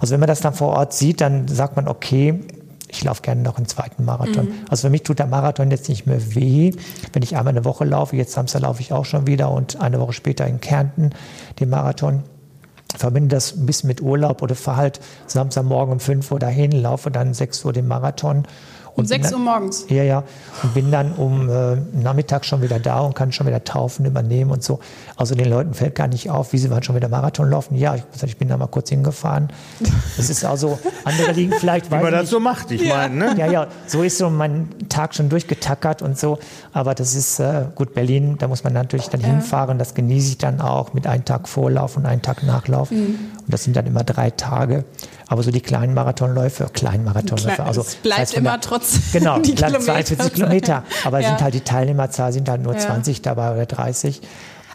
Also 0.00 0.12
wenn 0.12 0.20
man 0.20 0.28
das 0.28 0.40
dann 0.40 0.54
vor 0.54 0.68
Ort 0.68 0.94
sieht, 0.94 1.20
dann 1.20 1.46
sagt 1.46 1.76
man, 1.76 1.88
okay, 1.88 2.40
ich 2.88 3.04
laufe 3.04 3.22
gerne 3.22 3.42
noch 3.42 3.56
einen 3.56 3.66
zweiten 3.66 4.04
Marathon. 4.04 4.46
Mhm. 4.46 4.54
Also 4.68 4.88
für 4.88 4.90
mich 4.90 5.02
tut 5.02 5.18
der 5.18 5.26
Marathon 5.26 5.70
jetzt 5.70 5.88
nicht 5.88 6.06
mehr 6.06 6.34
weh, 6.34 6.72
wenn 7.12 7.22
ich 7.22 7.36
einmal 7.36 7.52
eine 7.52 7.64
Woche 7.64 7.84
laufe. 7.84 8.16
Jetzt 8.16 8.32
Samstag 8.32 8.62
laufe 8.62 8.80
ich 8.80 8.92
auch 8.92 9.04
schon 9.04 9.26
wieder 9.26 9.50
und 9.50 9.80
eine 9.80 10.00
Woche 10.00 10.12
später 10.12 10.46
in 10.46 10.60
Kärnten 10.60 11.10
den 11.60 11.68
Marathon. 11.68 12.22
Verbinde 12.96 13.36
das 13.36 13.54
ein 13.54 13.66
bisschen 13.66 13.88
mit 13.88 14.00
Urlaub 14.00 14.40
oder 14.40 14.54
fahre 14.54 14.78
halt 14.78 15.00
Samstagmorgen 15.26 15.92
um 15.92 16.00
5 16.00 16.30
Uhr 16.32 16.38
dahin, 16.38 16.72
laufe 16.72 17.10
dann 17.10 17.34
6 17.34 17.64
Uhr 17.66 17.72
den 17.74 17.86
Marathon 17.86 18.44
um 18.98 19.06
6 19.06 19.32
Uhr 19.32 19.38
morgens? 19.38 19.86
Ja, 19.88 20.02
ja. 20.02 20.24
Und 20.62 20.74
bin 20.74 20.90
dann 20.90 21.12
um 21.12 21.48
äh, 21.48 21.76
Nachmittag 21.92 22.44
schon 22.44 22.62
wieder 22.62 22.78
da 22.78 23.00
und 23.00 23.14
kann 23.14 23.32
schon 23.32 23.46
wieder 23.46 23.62
taufen, 23.64 24.06
übernehmen 24.06 24.50
und 24.50 24.62
so. 24.62 24.80
Also 25.16 25.34
den 25.34 25.48
Leuten 25.48 25.74
fällt 25.74 25.94
gar 25.94 26.08
nicht 26.08 26.30
auf, 26.30 26.52
wie 26.52 26.58
sie 26.58 26.70
waren 26.70 26.82
schon 26.82 26.96
wieder 26.96 27.08
Marathon 27.08 27.50
laufen. 27.50 27.76
Ja, 27.76 27.94
ich, 27.94 28.02
ich 28.22 28.36
bin 28.36 28.48
da 28.48 28.56
mal 28.56 28.66
kurz 28.66 28.88
hingefahren. 28.88 29.48
Das 30.16 30.30
ist 30.30 30.44
also, 30.44 30.78
andere 31.04 31.32
liegen 31.32 31.52
vielleicht, 31.58 31.90
Wie 31.90 31.96
man 31.96 32.12
das 32.12 32.30
so 32.30 32.40
macht, 32.40 32.70
ich 32.70 32.82
ja. 32.82 32.96
meine. 32.96 33.14
Ne? 33.14 33.34
Ja, 33.38 33.46
ja, 33.46 33.66
so 33.86 34.02
ist 34.02 34.18
so 34.18 34.30
mein 34.30 34.68
Tag 34.88 35.14
schon 35.14 35.28
durchgetackert 35.28 36.02
und 36.02 36.18
so. 36.18 36.38
Aber 36.72 36.94
das 36.94 37.14
ist 37.14 37.38
äh, 37.40 37.66
gut, 37.74 37.94
Berlin, 37.94 38.36
da 38.38 38.48
muss 38.48 38.64
man 38.64 38.72
natürlich 38.72 39.08
dann 39.08 39.20
ja. 39.20 39.28
hinfahren. 39.28 39.78
Das 39.78 39.94
genieße 39.94 40.30
ich 40.30 40.38
dann 40.38 40.60
auch 40.60 40.92
mit 40.92 41.06
einem 41.06 41.24
Tag 41.24 41.48
Vorlauf 41.48 41.96
und 41.96 42.06
einem 42.06 42.22
Tag 42.22 42.42
Nachlauf. 42.42 42.90
Mhm. 42.90 43.18
Und 43.44 43.54
das 43.54 43.64
sind 43.64 43.76
dann 43.76 43.86
immer 43.86 44.04
drei 44.04 44.30
Tage. 44.30 44.84
Aber 45.28 45.42
so 45.42 45.50
die 45.50 45.60
kleinen 45.60 45.94
Marathonläufe, 45.94 46.68
kleinen 46.72 47.04
Marathonläufe, 47.04 47.62
also 47.62 47.82
es 47.82 47.96
bleibt 47.96 48.20
das 48.20 48.28
heißt 48.30 48.36
immer 48.38 48.60
trotzdem 48.60 49.02
genau, 49.12 49.38
die 49.38 49.54
Kilometer 49.54 49.80
42 49.80 50.32
Kilometer, 50.32 50.84
aber 51.04 51.20
ja. 51.20 51.28
sind 51.28 51.42
halt 51.42 51.54
die 51.54 51.60
Teilnehmerzahl 51.60 52.32
sind 52.32 52.48
halt 52.48 52.62
nur 52.62 52.74
ja. 52.74 52.80
20 52.80 53.22
dabei 53.22 53.52
oder 53.52 53.66
30. 53.66 54.22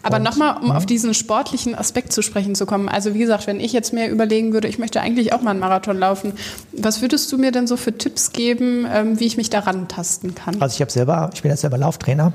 Aber 0.04 0.18
nochmal, 0.18 0.58
um 0.60 0.68
ja. 0.68 0.76
auf 0.76 0.84
diesen 0.84 1.14
sportlichen 1.14 1.74
Aspekt 1.74 2.12
zu 2.12 2.20
sprechen 2.20 2.54
zu 2.54 2.66
kommen. 2.66 2.90
Also 2.90 3.14
wie 3.14 3.20
gesagt, 3.20 3.46
wenn 3.46 3.58
ich 3.58 3.72
jetzt 3.72 3.94
mir 3.94 4.08
überlegen 4.08 4.52
würde, 4.52 4.68
ich 4.68 4.78
möchte 4.78 5.00
eigentlich 5.00 5.32
auch 5.32 5.40
mal 5.40 5.52
einen 5.52 5.60
Marathon 5.60 5.98
laufen, 5.98 6.34
was 6.72 7.00
würdest 7.00 7.32
du 7.32 7.38
mir 7.38 7.52
denn 7.52 7.66
so 7.66 7.78
für 7.78 7.96
Tipps 7.96 8.32
geben, 8.32 8.86
ähm, 8.92 9.18
wie 9.18 9.24
ich 9.24 9.38
mich 9.38 9.48
daran 9.48 9.88
tasten 9.88 10.34
kann? 10.34 10.60
Also 10.60 10.74
ich 10.74 10.80
habe 10.82 10.90
selber, 10.90 11.30
ich 11.32 11.40
bin 11.40 11.50
jetzt 11.50 11.62
selber 11.62 11.78
Lauftrainer, 11.78 12.34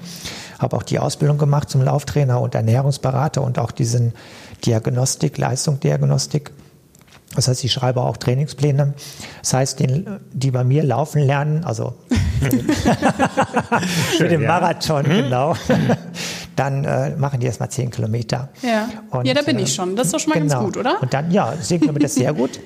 habe 0.57 0.76
auch 0.76 0.84
die 0.84 0.97
Ausbildung 0.97 1.38
gemacht 1.38 1.70
zum 1.70 1.84
Lauftrainer 1.84 2.41
und 2.41 2.55
Ernährungsberater 2.55 3.43
und 3.43 3.59
auch 3.59 3.72
diesen 3.72 4.13
Diagnostik, 4.65 5.38
Leistungsdiagnostik. 5.38 6.51
Das 7.36 7.48
heißt, 7.48 7.64
ich 7.64 7.72
schreibe 7.72 8.02
auch 8.02 8.18
Trainingspläne. 8.18 8.94
Das 9.42 9.54
heißt, 9.54 9.80
den, 9.80 10.20
die 10.34 10.52
bei 10.52 10.64
mir 10.64 10.84
laufen 10.84 11.22
lernen, 11.22 11.64
also 11.64 11.96
für 14.18 14.28
den, 14.28 14.46
Marathon, 14.46 15.06
ja. 15.06 15.22
genau, 15.22 15.56
dann 16.56 16.84
äh, 16.86 17.16
machen 17.16 17.40
die 17.40 17.48
erstmal 17.48 17.70
10 17.70 17.92
Kilometer. 17.92 18.50
Ja. 18.62 18.90
Und, 19.12 19.26
ja, 19.26 19.34
da 19.34 19.42
bin 19.42 19.60
ich 19.60 19.72
äh, 19.72 19.76
schon. 19.76 19.96
Das 19.96 20.08
ist 20.08 20.14
doch 20.14 20.20
schon 20.20 20.32
mal 20.32 20.40
genau. 20.40 20.54
ganz 20.54 20.66
gut, 20.66 20.78
oder? 20.78 21.02
Und 21.02 21.14
dann, 21.14 21.32
ja, 21.32 21.54
10 21.60 21.82
Kilometer 21.82 22.06
ist 22.06 22.16
sehr 22.16 22.34
gut. 22.34 22.60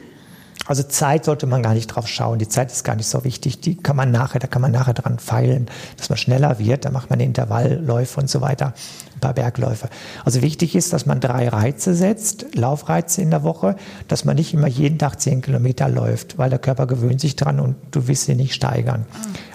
Also 0.65 0.83
Zeit 0.83 1.25
sollte 1.25 1.45
man 1.45 1.61
gar 1.61 1.73
nicht 1.73 1.87
drauf 1.87 2.07
schauen. 2.07 2.39
Die 2.39 2.47
Zeit 2.47 2.71
ist 2.71 2.85
gar 2.85 2.95
nicht 2.95 3.07
so 3.07 3.25
wichtig. 3.25 3.59
Die 3.59 3.75
kann 3.75 3.97
man 3.97 4.11
nachher, 4.11 4.39
da 4.39 4.47
kann 4.47 4.61
man 4.61 4.71
nachher 4.71 4.93
dran 4.93 5.19
feilen, 5.19 5.67
dass 5.97 6.09
man 6.09 6.17
schneller 6.17 6.57
wird. 6.57 6.85
Da 6.85 6.91
macht 6.91 7.09
man 7.09 7.19
Intervallläufe 7.19 8.21
und 8.21 8.29
so 8.29 8.39
weiter, 8.39 8.73
ein 9.15 9.19
paar 9.19 9.33
Bergläufe. 9.33 9.89
Also 10.23 10.41
wichtig 10.41 10.75
ist, 10.75 10.93
dass 10.93 11.05
man 11.05 11.19
drei 11.19 11.49
Reize 11.49 11.93
setzt, 11.93 12.55
Laufreize 12.55 13.21
in 13.21 13.29
der 13.29 13.43
Woche, 13.43 13.75
dass 14.07 14.23
man 14.23 14.37
nicht 14.37 14.53
immer 14.53 14.67
jeden 14.67 14.97
Tag 14.99 15.19
zehn 15.19 15.41
Kilometer 15.41 15.89
läuft, 15.89 16.37
weil 16.37 16.49
der 16.49 16.59
Körper 16.59 16.87
gewöhnt 16.87 17.19
sich 17.19 17.35
dran 17.35 17.59
und 17.59 17.75
du 17.91 18.07
willst 18.07 18.25
sie 18.25 18.35
nicht 18.35 18.53
steigern. 18.53 19.05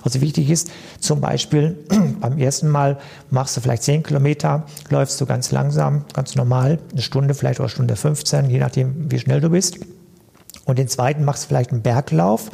Also 0.03 0.21
wichtig 0.21 0.51
ist 0.51 0.71
zum 1.01 1.23
Beispiel 1.23 1.79
beim 2.21 2.37
ersten 2.37 2.69
Mal 2.69 2.99
machst 3.31 3.57
du 3.57 3.63
vielleicht 3.63 3.83
zehn 3.83 4.03
Kilometer, 4.03 4.67
läufst 4.91 5.19
du 5.23 5.27
ganz 5.27 5.53
langsam, 5.53 6.05
ganz 6.13 6.35
normal, 6.35 6.79
eine 6.93 7.03
Stunde 7.03 7.33
vielleicht 7.33 7.61
oder 7.61 7.71
Stunde 7.71 7.97
15, 7.97 8.51
je 8.51 8.59
nachdem, 8.59 9.11
wie 9.11 9.19
schnell 9.19 9.41
du 9.41 9.49
bist. 9.49 9.79
Und 10.69 10.79
den 10.79 10.87
zweiten 10.87 11.25
machst 11.25 11.45
du 11.45 11.49
vielleicht 11.49 11.73
einen 11.73 11.81
Berglauf. 11.81 12.51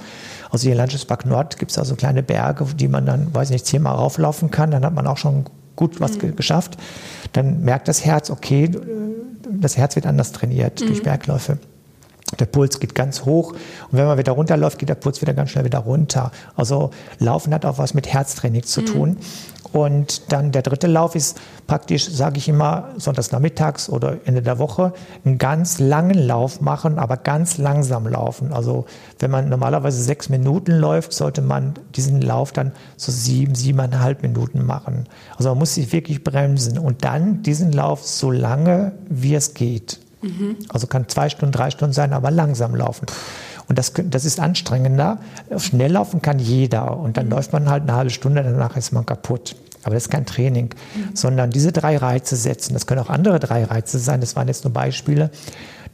Also 0.49 0.63
hier 0.63 0.73
in 0.73 0.79
Landschaftspark 0.79 1.27
Nord 1.27 1.59
gibt 1.59 1.73
es 1.73 1.79
also 1.79 1.97
kleine 1.97 2.23
Berge, 2.23 2.65
die 2.77 2.87
man 2.87 3.05
dann, 3.05 3.35
weiß 3.35 3.51
nicht, 3.51 3.67
zehnmal 3.67 3.97
rauflaufen 3.97 4.53
kann. 4.53 4.71
Dann 4.71 4.85
hat 4.85 4.95
man 4.95 5.09
auch 5.09 5.17
schon 5.17 5.47
gut 5.75 6.01
was 6.01 6.17
mhm. 6.17 6.37
geschafft. 6.37 6.79
Dann 7.33 7.63
merkt 7.63 7.89
das 7.89 8.05
Herz, 8.05 8.31
okay, 8.31 8.71
das 9.51 9.77
Herz 9.77 9.97
wird 9.97 10.07
anders 10.07 10.31
trainiert 10.31 10.81
mhm. 10.81 10.87
durch 10.87 11.03
Bergläufe. 11.03 11.59
Der 12.41 12.47
Puls 12.47 12.81
geht 12.81 12.95
ganz 12.95 13.25
hoch 13.25 13.53
und 13.53 13.59
wenn 13.93 14.07
man 14.07 14.19
wieder 14.19 14.33
runterläuft, 14.33 14.79
geht 14.79 14.89
der 14.89 14.95
Puls 14.95 15.21
wieder 15.21 15.35
ganz 15.35 15.51
schnell 15.51 15.65
wieder 15.65 15.81
runter. 15.81 16.33
Also 16.57 16.91
Laufen 17.19 17.55
hat 17.55 17.65
auch 17.65 17.79
was 17.79 17.95
mit 17.95 18.13
Herztraining 18.13 18.65
zu 18.65 18.81
mhm. 18.81 18.87
tun. 18.87 19.17
Und 19.75 20.31
dann 20.33 20.53
der 20.53 20.63
dritte 20.63 20.87
Lauf 20.87 21.17
ist 21.17 21.41
praktisch, 21.67 22.09
sage 22.09 22.39
ich 22.39 22.49
immer, 22.49 22.91
sonntags 22.97 23.33
nachmittags 23.33 23.89
oder 23.89 24.19
Ende 24.25 24.41
der 24.41 24.61
Woche, 24.61 24.93
einen 25.25 25.37
ganz 25.37 25.81
langen 25.81 26.17
Lauf 26.17 26.61
machen, 26.61 27.01
aber 27.01 27.17
ganz 27.17 27.59
langsam 27.59 28.07
laufen. 28.07 28.53
Also 28.53 28.87
wenn 29.19 29.33
man 29.33 29.49
normalerweise 29.49 30.01
sechs 30.01 30.29
Minuten 30.29 30.71
läuft, 30.71 31.13
sollte 31.13 31.43
man 31.43 31.75
diesen 31.97 32.23
Lauf 32.23 32.53
dann 32.53 32.71
so 32.97 33.11
sieben, 33.11 33.57
siebeneinhalb 33.57 34.23
Minuten 34.23 34.65
machen. 34.65 35.09
Also 35.37 35.49
man 35.49 35.59
muss 35.59 35.75
sich 35.75 35.93
wirklich 35.93 36.23
bremsen 36.23 36.79
und 36.79 37.05
dann 37.05 37.43
diesen 37.43 37.73
Lauf 37.73 38.07
so 38.07 38.31
lange, 38.31 38.93
wie 39.09 39.35
es 39.35 39.55
geht. 39.55 39.99
Mhm. 40.25 40.57
Also 40.69 40.87
kann 40.87 41.09
zwei 41.09 41.29
Stunden, 41.29 41.53
drei 41.53 41.71
Stunden 41.71 41.93
sein, 41.93 42.13
aber 42.13 42.31
langsam 42.31 42.75
laufen. 42.75 43.07
Und 43.69 43.79
das, 43.79 43.93
das 43.95 44.25
ist 44.25 44.41
anstrengender. 44.41 45.19
Schnell 45.57 45.93
laufen 45.93 46.23
kann 46.23 46.39
jeder. 46.39 46.97
Und 46.97 47.17
dann 47.17 47.27
mhm. 47.27 47.33
läuft 47.33 47.53
man 47.53 47.69
halt 47.69 47.85
eine 47.85 47.95
halbe 47.95 48.11
Stunde, 48.11 48.43
danach 48.43 48.77
ist 48.77 48.93
man 48.93 49.07
kaputt. 49.07 49.57
Aber 49.85 49.95
das 49.95 50.05
ist 50.05 50.11
kein 50.11 50.25
Training, 50.25 50.71
mhm. 50.95 51.15
sondern 51.15 51.51
diese 51.51 51.71
drei 51.71 51.97
Reize 51.99 52.37
setzen. 52.37 52.73
Das 52.73 52.87
können 52.87 53.01
auch 53.01 53.11
andere 53.11 53.39
drei 53.39 53.65
Reize 53.65 53.99
sein. 53.99 54.21
Das 54.21 54.35
waren 54.35 54.49
jetzt 54.49 54.65
nur 54.65 54.73
Beispiele. 54.73 55.31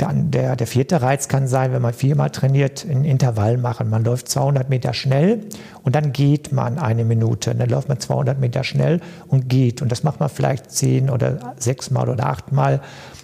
Der, 0.01 0.13
der, 0.15 0.57
der 0.57 0.67
vierte 0.67 1.03
Reiz 1.03 1.29
kann 1.29 1.47
sein, 1.47 1.73
wenn 1.73 1.83
man 1.83 1.93
viermal 1.93 2.31
trainiert, 2.31 2.87
einen 2.89 3.05
Intervall 3.05 3.59
machen. 3.59 3.91
Man 3.91 4.03
läuft 4.03 4.29
200 4.29 4.71
Meter 4.71 4.95
schnell 4.95 5.47
und 5.83 5.95
dann 5.95 6.13
geht 6.13 6.53
man 6.53 6.79
eine 6.79 7.05
Minute. 7.05 7.55
dann 7.55 7.69
läuft 7.69 7.89
man 7.89 8.01
200 8.01 8.41
Meter 8.41 8.65
schnell 8.65 9.01
und 9.29 9.49
geht. 9.49 9.83
Und 9.83 9.93
das 9.93 10.03
macht 10.03 10.19
man 10.19 10.31
vielleicht 10.31 10.71
zehn 10.71 11.11
oder 11.11 11.55
sechsmal 11.59 12.09
oder 12.09 12.27
achtmal. 12.27 12.81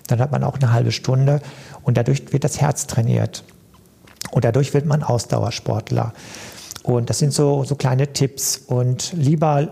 Dann 0.07 0.21
hat 0.21 0.33
man 0.33 0.45
auch 0.45 0.57
eine 0.57 0.73
halbe 0.73 0.93
Stunde 0.93 1.41
und 1.83 1.97
dadurch 1.97 2.33
wird 2.33 2.45
das 2.45 2.61
Herz 2.61 2.87
trainiert. 2.87 3.43
Und 4.31 4.45
dadurch 4.45 4.75
wird 4.75 4.85
man 4.85 5.03
Ausdauersportler. 5.03 6.13
Und 6.83 7.09
das 7.11 7.19
sind 7.19 7.33
so, 7.33 7.65
so 7.65 7.75
kleine 7.75 8.13
Tipps. 8.13 8.59
Und 8.59 9.13
lieber 9.15 9.69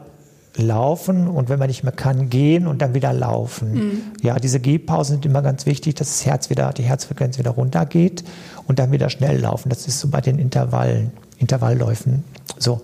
laufen 0.57 1.26
und 1.26 1.48
wenn 1.48 1.59
man 1.59 1.68
nicht 1.68 1.82
mehr 1.82 1.92
kann, 1.92 2.30
gehen 2.30 2.66
und 2.66 2.80
dann 2.80 2.94
wieder 2.94 3.12
laufen. 3.12 3.72
Mhm. 3.72 4.02
Ja, 4.22 4.38
diese 4.38 4.61
Gehpausen 4.61 5.16
sind 5.16 5.26
immer 5.26 5.42
ganz 5.42 5.66
wichtig, 5.66 5.96
dass 5.96 6.09
das 6.09 6.26
Herz 6.26 6.50
wieder, 6.50 6.72
die 6.72 6.82
Herzfrequenz 6.82 7.38
wieder 7.38 7.50
runtergeht 7.50 8.24
und 8.66 8.78
dann 8.78 8.92
wieder 8.92 9.11
schnell 9.11 9.40
laufen. 9.40 9.68
Das 9.68 9.86
ist 9.86 10.00
so 10.00 10.09
bei 10.09 10.20
den 10.20 10.38
Intervallen, 10.38 11.12
Intervallläufen 11.38 12.24
so. 12.59 12.82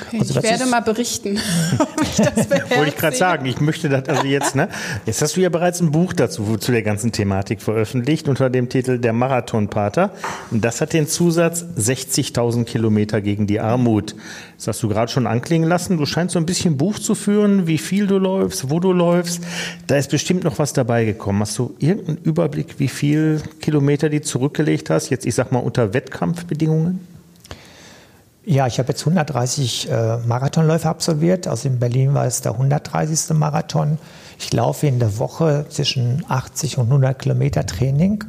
Okay, 0.00 0.18
also 0.18 0.38
ich 0.38 0.42
werde 0.42 0.66
mal 0.66 0.80
berichten. 0.80 1.36
ich 2.02 2.18
Wollte 2.76 2.88
ich 2.88 2.96
gerade 2.96 3.16
sagen, 3.16 3.46
ich 3.46 3.60
möchte 3.60 3.88
das 3.88 4.08
also 4.08 4.24
jetzt, 4.24 4.54
ne? 4.54 4.68
Jetzt 5.06 5.22
hast 5.22 5.36
du 5.36 5.40
ja 5.40 5.48
bereits 5.48 5.80
ein 5.80 5.90
Buch 5.90 6.12
dazu 6.12 6.56
zu 6.56 6.72
der 6.72 6.82
ganzen 6.82 7.12
Thematik 7.12 7.62
veröffentlicht 7.62 8.28
unter 8.28 8.50
dem 8.50 8.68
Titel 8.68 8.98
Der 8.98 9.12
Marathonpater. 9.12 10.12
Und 10.50 10.64
das 10.64 10.80
hat 10.80 10.92
den 10.92 11.08
Zusatz 11.08 11.64
60.000 11.78 12.64
Kilometer 12.64 13.20
gegen 13.20 13.46
die 13.46 13.60
Armut. 13.60 14.14
Das 14.56 14.68
hast 14.68 14.82
du 14.82 14.88
gerade 14.88 15.10
schon 15.10 15.26
anklingen 15.26 15.68
lassen. 15.68 15.96
Du 15.96 16.06
scheinst 16.06 16.34
so 16.34 16.38
ein 16.38 16.46
bisschen 16.46 16.76
Buch 16.76 16.98
zu 16.98 17.14
führen, 17.14 17.66
wie 17.66 17.78
viel 17.78 18.06
du 18.06 18.18
läufst, 18.18 18.70
wo 18.70 18.78
du 18.78 18.92
läufst. 18.92 19.40
Da 19.86 19.96
ist 19.96 20.10
bestimmt 20.10 20.44
noch 20.44 20.58
was 20.58 20.72
dabei 20.72 21.04
gekommen. 21.04 21.40
Hast 21.40 21.58
du 21.58 21.74
irgendeinen 21.78 22.18
Überblick, 22.18 22.78
wie 22.78 22.88
viel 22.88 23.42
Kilometer 23.60 24.08
du 24.08 24.20
zurückgelegt 24.20 24.90
hast? 24.90 25.10
Jetzt, 25.10 25.26
ich 25.26 25.34
sag 25.34 25.50
mal, 25.52 25.60
unter 25.60 25.94
Wettkampfbedingungen? 25.94 27.00
Ja, 28.50 28.66
ich 28.66 28.80
habe 28.80 28.88
jetzt 28.88 29.02
130 29.02 29.88
äh, 29.88 30.16
Marathonläufe 30.26 30.88
absolviert. 30.88 31.46
Also 31.46 31.68
in 31.68 31.78
Berlin 31.78 32.14
war 32.14 32.26
es 32.26 32.40
der 32.40 32.50
130. 32.50 33.32
Marathon. 33.36 33.96
Ich 34.40 34.52
laufe 34.52 34.88
in 34.88 34.98
der 34.98 35.20
Woche 35.20 35.66
zwischen 35.68 36.24
80 36.26 36.78
und 36.78 36.86
100 36.86 37.16
Kilometer 37.16 37.64
Training. 37.64 38.24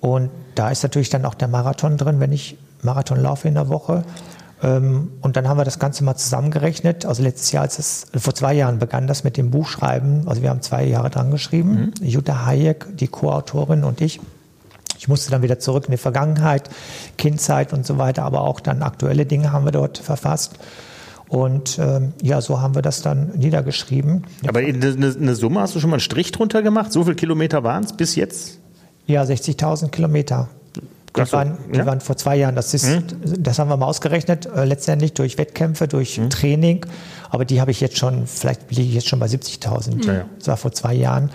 Und 0.00 0.28
da 0.54 0.68
ist 0.68 0.82
natürlich 0.82 1.08
dann 1.08 1.24
auch 1.24 1.32
der 1.32 1.48
Marathon 1.48 1.96
drin, 1.96 2.20
wenn 2.20 2.30
ich 2.30 2.58
Marathon 2.82 3.18
laufe 3.18 3.48
in 3.48 3.54
der 3.54 3.70
Woche. 3.70 4.04
Ähm, 4.62 5.12
und 5.22 5.38
dann 5.38 5.48
haben 5.48 5.56
wir 5.56 5.64
das 5.64 5.78
Ganze 5.78 6.04
mal 6.04 6.16
zusammengerechnet. 6.16 7.06
Also 7.06 7.22
letztes 7.22 7.50
Jahr, 7.50 7.62
als 7.62 7.78
es, 7.78 8.06
vor 8.14 8.34
zwei 8.34 8.52
Jahren 8.52 8.78
begann 8.78 9.06
das 9.06 9.24
mit 9.24 9.38
dem 9.38 9.50
Buchschreiben. 9.50 10.28
Also 10.28 10.42
wir 10.42 10.50
haben 10.50 10.60
zwei 10.60 10.84
Jahre 10.84 11.08
dran 11.08 11.30
geschrieben. 11.30 11.94
Mhm. 11.98 12.06
Jutta 12.06 12.44
Hayek, 12.44 12.98
die 12.98 13.08
Co-Autorin 13.08 13.82
und 13.82 14.02
ich. 14.02 14.20
Ich 14.98 15.08
musste 15.08 15.30
dann 15.30 15.42
wieder 15.42 15.58
zurück 15.58 15.84
in 15.86 15.92
die 15.92 15.98
Vergangenheit, 15.98 16.70
Kindzeit 17.18 17.72
und 17.72 17.86
so 17.86 17.98
weiter, 17.98 18.22
aber 18.24 18.42
auch 18.42 18.60
dann 18.60 18.82
aktuelle 18.82 19.26
Dinge 19.26 19.52
haben 19.52 19.64
wir 19.64 19.72
dort 19.72 19.98
verfasst. 19.98 20.58
Und 21.28 21.78
ähm, 21.78 22.12
ja, 22.22 22.40
so 22.40 22.60
haben 22.60 22.74
wir 22.74 22.82
das 22.82 23.02
dann 23.02 23.30
niedergeschrieben. 23.36 24.24
Aber 24.46 24.60
eine, 24.60 24.86
eine 24.86 25.34
Summe 25.34 25.60
hast 25.60 25.74
du 25.74 25.80
schon 25.80 25.90
mal 25.90 25.96
einen 25.96 26.00
Strich 26.00 26.32
drunter 26.32 26.62
gemacht? 26.62 26.92
So 26.92 27.02
viele 27.04 27.16
Kilometer 27.16 27.64
waren 27.64 27.84
es 27.84 27.92
bis 27.92 28.14
jetzt? 28.14 28.58
Ja, 29.06 29.22
60.000 29.22 29.88
Kilometer. 29.88 30.48
Die, 31.16 31.32
waren, 31.32 31.58
die 31.72 31.78
ja? 31.78 31.86
waren 31.86 32.00
vor 32.00 32.16
zwei 32.16 32.36
Jahren. 32.36 32.56
Das, 32.56 32.74
ist, 32.74 32.88
hm? 32.88 33.04
das 33.38 33.58
haben 33.58 33.70
wir 33.70 33.76
mal 33.76 33.86
ausgerechnet, 33.86 34.46
äh, 34.46 34.64
letztendlich 34.64 35.14
durch 35.14 35.38
Wettkämpfe, 35.38 35.86
durch 35.86 36.16
hm? 36.16 36.28
Training. 36.30 36.84
Aber 37.30 37.44
die 37.44 37.60
habe 37.60 37.70
ich 37.70 37.80
jetzt 37.80 37.96
schon, 37.98 38.26
vielleicht 38.26 38.70
liege 38.70 38.88
ich 38.88 38.94
jetzt 38.94 39.08
schon 39.08 39.20
bei 39.20 39.26
70.000. 39.26 40.06
Ja, 40.06 40.12
ja. 40.12 40.24
Das 40.38 40.48
war 40.48 40.56
vor 40.56 40.72
zwei 40.72 40.94
Jahren. 40.94 41.30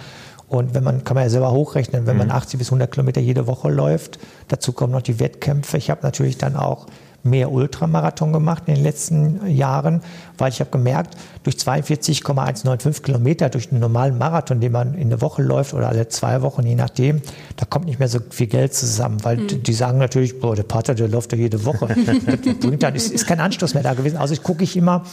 Und 0.50 0.74
wenn 0.74 0.84
man, 0.84 1.04
kann 1.04 1.16
man 1.16 1.24
ja 1.24 1.30
selber 1.30 1.52
hochrechnen, 1.52 2.08
wenn 2.08 2.18
man 2.18 2.32
80 2.32 2.58
bis 2.58 2.68
100 2.70 2.92
Kilometer 2.92 3.22
jede 3.22 3.46
Woche 3.46 3.70
läuft, 3.70 4.20
dazu 4.48 4.74
kommen 4.74 4.92
noch 4.92 5.04
die 5.04 5.20
Wettkämpfe. 5.20 5.78
Ich 5.78 5.92
habe 5.92 6.02
natürlich 6.02 6.38
dann 6.40 6.56
auch 6.56 6.88
mehr 7.24 7.52
Ultramarathon 7.52 8.34
gemacht 8.34 8.64
in 8.68 8.76
den 8.76 8.84
letzten 8.84 9.46
Jahren, 9.48 10.02
weil 10.38 10.50
ich 10.50 10.60
habe 10.60 10.70
gemerkt, 10.72 11.18
durch 11.44 11.60
42,195 11.60 13.04
Kilometer, 13.04 13.50
durch 13.50 13.72
einen 13.72 13.82
normalen 13.82 14.18
Marathon, 14.18 14.60
den 14.60 14.72
man 14.72 14.94
in 14.94 15.10
der 15.10 15.22
Woche 15.22 15.42
läuft 15.42 15.74
oder 15.74 15.90
alle 15.90 16.08
zwei 16.08 16.42
Wochen, 16.42 16.66
je 16.66 16.76
nachdem, 16.76 17.22
da 17.58 17.66
kommt 17.66 17.86
nicht 17.86 18.00
mehr 18.00 18.08
so 18.08 18.20
viel 18.30 18.48
Geld 18.48 18.74
zusammen, 18.74 19.24
weil 19.24 19.38
mhm. 19.38 19.64
die 19.64 19.74
sagen 19.74 19.98
natürlich, 19.98 20.40
boah, 20.40 20.56
der 20.56 20.64
Pater, 20.64 20.96
der 20.96 21.08
läuft 21.08 21.32
ja 21.32 21.38
jede 21.38 21.66
Woche. 21.66 21.88
das 22.06 22.56
bringt 22.60 22.84
dann, 22.84 22.96
ist, 22.96 23.12
ist 23.12 23.28
kein 23.28 23.40
Anstoß 23.40 23.74
mehr 23.74 23.84
da 23.84 23.94
gewesen. 23.94 24.18
Also 24.18 24.34
ich 24.34 24.44
gucke 24.44 24.64
ich 24.64 24.78
immer, 24.78 25.04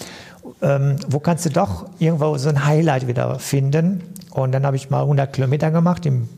ähm, 0.63 0.97
wo 1.09 1.19
kannst 1.19 1.47
du 1.47 1.51
doch 1.51 1.87
irgendwo 1.99 2.37
so 2.39 2.49
ein 2.49 2.65
Highlight 2.65 3.07
wieder 3.07 3.39
finden. 3.39 4.03
Und 4.31 4.53
dann 4.53 4.67
habe 4.67 4.77
ich 4.77 4.91
mal 4.91 5.01
100 5.01 5.33
Kilometer 5.33 5.71
gemacht 5.71 6.05
im 6.05 6.29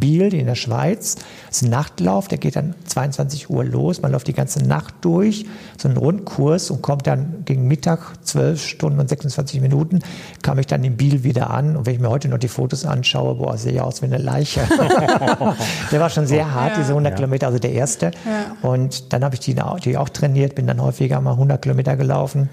Biel 0.00 0.32
in 0.32 0.46
der 0.46 0.54
Schweiz. 0.54 1.16
Das 1.46 1.58
ist 1.58 1.62
ein 1.64 1.70
Nachtlauf, 1.70 2.26
der 2.26 2.38
geht 2.38 2.56
dann 2.56 2.74
22 2.86 3.50
Uhr 3.50 3.64
los. 3.64 4.00
Man 4.00 4.12
läuft 4.12 4.28
die 4.28 4.32
ganze 4.32 4.64
Nacht 4.66 4.94
durch, 5.02 5.44
so 5.76 5.86
einen 5.86 5.98
Rundkurs 5.98 6.70
und 6.70 6.80
kommt 6.80 7.06
dann 7.06 7.42
gegen 7.44 7.68
Mittag, 7.68 8.14
12 8.22 8.66
Stunden 8.66 8.98
und 8.98 9.08
26 9.10 9.60
Minuten, 9.60 9.98
kam 10.40 10.58
ich 10.58 10.66
dann 10.66 10.82
in 10.84 10.96
Biel 10.96 11.22
wieder 11.22 11.50
an. 11.50 11.76
Und 11.76 11.84
wenn 11.84 11.94
ich 11.94 12.00
mir 12.00 12.08
heute 12.08 12.28
noch 12.28 12.38
die 12.38 12.48
Fotos 12.48 12.86
anschaue, 12.86 13.34
boah, 13.34 13.58
sehe 13.58 13.72
ich 13.72 13.80
aus 13.82 14.00
wie 14.00 14.06
eine 14.06 14.18
Leiche. 14.18 14.62
der 15.92 16.00
war 16.00 16.08
schon 16.08 16.26
sehr 16.26 16.54
hart, 16.54 16.72
ja. 16.72 16.78
diese 16.78 16.92
100 16.92 17.10
ja. 17.10 17.16
Kilometer, 17.16 17.46
also 17.48 17.58
der 17.58 17.72
erste. 17.72 18.12
Ja. 18.24 18.68
Und 18.68 19.12
dann 19.12 19.22
habe 19.22 19.34
ich 19.34 19.40
die, 19.40 19.54
die 19.84 19.96
auch 19.98 20.08
trainiert, 20.08 20.54
bin 20.54 20.66
dann 20.66 20.80
häufiger 20.80 21.20
mal 21.20 21.32
100 21.32 21.60
Kilometer 21.60 21.96
gelaufen. 21.96 22.48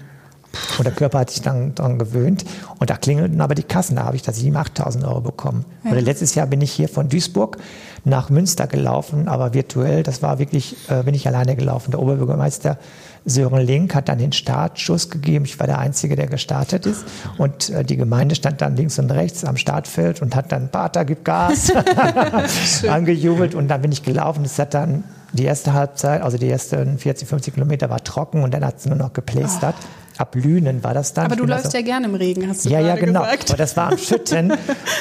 Und 0.78 0.84
der 0.84 0.92
Körper 0.92 1.20
hat 1.20 1.30
sich 1.30 1.42
dann 1.42 1.74
daran 1.74 1.98
gewöhnt. 1.98 2.44
Und 2.78 2.90
da 2.90 2.96
klingelten 2.96 3.40
aber 3.40 3.54
die 3.54 3.62
Kassen. 3.62 3.96
Da 3.96 4.04
habe 4.04 4.16
ich 4.16 4.22
da 4.22 4.32
7.000, 4.32 4.76
8.000 4.76 5.08
Euro 5.08 5.20
bekommen. 5.20 5.64
Ja. 5.84 5.92
Oder 5.92 6.00
letztes 6.00 6.34
Jahr 6.34 6.46
bin 6.46 6.60
ich 6.60 6.72
hier 6.72 6.88
von 6.88 7.08
Duisburg 7.08 7.58
nach 8.04 8.30
Münster 8.30 8.66
gelaufen, 8.66 9.28
aber 9.28 9.54
virtuell. 9.54 10.02
Das 10.02 10.22
war 10.22 10.38
wirklich, 10.38 10.76
äh, 10.88 11.02
bin 11.04 11.14
ich 11.14 11.26
alleine 11.26 11.56
gelaufen. 11.56 11.92
Der 11.92 12.00
Oberbürgermeister 12.00 12.78
Sören 13.24 13.64
Link 13.64 13.94
hat 13.94 14.08
dann 14.08 14.18
den 14.18 14.32
Startschuss 14.32 15.08
gegeben. 15.08 15.44
Ich 15.44 15.58
war 15.60 15.66
der 15.66 15.78
Einzige, 15.78 16.16
der 16.16 16.26
gestartet 16.26 16.86
ist. 16.86 17.04
Und 17.38 17.70
äh, 17.70 17.84
die 17.84 17.96
Gemeinde 17.96 18.34
stand 18.34 18.60
dann 18.60 18.76
links 18.76 18.98
und 18.98 19.10
rechts 19.10 19.44
am 19.44 19.56
Startfeld 19.56 20.20
und 20.22 20.34
hat 20.34 20.50
dann, 20.50 20.70
Pater, 20.70 21.04
gib 21.04 21.24
Gas, 21.24 21.72
angejubelt. 22.88 23.54
Und 23.54 23.68
dann 23.68 23.82
bin 23.82 23.92
ich 23.92 24.02
gelaufen. 24.02 24.44
Es 24.44 24.58
hat 24.58 24.74
dann 24.74 25.04
die 25.32 25.44
erste 25.44 25.72
Halbzeit, 25.72 26.22
also 26.22 26.36
die 26.36 26.48
ersten 26.48 26.98
40, 26.98 27.26
50 27.28 27.54
Kilometer 27.54 27.88
war 27.88 28.04
trocken 28.04 28.42
und 28.42 28.52
dann 28.52 28.64
hat 28.64 28.78
es 28.78 28.86
nur 28.86 28.96
noch 28.96 29.12
geplästert. 29.12 29.74
Oh 29.78 30.01
ab 30.18 30.34
Lünen 30.34 30.84
war 30.84 30.94
das 30.94 31.14
dann. 31.14 31.26
Aber 31.26 31.36
du 31.36 31.44
läufst 31.44 31.66
also, 31.66 31.78
ja 31.78 31.84
gerne 31.84 32.06
im 32.06 32.14
Regen, 32.14 32.48
hast 32.48 32.64
du 32.64 32.70
Ja, 32.70 32.80
ja, 32.80 32.96
genau. 32.96 33.22
Gesagt. 33.22 33.50
Aber 33.50 33.58
das 33.58 33.76
war 33.76 33.92
am 33.92 33.98
Schütten. 33.98 34.52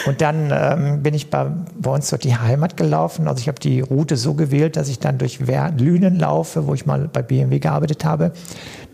und 0.06 0.22
dann 0.22 0.52
ähm, 0.52 1.04
bin 1.04 1.14
ich 1.14 1.30
bei, 1.30 1.48
bei 1.76 1.92
uns 1.92 2.10
durch 2.10 2.22
die 2.22 2.36
Heimat 2.36 2.78
gelaufen. 2.78 3.28
Also 3.28 3.42
ich 3.42 3.48
habe 3.48 3.60
die 3.60 3.82
Route 3.82 4.18
so 4.18 4.34
gewählt, 4.34 4.76
dass 4.76 4.90
ich 4.90 5.00
dann 5.00 5.18
durch 5.18 5.48
Wer 5.48 5.72
Lünen 5.72 6.20
laufe, 6.20 6.68
wo 6.68 6.74
ich 6.74 6.86
mal 6.86 7.10
bei 7.12 7.22
BMW 7.22 7.60
gearbeitet 7.60 8.06
habe. 8.06 8.32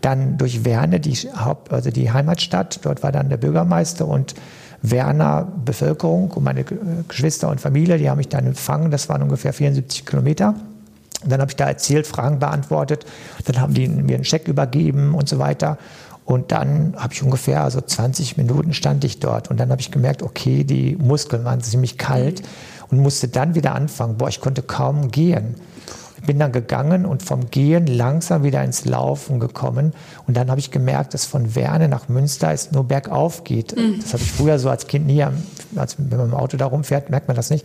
Dann 0.00 0.38
durch 0.38 0.64
Werne, 0.64 1.00
die 1.00 1.14
Haupt, 1.14 1.72
also 1.72 1.90
die 1.90 2.10
Heimatstadt. 2.10 2.80
Dort 2.82 3.02
war 3.02 3.12
dann 3.12 3.28
der 3.28 3.36
Bürgermeister 3.36 4.06
und 4.06 4.34
Werner 4.82 5.48
Bevölkerung 5.64 6.30
und 6.30 6.44
meine 6.44 6.64
Geschwister 7.08 7.48
und 7.48 7.60
Familie, 7.60 7.98
die 7.98 8.08
haben 8.08 8.18
mich 8.18 8.28
dann 8.28 8.46
empfangen. 8.46 8.90
Das 8.90 9.08
waren 9.08 9.22
ungefähr 9.22 9.52
74 9.52 10.06
Kilometer. 10.06 10.54
Und 11.22 11.32
dann 11.32 11.40
habe 11.40 11.50
ich 11.50 11.56
da 11.56 11.66
erzählt, 11.66 12.06
Fragen 12.06 12.38
beantwortet. 12.38 13.04
Dann 13.44 13.60
haben 13.60 13.74
die 13.74 13.88
mir 13.88 14.14
einen 14.14 14.24
Scheck 14.24 14.46
übergeben 14.46 15.14
und 15.14 15.28
so 15.28 15.38
weiter. 15.38 15.78
Und 16.28 16.52
dann 16.52 16.92
habe 16.98 17.14
ich 17.14 17.22
ungefähr, 17.22 17.62
also 17.64 17.80
20 17.80 18.36
Minuten 18.36 18.74
stand 18.74 19.02
ich 19.02 19.18
dort. 19.18 19.48
Und 19.50 19.58
dann 19.58 19.70
habe 19.70 19.80
ich 19.80 19.90
gemerkt, 19.90 20.22
okay, 20.22 20.62
die 20.62 20.94
Muskeln 20.94 21.42
waren 21.46 21.62
ziemlich 21.62 21.96
kalt 21.96 22.42
und 22.90 22.98
musste 22.98 23.28
dann 23.28 23.54
wieder 23.54 23.74
anfangen. 23.74 24.18
Boah, 24.18 24.28
ich 24.28 24.42
konnte 24.42 24.60
kaum 24.60 25.10
gehen. 25.10 25.54
Ich 26.18 26.26
bin 26.26 26.38
dann 26.38 26.52
gegangen 26.52 27.06
und 27.06 27.22
vom 27.22 27.48
Gehen 27.48 27.86
langsam 27.86 28.42
wieder 28.42 28.62
ins 28.62 28.84
Laufen 28.84 29.40
gekommen. 29.40 29.94
Und 30.26 30.36
dann 30.36 30.50
habe 30.50 30.60
ich 30.60 30.70
gemerkt, 30.70 31.14
dass 31.14 31.24
von 31.24 31.54
Werne 31.54 31.88
nach 31.88 32.10
Münster 32.10 32.52
es 32.52 32.72
nur 32.72 32.84
bergauf 32.84 33.44
geht. 33.44 33.74
Mhm. 33.74 34.00
Das 34.02 34.12
habe 34.12 34.22
ich 34.22 34.30
früher 34.30 34.58
so 34.58 34.68
als 34.68 34.86
Kind 34.86 35.06
nie, 35.06 35.24
als, 35.76 35.96
wenn 35.96 36.18
man 36.18 36.28
im 36.28 36.34
Auto 36.34 36.58
da 36.58 36.66
rumfährt, 36.66 37.08
merkt 37.08 37.28
man 37.28 37.36
das 37.38 37.48
nicht. 37.48 37.64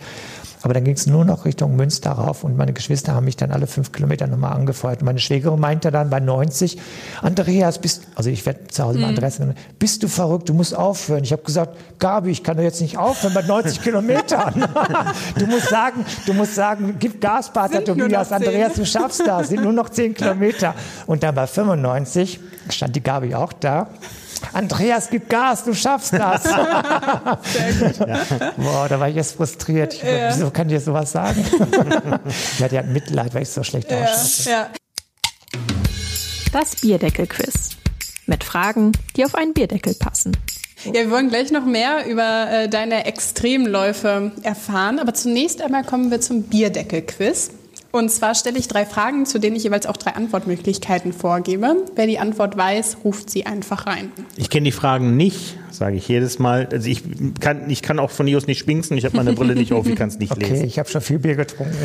Aber 0.64 0.74
dann 0.74 0.86
ging 0.86 0.96
es 0.96 1.08
nur 1.08 1.26
noch 1.26 1.44
Richtung 1.44 1.76
Münster 1.76 2.12
rauf 2.12 2.46
und 2.46 2.56
meine 2.56 2.72
Geschwister 2.72 3.14
haben 3.14 3.26
mich 3.26 3.36
dann 3.36 3.52
alle 3.52 3.68
fünf 3.68 3.92
Kilometer 3.92 4.28
nochmal 4.28 4.54
angefeuert. 4.54 5.02
Und 5.02 5.08
meine 5.08 5.20
Schwägerin 5.20 5.60
meinte 5.60 5.92
dann 5.92 6.10
bei 6.10 6.22
90, 6.22 6.78
Andreas, 7.22 7.80
bist, 7.80 8.04
also 8.16 8.30
ich 8.30 8.46
werde 8.46 8.68
zu 8.68 8.82
Hause 8.82 8.98
mhm. 8.98 9.02
mal 9.02 9.10
Andreas, 9.10 9.42
bist 9.78 10.04
du 10.04 10.08
verrückt, 10.08 10.48
du 10.48 10.54
musst 10.54 10.74
aufhören. 10.74 11.26
Ich 11.26 11.34
habe 11.34 11.44
gesagt, 11.44 11.76
Gabi, 12.00 12.32
ich 12.32 12.44
kann 12.44 12.56
doch 12.56 12.64
jetzt 12.64 12.80
nicht 12.80 12.98
aufhören 12.98 13.34
bei 13.34 13.42
90 13.42 13.82
Kilometern. 13.84 14.66
du 15.38 15.48
musst 15.48 15.68
sagen, 15.68 16.06
du 16.26 16.34
musst 16.34 16.56
sagen, 16.56 16.96
gib 16.98 17.20
Gas, 17.20 17.52
Pater 17.52 17.84
Tobias, 17.84 18.32
Andreas, 18.32 18.76
du 18.76 18.86
schaffst 18.86 19.22
das, 19.28 19.50
sind 19.50 19.64
nur 19.64 19.74
noch 19.74 19.90
zehn 19.90 20.14
Kilometer. 20.16 20.76
Und 21.08 21.24
dann 21.24 21.36
bei 21.36 21.46
95 21.46 22.40
stand 22.70 22.96
die 22.96 23.04
Gabi 23.04 23.36
auch 23.36 23.52
da 23.52 23.90
Andreas, 24.52 25.10
gib 25.10 25.30
Gas, 25.30 25.64
du 25.64 25.74
schaffst 25.74 26.14
das. 26.14 26.44
Sehr 27.44 27.74
gut. 27.80 27.98
Ja. 28.08 28.54
Boah, 28.58 28.90
da 28.90 29.00
war 29.00 29.10
ich 29.10 29.16
jetzt 29.16 29.36
frustriert. 29.36 29.94
Ich, 29.94 30.04
ja. 30.04 30.30
Wieso 30.30 30.52
kann 30.52 30.70
ich 30.70 30.84
sowas 30.84 31.12
sagen? 31.12 31.44
ja, 32.60 32.68
die 32.68 32.78
hat 32.78 32.88
Mitleid, 32.88 33.34
weil 33.34 33.44
ich 33.44 33.50
so 33.50 33.64
schlecht 33.64 33.90
ja. 33.90 34.04
ausschaue. 34.04 34.54
Ja. 34.54 34.70
Das 36.52 36.76
Bierdeckel-Quiz. 36.76 37.70
Mit 38.26 38.44
Fragen, 38.44 38.92
die 39.16 39.26
auf 39.26 39.36
einen 39.36 39.54
Bierdeckel 39.54 39.96
passen. 39.96 40.38
Ja, 40.86 40.94
wir 40.94 41.12
wollen 41.12 41.30
gleich 41.30 41.52
noch 41.52 41.66
mehr 41.66 42.06
über 42.06 42.48
äh, 42.52 42.70
deine 42.70 43.06
Extremläufe 43.06 44.32
erfahren. 44.44 45.00
Aber 45.00 45.14
zunächst 45.14 45.62
einmal 45.62 45.84
kommen 45.84 46.12
wir 46.12 46.22
zum 46.22 46.44
Bierdeckel-Quiz. 46.44 47.52
Und 47.96 48.10
zwar 48.10 48.34
stelle 48.34 48.58
ich 48.58 48.68
drei 48.68 48.88
Fragen, 48.88 49.28
zu 49.28 49.40
denen 49.40 49.56
ich 49.56 49.66
jeweils 49.66 49.86
auch 49.86 49.98
drei 49.98 50.16
Antwortmöglichkeiten 50.16 51.14
vorgebe. 51.14 51.76
Wer 51.94 52.08
die 52.08 52.18
Antwort 52.18 52.58
weiß, 52.58 52.98
ruft 53.04 53.30
sie 53.30 53.46
einfach 53.46 53.86
rein. 53.86 54.12
Ich 54.36 54.50
kenne 54.50 54.64
die 54.64 54.72
Fragen 54.72 55.16
nicht, 55.16 55.60
sage 55.70 55.98
ich 55.98 56.08
jedes 56.08 56.40
Mal. 56.40 56.68
Also 56.72 56.90
ich 56.90 57.04
kann, 57.40 57.70
ich 57.70 57.84
kann 57.84 58.00
auch 58.00 58.10
von 58.10 58.26
Nios 58.26 58.48
nicht 58.48 58.58
schwingsen. 58.58 58.98
Ich 58.98 59.06
habe 59.06 59.16
meine 59.16 59.34
Brille 59.34 59.54
nicht 59.54 59.74
auf, 59.74 59.86
ich 59.86 59.96
kann 59.96 60.10
es 60.10 60.18
nicht 60.18 60.32
okay, 60.32 60.42
lesen. 60.42 60.56
Okay, 60.56 60.66
ich 60.66 60.80
habe 60.80 60.90
schon 60.90 61.02
viel 61.02 61.20
Bier 61.20 61.36
getrunken. 61.36 61.78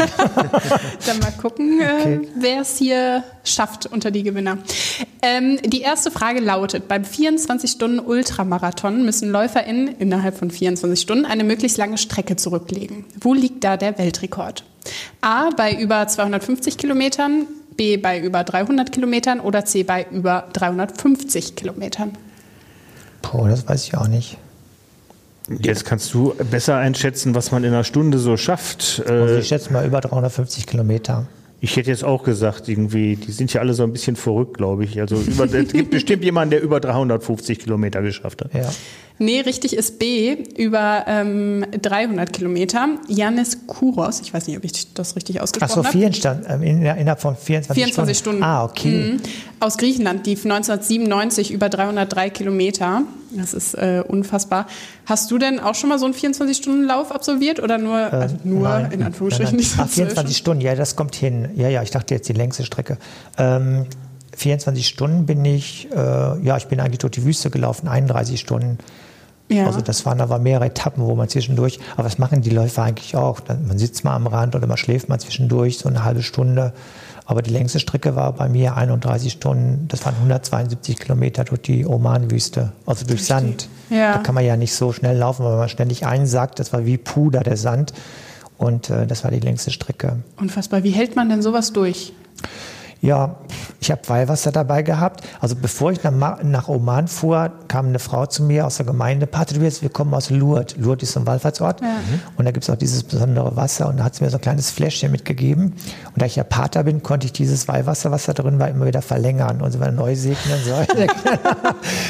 Dann 1.06 1.18
mal 1.18 1.32
gucken, 1.32 1.78
äh, 1.78 1.84
okay. 1.84 2.20
wer 2.36 2.62
es 2.62 2.78
hier 2.78 3.22
schafft 3.44 3.84
unter 3.84 4.10
die 4.10 4.22
Gewinner. 4.22 4.56
Ähm, 5.20 5.58
die 5.62 5.82
erste 5.82 6.10
Frage 6.10 6.40
lautet, 6.40 6.88
beim 6.88 7.02
24-Stunden-Ultramarathon 7.02 9.04
müssen 9.04 9.30
LäuferInnen 9.30 9.88
innerhalb 9.98 10.38
von 10.38 10.50
24 10.50 10.98
Stunden 10.98 11.26
eine 11.26 11.44
möglichst 11.44 11.76
lange 11.76 11.98
Strecke 11.98 12.36
zurücklegen. 12.36 13.04
Wo 13.20 13.34
liegt 13.34 13.62
da 13.62 13.76
der 13.76 13.98
Weltrekord? 13.98 14.64
A 15.20 15.50
bei 15.56 15.74
über 15.74 16.06
250 16.06 16.76
Kilometern, 16.78 17.46
B 17.76 17.96
bei 17.96 18.20
über 18.20 18.44
300 18.44 18.92
Kilometern 18.92 19.40
oder 19.40 19.64
C 19.64 19.82
bei 19.82 20.06
über 20.10 20.48
350 20.52 21.54
Kilometern? 21.56 22.12
Boah, 23.22 23.48
das 23.48 23.66
weiß 23.66 23.84
ich 23.84 23.96
auch 23.96 24.08
nicht. 24.08 24.36
Jetzt 25.60 25.84
kannst 25.84 26.12
du 26.12 26.34
besser 26.50 26.76
einschätzen, 26.76 27.34
was 27.34 27.52
man 27.52 27.64
in 27.64 27.72
einer 27.72 27.84
Stunde 27.84 28.18
so 28.18 28.36
schafft. 28.36 29.02
Also 29.08 29.36
ich 29.36 29.48
schätze 29.48 29.72
mal 29.72 29.86
über 29.86 30.00
350 30.00 30.66
Kilometer. 30.66 31.26
Ich 31.60 31.76
hätte 31.76 31.90
jetzt 31.90 32.04
auch 32.04 32.22
gesagt, 32.22 32.68
irgendwie, 32.68 33.16
die 33.16 33.32
sind 33.32 33.52
ja 33.52 33.60
alle 33.60 33.74
so 33.74 33.82
ein 33.82 33.92
bisschen 33.92 34.14
verrückt, 34.14 34.58
glaube 34.58 34.84
ich. 34.84 35.00
Also 35.00 35.16
über, 35.16 35.44
es 35.52 35.72
gibt 35.72 35.90
bestimmt 35.90 36.22
jemanden, 36.22 36.50
der 36.50 36.62
über 36.62 36.80
350 36.80 37.58
Kilometer 37.58 38.02
geschafft 38.02 38.44
hat. 38.44 38.54
Ja. 38.54 38.70
Nee, 39.20 39.40
richtig 39.40 39.74
ist 39.74 39.98
B, 39.98 40.36
über 40.56 41.04
ähm, 41.08 41.66
300 41.82 42.32
Kilometer. 42.32 42.88
Janis 43.08 43.66
Kuros, 43.66 44.20
ich 44.20 44.32
weiß 44.32 44.46
nicht, 44.46 44.56
ob 44.56 44.64
ich 44.64 44.94
das 44.94 45.16
richtig 45.16 45.40
ausgesprochen 45.40 45.76
habe. 45.76 45.88
Ach 45.88 45.92
so, 45.92 45.98
vier 45.98 46.12
Stand, 46.12 46.46
ähm, 46.48 46.62
innerhalb 46.62 47.20
von 47.20 47.36
24, 47.36 47.74
24 47.74 48.16
Stunden. 48.16 48.38
Stunden. 48.38 48.42
Ah, 48.44 48.64
okay. 48.64 49.12
Mhm. 49.12 49.20
Aus 49.60 49.76
Griechenland, 49.76 50.24
die 50.26 50.36
1997 50.36 51.50
über 51.50 51.68
303 51.68 52.30
Kilometer. 52.30 53.02
Das 53.32 53.54
ist 53.54 53.74
äh, 53.74 54.02
unfassbar. 54.06 54.66
Hast 55.04 55.30
du 55.30 55.38
denn 55.38 55.58
auch 55.58 55.74
schon 55.74 55.88
mal 55.88 55.98
so 55.98 56.06
einen 56.06 56.14
24-Stunden-Lauf 56.14 57.10
absolviert 57.10 57.60
oder 57.60 57.76
nur, 57.76 57.98
äh, 57.98 58.16
also 58.16 58.36
nur 58.44 58.68
nein, 58.68 58.92
in 58.92 59.02
Anführungsstrichen 59.02 59.56
nein, 59.56 59.66
nein. 59.76 59.86
Ach, 59.88 59.92
24 59.92 60.36
Stunden, 60.36 60.62
ja, 60.62 60.74
das 60.74 60.94
kommt 60.96 61.14
hin. 61.16 61.48
Ja, 61.56 61.68
ja, 61.68 61.82
ich 61.82 61.90
dachte 61.90 62.14
jetzt 62.14 62.28
die 62.28 62.34
längste 62.34 62.64
Strecke. 62.64 62.98
Ähm, 63.36 63.86
24 64.36 64.86
Stunden 64.86 65.26
bin 65.26 65.44
ich, 65.44 65.88
äh, 65.90 65.96
ja, 65.96 66.56
ich 66.56 66.66
bin 66.66 66.78
eigentlich 66.80 66.98
durch 66.98 67.12
die 67.12 67.24
Wüste 67.24 67.50
gelaufen, 67.50 67.88
31 67.88 68.38
Stunden. 68.38 68.78
Ja. 69.50 69.66
Also 69.66 69.80
das 69.80 70.04
waren 70.04 70.20
aber 70.20 70.38
mehrere 70.38 70.66
Etappen, 70.66 71.04
wo 71.04 71.14
man 71.14 71.28
zwischendurch, 71.28 71.78
aber 71.94 72.02
das 72.02 72.18
machen 72.18 72.42
die 72.42 72.50
Läufer 72.50 72.82
eigentlich 72.82 73.16
auch. 73.16 73.40
Man 73.48 73.78
sitzt 73.78 74.04
mal 74.04 74.14
am 74.14 74.26
Rand 74.26 74.54
oder 74.54 74.66
man 74.66 74.76
schläft 74.76 75.08
mal 75.08 75.18
zwischendurch, 75.18 75.78
so 75.78 75.88
eine 75.88 76.04
halbe 76.04 76.22
Stunde. 76.22 76.72
Aber 77.24 77.42
die 77.42 77.50
längste 77.50 77.78
Strecke 77.78 78.16
war 78.16 78.32
bei 78.32 78.48
mir 78.48 78.76
31 78.76 79.32
Stunden, 79.32 79.86
das 79.88 80.04
waren 80.06 80.14
172 80.14 80.98
Kilometer 80.98 81.44
durch 81.44 81.60
die 81.60 81.84
Omanwüste, 81.84 82.72
also 82.86 83.04
durch 83.06 83.24
Sand. 83.24 83.68
Ja. 83.90 84.14
Da 84.14 84.18
kann 84.20 84.34
man 84.34 84.44
ja 84.44 84.56
nicht 84.56 84.74
so 84.74 84.92
schnell 84.92 85.18
laufen, 85.18 85.44
weil 85.44 85.56
man 85.56 85.68
ständig 85.68 86.06
einsackt. 86.06 86.58
Das 86.58 86.72
war 86.72 86.86
wie 86.86 86.96
Puder, 86.96 87.40
der 87.40 87.58
Sand. 87.58 87.92
Und 88.56 88.90
äh, 88.90 89.06
das 89.06 89.24
war 89.24 89.30
die 89.30 89.40
längste 89.40 89.70
Strecke. 89.70 90.16
Unfassbar. 90.38 90.84
Wie 90.84 90.90
hält 90.90 91.16
man 91.16 91.28
denn 91.28 91.42
sowas 91.42 91.72
durch? 91.72 92.12
Ja, 93.00 93.36
ich 93.80 93.92
habe 93.92 94.00
Weihwasser 94.06 94.50
dabei 94.50 94.82
gehabt. 94.82 95.22
Also 95.40 95.54
bevor 95.54 95.92
ich 95.92 96.02
nach, 96.02 96.42
nach 96.42 96.68
Oman 96.68 97.06
fuhr, 97.06 97.52
kam 97.68 97.86
eine 97.86 98.00
Frau 98.00 98.26
zu 98.26 98.42
mir 98.42 98.66
aus 98.66 98.78
der 98.78 98.86
Gemeinde, 98.86 99.26
Patrick, 99.26 99.82
wir 99.82 99.88
kommen 99.88 100.12
aus 100.14 100.30
Lourdes. 100.30 100.76
Lourdes 100.76 101.10
ist 101.10 101.16
ein 101.16 101.26
Wallfahrtsort. 101.26 101.80
Ja. 101.80 101.96
Und 102.36 102.44
da 102.44 102.50
gibt 102.50 102.64
es 102.64 102.70
auch 102.70 102.76
dieses 102.76 103.04
besondere 103.04 103.54
Wasser. 103.54 103.88
Und 103.88 103.98
da 103.98 104.04
hat 104.04 104.16
sie 104.16 104.24
mir 104.24 104.30
so 104.30 104.38
ein 104.38 104.40
kleines 104.40 104.70
Fläschchen 104.70 105.12
mitgegeben. 105.12 105.74
Und 106.06 106.22
da 106.22 106.26
ich 106.26 106.36
ja 106.36 106.42
Pater 106.42 106.82
bin, 106.82 107.02
konnte 107.04 107.26
ich 107.26 107.32
dieses 107.32 107.68
Weihwasser, 107.68 108.10
was 108.10 108.26
da 108.26 108.32
drin 108.32 108.58
war, 108.58 108.68
immer 108.68 108.86
wieder 108.86 109.02
verlängern 109.02 109.60
und 109.60 109.70
so 109.70 109.80
wieder 109.80 109.92
neu 109.92 110.16
segnen. 110.16 110.58
So. 110.64 110.74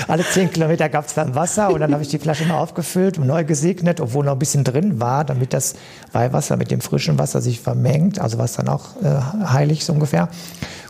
Alle 0.09 0.25
zehn 0.25 0.51
Kilometer 0.51 0.89
gab 0.89 1.07
es 1.07 1.15
dann 1.15 1.35
Wasser 1.35 1.71
und 1.71 1.81
dann 1.81 1.93
habe 1.93 2.03
ich 2.03 2.09
die 2.09 2.19
Flasche 2.19 2.47
noch 2.47 2.57
aufgefüllt 2.57 3.19
und 3.19 3.27
neu 3.27 3.45
gesegnet, 3.45 4.01
obwohl 4.01 4.25
noch 4.25 4.33
ein 4.33 4.39
bisschen 4.39 4.65
drin 4.65 5.01
war, 5.01 5.25
damit 5.25 5.53
das 5.53 5.75
Weihwasser 6.13 6.57
mit 6.57 6.71
dem 6.71 6.81
frischen 6.81 7.19
Wasser 7.19 7.43
sich 7.43 7.61
vermengt. 7.61 8.19
Also 8.19 8.39
was 8.39 8.55
dann 8.55 8.69
auch 8.69 8.97
äh, 9.03 9.47
heilig 9.47 9.85
so 9.85 9.93
ungefähr. 9.93 10.29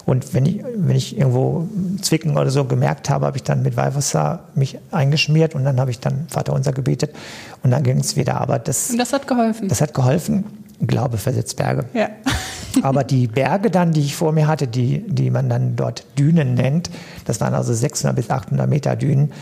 Und 0.09 0.33
wenn 0.33 0.47
ich, 0.47 0.65
wenn 0.75 0.97
ich 0.97 1.19
irgendwo 1.19 1.69
Zwicken 2.01 2.39
oder 2.39 2.49
so 2.49 2.65
gemerkt 2.65 3.11
habe, 3.11 3.27
habe 3.27 3.37
ich 3.37 3.43
dann 3.43 3.63
mit 3.63 3.77
Weihwasser 3.77 4.45
mich 4.55 4.79
eingeschmiert 4.91 5.55
und 5.55 5.67
dann 5.67 5.79
habe 5.79 5.91
ich 5.91 6.01
dann 6.01 6.25
Vater 6.31 6.55
unser 6.55 6.73
gebetet 6.73 7.15
und 7.63 7.73
dann 7.73 7.83
ging 7.83 8.01
es 8.01 8.17
wieder. 8.17 8.41
Aber 8.41 8.59
das, 8.59 8.89
und 8.89 8.97
das 8.97 9.13
hat 9.13 9.27
geholfen. 9.27 9.69
Das 9.69 9.83
hat 9.83 9.93
geholfen. 9.93 10.45
Glaube 10.81 11.19
versetzt 11.19 11.59
Berge. 11.59 11.85
Ja. 11.93 12.09
Aber 12.83 13.05
die 13.05 13.27
Berge 13.27 13.71
dann, 13.71 13.93
die 13.93 14.01
ich 14.01 14.17
vor 14.17 14.33
mir 14.33 14.47
hatte, 14.47 14.67
die, 14.67 15.01
die 15.07 15.31
man 15.31 15.51
dann 15.51 15.77
dort 15.77 16.07
Dünen 16.19 16.55
nennt, 16.55 16.89
das 17.27 17.43
waren 17.43 17.53
also 17.53 17.75
600 17.75 18.17
bis 18.17 18.31
800 18.31 18.67
Meter 18.67 18.97
Dünen. 18.97 19.33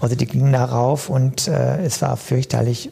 Also 0.00 0.16
die 0.16 0.24
gingen 0.24 0.54
da 0.54 0.64
rauf 0.64 1.10
und 1.10 1.48
äh, 1.48 1.84
es 1.84 2.00
war 2.00 2.16
fürchterlich. 2.16 2.88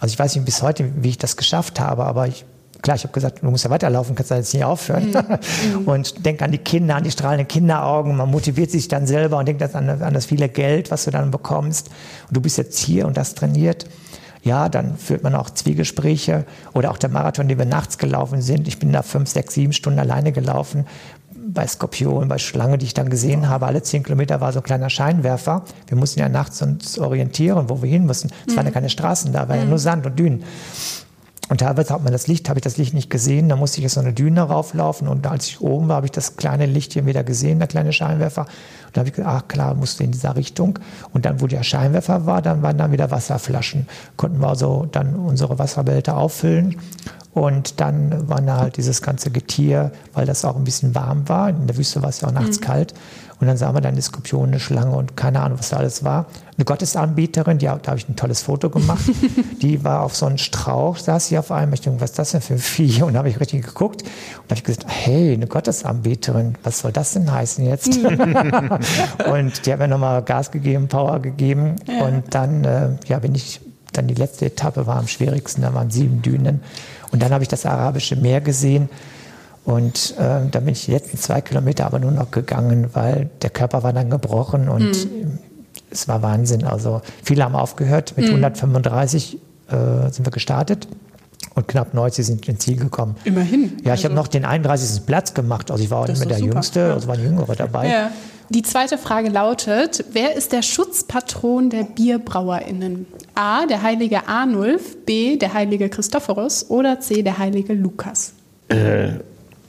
Also 0.00 0.14
ich 0.14 0.18
weiß 0.18 0.36
nicht 0.36 0.46
bis 0.46 0.62
heute, 0.62 0.88
wie 1.02 1.10
ich 1.10 1.18
das 1.18 1.36
geschafft 1.36 1.80
habe, 1.80 2.06
aber 2.06 2.28
ich 2.28 2.46
klar, 2.82 2.96
ich 2.96 3.04
habe 3.04 3.12
gesagt, 3.12 3.42
du 3.42 3.50
musst 3.50 3.64
ja 3.64 3.70
weiterlaufen, 3.70 4.14
kannst 4.14 4.30
ja 4.30 4.36
jetzt 4.36 4.52
nicht 4.52 4.64
aufhören. 4.64 5.12
Mhm. 5.62 5.86
und 5.86 6.26
denk 6.26 6.42
an 6.42 6.50
die 6.50 6.58
Kinder, 6.58 6.96
an 6.96 7.04
die 7.04 7.10
strahlenden 7.10 7.46
Kinderaugen. 7.46 8.16
Man 8.16 8.30
motiviert 8.30 8.70
sich 8.70 8.88
dann 8.88 9.06
selber 9.06 9.38
und 9.38 9.46
denkt 9.46 9.62
an, 9.74 9.88
an 9.88 10.14
das 10.14 10.26
viele 10.26 10.48
Geld, 10.48 10.90
was 10.90 11.04
du 11.04 11.10
dann 11.10 11.30
bekommst. 11.30 11.88
Und 12.28 12.36
du 12.36 12.40
bist 12.40 12.58
jetzt 12.58 12.78
hier 12.78 13.06
und 13.06 13.16
das 13.16 13.34
trainiert. 13.34 13.86
Ja, 14.42 14.68
dann 14.68 14.96
führt 14.96 15.22
man 15.22 15.34
auch 15.34 15.50
Zwiegespräche 15.50 16.44
oder 16.72 16.90
auch 16.90 16.98
der 16.98 17.10
Marathon, 17.10 17.48
den 17.48 17.58
wir 17.58 17.64
nachts 17.64 17.98
gelaufen 17.98 18.42
sind. 18.42 18.66
Ich 18.66 18.78
bin 18.78 18.92
da 18.92 19.02
fünf, 19.02 19.28
sechs, 19.28 19.54
sieben 19.54 19.72
Stunden 19.72 20.00
alleine 20.00 20.32
gelaufen 20.32 20.86
bei 21.44 21.66
Skorpionen, 21.66 22.28
bei 22.28 22.38
Schlange, 22.38 22.78
die 22.78 22.86
ich 22.86 22.94
dann 22.94 23.10
gesehen 23.10 23.48
habe. 23.48 23.66
Alle 23.66 23.82
zehn 23.82 24.02
Kilometer 24.02 24.40
war 24.40 24.52
so 24.52 24.60
ein 24.60 24.64
kleiner 24.64 24.90
Scheinwerfer. 24.90 25.64
Wir 25.86 25.96
mussten 25.96 26.20
ja 26.20 26.28
nachts 26.28 26.62
uns 26.62 26.98
orientieren, 26.98 27.68
wo 27.68 27.82
wir 27.82 27.88
hin 27.88 28.06
mussten. 28.06 28.30
Es 28.46 28.52
mhm. 28.52 28.56
waren 28.56 28.66
ja 28.66 28.72
keine 28.72 28.90
Straßen 28.90 29.32
da, 29.32 29.48
war 29.48 29.56
ja 29.56 29.64
mhm. 29.64 29.70
nur 29.70 29.78
Sand 29.78 30.06
und 30.06 30.18
Dünen. 30.18 30.44
Und 31.48 31.58
teilweise 31.58 31.92
hat 31.92 32.02
man 32.02 32.12
das 32.12 32.28
Licht, 32.28 32.48
habe 32.48 32.60
ich 32.60 32.62
das 32.62 32.76
Licht 32.76 32.94
nicht 32.94 33.10
gesehen, 33.10 33.48
da 33.48 33.56
musste 33.56 33.78
ich 33.78 33.82
jetzt 33.82 33.94
so 33.94 34.00
eine 34.00 34.12
Düne 34.12 34.42
rauflaufen 34.42 35.08
und 35.08 35.26
als 35.26 35.48
ich 35.48 35.60
oben 35.60 35.88
war, 35.88 35.96
habe 35.96 36.06
ich 36.06 36.12
das 36.12 36.36
kleine 36.36 36.66
Lichtchen 36.66 37.04
wieder 37.04 37.24
gesehen, 37.24 37.58
der 37.58 37.68
kleine 37.68 37.92
Scheinwerfer. 37.92 38.42
Und 38.86 38.96
da 38.96 39.00
habe 39.00 39.08
ich 39.08 39.14
gesagt, 39.14 39.30
ach 39.30 39.48
klar, 39.48 39.74
musste 39.74 40.04
in 40.04 40.12
dieser 40.12 40.36
Richtung. 40.36 40.78
Und 41.12 41.24
dann, 41.24 41.40
wo 41.40 41.46
der 41.46 41.62
Scheinwerfer 41.62 42.26
war, 42.26 42.42
dann 42.42 42.62
waren 42.62 42.78
dann 42.78 42.92
wieder 42.92 43.10
Wasserflaschen. 43.10 43.86
Konnten 44.16 44.40
wir 44.40 44.48
also 44.48 44.86
dann 44.90 45.14
unsere 45.16 45.58
Wasserbehälter 45.58 46.16
auffüllen. 46.16 46.76
Und 47.34 47.80
dann 47.80 48.28
war 48.28 48.42
da 48.42 48.58
halt 48.58 48.76
dieses 48.76 49.00
ganze 49.00 49.30
Getier, 49.30 49.92
weil 50.12 50.26
das 50.26 50.44
auch 50.44 50.56
ein 50.56 50.64
bisschen 50.64 50.94
warm 50.94 51.28
war. 51.28 51.48
In 51.48 51.66
der 51.66 51.76
Wüste 51.76 52.02
war 52.02 52.10
es 52.10 52.20
ja 52.20 52.28
auch 52.28 52.32
nachts 52.32 52.60
mhm. 52.60 52.64
kalt. 52.64 52.94
Und 53.42 53.48
dann 53.48 53.56
sah 53.56 53.72
man 53.72 53.82
dann 53.82 53.94
eine 53.94 54.02
Skorpion, 54.02 54.50
eine 54.50 54.60
Schlange 54.60 54.94
und 54.94 55.16
keine 55.16 55.40
Ahnung, 55.40 55.58
was 55.58 55.70
da 55.70 55.78
alles 55.78 56.04
war. 56.04 56.26
Eine 56.56 56.64
Gottesanbieterin, 56.64 57.58
die, 57.58 57.66
da 57.66 57.72
habe 57.72 57.96
ich 57.96 58.08
ein 58.08 58.14
tolles 58.14 58.42
Foto 58.42 58.70
gemacht. 58.70 59.02
die 59.62 59.82
war 59.82 60.02
auf 60.02 60.14
so 60.14 60.26
einem 60.26 60.38
Strauch, 60.38 60.96
saß 60.96 61.26
sie 61.26 61.38
auf 61.38 61.50
einem. 61.50 61.72
Ich 61.72 61.80
dachte, 61.80 62.00
was 62.00 62.10
ist 62.10 62.18
das 62.20 62.30
denn 62.30 62.40
für 62.40 62.54
ein 62.54 62.60
Vieh? 62.60 63.02
Und 63.02 63.14
da 63.14 63.18
habe 63.18 63.30
ich 63.30 63.40
richtig 63.40 63.64
geguckt 63.64 64.02
und 64.02 64.44
habe 64.44 64.54
ich 64.54 64.62
gesagt, 64.62 64.86
hey, 64.86 65.32
eine 65.32 65.48
Gottesanbieterin, 65.48 66.54
was 66.62 66.78
soll 66.78 66.92
das 66.92 67.14
denn 67.14 67.32
heißen 67.32 67.64
jetzt? 67.64 67.96
und 69.26 69.66
die 69.66 69.72
hat 69.72 69.80
mir 69.80 69.88
nochmal 69.88 70.22
Gas 70.22 70.52
gegeben, 70.52 70.86
Power 70.86 71.18
gegeben. 71.18 71.74
Ja. 71.88 72.04
Und 72.04 72.32
dann, 72.32 72.62
äh, 72.62 72.90
ja, 73.08 73.18
bin 73.18 73.34
ich, 73.34 73.60
dann 73.92 74.06
die 74.06 74.14
letzte 74.14 74.46
Etappe 74.46 74.86
war 74.86 74.98
am 74.98 75.08
schwierigsten, 75.08 75.62
da 75.62 75.74
waren 75.74 75.90
sieben 75.90 76.22
Dünen. 76.22 76.60
Und 77.12 77.22
dann 77.22 77.32
habe 77.32 77.44
ich 77.44 77.48
das 77.48 77.66
Arabische 77.66 78.16
Meer 78.16 78.40
gesehen. 78.40 78.88
Und 79.64 80.14
äh, 80.18 80.48
da 80.50 80.60
bin 80.60 80.70
ich 80.70 80.86
die 80.86 80.90
letzten 80.90 81.18
zwei 81.18 81.40
Kilometer 81.40 81.86
aber 81.86 82.00
nur 82.00 82.10
noch 82.10 82.30
gegangen, 82.30 82.90
weil 82.94 83.30
der 83.42 83.50
Körper 83.50 83.84
war 83.84 83.92
dann 83.92 84.10
gebrochen 84.10 84.68
und 84.68 84.90
mhm. 84.90 85.38
es 85.90 86.08
war 86.08 86.22
Wahnsinn. 86.22 86.64
Also 86.64 87.00
viele 87.22 87.44
haben 87.44 87.54
aufgehört. 87.54 88.14
Mit 88.16 88.26
mhm. 88.26 88.44
135 88.44 89.38
äh, 89.68 90.10
sind 90.10 90.26
wir 90.26 90.32
gestartet 90.32 90.88
und 91.54 91.68
knapp 91.68 91.94
90 91.94 92.26
sind 92.26 92.48
ins 92.48 92.64
Ziel 92.64 92.76
gekommen. 92.76 93.14
Immerhin. 93.24 93.72
Ja, 93.84 93.94
ich 93.94 94.04
also. 94.04 94.04
habe 94.04 94.14
noch 94.14 94.26
den 94.26 94.44
31. 94.44 95.06
Platz 95.06 95.32
gemacht. 95.34 95.70
Also 95.70 95.84
ich 95.84 95.90
war 95.90 96.00
auch 96.00 96.08
nicht 96.08 96.18
mehr 96.18 96.28
der 96.28 96.38
super. 96.38 96.52
Jüngste, 96.54 96.92
also 96.92 97.06
waren 97.06 97.22
Jüngere 97.22 97.54
dabei. 97.54 97.88
Ja. 97.88 98.10
Die 98.52 98.60
zweite 98.60 98.98
Frage 98.98 99.30
lautet, 99.30 100.04
wer 100.12 100.36
ist 100.36 100.52
der 100.52 100.60
Schutzpatron 100.60 101.70
der 101.70 101.84
BierbrauerInnen? 101.84 103.06
A, 103.34 103.64
der 103.64 103.80
heilige 103.80 104.28
Arnulf, 104.28 105.06
B, 105.06 105.38
der 105.38 105.54
heilige 105.54 105.88
Christophorus 105.88 106.68
oder 106.68 107.00
C, 107.00 107.22
der 107.22 107.38
heilige 107.38 107.72
Lukas? 107.72 108.34
Äh, 108.68 109.12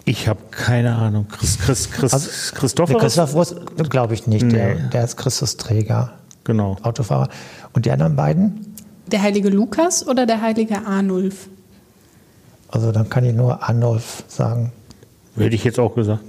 ich 0.03 0.27
habe 0.27 0.41
keine 0.51 0.95
Ahnung. 0.95 1.29
Chris, 1.29 1.57
Chris, 1.59 1.91
Chris, 1.91 2.13
also, 2.13 2.29
Christophorus? 2.55 3.01
Christophorus 3.01 3.55
glaube 3.89 4.15
ich 4.15 4.27
nicht. 4.27 4.43
Nee. 4.43 4.51
Der, 4.51 4.75
der 4.75 5.03
ist 5.05 5.15
Christusträger. 5.15 6.15
Genau. 6.43 6.75
Autofahrer. 6.84 7.29
Und 7.71 7.86
die 7.86 7.91
anderen 7.91 8.17
beiden? 8.17 8.75
Der 9.07 9.21
heilige 9.21 9.47
Lukas 9.47 10.05
oder 10.05 10.25
der 10.25 10.41
heilige 10.41 10.86
Arnulf? 10.86 11.47
Also 12.67 12.91
dann 12.91 13.07
kann 13.09 13.23
ich 13.23 13.34
nur 13.34 13.63
Arnulf 13.63 14.25
sagen. 14.27 14.73
Hätte 15.38 15.55
ich 15.55 15.63
jetzt 15.63 15.79
auch 15.79 15.95
gesagt. 15.95 16.19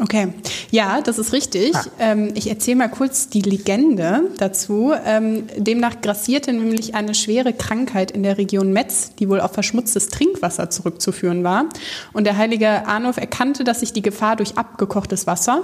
Okay, 0.00 0.32
ja, 0.70 1.02
das 1.02 1.18
ist 1.18 1.32
richtig. 1.32 1.74
Ah. 1.74 1.84
Ähm, 1.98 2.30
ich 2.34 2.48
erzähle 2.48 2.76
mal 2.76 2.88
kurz 2.88 3.28
die 3.28 3.42
Legende 3.42 4.22
dazu. 4.38 4.92
Ähm, 5.04 5.44
demnach 5.56 6.00
grassierte 6.00 6.52
nämlich 6.52 6.94
eine 6.94 7.14
schwere 7.14 7.52
Krankheit 7.52 8.10
in 8.10 8.22
der 8.22 8.38
Region 8.38 8.72
Metz, 8.72 9.14
die 9.18 9.28
wohl 9.28 9.40
auf 9.40 9.52
verschmutztes 9.52 10.08
Trinkwasser 10.08 10.70
zurückzuführen 10.70 11.44
war. 11.44 11.66
Und 12.14 12.24
der 12.24 12.38
heilige 12.38 12.86
Arnulf 12.86 13.18
erkannte, 13.18 13.62
dass 13.62 13.80
sich 13.80 13.92
die 13.92 14.02
Gefahr 14.02 14.36
durch 14.36 14.56
abgekochtes 14.56 15.26
Wasser 15.26 15.62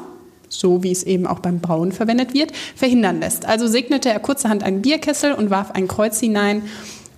so 0.49 0.85
wie 0.85 0.93
es 0.93 1.03
eben 1.03 1.27
auch 1.27 1.41
beim 1.41 1.59
Brauen 1.59 1.91
verwendet 1.91 2.33
wird, 2.33 2.53
verhindern 2.77 3.19
lässt. 3.19 3.47
Also 3.47 3.67
segnete 3.67 4.11
er 4.11 4.21
kurzerhand 4.21 4.63
einen 4.63 4.81
Bierkessel 4.81 5.33
und 5.33 5.51
warf 5.51 5.73
ein 5.73 5.89
Kreuz 5.89 6.21
hinein 6.21 6.63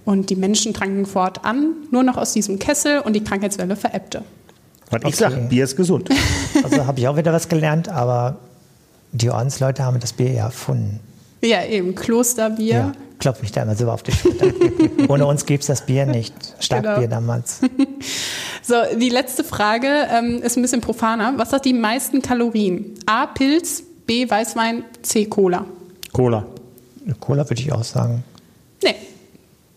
und 0.07 0.31
die 0.31 0.37
Menschen 0.37 0.73
tranken 0.73 1.05
fortan 1.05 1.75
nur 1.91 2.03
noch 2.03 2.17
aus 2.17 2.33
diesem 2.33 2.59
Kessel 2.59 3.01
und 3.01 3.13
die 3.13 3.23
Krankheitswelle 3.23 3.77
verebbte. 3.77 4.25
Was 4.91 5.01
okay. 5.01 5.09
ich 5.09 5.17
sage, 5.17 5.37
Bier 5.49 5.65
ist 5.65 5.77
gesund. 5.77 6.09
Also 6.65 6.87
habe 6.87 6.99
ich 6.99 7.07
auch 7.07 7.17
wieder 7.17 7.33
was 7.33 7.49
gelernt, 7.49 7.89
aber 7.89 8.37
die 9.13 9.31
Ordensleute 9.31 9.85
haben 9.85 10.01
das 10.01 10.13
Bier 10.13 10.33
ja 10.33 10.45
erfunden. 10.47 10.99
Ja, 11.41 11.65
eben, 11.65 11.95
Klosterbier. 11.95 12.75
Ja, 12.75 12.93
klopft 13.21 13.43
mich 13.43 13.53
da 13.53 13.63
immer 13.63 13.77
so 13.77 13.89
auf 13.89 14.03
die 14.03 14.13
Schulter. 14.13 14.47
Ohne 15.09 15.27
uns 15.27 15.47
gäbe 15.47 15.61
es 15.61 15.67
das 15.67 15.87
Bier 15.87 16.05
nicht. 16.07 16.35
Starkbier 16.59 17.09
genau. 17.09 17.17
damals. 17.17 17.61
So, 18.61 18.75
die 19.01 19.09
letzte 19.09 19.45
Frage 19.45 19.89
ähm, 20.13 20.43
ist 20.43 20.59
ein 20.59 20.63
bisschen 20.63 20.83
profaner. 20.83 21.33
Was 21.37 21.55
hat 21.55 21.65
die 21.65 21.73
meisten 21.73 22.21
Kalorien? 22.21 22.93
A, 23.07 23.25
Pilz, 23.27 23.83
B, 24.07 24.29
Weißwein, 24.29 24.85
C, 25.01 25.25
Cola. 25.25 25.65
Cola. 26.13 26.45
Cola 27.19 27.49
würde 27.49 27.63
ich 27.63 27.73
auch 27.73 27.83
sagen. 27.83 28.23
Nee, 28.85 28.95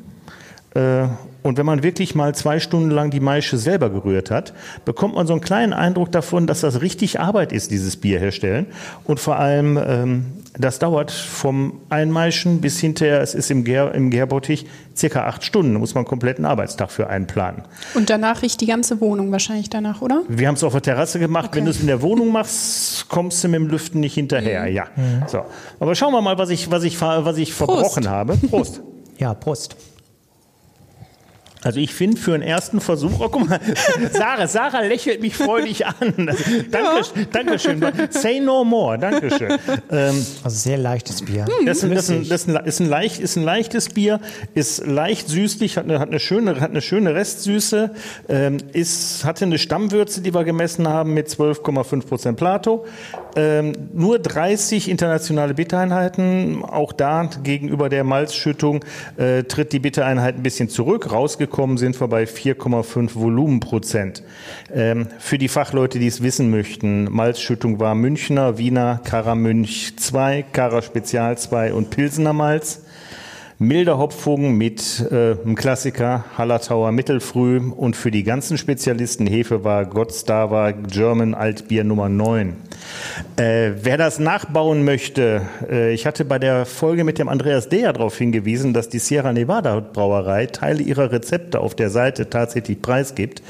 Äh, 0.74 1.06
und 1.44 1.58
wenn 1.58 1.66
man 1.66 1.82
wirklich 1.82 2.14
mal 2.14 2.34
zwei 2.34 2.58
Stunden 2.58 2.90
lang 2.90 3.10
die 3.10 3.20
Maische 3.20 3.58
selber 3.58 3.90
gerührt 3.90 4.30
hat, 4.30 4.54
bekommt 4.86 5.14
man 5.14 5.26
so 5.26 5.34
einen 5.34 5.42
kleinen 5.42 5.74
Eindruck 5.74 6.10
davon, 6.10 6.46
dass 6.46 6.62
das 6.62 6.80
richtig 6.80 7.20
Arbeit 7.20 7.52
ist, 7.52 7.70
dieses 7.70 7.98
Bier 7.98 8.18
herstellen. 8.18 8.64
Und 9.04 9.20
vor 9.20 9.36
allem, 9.36 9.76
ähm, 9.76 10.24
das 10.58 10.78
dauert 10.78 11.10
vom 11.10 11.82
Einmeischen 11.90 12.62
bis 12.62 12.80
hinterher, 12.80 13.20
es 13.20 13.34
ist 13.34 13.50
im, 13.50 13.62
Gär, 13.62 13.94
im 13.94 14.08
Gärbottich, 14.08 14.64
circa 14.96 15.26
acht 15.26 15.44
Stunden. 15.44 15.74
Da 15.74 15.80
muss 15.80 15.92
man 15.92 16.00
einen 16.00 16.08
kompletten 16.08 16.46
Arbeitstag 16.46 16.90
für 16.90 17.10
einplanen. 17.10 17.64
Und 17.92 18.08
danach 18.08 18.40
riecht 18.40 18.62
die 18.62 18.66
ganze 18.66 19.02
Wohnung 19.02 19.30
wahrscheinlich 19.30 19.68
danach, 19.68 20.00
oder? 20.00 20.22
Wir 20.28 20.48
haben 20.48 20.54
es 20.54 20.64
auf 20.64 20.72
der 20.72 20.80
Terrasse 20.80 21.18
gemacht. 21.18 21.48
Okay. 21.48 21.58
Wenn 21.58 21.66
du 21.66 21.72
es 21.72 21.80
in 21.80 21.88
der 21.88 22.00
Wohnung 22.00 22.32
machst, 22.32 23.06
kommst 23.10 23.44
du 23.44 23.48
mit 23.48 23.60
dem 23.60 23.68
Lüften 23.68 24.00
nicht 24.00 24.14
hinterher. 24.14 24.66
Ja. 24.68 24.86
So. 25.26 25.42
Aber 25.78 25.94
schauen 25.94 26.14
wir 26.14 26.22
mal, 26.22 26.38
was 26.38 26.48
ich, 26.48 26.70
was 26.70 26.84
ich, 26.84 26.98
was 26.98 27.36
ich 27.36 27.52
verbrochen 27.52 28.08
habe. 28.08 28.38
Prost. 28.48 28.80
Ja, 29.18 29.34
Prost. 29.34 29.76
Also 31.64 31.80
ich 31.80 31.92
finde 31.94 32.18
für 32.18 32.34
einen 32.34 32.42
ersten 32.42 32.80
Versuch, 32.80 33.12
oh 33.20 33.28
guck 33.28 33.48
mal, 33.48 33.58
Sarah, 34.12 34.46
Sarah 34.46 34.82
lächelt 34.82 35.20
mich 35.22 35.34
freudig 35.36 35.86
an. 35.86 35.96
Danke, 36.70 37.26
Dankeschön. 37.32 37.82
Say 38.10 38.38
no 38.40 38.64
more, 38.64 38.98
Dankeschön. 38.98 39.58
Ähm, 39.90 40.26
Also 40.44 40.56
sehr 40.56 40.76
leichtes 40.78 41.22
Bier. 41.22 41.46
das, 41.64 41.78
ist 41.78 41.84
ein- 41.84 41.94
das, 41.94 42.04
ist 42.04 42.48
ein- 42.48 42.54
das 42.54 42.64
ist 42.66 42.80
ein- 42.80 42.88
leicht, 42.88 43.18
ist 43.20 43.36
ein 43.36 43.42
leichtes 43.44 43.88
Bier, 43.88 44.20
ist 44.54 44.86
leicht 44.86 45.28
süßlich, 45.28 45.76
hat 45.78 45.84
eine, 45.84 45.98
hat 45.98 46.08
eine, 46.08 46.20
schöne, 46.20 46.60
hat 46.60 46.70
eine 46.70 46.82
schöne 46.82 47.14
Restsüße, 47.14 47.90
ähm, 48.28 48.58
ist, 48.72 49.24
hatte 49.24 49.44
eine 49.46 49.58
Stammwürze, 49.58 50.20
die 50.20 50.34
wir 50.34 50.44
gemessen 50.44 50.86
haben 50.86 51.14
mit 51.14 51.28
12,5 51.28 52.06
Prozent 52.06 52.36
Plato. 52.36 52.84
Ähm, 53.36 53.72
nur 53.92 54.18
30 54.18 54.88
internationale 54.88 55.54
Bittereinheiten. 55.54 56.62
Auch 56.62 56.92
da 56.92 57.28
gegenüber 57.42 57.88
der 57.88 58.04
Malzschüttung 58.04 58.84
äh, 59.16 59.42
tritt 59.44 59.72
die 59.72 59.80
Bittereinheit 59.80 60.36
ein 60.36 60.42
bisschen 60.42 60.68
zurück. 60.68 61.10
Rausgekommen 61.10 61.76
sind 61.76 62.00
wir 62.00 62.08
bei 62.08 62.24
4,5 62.24 63.14
Volumenprozent. 63.14 64.22
Ähm, 64.72 65.08
für 65.18 65.38
die 65.38 65.48
Fachleute, 65.48 65.98
die 65.98 66.06
es 66.06 66.22
wissen 66.22 66.50
möchten, 66.50 67.04
Malzschüttung 67.10 67.80
war 67.80 67.94
Münchner, 67.94 68.58
Wiener, 68.58 69.00
Karamünch 69.04 69.96
2, 69.96 70.44
Kara 70.52 70.82
Spezial 70.82 71.36
2 71.36 71.72
und 71.72 71.90
Pilsener 71.90 72.32
Malz. 72.32 72.83
Milder 73.60 73.98
Hopfung 73.98 74.56
mit 74.56 75.00
äh, 75.12 75.36
Klassiker, 75.54 76.24
Hallertauer 76.36 76.90
Mittelfrüh 76.90 77.58
und 77.58 77.94
für 77.94 78.10
die 78.10 78.24
ganzen 78.24 78.58
Spezialisten 78.58 79.28
Hefe 79.28 79.62
war 79.62 79.84
Gottstava 79.84 80.72
German 80.72 81.34
Altbier 81.34 81.84
Nummer 81.84 82.08
9. 82.08 82.56
Äh, 83.36 83.70
wer 83.80 83.96
das 83.96 84.18
nachbauen 84.18 84.84
möchte, 84.84 85.42
äh, 85.70 85.94
ich 85.94 86.04
hatte 86.04 86.24
bei 86.24 86.40
der 86.40 86.66
Folge 86.66 87.04
mit 87.04 87.20
dem 87.20 87.28
Andreas 87.28 87.68
Deher 87.68 87.92
darauf 87.92 88.18
hingewiesen, 88.18 88.74
dass 88.74 88.88
die 88.88 88.98
Sierra 88.98 89.32
Nevada 89.32 89.78
Brauerei 89.78 90.46
Teile 90.46 90.82
ihrer 90.82 91.12
Rezepte 91.12 91.60
auf 91.60 91.76
der 91.76 91.90
Seite 91.90 92.28
tatsächlich 92.28 92.82
preisgibt. 92.82 93.40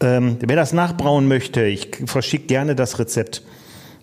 Ähm, 0.00 0.36
wer 0.40 0.56
das 0.56 0.72
nachbrauen 0.72 1.28
möchte, 1.28 1.64
ich 1.64 1.90
verschicke 2.06 2.46
gerne 2.46 2.74
das 2.74 2.98
Rezept. 2.98 3.42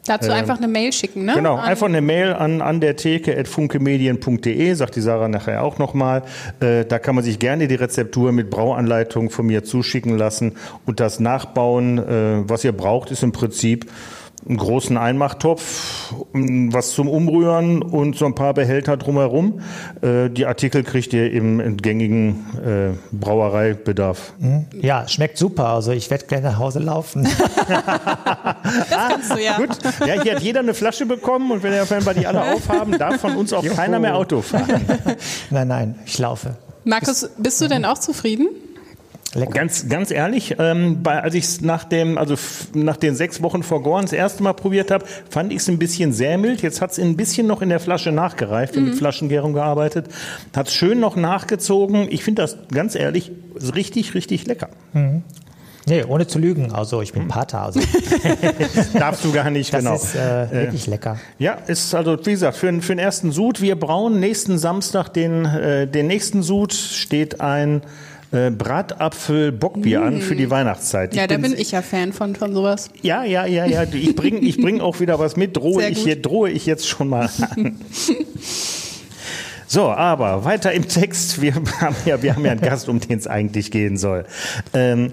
Dazu 0.06 0.32
einfach 0.32 0.58
eine 0.58 0.68
Mail 0.68 0.91
schicken, 0.93 1.26
ne? 1.26 1.34
Genau, 1.36 1.56
An- 1.56 1.66
einfach 1.66 1.86
eine 1.88 2.02
Mail 2.02 2.34
an, 2.34 2.62
an 2.62 2.80
der 2.82 2.95
Theke 2.95 3.38
at 3.38 3.47
funkemedien.de, 3.47 4.74
sagt 4.74 4.95
die 4.95 5.02
Sarah 5.02 5.28
nachher 5.28 5.64
auch 5.64 5.78
nochmal. 5.78 6.24
Äh, 6.60 6.86
da 6.86 6.97
kann 6.99 7.16
man 7.16 7.24
sich 7.24 7.38
gerne 7.39 7.68
die 7.68 7.76
Rezeptur 7.76 8.32
mit 8.32 8.49
Brauanleitung 8.49 9.30
von 9.30 9.45
mir 9.45 9.64
zuschicken 9.64 10.18
lassen 10.18 10.54
und 10.86 10.99
das 10.99 11.20
nachbauen. 11.20 11.99
Äh, 11.99 12.49
was 12.49 12.64
ihr 12.64 12.72
braucht, 12.72 13.12
ist 13.12 13.22
im 13.24 13.32
Prinzip 13.32 13.86
einen 14.48 14.58
großen 14.58 14.98
Einmachtopf, 14.98 16.14
was 16.34 16.92
zum 16.92 17.08
Umrühren 17.08 17.82
und 17.82 18.16
so 18.18 18.26
ein 18.26 18.36
paar 18.36 18.54
Behälter 18.54 18.98
drumherum. 18.98 19.62
Äh, 20.02 20.30
die 20.30 20.46
Artikel 20.46 20.84
kriegt 20.84 21.14
ihr 21.14 21.32
im 21.32 21.78
gängigen 21.78 22.46
äh, 22.66 23.16
Brauereibedarf. 23.16 24.34
Ja, 24.82 25.08
schmeckt 25.08 25.38
super. 25.38 25.68
Also 25.68 25.92
ich 25.92 26.10
werde 26.10 26.26
gleich 26.26 26.42
nach 26.42 26.58
Hause 26.58 26.80
laufen. 26.80 27.24
Kannst 28.89 29.32
du 29.32 29.44
ja. 29.44 29.58
Gut, 29.58 29.78
ja, 30.06 30.22
hier 30.22 30.36
hat 30.36 30.42
jeder 30.42 30.62
eine 30.62 30.74
Flasche 30.74 31.06
bekommen 31.06 31.52
und 31.52 31.64
wenn 31.64 31.72
wenn 31.72 32.06
wir 32.06 32.14
die 32.14 32.28
alle 32.28 32.54
aufhaben, 32.54 32.98
darf 32.98 33.22
von 33.22 33.36
uns 33.36 33.54
auch 33.54 33.66
keiner 33.66 34.00
mehr 34.00 34.16
Auto 34.16 34.42
fahren. 34.42 34.86
nein, 35.50 35.68
nein, 35.68 35.96
ich 36.06 36.18
laufe. 36.20 36.58
Markus, 36.84 37.30
bist 37.38 37.62
du 37.62 37.68
denn 37.68 37.86
auch 37.86 37.98
zufrieden? 37.98 38.48
Lecker. 39.34 39.51
Ganz, 39.53 39.88
ganz 39.88 40.11
ehrlich, 40.11 40.55
ähm, 40.59 41.03
bei, 41.03 41.21
als 41.23 41.34
ich 41.36 41.45
es 41.45 41.61
nach 41.61 41.86
dem, 41.86 42.17
also 42.17 42.36
nach 42.73 42.97
den 42.97 43.15
sechs 43.15 43.41
Wochen 43.41 43.63
vor 43.63 43.82
Gorn 43.82 44.01
das 44.03 44.11
erste 44.11 44.43
Mal 44.43 44.51
probiert 44.53 44.91
habe, 44.91 45.05
fand 45.29 45.51
ich 45.53 45.59
es 45.59 45.69
ein 45.69 45.79
bisschen 45.79 46.11
sehr 46.11 46.38
mild. 46.38 46.61
Jetzt 46.61 46.82
hat 46.82 46.91
es 46.91 46.99
ein 46.99 47.15
bisschen 47.15 47.47
noch 47.47 47.61
in 47.61 47.69
der 47.69 47.79
Flasche 47.79 48.11
nachgereift, 48.11 48.75
haben 48.75 48.86
mit 48.86 48.95
Flaschengärung 48.95 49.53
gearbeitet. 49.53 50.07
Hat 50.53 50.67
es 50.67 50.73
schön 50.73 50.99
noch 50.99 51.15
nachgezogen. 51.15 52.07
Ich 52.11 52.23
finde 52.25 52.41
das 52.41 52.57
ganz 52.73 52.93
ehrlich 52.95 53.32
richtig, 53.73 54.15
richtig 54.15 54.47
lecker. 54.47 54.67
Nee, 55.88 56.03
ohne 56.03 56.27
zu 56.27 56.38
lügen. 56.38 56.71
Also 56.73 57.01
ich 57.01 57.13
bin 57.13 57.27
Pater. 57.29 57.61
Also 57.63 57.79
Darfst 58.93 59.23
du 59.25 59.32
gar 59.32 59.49
nicht, 59.49 59.73
das 59.73 59.79
genau. 59.84 59.95
ist 59.95 60.13
äh, 60.15 60.51
wirklich 60.51 60.88
lecker. 60.88 61.17
Ja, 61.39 61.53
ist 61.53 61.95
also 61.95 62.17
wie 62.25 62.32
gesagt 62.32 62.57
für, 62.57 62.67
den- 62.67 62.82
für 62.82 62.93
den 62.93 62.99
ersten 62.99 63.32
Sud. 63.32 63.61
Wir 63.61 63.79
brauen 63.79 64.19
nächsten 64.19 64.57
Samstag 64.57 65.09
den 65.09 65.45
äh, 65.45 65.88
den 65.88 66.07
nächsten 66.07 66.43
Sud 66.43 66.73
steht 66.73 67.41
ein 67.41 67.82
äh, 68.32 68.51
Bratapfel 68.51 69.51
Bockbier 69.51 70.01
an 70.01 70.21
für 70.21 70.36
die 70.36 70.49
Weihnachtszeit. 70.49 71.15
Ja, 71.15 71.27
da 71.27 71.38
bin 71.38 71.53
ich 71.57 71.71
ja 71.71 71.82
Fan 71.82 72.13
von, 72.13 72.36
von 72.36 72.53
sowas. 72.53 72.89
Ja, 73.01 73.23
ja, 73.23 73.45
ja, 73.45 73.65
ja. 73.65 73.84
Ich 73.84 74.15
bringe 74.15 74.39
ich 74.39 74.57
bring 74.57 74.82
auch 74.82 74.99
wieder 74.99 75.19
was 75.19 75.36
mit. 75.36 75.57
Drohe 75.57 75.88
ich, 75.88 76.03
hier, 76.03 76.21
drohe 76.21 76.49
ich 76.49 76.65
jetzt 76.65 76.88
schon 76.88 77.09
mal 77.09 77.29
an. 77.49 77.79
So, 79.67 79.84
aber 79.84 80.43
weiter 80.43 80.73
im 80.73 80.89
Text. 80.89 81.41
Wir 81.41 81.55
haben 81.55 81.95
ja, 82.05 82.21
wir 82.21 82.36
haben 82.36 82.43
ja 82.43 82.51
einen 82.51 82.59
Gast, 82.59 82.89
um 82.89 82.99
den 82.99 83.17
es 83.17 83.25
eigentlich 83.25 83.71
gehen 83.71 83.95
soll. 83.95 84.25
Ähm, 84.73 85.11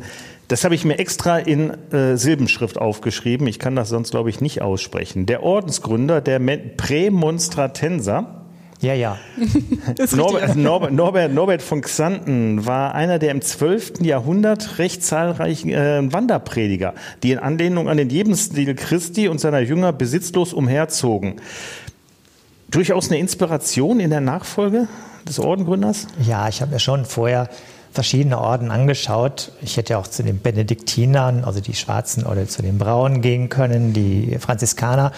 das 0.49 0.65
habe 0.65 0.75
ich 0.75 0.85
mir 0.85 0.99
extra 0.99 1.39
in 1.39 1.71
äh, 1.93 2.17
Silbenschrift 2.17 2.77
aufgeschrieben. 2.77 3.47
Ich 3.47 3.61
kann 3.61 3.77
das 3.77 3.91
sonst, 3.91 4.11
glaube 4.11 4.31
ich, 4.31 4.41
nicht 4.41 4.61
aussprechen. 4.61 5.27
Der 5.27 5.45
Ordensgründer 5.45 6.21
der 6.21 6.41
Prämonstratenser, 6.41 8.48
Ja, 8.81 8.95
ja. 8.95 9.19
Norbert, 10.15 10.55
Norbert, 10.55 10.93
Norbert, 10.93 11.33
Norbert 11.33 11.63
von 11.63 11.81
Xanten 11.81 12.65
war 12.65 12.95
einer 12.95 13.19
der 13.19 13.33
im 13.33 13.43
12. 13.43 14.03
Jahrhundert 14.03 14.79
recht 14.79 15.03
zahlreichen 15.03 15.71
äh, 15.71 16.01
Wanderprediger, 16.13 16.95
die 17.25 17.33
in 17.33 17.39
Anlehnung 17.39 17.89
an 17.89 17.97
den 17.97 18.09
Lebensstil 18.09 18.77
Christi 18.77 19.27
und 19.27 19.41
seiner 19.41 19.61
Jünger 19.61 19.93
besitzlos 19.93 20.53
umherzogen. 20.53 21.41
Durchaus 22.71 23.09
eine 23.11 23.19
Inspiration 23.19 23.99
in 23.99 24.11
der 24.11 24.21
Nachfolge 24.21 24.87
des 25.27 25.41
Ordengründers? 25.41 26.07
Ja, 26.25 26.49
ich 26.49 26.61
habe 26.61 26.73
mir 26.73 26.79
schon 26.79 27.05
vorher 27.05 27.49
verschiedene 27.93 28.39
Orden 28.39 28.71
angeschaut. 28.71 29.51
Ich 29.61 29.77
hätte 29.77 29.99
auch 29.99 30.07
zu 30.07 30.23
den 30.23 30.39
Benediktinern, 30.39 31.43
also 31.45 31.61
die 31.61 31.75
Schwarzen, 31.75 32.25
oder 32.25 32.47
zu 32.47 32.63
den 32.63 32.79
Braunen 32.79 33.23
gehen 33.23 33.49
können, 33.49 33.93
die 33.93 34.37
Franziskaner, 34.39 35.11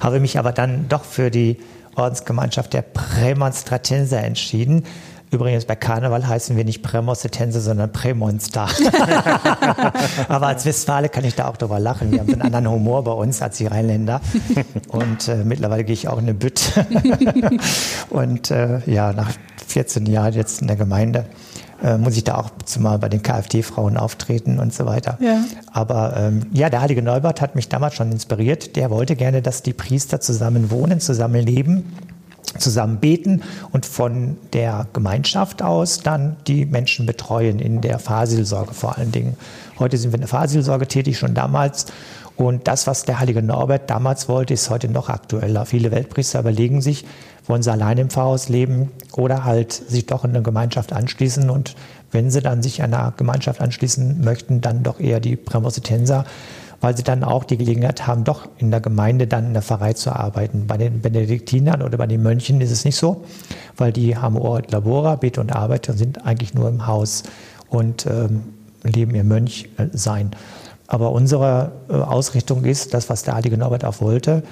habe 0.00 0.20
mich 0.20 0.38
aber 0.38 0.52
dann 0.52 0.86
doch 0.88 1.04
für 1.04 1.30
die 1.30 1.56
Ordensgemeinschaft 1.96 2.72
der 2.72 2.82
Prämonstratenser 2.82 4.22
entschieden. 4.22 4.84
Übrigens, 5.32 5.64
bei 5.64 5.74
Karneval 5.74 6.26
heißen 6.26 6.56
wir 6.56 6.64
nicht 6.64 6.82
Prämonstratenser, 6.82 7.60
sondern 7.60 7.92
Prämonster. 7.92 8.68
aber 10.28 10.46
als 10.46 10.64
Westfale 10.64 11.08
kann 11.08 11.24
ich 11.24 11.34
da 11.34 11.48
auch 11.48 11.56
drüber 11.56 11.80
lachen. 11.80 12.12
Wir 12.12 12.20
haben 12.20 12.32
einen 12.32 12.42
anderen 12.42 12.70
Humor 12.70 13.02
bei 13.02 13.10
uns 13.10 13.42
als 13.42 13.56
die 13.56 13.66
Rheinländer. 13.66 14.20
Und 14.88 15.26
äh, 15.26 15.42
mittlerweile 15.44 15.82
gehe 15.82 15.94
ich 15.94 16.06
auch 16.06 16.18
in 16.18 16.24
eine 16.24 16.34
Bütt. 16.34 16.72
Und 18.10 18.52
äh, 18.52 18.78
ja, 18.86 19.12
nach 19.12 19.32
14 19.66 20.06
Jahren 20.06 20.32
jetzt 20.34 20.60
in 20.60 20.68
der 20.68 20.76
Gemeinde 20.76 21.24
äh, 21.82 21.98
muss 21.98 22.16
ich 22.16 22.24
da 22.24 22.36
auch 22.36 22.50
mal 22.78 22.98
bei 22.98 23.08
den 23.08 23.22
KfD-Frauen 23.22 23.96
auftreten 23.96 24.58
und 24.58 24.72
so 24.72 24.86
weiter. 24.86 25.18
Ja. 25.20 25.44
Aber 25.72 26.16
ähm, 26.16 26.46
ja, 26.52 26.70
der 26.70 26.80
heilige 26.80 27.02
Neubert 27.02 27.40
hat 27.40 27.54
mich 27.54 27.68
damals 27.68 27.94
schon 27.94 28.10
inspiriert. 28.12 28.76
Der 28.76 28.90
wollte 28.90 29.16
gerne, 29.16 29.42
dass 29.42 29.62
die 29.62 29.72
Priester 29.72 30.20
zusammen 30.20 30.70
wohnen, 30.70 31.00
zusammen 31.00 31.44
leben. 31.44 31.84
zusammen 32.58 32.98
beten 32.98 33.42
und 33.72 33.84
von 33.84 34.38
der 34.52 34.86
Gemeinschaft 34.92 35.62
aus 35.62 36.00
dann 36.00 36.36
die 36.46 36.64
Menschen 36.64 37.04
betreuen 37.04 37.58
in 37.58 37.80
der 37.80 37.98
Fahrseelsorge 37.98 38.72
vor 38.72 38.96
allen 38.96 39.12
Dingen. 39.12 39.36
Heute 39.78 39.98
sind 39.98 40.12
wir 40.12 40.16
in 40.16 40.22
der 40.22 40.28
Fahrseelsorge 40.28 40.86
tätig, 40.86 41.18
schon 41.18 41.34
damals. 41.34 41.86
Und 42.36 42.68
das, 42.68 42.86
was 42.86 43.04
der 43.04 43.18
heilige 43.18 43.42
Norbert 43.42 43.88
damals 43.88 44.28
wollte, 44.28 44.54
ist 44.54 44.68
heute 44.68 44.88
noch 44.88 45.08
aktueller. 45.08 45.64
Viele 45.64 45.90
Weltpriester 45.90 46.40
überlegen 46.40 46.82
sich, 46.82 47.04
wollen 47.46 47.62
sie 47.62 47.70
allein 47.70 47.98
im 47.98 48.10
Pfarrhaus 48.10 48.48
leben 48.48 48.90
oder 49.12 49.44
halt 49.44 49.72
sich 49.72 50.06
doch 50.06 50.24
in 50.24 50.30
eine 50.30 50.42
Gemeinschaft 50.42 50.92
anschließen. 50.92 51.48
Und 51.50 51.76
wenn 52.12 52.30
sie 52.30 52.40
dann 52.40 52.62
sich 52.62 52.82
einer 52.82 53.12
Gemeinschaft 53.16 53.60
anschließen 53.60 54.22
möchten, 54.22 54.60
dann 54.60 54.82
doch 54.82 55.00
eher 55.00 55.20
die 55.20 55.36
Prämositenser 55.36 56.24
weil 56.80 56.96
sie 56.96 57.02
dann 57.02 57.24
auch 57.24 57.44
die 57.44 57.56
Gelegenheit 57.56 58.06
haben, 58.06 58.24
doch 58.24 58.46
in 58.58 58.70
der 58.70 58.80
Gemeinde 58.80 59.26
dann 59.26 59.46
in 59.46 59.52
der 59.54 59.62
Pfarrei 59.62 59.94
zu 59.94 60.12
arbeiten. 60.12 60.66
Bei 60.66 60.76
den 60.76 61.00
Benediktinern 61.00 61.82
oder 61.82 61.98
bei 61.98 62.06
den 62.06 62.22
Mönchen 62.22 62.60
ist 62.60 62.70
es 62.70 62.84
nicht 62.84 62.96
so, 62.96 63.24
weil 63.76 63.92
die 63.92 64.16
haben 64.16 64.36
Ort 64.36 64.72
Labora, 64.72 65.16
Bete 65.16 65.40
und 65.40 65.54
Arbeit 65.54 65.88
und 65.88 65.96
sind 65.96 66.24
eigentlich 66.24 66.54
nur 66.54 66.68
im 66.68 66.86
Haus 66.86 67.24
und 67.70 68.06
ähm, 68.06 68.42
leben 68.82 69.14
ihr 69.14 69.24
Mönch 69.24 69.68
äh, 69.78 69.86
sein. 69.92 70.30
Aber 70.86 71.12
unsere 71.12 71.72
äh, 71.88 71.94
Ausrichtung 71.94 72.64
ist 72.64 72.94
das, 72.94 73.08
was 73.10 73.22
der 73.22 73.34
heilige 73.34 73.58
Norbert 73.58 73.84
auch 73.84 74.00
wollte. 74.00 74.42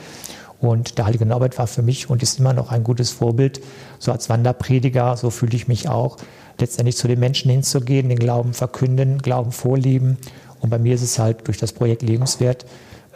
Und 0.64 0.98
der 0.98 1.06
heilige 1.06 1.26
Norbert 1.26 1.58
war 1.58 1.66
für 1.66 1.82
mich 1.82 2.10
und 2.10 2.22
ist 2.22 2.38
immer 2.38 2.52
noch 2.52 2.70
ein 2.70 2.84
gutes 2.84 3.10
Vorbild. 3.10 3.60
So 3.98 4.12
als 4.12 4.28
Wanderprediger, 4.28 5.16
so 5.16 5.30
fühle 5.30 5.56
ich 5.56 5.68
mich 5.68 5.88
auch, 5.88 6.16
letztendlich 6.58 6.96
zu 6.96 7.08
den 7.08 7.20
Menschen 7.20 7.50
hinzugehen, 7.50 8.08
den 8.08 8.18
Glauben 8.18 8.54
verkünden, 8.54 9.18
Glauben 9.18 9.52
vorlieben 9.52 10.18
und 10.64 10.70
bei 10.70 10.78
mir 10.78 10.94
ist 10.94 11.02
es 11.02 11.18
halt 11.18 11.46
durch 11.46 11.58
das 11.58 11.74
Projekt 11.74 12.00
Lebenswert 12.00 12.64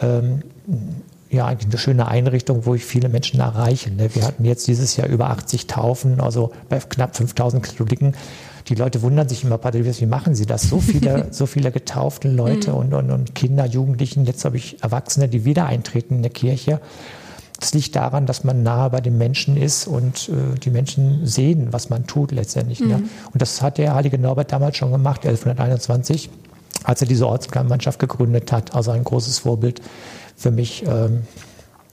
ähm, 0.02 0.42
ja 1.30 1.46
eigentlich 1.46 1.70
eine 1.70 1.78
schöne 1.78 2.06
Einrichtung, 2.06 2.66
wo 2.66 2.74
ich 2.74 2.84
viele 2.84 3.08
Menschen 3.08 3.40
erreiche. 3.40 3.90
Ne? 3.90 4.14
Wir 4.14 4.26
hatten 4.26 4.44
jetzt 4.44 4.68
dieses 4.68 4.98
Jahr 4.98 5.08
über 5.08 5.30
80 5.30 5.66
Taufen, 5.66 6.20
also 6.20 6.52
bei 6.68 6.78
knapp 6.78 7.16
5000 7.16 7.62
Katholiken. 7.62 8.14
Die 8.68 8.74
Leute 8.74 9.00
wundern 9.00 9.30
sich 9.30 9.44
immer, 9.44 9.56
Pater, 9.56 9.82
wie 9.82 10.06
machen 10.06 10.34
Sie 10.34 10.44
das? 10.44 10.64
So 10.64 10.78
viele, 10.78 11.28
so 11.30 11.46
viele 11.46 11.72
getaufte 11.72 12.28
Leute 12.28 12.74
und, 12.74 12.92
und, 12.92 13.10
und 13.10 13.34
Kinder, 13.34 13.64
Jugendlichen. 13.64 14.26
Jetzt 14.26 14.44
habe 14.44 14.58
ich 14.58 14.82
Erwachsene, 14.82 15.26
die 15.26 15.46
wieder 15.46 15.64
eintreten 15.64 16.16
in 16.16 16.22
der 16.22 16.32
Kirche. 16.32 16.82
Das 17.60 17.74
liegt 17.74 17.96
daran, 17.96 18.26
dass 18.26 18.44
man 18.44 18.62
nahe 18.62 18.90
bei 18.90 19.00
den 19.00 19.18
Menschen 19.18 19.56
ist 19.56 19.86
und 19.86 20.28
äh, 20.28 20.58
die 20.58 20.70
Menschen 20.70 21.26
sehen, 21.26 21.72
was 21.72 21.90
man 21.90 22.06
tut 22.06 22.30
letztendlich. 22.30 22.80
Ne? 22.80 22.86
Mhm. 22.86 22.92
Ne? 22.92 23.08
Und 23.32 23.42
das 23.42 23.62
hat 23.62 23.78
der 23.78 23.94
heilige 23.94 24.18
Norbert 24.18 24.52
damals 24.52 24.76
schon 24.76 24.92
gemacht, 24.92 25.26
1121 25.26 26.30
als 26.84 27.00
er 27.00 27.08
diese 27.08 27.26
Ortsgemeinschaft 27.26 27.98
gegründet 27.98 28.52
hat. 28.52 28.74
Also 28.74 28.90
ein 28.90 29.04
großes 29.04 29.40
Vorbild 29.40 29.82
für 30.36 30.50
mich. 30.50 30.84
Ähm, 30.86 31.22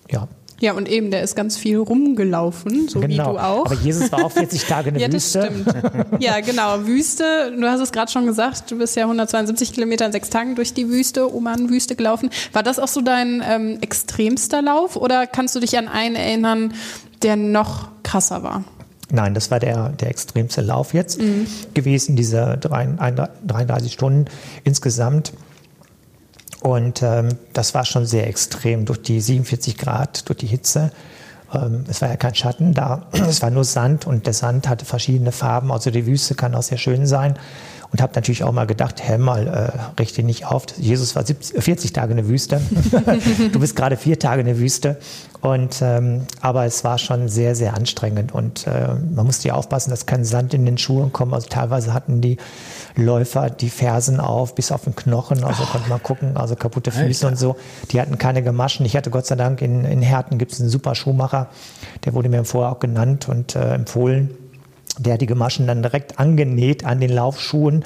ja. 0.09 0.27
Ja, 0.61 0.73
und 0.73 0.87
eben, 0.87 1.11
der 1.11 1.21
ist 1.21 1.35
ganz 1.35 1.57
viel 1.57 1.77
rumgelaufen, 1.77 2.87
so 2.87 3.01
genau. 3.01 3.11
wie 3.11 3.17
du 3.17 3.43
auch. 3.43 3.65
Aber 3.65 3.75
Jesus 3.75 4.11
war 4.11 4.25
auch 4.25 4.31
40 4.31 4.63
Tage 4.67 4.89
in 4.89 4.95
der 4.95 5.07
ja, 5.07 5.13
Wüste. 5.13 5.39
Ja, 5.39 5.49
das 5.49 5.79
stimmt. 5.79 6.23
Ja, 6.23 6.39
genau. 6.39 6.85
Wüste, 6.85 7.53
du 7.57 7.67
hast 7.67 7.81
es 7.81 7.91
gerade 7.91 8.11
schon 8.11 8.25
gesagt, 8.25 8.71
du 8.71 8.77
bist 8.77 8.95
ja 8.95 9.03
172 9.03 9.73
Kilometer 9.73 10.05
in 10.05 10.11
sechs 10.11 10.29
Tagen 10.29 10.55
durch 10.55 10.73
die 10.73 10.89
Wüste, 10.89 11.33
Oman-Wüste 11.33 11.95
gelaufen. 11.95 12.29
War 12.53 12.63
das 12.63 12.79
auch 12.79 12.87
so 12.87 13.01
dein 13.01 13.43
ähm, 13.45 13.79
extremster 13.81 14.61
Lauf 14.61 14.95
oder 14.95 15.27
kannst 15.27 15.55
du 15.55 15.59
dich 15.59 15.77
an 15.77 15.87
einen 15.87 16.15
erinnern, 16.15 16.73
der 17.21 17.35
noch 17.35 17.89
krasser 18.03 18.43
war? 18.43 18.63
Nein, 19.11 19.33
das 19.33 19.51
war 19.51 19.59
der, 19.59 19.89
der 19.89 20.09
extremste 20.09 20.61
Lauf 20.61 20.93
jetzt 20.93 21.21
mhm. 21.21 21.47
gewesen, 21.73 22.15
diese 22.15 22.57
33 22.57 23.91
Stunden 23.91 24.25
insgesamt. 24.63 25.33
Und 26.65 27.03
ähm, 27.03 27.29
das 27.53 27.75
war 27.75 27.85
schon 27.85 28.07
sehr 28.07 28.25
extrem 28.25 28.85
durch 28.85 28.99
die 28.99 29.21
47 29.21 29.77
Grad, 29.77 30.27
durch 30.27 30.39
die 30.39 30.47
Hitze. 30.47 30.91
Ähm, 31.53 31.83
es 31.87 32.01
war 32.01 32.09
ja 32.09 32.15
kein 32.15 32.33
Schatten 32.33 32.73
da, 32.73 33.05
es 33.11 33.43
war 33.43 33.51
nur 33.51 33.63
Sand 33.63 34.07
und 34.07 34.25
der 34.25 34.33
Sand 34.33 34.67
hatte 34.67 34.83
verschiedene 34.83 35.31
Farben. 35.31 35.71
Also 35.71 35.91
die 35.91 36.07
Wüste 36.07 36.33
kann 36.33 36.55
auch 36.55 36.63
sehr 36.63 36.79
schön 36.79 37.05
sein 37.05 37.37
und 37.91 38.01
habe 38.01 38.13
natürlich 38.15 38.43
auch 38.43 38.51
mal 38.51 38.65
gedacht, 38.65 38.95
hä, 39.07 39.19
mal, 39.19 39.45
äh, 39.45 39.99
richte 40.01 40.23
nicht 40.23 40.47
auf. 40.47 40.65
Jesus 40.75 41.15
war 41.15 41.23
70, 41.23 41.63
40 41.63 41.93
Tage 41.93 42.11
in 42.11 42.17
der 42.17 42.27
Wüste. 42.27 42.59
du 43.51 43.59
bist 43.59 43.75
gerade 43.75 43.95
vier 43.95 44.17
Tage 44.17 44.41
in 44.41 44.47
der 44.47 44.57
Wüste. 44.57 44.97
Und, 45.41 45.83
ähm, 45.83 46.21
aber 46.41 46.65
es 46.65 46.83
war 46.83 46.97
schon 46.97 47.29
sehr, 47.29 47.55
sehr 47.55 47.75
anstrengend. 47.75 48.33
Und 48.33 48.65
äh, 48.65 48.87
man 49.13 49.27
musste 49.27 49.49
ja 49.49 49.53
aufpassen, 49.53 49.91
dass 49.91 50.07
kein 50.07 50.25
Sand 50.25 50.55
in 50.55 50.65
den 50.65 50.79
Schuhen 50.79 51.13
kommt. 51.13 51.35
Also 51.35 51.47
teilweise 51.47 51.93
hatten 51.93 52.21
die 52.21 52.37
Läufer 52.95 53.49
die 53.49 53.69
Fersen 53.69 54.19
auf, 54.19 54.55
bis 54.55 54.71
auf 54.71 54.83
den 54.83 54.95
Knochen. 54.95 55.43
Also 55.43 55.63
oh. 55.63 55.71
konnte 55.71 55.89
man 55.89 56.01
gucken, 56.01 56.37
also 56.37 56.55
kaputte 56.55 56.91
Füße 56.91 57.25
Alter. 57.25 57.27
und 57.27 57.37
so. 57.37 57.55
Die 57.91 57.99
hatten 57.99 58.17
keine 58.17 58.43
Gamaschen. 58.43 58.85
Ich 58.85 58.95
hatte 58.95 59.09
Gott 59.09 59.25
sei 59.25 59.35
Dank 59.35 59.61
in, 59.61 59.85
in 59.85 60.01
Herten 60.01 60.37
gibt 60.37 60.53
es 60.53 60.61
einen 60.61 60.69
super 60.69 60.95
Schuhmacher. 60.95 61.47
Der 62.05 62.13
wurde 62.13 62.29
mir 62.29 62.43
vorher 62.45 62.71
auch 62.71 62.79
genannt 62.79 63.27
und 63.29 63.55
äh, 63.55 63.73
empfohlen 63.73 64.37
der 64.97 65.13
hat 65.13 65.21
die 65.21 65.25
Gamaschen 65.25 65.67
dann 65.67 65.81
direkt 65.81 66.19
angenäht 66.19 66.85
an 66.85 66.99
den 66.99 67.11
Laufschuhen 67.11 67.83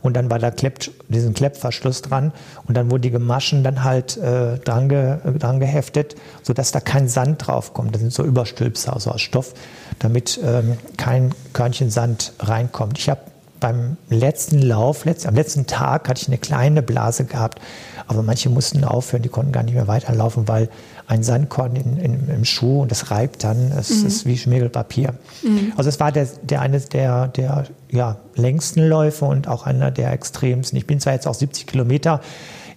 und 0.00 0.14
dann 0.14 0.30
war 0.30 0.38
da 0.38 0.50
Klepp, 0.50 0.78
diesen 1.08 1.34
Kleppverschluss 1.34 2.02
dran 2.02 2.32
und 2.66 2.76
dann 2.76 2.90
wurden 2.90 3.02
die 3.02 3.10
Gamaschen 3.10 3.64
dann 3.64 3.84
halt 3.84 4.16
äh, 4.16 4.58
dran, 4.58 4.88
ge, 4.88 5.18
dran 5.38 5.60
geheftet, 5.60 6.16
sodass 6.42 6.72
da 6.72 6.80
kein 6.80 7.08
Sand 7.08 7.46
drauf 7.46 7.74
kommt. 7.74 7.94
Das 7.94 8.00
sind 8.00 8.12
so 8.12 8.24
Überstülpse 8.24 8.92
also 8.92 9.10
aus 9.10 9.20
Stoff, 9.20 9.54
damit 9.98 10.40
ähm, 10.44 10.76
kein 10.96 11.34
Körnchen 11.52 11.90
Sand 11.90 12.32
reinkommt. 12.40 12.98
Ich 12.98 13.08
habe 13.08 13.20
beim 13.62 13.96
letzten 14.10 14.60
Lauf, 14.60 15.04
letzt, 15.04 15.26
am 15.26 15.36
letzten 15.36 15.66
Tag 15.66 16.08
hatte 16.08 16.20
ich 16.20 16.28
eine 16.28 16.36
kleine 16.36 16.82
Blase 16.82 17.24
gehabt, 17.24 17.60
aber 18.08 18.22
manche 18.22 18.50
mussten 18.50 18.84
aufhören, 18.84 19.22
die 19.22 19.28
konnten 19.28 19.52
gar 19.52 19.62
nicht 19.62 19.74
mehr 19.74 19.86
weiterlaufen, 19.86 20.48
weil 20.48 20.68
ein 21.06 21.22
Sandkorn 21.22 21.76
in, 21.76 21.96
in, 21.96 22.28
im 22.28 22.44
Schuh 22.44 22.82
und 22.82 22.90
das 22.90 23.12
reibt 23.12 23.44
dann, 23.44 23.70
es 23.78 24.00
mhm. 24.00 24.06
ist 24.08 24.26
wie 24.26 24.36
Schmirgelpapier. 24.36 25.14
Mhm. 25.42 25.72
Also 25.76 25.88
es 25.88 26.00
war 26.00 26.10
der, 26.10 26.26
der 26.42 26.60
eines 26.60 26.88
der, 26.88 27.28
der 27.28 27.64
ja, 27.88 28.16
längsten 28.34 28.86
Läufe 28.86 29.26
und 29.26 29.46
auch 29.46 29.64
einer 29.64 29.92
der 29.92 30.12
extremsten. 30.12 30.76
Ich 30.76 30.86
bin 30.86 30.98
zwar 30.98 31.12
jetzt 31.12 31.28
auch 31.28 31.34
70 31.34 31.68
Kilometer 31.68 32.20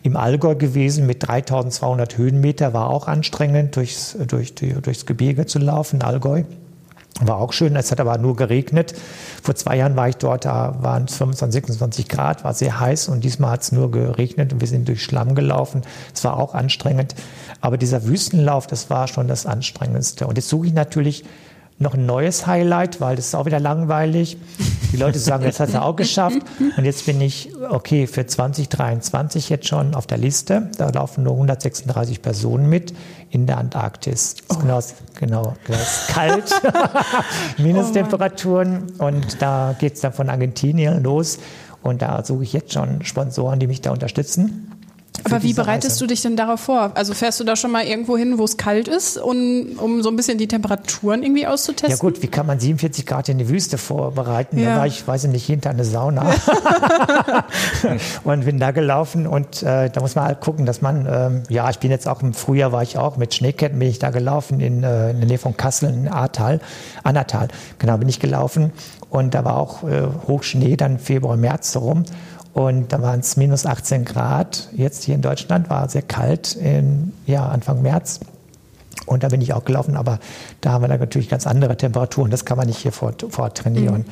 im 0.03 0.15
Allgäu 0.15 0.53
gewesen 0.53 1.07
mit 1.07 1.27
3200 1.27 2.15
Höhenmeter, 2.15 2.73
war 2.73 2.91
auch 2.91 3.07
anstrengend, 3.07 3.75
durchs, 3.75 4.15
durch, 4.27 4.53
durchs 4.53 5.07
Gebirge 5.07 5.47
zu 5.47 5.57
laufen, 5.57 6.03
Allgäu. 6.03 6.43
War 7.21 7.37
auch 7.37 7.53
schön, 7.53 7.77
es 7.77 7.91
hat 7.91 8.01
aber 8.01 8.17
nur 8.17 8.35
geregnet. 8.35 8.93
Vor 9.41 9.55
zwei 9.55 9.77
Jahren 9.77 9.95
war 9.95 10.09
ich 10.09 10.17
dort, 10.17 10.43
da 10.43 10.75
waren 10.81 11.05
es 11.05 11.15
25, 11.15 11.61
26 11.61 12.09
Grad, 12.09 12.43
war 12.43 12.53
sehr 12.53 12.77
heiß 12.77 13.07
und 13.07 13.23
diesmal 13.23 13.51
hat 13.51 13.61
es 13.61 13.71
nur 13.71 13.89
geregnet 13.89 14.51
und 14.51 14.59
wir 14.59 14.67
sind 14.67 14.85
durch 14.89 15.01
Schlamm 15.01 15.33
gelaufen. 15.33 15.83
Es 16.13 16.25
war 16.25 16.37
auch 16.37 16.53
anstrengend. 16.53 17.15
Aber 17.61 17.77
dieser 17.77 18.03
Wüstenlauf, 18.03 18.67
das 18.67 18.89
war 18.89 19.07
schon 19.07 19.29
das 19.29 19.45
Anstrengendste. 19.45 20.27
Und 20.27 20.37
jetzt 20.37 20.49
suche 20.49 20.67
ich 20.67 20.73
natürlich 20.73 21.23
noch 21.77 21.93
ein 21.93 22.05
neues 22.05 22.47
Highlight, 22.47 23.01
weil 23.01 23.15
das 23.15 23.27
ist 23.27 23.35
auch 23.35 23.45
wieder 23.45 23.59
langweilig. 23.59 24.37
Die 24.93 24.97
Leute 24.97 25.19
sagen, 25.19 25.43
jetzt 25.43 25.59
hat 25.59 25.73
er 25.73 25.83
auch 25.83 25.95
geschafft. 25.95 26.39
Und 26.77 26.85
jetzt 26.85 27.05
bin 27.05 27.19
ich, 27.19 27.51
okay, 27.69 28.07
für 28.07 28.25
2023 28.25 29.49
jetzt 29.49 29.67
schon 29.67 29.93
auf 29.93 30.07
der 30.07 30.17
Liste. 30.17 30.69
Da 30.77 30.89
laufen 30.89 31.23
nur 31.23 31.33
136 31.33 32.21
Personen 32.21 32.69
mit 32.69 32.93
in 33.35 33.45
der 33.45 33.57
Antarktis. 33.57 34.37
Oh. 34.49 34.55
Genau, 34.55 34.81
genau, 35.19 35.55
das 35.67 35.81
ist 35.81 36.07
kalt, 36.07 36.61
Minustemperaturen. 37.57 38.93
Und 38.97 39.41
da 39.41 39.75
geht 39.77 39.93
es 39.93 40.01
dann 40.01 40.13
von 40.13 40.29
Argentinien 40.29 41.03
los. 41.03 41.37
Und 41.83 42.01
da 42.01 42.23
suche 42.23 42.43
ich 42.43 42.53
jetzt 42.53 42.73
schon 42.73 43.03
Sponsoren, 43.03 43.59
die 43.59 43.67
mich 43.67 43.81
da 43.81 43.91
unterstützen. 43.91 44.71
Aber 45.23 45.43
wie 45.43 45.53
bereitest 45.53 45.95
Reise. 45.95 45.99
du 45.99 46.07
dich 46.07 46.21
denn 46.21 46.35
darauf 46.35 46.59
vor? 46.59 46.91
Also 46.95 47.13
fährst 47.13 47.39
du 47.39 47.43
da 47.43 47.55
schon 47.55 47.71
mal 47.71 47.85
irgendwo 47.85 48.17
hin, 48.17 48.37
wo 48.37 48.43
es 48.43 48.57
kalt 48.57 48.87
ist, 48.87 49.17
um, 49.17 49.77
um 49.77 50.03
so 50.03 50.09
ein 50.09 50.15
bisschen 50.15 50.37
die 50.37 50.47
Temperaturen 50.47 51.23
irgendwie 51.23 51.47
auszutesten? 51.47 51.91
Ja 51.91 51.97
gut, 51.97 52.21
wie 52.21 52.27
kann 52.27 52.45
man 52.45 52.59
47 52.59 53.05
Grad 53.05 53.29
in 53.29 53.37
die 53.37 53.49
Wüste 53.49 53.77
vorbereiten? 53.77 54.57
Ja. 54.57 54.71
Da 54.71 54.79
war 54.79 54.87
ich, 54.87 55.07
weiß 55.07 55.25
ich 55.25 55.31
nicht, 55.31 55.45
hinter 55.45 55.69
eine 55.69 55.85
Sauna 55.85 56.25
und 58.23 58.45
bin 58.45 58.59
da 58.59 58.71
gelaufen 58.71 59.27
und 59.27 59.63
äh, 59.63 59.89
da 59.89 60.01
muss 60.01 60.15
man 60.15 60.25
halt 60.25 60.41
gucken, 60.41 60.65
dass 60.65 60.81
man, 60.81 61.07
ähm, 61.09 61.43
ja, 61.49 61.69
ich 61.69 61.79
bin 61.79 61.91
jetzt 61.91 62.07
auch 62.07 62.21
im 62.21 62.33
Frühjahr 62.33 62.71
war 62.71 62.83
ich 62.83 62.97
auch 62.97 63.17
mit 63.17 63.33
Schneeketten 63.33 63.79
bin 63.79 63.89
ich 63.89 63.99
da 63.99 64.09
gelaufen 64.09 64.59
in, 64.59 64.83
äh, 64.83 65.11
in 65.11 65.19
der 65.19 65.27
Nähe 65.27 65.37
von 65.37 65.57
Kassel 65.57 65.89
in 65.89 66.07
Ahrtal, 66.07 66.59
Annatal, 67.03 67.47
genau 67.79 67.97
bin 67.97 68.09
ich 68.09 68.19
gelaufen 68.19 68.71
und 69.09 69.33
da 69.33 69.45
war 69.45 69.57
auch 69.57 69.83
äh, 69.83 70.03
Hochschnee 70.27 70.75
dann 70.75 70.99
Februar, 70.99 71.37
März 71.37 71.75
rum 71.77 72.03
und 72.55 72.93
da 72.93 73.01
waren 73.01 73.19
es 73.19 73.35
minus 73.35 73.65
18 73.65 74.05
Grad. 74.05 74.69
Jetzt 74.71 75.03
hier 75.03 75.13
in 75.13 75.21
Deutschland 75.21 75.69
war 75.69 75.89
sehr 75.89 76.03
kalt, 76.03 76.55
in, 76.55 77.11
ja, 77.25 77.45
Anfang 77.49 77.81
März. 77.81 78.21
Und 79.05 79.23
da 79.23 79.27
bin 79.27 79.41
ich 79.41 79.51
auch 79.53 79.65
gelaufen, 79.65 79.97
aber 79.97 80.19
da 80.61 80.71
haben 80.71 80.81
wir 80.81 80.87
dann 80.87 81.01
natürlich 81.01 81.27
ganz 81.27 81.47
andere 81.47 81.75
Temperaturen. 81.75 82.31
Das 82.31 82.45
kann 82.45 82.57
man 82.57 82.67
nicht 82.67 82.77
hier 82.77 82.93
fort, 82.93 83.25
fort 83.27 83.57
trainieren. 83.57 84.05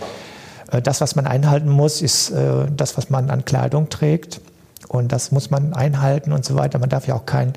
Mhm. 0.72 0.78
Äh, 0.78 0.82
das, 0.82 1.00
was 1.00 1.16
man 1.16 1.26
einhalten 1.26 1.70
muss, 1.70 2.02
ist 2.02 2.32
äh, 2.32 2.66
das, 2.76 2.98
was 2.98 3.10
man 3.10 3.30
an 3.30 3.46
Kleidung 3.46 3.88
trägt. 3.88 4.42
Und 4.90 5.14
das 5.14 5.32
muss 5.32 5.50
man 5.50 5.72
einhalten 5.72 6.34
und 6.34 6.44
so 6.44 6.56
weiter. 6.56 6.80
Man 6.80 6.90
darf 6.90 7.08
ja 7.08 7.16
auch 7.16 7.26
kein, 7.26 7.54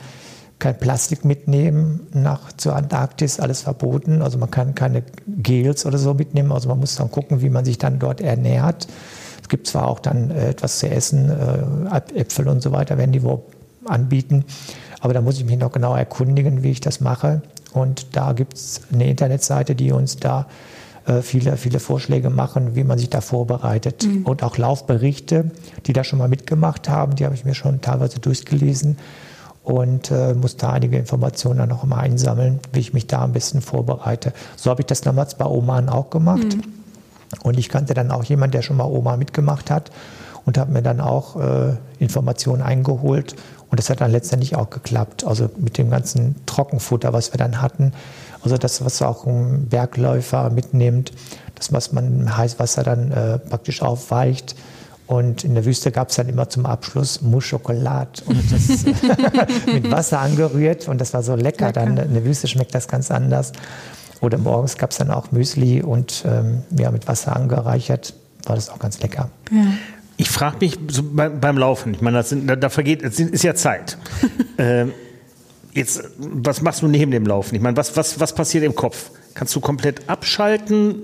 kein 0.60 0.78
Plastik 0.78 1.24
mitnehmen 1.24 2.06
nach 2.12 2.52
zur 2.52 2.76
Antarktis, 2.76 3.40
alles 3.40 3.62
verboten. 3.62 4.22
Also 4.22 4.38
man 4.38 4.52
kann 4.52 4.76
keine 4.76 5.02
Gels 5.26 5.84
oder 5.84 5.98
so 5.98 6.14
mitnehmen. 6.14 6.52
Also 6.52 6.68
man 6.68 6.78
muss 6.78 6.94
dann 6.94 7.10
gucken, 7.10 7.42
wie 7.42 7.50
man 7.50 7.64
sich 7.64 7.76
dann 7.76 7.98
dort 7.98 8.20
ernährt. 8.20 8.86
Es 9.46 9.48
gibt 9.48 9.68
zwar 9.68 9.86
auch 9.86 10.00
dann 10.00 10.32
äh, 10.32 10.48
etwas 10.48 10.80
zu 10.80 10.90
essen, 10.90 11.30
äh, 11.30 12.18
Äpfel 12.18 12.48
und 12.48 12.62
so 12.62 12.72
weiter 12.72 12.98
werden 12.98 13.12
die 13.12 13.22
wo 13.22 13.44
anbieten, 13.84 14.44
aber 14.98 15.14
da 15.14 15.20
muss 15.20 15.38
ich 15.38 15.44
mich 15.44 15.56
noch 15.56 15.70
genau 15.70 15.94
erkundigen, 15.94 16.64
wie 16.64 16.72
ich 16.72 16.80
das 16.80 17.00
mache. 17.00 17.42
Und 17.72 18.16
da 18.16 18.32
gibt 18.32 18.54
es 18.54 18.80
eine 18.92 19.08
Internetseite, 19.08 19.76
die 19.76 19.92
uns 19.92 20.16
da 20.16 20.48
äh, 21.06 21.22
viele, 21.22 21.56
viele 21.58 21.78
Vorschläge 21.78 22.28
machen, 22.28 22.74
wie 22.74 22.82
man 22.82 22.98
sich 22.98 23.08
da 23.08 23.20
vorbereitet. 23.20 24.04
Mhm. 24.04 24.26
Und 24.26 24.42
auch 24.42 24.58
Laufberichte, 24.58 25.52
die 25.86 25.92
da 25.92 26.02
schon 26.02 26.18
mal 26.18 26.28
mitgemacht 26.28 26.88
haben, 26.88 27.14
die 27.14 27.24
habe 27.24 27.36
ich 27.36 27.44
mir 27.44 27.54
schon 27.54 27.80
teilweise 27.80 28.18
durchgelesen 28.18 28.98
und 29.62 30.10
äh, 30.10 30.34
muss 30.34 30.56
da 30.56 30.70
einige 30.70 30.98
Informationen 30.98 31.60
dann 31.60 31.68
noch 31.68 31.84
mal 31.84 32.00
einsammeln, 32.00 32.58
wie 32.72 32.80
ich 32.80 32.92
mich 32.92 33.06
da 33.06 33.22
am 33.22 33.32
besten 33.32 33.60
vorbereite. 33.60 34.32
So 34.56 34.70
habe 34.70 34.82
ich 34.82 34.86
das 34.86 35.02
damals 35.02 35.36
bei 35.36 35.44
Oman 35.44 35.88
auch 35.88 36.10
gemacht. 36.10 36.56
Mhm. 36.56 36.85
Und 37.42 37.58
ich 37.58 37.68
kannte 37.68 37.94
dann 37.94 38.10
auch 38.10 38.24
jemanden, 38.24 38.52
der 38.52 38.62
schon 38.62 38.76
mal 38.76 38.84
Oma 38.84 39.16
mitgemacht 39.16 39.70
hat 39.70 39.90
und 40.44 40.58
habe 40.58 40.72
mir 40.72 40.82
dann 40.82 41.00
auch 41.00 41.36
äh, 41.36 41.74
Informationen 41.98 42.62
eingeholt. 42.62 43.34
Und 43.70 43.80
das 43.80 43.90
hat 43.90 44.00
dann 44.00 44.12
letztendlich 44.12 44.54
auch 44.54 44.70
geklappt. 44.70 45.24
Also 45.24 45.50
mit 45.56 45.76
dem 45.76 45.90
ganzen 45.90 46.36
Trockenfutter, 46.46 47.12
was 47.12 47.32
wir 47.32 47.38
dann 47.38 47.60
hatten. 47.60 47.92
Also 48.42 48.56
das, 48.56 48.84
was 48.84 49.02
auch 49.02 49.26
ein 49.26 49.66
Bergläufer 49.68 50.50
mitnimmt, 50.50 51.12
das, 51.56 51.72
was 51.72 51.92
man 51.92 52.20
im 52.20 52.36
Heißwasser 52.36 52.84
dann 52.84 53.10
äh, 53.10 53.38
praktisch 53.38 53.82
aufweicht. 53.82 54.54
Und 55.08 55.44
in 55.44 55.54
der 55.54 55.64
Wüste 55.64 55.92
gab 55.92 56.10
es 56.10 56.16
dann 56.16 56.28
immer 56.28 56.48
zum 56.48 56.66
Abschluss 56.66 57.22
Mousse 57.22 57.48
Schokolade 57.48 58.22
und 58.26 58.42
das 58.50 58.84
mit 59.66 59.90
Wasser 59.90 60.18
angerührt 60.18 60.88
und 60.88 61.00
das 61.00 61.14
war 61.14 61.22
so 61.22 61.36
lecker. 61.36 61.66
lecker. 61.66 61.72
Dann 61.72 61.96
in 61.96 62.14
der 62.14 62.24
Wüste 62.24 62.48
schmeckt 62.48 62.74
das 62.74 62.88
ganz 62.88 63.10
anders. 63.12 63.52
Oder 64.20 64.38
morgens 64.38 64.76
gab 64.76 64.90
es 64.90 64.98
dann 64.98 65.10
auch 65.10 65.32
Müsli 65.32 65.82
und 65.82 66.24
ähm, 66.26 66.62
ja, 66.76 66.90
mit 66.90 67.06
Wasser 67.08 67.36
angereichert. 67.36 68.14
War 68.44 68.56
das 68.56 68.70
auch 68.70 68.78
ganz 68.78 69.00
lecker. 69.00 69.28
Ja. 69.50 69.58
Ich 70.16 70.30
frage 70.30 70.56
mich 70.60 70.78
so 70.88 71.02
beim, 71.02 71.40
beim, 71.40 71.58
Laufen, 71.58 71.92
ich 71.94 72.00
meine, 72.00 72.22
sind, 72.22 72.48
da, 72.48 72.56
da, 72.56 72.70
vergeht, 72.70 73.02
es 73.02 73.20
ist 73.20 73.44
ja 73.44 73.54
Zeit. 73.54 73.98
ähm, 74.58 74.92
jetzt, 75.72 76.02
was 76.16 76.62
machst 76.62 76.80
du 76.82 76.88
neben 76.88 77.10
dem 77.10 77.26
Laufen? 77.26 77.54
Ich 77.54 77.60
meine, 77.60 77.76
was, 77.76 77.96
was, 77.96 78.18
was 78.18 78.34
passiert 78.34 78.64
im 78.64 78.74
Kopf? 78.74 79.10
Kannst 79.34 79.54
du 79.54 79.60
komplett 79.60 80.08
abschalten? 80.08 80.96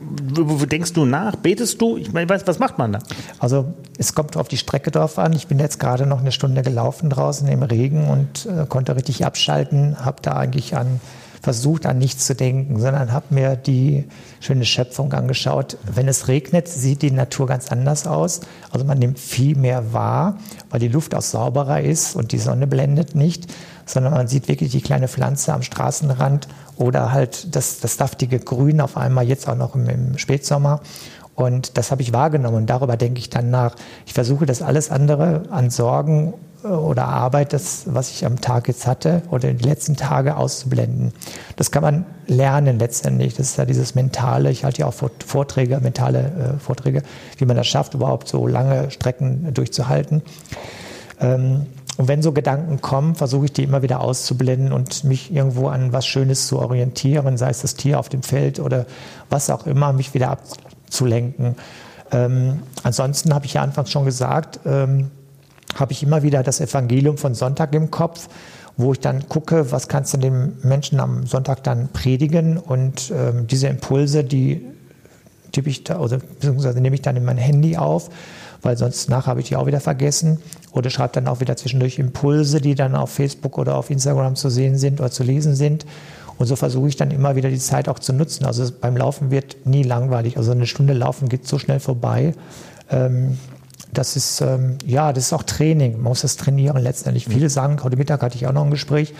Denkst 0.00 0.92
du 0.92 1.04
nach? 1.04 1.34
Betest 1.36 1.80
du? 1.80 1.96
Ich 1.96 2.12
meine, 2.12 2.28
was, 2.28 2.46
was 2.46 2.58
macht 2.58 2.78
man 2.78 2.92
da? 2.92 2.98
Also 3.38 3.74
es 3.98 4.14
kommt 4.14 4.36
auf 4.36 4.48
die 4.48 4.58
Strecke 4.58 4.90
drauf 4.90 5.18
an. 5.18 5.32
Ich 5.32 5.48
bin 5.48 5.58
jetzt 5.58 5.80
gerade 5.80 6.06
noch 6.06 6.20
eine 6.20 6.30
Stunde 6.30 6.62
gelaufen 6.62 7.10
draußen 7.10 7.48
im 7.48 7.62
Regen 7.62 8.06
und 8.08 8.46
äh, 8.46 8.66
konnte 8.66 8.94
richtig 8.94 9.24
abschalten. 9.24 10.04
Habe 10.04 10.18
da 10.22 10.34
eigentlich 10.34 10.76
an 10.76 11.00
versucht, 11.44 11.84
an 11.84 11.98
nichts 11.98 12.26
zu 12.26 12.34
denken, 12.34 12.80
sondern 12.80 13.12
habe 13.12 13.26
mir 13.34 13.54
die 13.54 14.04
schöne 14.40 14.64
Schöpfung 14.64 15.12
angeschaut. 15.12 15.76
Wenn 15.84 16.08
es 16.08 16.26
regnet, 16.26 16.68
sieht 16.68 17.02
die 17.02 17.10
Natur 17.10 17.46
ganz 17.46 17.70
anders 17.70 18.06
aus. 18.06 18.40
Also 18.70 18.86
man 18.86 18.98
nimmt 18.98 19.18
viel 19.18 19.54
mehr 19.54 19.92
wahr, 19.92 20.38
weil 20.70 20.80
die 20.80 20.88
Luft 20.88 21.14
auch 21.14 21.22
sauberer 21.22 21.82
ist 21.82 22.16
und 22.16 22.32
die 22.32 22.38
Sonne 22.38 22.66
blendet 22.66 23.14
nicht, 23.14 23.52
sondern 23.84 24.14
man 24.14 24.26
sieht 24.26 24.48
wirklich 24.48 24.72
die 24.72 24.80
kleine 24.80 25.06
Pflanze 25.06 25.52
am 25.52 25.62
Straßenrand 25.62 26.48
oder 26.76 27.12
halt 27.12 27.54
das, 27.54 27.78
das 27.78 27.96
saftige 27.98 28.40
Grün 28.40 28.80
auf 28.80 28.96
einmal 28.96 29.28
jetzt 29.28 29.46
auch 29.46 29.54
noch 29.54 29.74
im, 29.74 29.86
im 29.88 30.18
Spätsommer. 30.18 30.80
Und 31.34 31.76
das 31.76 31.90
habe 31.90 32.02
ich 32.02 32.12
wahrgenommen 32.12 32.56
und 32.56 32.66
darüber 32.66 32.96
denke 32.96 33.18
ich 33.18 33.30
dann 33.30 33.50
nach. 33.50 33.74
Ich 34.06 34.14
versuche 34.14 34.46
das 34.46 34.62
alles 34.62 34.90
andere 34.90 35.42
an 35.50 35.70
Sorgen 35.70 36.34
oder 36.64 37.06
Arbeit, 37.06 37.52
das, 37.52 37.82
was 37.86 38.10
ich 38.10 38.24
am 38.24 38.40
Tag 38.40 38.68
jetzt 38.68 38.86
hatte 38.86 39.22
oder 39.30 39.52
die 39.52 39.64
letzten 39.64 39.96
Tage 39.96 40.36
auszublenden. 40.36 41.12
Das 41.56 41.70
kann 41.70 41.82
man 41.82 42.06
lernen 42.26 42.78
letztendlich. 42.78 43.34
Das 43.34 43.50
ist 43.50 43.58
ja 43.58 43.66
dieses 43.66 43.94
mentale, 43.94 44.50
ich 44.50 44.64
halte 44.64 44.80
ja 44.80 44.86
auch 44.86 44.94
Vorträge, 44.94 45.78
mentale 45.80 46.56
äh, 46.56 46.58
Vorträge, 46.58 47.02
wie 47.36 47.44
man 47.44 47.56
das 47.56 47.66
schafft, 47.66 47.94
überhaupt 47.94 48.28
so 48.28 48.46
lange 48.46 48.90
Strecken 48.90 49.52
durchzuhalten. 49.52 50.22
Ähm, 51.20 51.66
und 51.96 52.08
wenn 52.08 52.22
so 52.22 52.32
Gedanken 52.32 52.80
kommen, 52.80 53.14
versuche 53.14 53.44
ich 53.44 53.52
die 53.52 53.62
immer 53.62 53.82
wieder 53.82 54.00
auszublenden 54.00 54.72
und 54.72 55.04
mich 55.04 55.32
irgendwo 55.32 55.68
an 55.68 55.92
was 55.92 56.06
Schönes 56.06 56.48
zu 56.48 56.58
orientieren, 56.58 57.36
sei 57.36 57.50
es 57.50 57.60
das 57.60 57.76
Tier 57.76 58.00
auf 58.00 58.08
dem 58.08 58.22
Feld 58.22 58.58
oder 58.58 58.86
was 59.30 59.48
auch 59.50 59.66
immer, 59.66 59.92
mich 59.92 60.12
wieder 60.12 60.38
abzulenken. 60.84 61.56
Ähm, 62.12 62.60
ansonsten 62.82 63.34
habe 63.34 63.46
ich 63.46 63.54
ja 63.54 63.62
anfangs 63.62 63.90
schon 63.90 64.04
gesagt, 64.04 64.60
ähm, 64.64 65.10
habe 65.74 65.92
ich 65.92 66.02
immer 66.02 66.22
wieder 66.22 66.42
das 66.42 66.60
Evangelium 66.60 67.18
von 67.18 67.34
Sonntag 67.34 67.74
im 67.74 67.90
Kopf, 67.90 68.28
wo 68.76 68.92
ich 68.92 69.00
dann 69.00 69.28
gucke, 69.28 69.72
was 69.72 69.88
kannst 69.88 70.14
du 70.14 70.18
den 70.18 70.54
Menschen 70.62 71.00
am 71.00 71.26
Sonntag 71.26 71.62
dann 71.64 71.88
predigen 71.88 72.58
und 72.58 73.12
ähm, 73.14 73.46
diese 73.46 73.68
Impulse, 73.68 74.24
die 74.24 74.64
tippe 75.52 75.70
ich 75.70 75.84
da, 75.84 76.00
oder 76.00 76.18
beziehungsweise 76.18 76.80
nehme 76.80 76.96
ich 76.96 77.02
dann 77.02 77.16
in 77.16 77.24
mein 77.24 77.38
Handy 77.38 77.76
auf, 77.76 78.10
weil 78.62 78.76
sonst 78.76 79.08
nachher 79.08 79.28
habe 79.28 79.40
ich 79.40 79.48
die 79.48 79.56
auch 79.56 79.66
wieder 79.66 79.80
vergessen 79.80 80.40
oder 80.72 80.90
schreibe 80.90 81.14
dann 81.14 81.28
auch 81.28 81.40
wieder 81.40 81.56
zwischendurch 81.56 81.98
Impulse, 81.98 82.60
die 82.60 82.74
dann 82.74 82.96
auf 82.96 83.10
Facebook 83.10 83.58
oder 83.58 83.76
auf 83.76 83.90
Instagram 83.90 84.36
zu 84.36 84.50
sehen 84.50 84.76
sind 84.76 85.00
oder 85.00 85.10
zu 85.10 85.22
lesen 85.22 85.54
sind. 85.54 85.86
Und 86.38 86.46
so 86.46 86.56
versuche 86.56 86.88
ich 86.88 86.96
dann 86.96 87.10
immer 87.10 87.36
wieder 87.36 87.50
die 87.50 87.58
Zeit 87.58 87.88
auch 87.88 87.98
zu 87.98 88.12
nutzen. 88.12 88.44
Also 88.44 88.70
beim 88.80 88.96
Laufen 88.96 89.30
wird 89.30 89.66
nie 89.66 89.82
langweilig. 89.82 90.36
Also 90.36 90.52
eine 90.52 90.66
Stunde 90.66 90.92
Laufen 90.92 91.28
geht 91.28 91.46
so 91.46 91.58
schnell 91.58 91.80
vorbei. 91.80 92.34
Ähm, 92.90 93.38
das 93.92 94.16
ist, 94.16 94.40
ähm, 94.40 94.78
ja, 94.84 95.12
das 95.12 95.26
ist 95.26 95.32
auch 95.32 95.44
Training. 95.44 95.94
Man 95.94 96.04
muss 96.04 96.22
das 96.22 96.36
trainieren 96.36 96.82
letztendlich. 96.82 97.28
Mhm. 97.28 97.32
Viele 97.32 97.50
sagen, 97.50 97.78
heute 97.82 97.96
Mittag 97.96 98.22
hatte 98.22 98.36
ich 98.36 98.46
auch 98.46 98.52
noch 98.52 98.64
ein 98.64 98.70
Gespräch, 98.70 99.14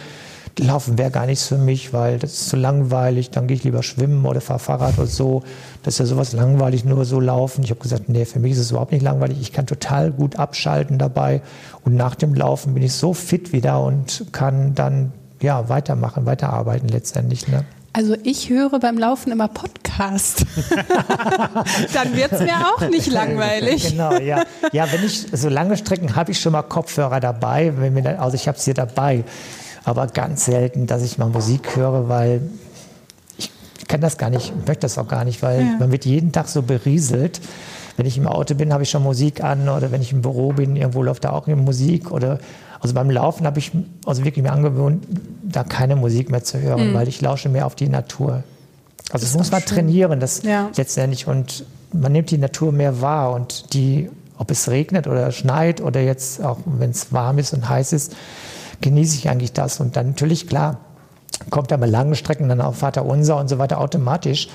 Laufen 0.61 0.99
wäre 0.99 1.11
gar 1.11 1.27
nichts 1.27 1.49
für 1.49 1.59
mich, 1.59 1.93
weil 1.93 2.19
das 2.19 2.33
ist 2.33 2.49
zu 2.49 2.57
langweilig. 2.57 3.31
Dann 3.31 3.47
gehe 3.47 3.57
ich 3.57 3.65
lieber 3.65 3.83
schwimmen 3.83 4.25
oder 4.25 4.41
fahre 4.41 4.61
Fahrrad 4.61 4.99
oder 4.99 5.07
so. 5.07 5.43
Das 5.83 5.95
ist 5.95 5.99
ja 5.99 6.07
sowas 6.07 6.33
langweilig, 6.33 6.85
nur 6.85 7.05
so 7.05 7.19
laufen. 7.19 7.65
Ich 7.65 7.71
habe 7.71 7.81
gesagt, 7.81 8.09
nee, 8.09 8.25
für 8.25 8.39
mich 8.39 8.53
ist 8.53 8.59
es 8.59 8.71
überhaupt 8.71 8.93
nicht 8.93 9.03
langweilig. 9.03 9.41
Ich 9.41 9.53
kann 9.53 9.67
total 9.67 10.12
gut 10.12 10.37
abschalten 10.37 10.99
dabei. 10.99 11.43
Und 11.85 11.97
nach 11.97 12.15
dem 12.15 12.35
Laufen 12.35 12.75
bin 12.75 12.83
ich 12.83 12.93
so 12.93 13.15
fit 13.15 13.53
wieder 13.53 13.83
und 13.83 14.27
kann 14.31 14.75
dann 14.75 15.12
ja 15.45 15.69
weitermachen, 15.69 16.27
weiterarbeiten 16.27 16.89
letztendlich. 16.89 17.47
Ne? 17.47 17.65
Also 17.93 18.17
ich 18.25 18.51
höre 18.51 18.81
beim 18.81 18.99
Laufen 18.99 19.31
immer 19.31 19.47
Podcast. 19.47 20.45
Dann 21.95 22.17
wird 22.17 22.33
es 22.33 22.41
mir 22.41 22.57
auch 22.67 22.89
nicht 22.89 23.07
langweilig. 23.07 23.91
Genau, 23.91 24.17
ja. 24.17 24.43
Ja, 24.73 24.91
wenn 24.91 25.05
ich 25.05 25.29
so 25.31 25.49
lange 25.49 25.77
Strecken 25.77 26.17
habe 26.17 26.33
ich 26.33 26.41
schon 26.41 26.53
mal 26.53 26.63
Kopfhörer 26.63 27.21
dabei. 27.21 27.71
Mir, 27.71 28.21
also 28.21 28.35
ich 28.35 28.49
habe 28.49 28.59
sie 28.59 28.75
dabei. 28.75 29.23
Aber 29.85 30.09
ganz 30.09 30.47
selten, 30.47 30.89
dass 30.89 31.03
ich 31.03 31.19
mal 31.19 31.29
Musik 31.29 31.77
höre, 31.77 32.09
weil 32.09 32.41
ich 33.37 33.51
kann 33.87 34.01
das 34.01 34.19
gar 34.19 34.31
nicht, 34.31 34.53
möchte 34.67 34.81
das 34.81 34.99
auch 34.99 35.07
gar 35.07 35.25
nicht, 35.25 35.43
weil 35.43 35.61
ja. 35.61 35.77
man 35.79 35.93
wird 35.93 36.05
jeden 36.05 36.33
Tag 36.33 36.49
so 36.49 36.63
berieselt. 36.63 37.41
Wenn 37.97 38.07
ich 38.07 38.19
im 38.19 38.27
Auto 38.27 38.57
bin, 38.57 38.73
habe 38.73 38.83
ich 38.83 38.91
schon 38.91 39.05
Musik 39.05 39.45
an 39.45 39.69
oder 39.69 39.93
wenn 39.93 40.03
ich 40.03 40.11
im 40.11 40.23
Büro 40.23 40.53
bin, 40.53 40.75
irgendwo 40.75 41.03
läuft 41.03 41.25
da 41.25 41.31
auch 41.31 41.47
Musik 41.47 42.11
oder 42.11 42.41
also 42.85 42.95
beim 42.95 43.09
Laufen 43.09 43.47
habe 43.47 43.59
ich 43.59 43.72
also 44.05 44.26
wirklich 44.26 44.43
mir 44.43 44.53
angewöhnt, 44.53 45.07
da 45.43 45.64
keine 45.64 45.97
Musik 45.97 46.30
mehr 46.30 46.45
zu 46.45 46.61
hören, 46.61 46.91
mhm. 46.91 46.95
weil 46.95 47.09
ich 47.09 47.18
lausche 47.22 47.49
mehr 47.49 47.64
auf 47.64 47.74
die 47.74 47.89
Natur. 47.89 48.45
Also 49.11 49.24
das 49.24 49.35
muss 49.35 49.51
man 49.51 49.62
schön. 49.62 49.70
trainieren, 49.70 50.20
das 50.20 50.43
ja. 50.43 50.68
letztendlich. 50.76 51.26
Und 51.26 51.64
man 51.95 52.12
nimmt 52.12 52.30
die 52.30 52.37
Natur 52.37 52.72
mehr 52.72 53.01
wahr 53.01 53.32
und 53.32 53.72
die, 53.72 54.11
ob 54.37 54.51
es 54.51 54.68
regnet 54.68 55.07
oder 55.07 55.32
schneit 55.32 55.80
oder 55.80 56.03
jetzt 56.03 56.45
auch 56.45 56.59
wenn 56.66 56.91
es 56.91 57.11
warm 57.11 57.39
ist 57.39 57.55
und 57.55 57.66
heiß 57.66 57.95
ist, 57.95 58.14
genieße 58.82 59.16
ich 59.16 59.30
eigentlich 59.30 59.55
das. 59.55 59.80
Und 59.80 59.97
dann 59.97 60.09
natürlich, 60.09 60.47
klar, 60.47 60.80
kommt 61.49 61.70
da 61.70 61.78
bei 61.78 61.87
langen 61.87 62.14
Strecken 62.14 62.51
dann 62.51 62.61
auch 62.61 62.74
Vater 62.74 63.07
Unser 63.07 63.39
und 63.39 63.49
so 63.49 63.57
weiter 63.57 63.80
automatisch, 63.80 64.51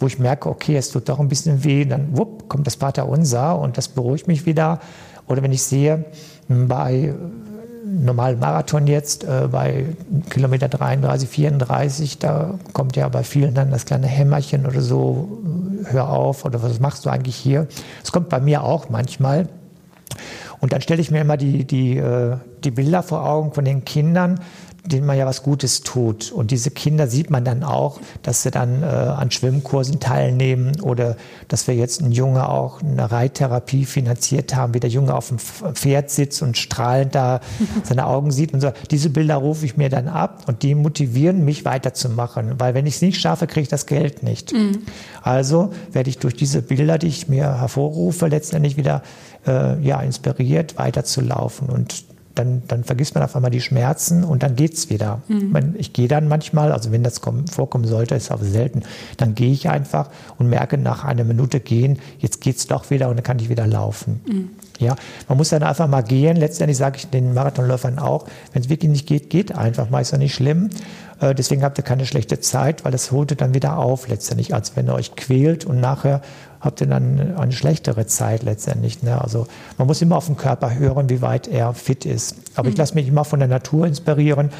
wo 0.00 0.06
ich 0.06 0.18
merke, 0.18 0.50
okay, 0.50 0.76
es 0.76 0.90
tut 0.90 1.08
doch 1.08 1.18
ein 1.18 1.28
bisschen 1.28 1.64
weh, 1.64 1.86
dann 1.86 2.14
wupp, 2.14 2.46
kommt 2.50 2.66
das 2.66 2.74
Vater 2.74 3.08
Unser 3.08 3.58
und 3.58 3.78
das 3.78 3.88
beruhigt 3.88 4.28
mich 4.28 4.44
wieder. 4.44 4.80
Oder 5.28 5.42
wenn 5.42 5.52
ich 5.52 5.62
sehe, 5.62 6.04
bei 6.48 7.14
normalen 7.90 8.38
Marathon 8.38 8.86
jetzt 8.86 9.24
äh, 9.24 9.48
bei 9.50 9.86
Kilometer 10.30 10.68
33, 10.68 11.28
34, 11.28 12.18
da 12.18 12.54
kommt 12.72 12.96
ja 12.96 13.08
bei 13.08 13.24
vielen 13.24 13.54
dann 13.54 13.70
das 13.70 13.84
kleine 13.84 14.06
Hämmerchen 14.06 14.66
oder 14.66 14.80
so, 14.80 15.40
äh, 15.84 15.92
hör 15.92 16.10
auf 16.10 16.44
oder 16.44 16.62
was 16.62 16.80
machst 16.80 17.04
du 17.04 17.10
eigentlich 17.10 17.36
hier? 17.36 17.66
Es 18.02 18.12
kommt 18.12 18.28
bei 18.28 18.40
mir 18.40 18.62
auch 18.64 18.88
manchmal. 18.88 19.48
Und 20.60 20.72
dann 20.72 20.82
stelle 20.82 21.00
ich 21.00 21.10
mir 21.10 21.22
immer 21.22 21.36
die, 21.36 21.64
die, 21.64 21.96
äh, 21.96 22.36
die 22.62 22.70
Bilder 22.70 23.02
vor 23.02 23.26
Augen 23.26 23.52
von 23.52 23.64
den 23.64 23.84
Kindern, 23.84 24.40
denen 24.84 25.06
man 25.06 25.16
ja 25.16 25.26
was 25.26 25.42
Gutes 25.42 25.82
tut. 25.82 26.32
Und 26.32 26.50
diese 26.50 26.70
Kinder 26.70 27.06
sieht 27.06 27.30
man 27.30 27.44
dann 27.44 27.62
auch, 27.62 28.00
dass 28.22 28.42
sie 28.42 28.50
dann 28.50 28.82
äh, 28.82 28.86
an 28.86 29.30
Schwimmkursen 29.30 30.00
teilnehmen 30.00 30.80
oder 30.80 31.16
dass 31.48 31.66
wir 31.66 31.74
jetzt 31.74 32.02
einen 32.02 32.12
Junge 32.12 32.48
auch 32.48 32.82
eine 32.82 33.10
Reittherapie 33.10 33.84
finanziert 33.84 34.54
haben, 34.54 34.74
wie 34.74 34.80
der 34.80 34.90
Junge 34.90 35.14
auf 35.14 35.28
dem 35.28 35.38
Pferd 35.38 36.10
sitzt 36.10 36.42
und 36.42 36.56
strahlend 36.56 37.14
da 37.14 37.40
seine 37.84 38.06
Augen 38.06 38.30
sieht 38.30 38.54
und 38.54 38.60
so. 38.60 38.72
Diese 38.90 39.10
Bilder 39.10 39.36
rufe 39.36 39.64
ich 39.64 39.76
mir 39.76 39.88
dann 39.88 40.08
ab 40.08 40.44
und 40.46 40.62
die 40.62 40.74
motivieren 40.74 41.44
mich 41.44 41.64
weiterzumachen, 41.64 42.58
weil 42.58 42.74
wenn 42.74 42.86
ich 42.86 42.96
es 42.96 43.02
nicht 43.02 43.20
schaffe, 43.20 43.46
kriege 43.46 43.62
ich 43.62 43.68
das 43.68 43.86
Geld 43.86 44.22
nicht. 44.22 44.52
Mhm. 44.52 44.82
Also 45.22 45.70
werde 45.92 46.10
ich 46.10 46.18
durch 46.18 46.34
diese 46.34 46.62
Bilder, 46.62 46.98
die 46.98 47.08
ich 47.08 47.28
mir 47.28 47.60
hervorrufe, 47.60 48.26
letztendlich 48.26 48.76
wieder 48.76 49.02
äh, 49.46 49.80
ja, 49.80 50.00
inspiriert, 50.00 50.78
weiterzulaufen 50.78 51.68
und 51.68 52.04
dann, 52.40 52.62
dann 52.66 52.84
vergisst 52.84 53.14
man 53.14 53.22
auf 53.22 53.36
einmal 53.36 53.50
die 53.50 53.60
Schmerzen 53.60 54.24
und 54.24 54.42
dann 54.42 54.56
geht 54.56 54.74
es 54.74 54.90
wieder. 54.90 55.22
Mhm. 55.28 55.74
Ich 55.76 55.92
gehe 55.92 56.08
dann 56.08 56.28
manchmal, 56.28 56.72
also 56.72 56.90
wenn 56.92 57.02
das 57.02 57.20
kommen, 57.20 57.46
vorkommen 57.46 57.86
sollte, 57.86 58.14
ist 58.14 58.30
aber 58.30 58.44
selten, 58.44 58.82
dann 59.16 59.34
gehe 59.34 59.52
ich 59.52 59.68
einfach 59.68 60.08
und 60.38 60.48
merke 60.48 60.78
nach 60.78 61.04
einer 61.04 61.24
Minute 61.24 61.60
gehen, 61.60 61.98
jetzt 62.18 62.40
geht 62.40 62.56
es 62.56 62.66
doch 62.66 62.90
wieder 62.90 63.08
und 63.08 63.16
dann 63.16 63.24
kann 63.24 63.38
ich 63.38 63.48
wieder 63.48 63.66
laufen. 63.66 64.20
Mhm. 64.26 64.48
Ja, 64.78 64.96
man 65.28 65.36
muss 65.36 65.50
dann 65.50 65.62
einfach 65.62 65.86
mal 65.88 66.00
gehen. 66.00 66.36
Letztendlich 66.36 66.78
sage 66.78 66.96
ich 66.96 67.10
den 67.10 67.34
Marathonläufern 67.34 67.98
auch, 67.98 68.24
wenn 68.54 68.62
es 68.62 68.70
wirklich 68.70 68.90
nicht 68.90 69.06
geht, 69.06 69.28
geht 69.28 69.54
einfach 69.54 69.90
mal, 69.90 70.00
ist 70.00 70.12
ja 70.12 70.18
nicht 70.18 70.34
schlimm. 70.34 70.70
Äh, 71.20 71.34
deswegen 71.34 71.62
habt 71.62 71.76
ihr 71.78 71.84
keine 71.84 72.06
schlechte 72.06 72.40
Zeit, 72.40 72.84
weil 72.84 72.92
das 72.92 73.12
holt 73.12 73.30
ihr 73.30 73.36
dann 73.36 73.52
wieder 73.54 73.76
auf 73.76 74.08
letztendlich, 74.08 74.54
als 74.54 74.76
wenn 74.76 74.88
ihr 74.88 74.94
euch 74.94 75.16
quält 75.16 75.66
und 75.66 75.80
nachher 75.80 76.22
habt 76.60 76.80
ihr 76.80 76.86
dann 76.86 77.36
eine 77.36 77.52
schlechtere 77.52 78.06
Zeit 78.06 78.42
letztendlich. 78.42 79.02
Ne? 79.02 79.20
Also 79.20 79.46
man 79.78 79.86
muss 79.86 80.02
immer 80.02 80.16
auf 80.16 80.26
den 80.26 80.36
Körper 80.36 80.74
hören, 80.74 81.08
wie 81.08 81.22
weit 81.22 81.48
er 81.48 81.72
fit 81.74 82.04
ist. 82.04 82.36
Aber 82.54 82.68
ich 82.68 82.76
lasse 82.76 82.94
mich 82.94 83.08
immer 83.08 83.24
von 83.24 83.38
der 83.38 83.48
Natur 83.48 83.86
inspirieren 83.86 84.50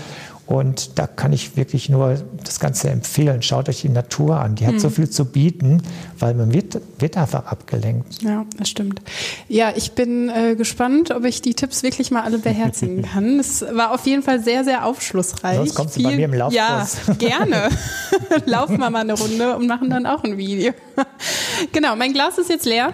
und 0.51 0.99
da 0.99 1.07
kann 1.07 1.33
ich 1.33 1.57
wirklich 1.57 1.89
nur 1.91 2.17
das 2.43 2.59
Ganze 2.59 2.91
empfehlen. 2.91 3.41
Schaut 3.41 3.69
euch 3.69 3.83
die 3.83 3.89
Natur 3.89 4.41
an. 4.41 4.57
Die 4.57 4.67
hat 4.67 4.75
mhm. 4.75 4.79
so 4.81 4.91
viel 4.91 5.09
zu 5.09 5.25
bieten, 5.25 5.81
weil 6.19 6.35
man 6.35 6.53
wird, 6.53 6.81
wird 6.99 7.17
einfach 7.17 7.47
abgelenkt. 7.47 8.21
Ja, 8.21 8.45
das 8.59 8.69
stimmt. 8.69 9.01
Ja, 9.47 9.73
ich 9.77 9.93
bin 9.93 10.29
äh, 10.29 10.57
gespannt, 10.57 11.13
ob 11.13 11.25
ich 11.25 11.41
die 11.41 11.55
Tipps 11.55 11.85
wirklich 11.85 12.11
mal 12.11 12.23
alle 12.25 12.39
beherzigen 12.39 13.03
kann. 13.13 13.39
Es 13.39 13.63
war 13.63 13.95
auf 13.95 14.05
jeden 14.07 14.25
Fall 14.25 14.43
sehr, 14.43 14.65
sehr 14.65 14.87
aufschlussreich. 14.87 15.57
Sonst 15.57 15.75
kommst 15.77 15.97
du 15.97 16.03
bei 16.03 16.17
mir 16.17 16.25
im 16.25 16.35
Laufkurs. 16.35 16.97
Ja, 17.07 17.15
gerne. 17.15 17.69
Laufen 18.47 18.81
wir 18.81 18.91
mal 18.91 19.03
eine 19.03 19.13
Runde 19.13 19.57
und 19.57 19.69
machen 19.69 19.89
dann 19.89 20.05
auch 20.05 20.25
ein 20.25 20.37
Video. 20.37 20.73
genau, 21.73 21.95
mein 21.95 22.13
Glas 22.13 22.39
ist 22.39 22.51
jetzt 22.51 22.67
leer. 22.67 22.93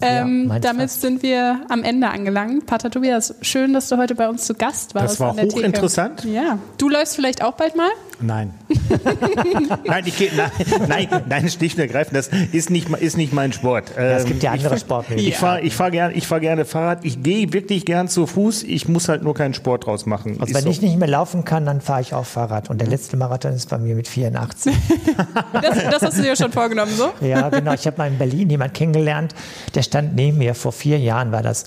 Ähm, 0.00 0.48
ja, 0.48 0.58
damit 0.60 0.90
fast. 0.90 1.00
sind 1.00 1.22
wir 1.22 1.60
am 1.68 1.82
Ende 1.82 2.08
angelangt. 2.08 2.66
Pater 2.66 2.90
Tobias, 2.90 3.34
schön, 3.42 3.72
dass 3.72 3.88
du 3.88 3.96
heute 3.96 4.14
bei 4.14 4.28
uns 4.28 4.46
zu 4.46 4.54
Gast 4.54 4.94
warst. 4.94 5.14
Das 5.14 5.20
war 5.20 5.36
hochinteressant. 5.36 6.24
Ja. 6.24 6.58
Du 6.76 6.88
läufst 6.88 7.16
vielleicht 7.16 7.42
auch 7.42 7.54
bald 7.54 7.76
mal? 7.76 7.88
Nein. 8.20 8.52
nein, 9.84 10.04
ich 10.06 10.16
geh, 10.16 10.30
nein, 10.36 10.50
nein, 10.88 11.08
nein, 11.28 11.48
schlicht 11.48 11.76
und 11.76 11.82
ergreifend, 11.82 12.16
das 12.16 12.30
ist 12.52 12.68
nicht, 12.68 12.88
ist 12.90 13.16
nicht 13.16 13.32
mein 13.32 13.52
Sport. 13.52 13.92
Ja, 13.96 14.02
es 14.02 14.24
gibt 14.24 14.42
ja 14.42 14.50
ähm, 14.50 14.58
andere 14.58 14.74
ich, 14.74 14.80
Sportmöglichkeiten. 14.80 15.32
Ich 15.32 15.38
fahre 15.38 15.60
ich 15.60 15.74
fahr 15.74 15.90
gerne 15.90 16.20
fahr 16.20 16.40
gerne 16.40 16.64
Fahrrad. 16.64 17.04
Ich 17.04 17.22
gehe 17.22 17.52
wirklich 17.52 17.84
gern 17.84 18.08
zu 18.08 18.26
Fuß. 18.26 18.64
Ich 18.64 18.88
muss 18.88 19.08
halt 19.08 19.22
nur 19.22 19.34
keinen 19.34 19.54
Sport 19.54 19.86
draus 19.86 20.06
machen. 20.06 20.36
Also 20.40 20.54
wenn 20.54 20.64
so. 20.64 20.70
ich 20.70 20.82
nicht 20.82 20.98
mehr 20.98 21.08
laufen 21.08 21.44
kann, 21.44 21.64
dann 21.64 21.80
fahre 21.80 22.00
ich 22.00 22.12
auch 22.12 22.26
Fahrrad. 22.26 22.70
Und 22.70 22.80
der 22.80 22.88
letzte 22.88 23.16
Marathon 23.16 23.52
ist 23.52 23.70
bei 23.70 23.78
mir 23.78 23.94
mit 23.94 24.08
84. 24.08 24.74
das, 25.52 25.62
das 25.90 26.02
hast 26.02 26.18
du 26.18 26.22
dir 26.22 26.34
schon 26.34 26.50
vorgenommen, 26.50 26.92
so? 26.96 27.10
Ja, 27.24 27.48
genau. 27.50 27.72
Ich 27.72 27.86
habe 27.86 27.98
mal 27.98 28.08
in 28.08 28.18
Berlin 28.18 28.50
jemanden 28.50 28.74
kennengelernt, 28.74 29.34
der 29.74 29.82
stand 29.88 30.14
neben 30.14 30.38
mir. 30.38 30.54
Vor 30.54 30.72
vier 30.72 30.98
Jahren 30.98 31.32
war 31.32 31.42
das. 31.42 31.64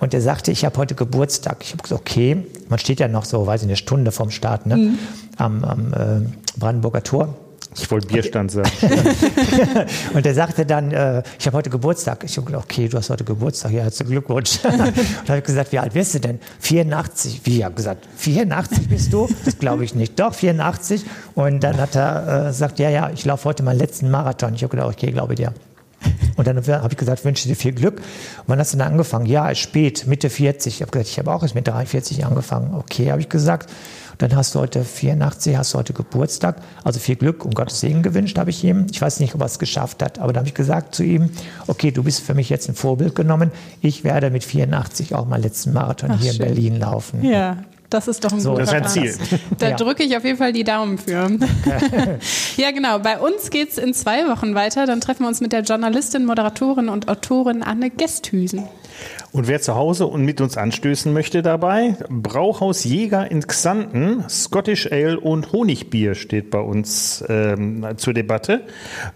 Und 0.00 0.14
er 0.14 0.20
sagte, 0.20 0.52
ich 0.52 0.64
habe 0.64 0.76
heute 0.78 0.94
Geburtstag. 0.94 1.58
Ich 1.60 1.72
habe 1.72 1.82
gesagt, 1.82 2.00
okay, 2.00 2.44
man 2.68 2.78
steht 2.78 3.00
ja 3.00 3.08
noch 3.08 3.24
so, 3.24 3.46
weiß 3.46 3.62
ich, 3.62 3.68
eine 3.68 3.76
Stunde 3.76 4.12
vom 4.12 4.30
Start, 4.30 4.66
ne? 4.66 4.76
Mhm. 4.76 4.98
am, 5.36 5.64
am 5.64 5.92
äh, 5.92 6.58
Brandenburger 6.58 7.02
Tor. 7.02 7.34
Ich 7.76 7.90
wollte 7.90 8.08
Bierstand 8.08 8.50
sagen. 8.50 8.70
und 10.14 10.26
er 10.26 10.34
sagte 10.34 10.64
dann, 10.64 10.90
äh, 10.90 11.22
ich 11.38 11.46
habe 11.46 11.56
heute 11.56 11.70
Geburtstag. 11.70 12.24
Ich 12.24 12.36
habe 12.36 12.46
gesagt, 12.46 12.64
okay, 12.64 12.88
du 12.88 12.96
hast 12.96 13.10
heute 13.10 13.24
Geburtstag, 13.24 13.72
ja, 13.72 13.82
herzlichen 13.82 14.10
Glückwunsch. 14.10 14.58
und 14.64 15.28
habe 15.28 15.42
gesagt, 15.42 15.72
wie 15.72 15.78
alt 15.78 15.92
bist 15.92 16.14
du 16.14 16.20
denn? 16.20 16.40
84. 16.60 17.42
Wie? 17.44 17.58
Ich 17.58 17.64
habe 17.64 17.74
gesagt, 17.74 18.06
84 18.16 18.88
bist 18.88 19.12
du? 19.12 19.28
Das 19.44 19.58
glaube 19.58 19.84
ich 19.84 19.94
nicht. 19.94 20.18
Doch, 20.18 20.34
84. 20.34 21.04
Und 21.34 21.62
dann 21.62 21.76
hat 21.76 21.94
er 21.94 22.46
äh, 22.46 22.48
gesagt, 22.48 22.78
ja, 22.78 22.90
ja, 22.90 23.10
ich 23.10 23.24
laufe 23.24 23.44
heute 23.44 23.62
meinen 23.62 23.78
letzten 23.78 24.10
Marathon. 24.10 24.54
Ich 24.54 24.62
habe 24.62 24.70
gedacht, 24.70 24.88
okay, 24.94 25.12
glaube 25.12 25.34
dir. 25.34 25.52
Und 26.36 26.46
dann 26.46 26.56
habe 26.56 26.88
ich 26.92 26.96
gesagt, 26.96 27.24
wünsche 27.24 27.48
dir 27.48 27.56
viel 27.56 27.72
Glück. 27.72 27.96
Und 27.96 28.44
wann 28.46 28.58
hast 28.60 28.72
du 28.72 28.78
dann 28.78 28.92
angefangen? 28.92 29.26
Ja, 29.26 29.52
spät, 29.54 30.06
Mitte 30.06 30.30
40. 30.30 30.74
Ich 30.74 30.82
habe 30.82 30.92
gesagt, 30.92 31.10
ich 31.10 31.18
habe 31.18 31.32
auch 31.32 31.42
erst 31.42 31.54
mit 31.54 31.66
43 31.66 32.24
angefangen. 32.24 32.74
Okay, 32.74 33.10
habe 33.10 33.20
ich 33.20 33.28
gesagt. 33.28 33.70
Dann 34.18 34.34
hast 34.34 34.54
du 34.54 34.58
heute 34.58 34.84
84, 34.84 35.56
hast 35.56 35.74
du 35.74 35.78
heute 35.78 35.92
Geburtstag. 35.92 36.56
Also 36.82 36.98
viel 36.98 37.14
Glück 37.14 37.44
und 37.44 37.54
Gottes 37.54 37.80
Segen 37.80 38.02
gewünscht 38.02 38.36
habe 38.36 38.50
ich 38.50 38.64
ihm. 38.64 38.86
Ich 38.90 39.00
weiß 39.00 39.20
nicht, 39.20 39.34
ob 39.34 39.40
er 39.40 39.46
es 39.46 39.60
geschafft 39.60 40.02
hat, 40.02 40.18
aber 40.18 40.32
dann 40.32 40.40
habe 40.40 40.48
ich 40.48 40.54
gesagt 40.54 40.94
zu 40.96 41.04
ihm, 41.04 41.30
okay, 41.68 41.92
du 41.92 42.02
bist 42.02 42.20
für 42.22 42.34
mich 42.34 42.50
jetzt 42.50 42.68
ein 42.68 42.74
Vorbild 42.74 43.14
genommen. 43.14 43.52
Ich 43.80 44.02
werde 44.02 44.30
mit 44.30 44.42
84 44.42 45.14
auch 45.14 45.26
meinen 45.26 45.42
letzten 45.42 45.72
Marathon 45.72 46.10
Ach, 46.12 46.20
hier 46.20 46.32
schön. 46.32 46.42
in 46.42 46.54
Berlin 46.54 46.80
laufen. 46.80 47.24
Ja, 47.24 47.58
das 47.90 48.06
ist 48.06 48.24
doch 48.24 48.32
ein 48.32 48.40
so, 48.40 48.50
guter 48.50 48.64
Das 48.64 48.94
ist 48.96 48.98
ein 48.98 49.16
Ziel. 49.16 49.38
Da 49.58 49.70
ja. 49.70 49.76
drücke 49.76 50.02
ich 50.02 50.16
auf 50.16 50.24
jeden 50.24 50.36
Fall 50.36 50.52
die 50.52 50.64
Daumen 50.64 50.98
für. 50.98 51.30
ja, 52.56 52.70
genau. 52.70 52.98
Bei 52.98 53.18
uns 53.18 53.50
geht 53.50 53.70
es 53.70 53.78
in 53.78 53.94
zwei 53.94 54.28
Wochen 54.28 54.54
weiter. 54.54 54.86
Dann 54.86 55.00
treffen 55.00 55.22
wir 55.24 55.28
uns 55.28 55.40
mit 55.40 55.52
der 55.52 55.62
Journalistin, 55.62 56.26
Moderatorin 56.26 56.88
und 56.88 57.08
Autorin 57.08 57.62
Anne 57.62 57.90
Gesthüsen. 57.90 58.68
Und 59.30 59.46
wer 59.46 59.60
zu 59.60 59.74
Hause 59.74 60.06
und 60.06 60.24
mit 60.24 60.40
uns 60.40 60.56
anstößen 60.56 61.12
möchte 61.12 61.42
dabei, 61.42 61.96
Brauhaus 62.08 62.84
Jäger 62.84 63.30
in 63.30 63.46
Xanten, 63.46 64.24
Scottish 64.28 64.90
Ale 64.90 65.20
und 65.20 65.52
Honigbier 65.52 66.14
steht 66.14 66.50
bei 66.50 66.60
uns 66.60 67.22
ähm, 67.28 67.86
zur 67.98 68.14
Debatte. 68.14 68.62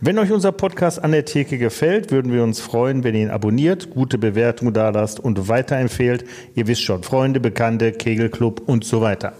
Wenn 0.00 0.18
euch 0.18 0.30
unser 0.30 0.52
Podcast 0.52 1.02
an 1.02 1.12
der 1.12 1.24
Theke 1.24 1.56
gefällt, 1.56 2.10
würden 2.10 2.32
wir 2.32 2.42
uns 2.42 2.60
freuen, 2.60 3.04
wenn 3.04 3.14
ihr 3.14 3.22
ihn 3.22 3.30
abonniert, 3.30 3.90
gute 3.90 4.18
Bewertung 4.18 4.72
da 4.72 4.90
lasst 4.90 5.18
und 5.18 5.48
weiterempfehlt. 5.48 6.24
Ihr 6.54 6.66
wisst 6.66 6.82
schon, 6.82 7.02
Freunde, 7.02 7.40
Bekannte, 7.40 7.92
Kegelclub 7.92 8.62
und 8.66 8.84
so 8.84 9.00
weiter. 9.00 9.32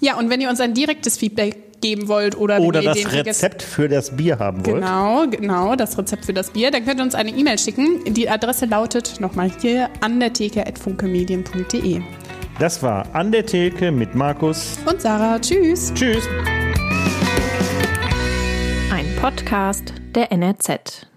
Ja, 0.00 0.18
und 0.18 0.28
wenn 0.30 0.40
ihr 0.40 0.48
uns 0.48 0.60
ein 0.60 0.74
direktes 0.74 1.18
Feedback 1.18 1.69
geben 1.80 2.08
wollt 2.08 2.36
oder, 2.36 2.60
oder 2.60 2.82
das 2.82 3.12
Rezept 3.12 3.62
für 3.62 3.88
das 3.88 4.16
Bier 4.16 4.38
haben 4.38 4.64
wollt. 4.66 4.76
Genau, 4.76 5.26
genau, 5.28 5.76
das 5.76 5.96
Rezept 5.98 6.24
für 6.26 6.32
das 6.32 6.50
Bier. 6.50 6.70
Dann 6.70 6.84
könnt 6.84 7.00
ihr 7.00 7.04
uns 7.04 7.14
eine 7.14 7.30
E-Mail 7.30 7.58
schicken. 7.58 8.02
Die 8.14 8.28
Adresse 8.28 8.66
lautet 8.66 9.20
nochmal 9.20 9.50
hier 9.60 9.88
an 10.00 10.20
der 10.20 10.32
Theke 10.32 10.64
funkemedien.de. 10.80 12.00
Das 12.58 12.82
war 12.82 13.06
an 13.14 13.32
der 13.32 13.46
Theke 13.46 13.90
mit 13.90 14.14
Markus 14.14 14.78
und 14.86 15.00
Sarah. 15.00 15.38
Tschüss. 15.38 15.92
Tschüss. 15.94 16.28
Ein 18.92 19.06
Podcast 19.20 19.94
der 20.14 20.30
NRZ. 20.30 21.09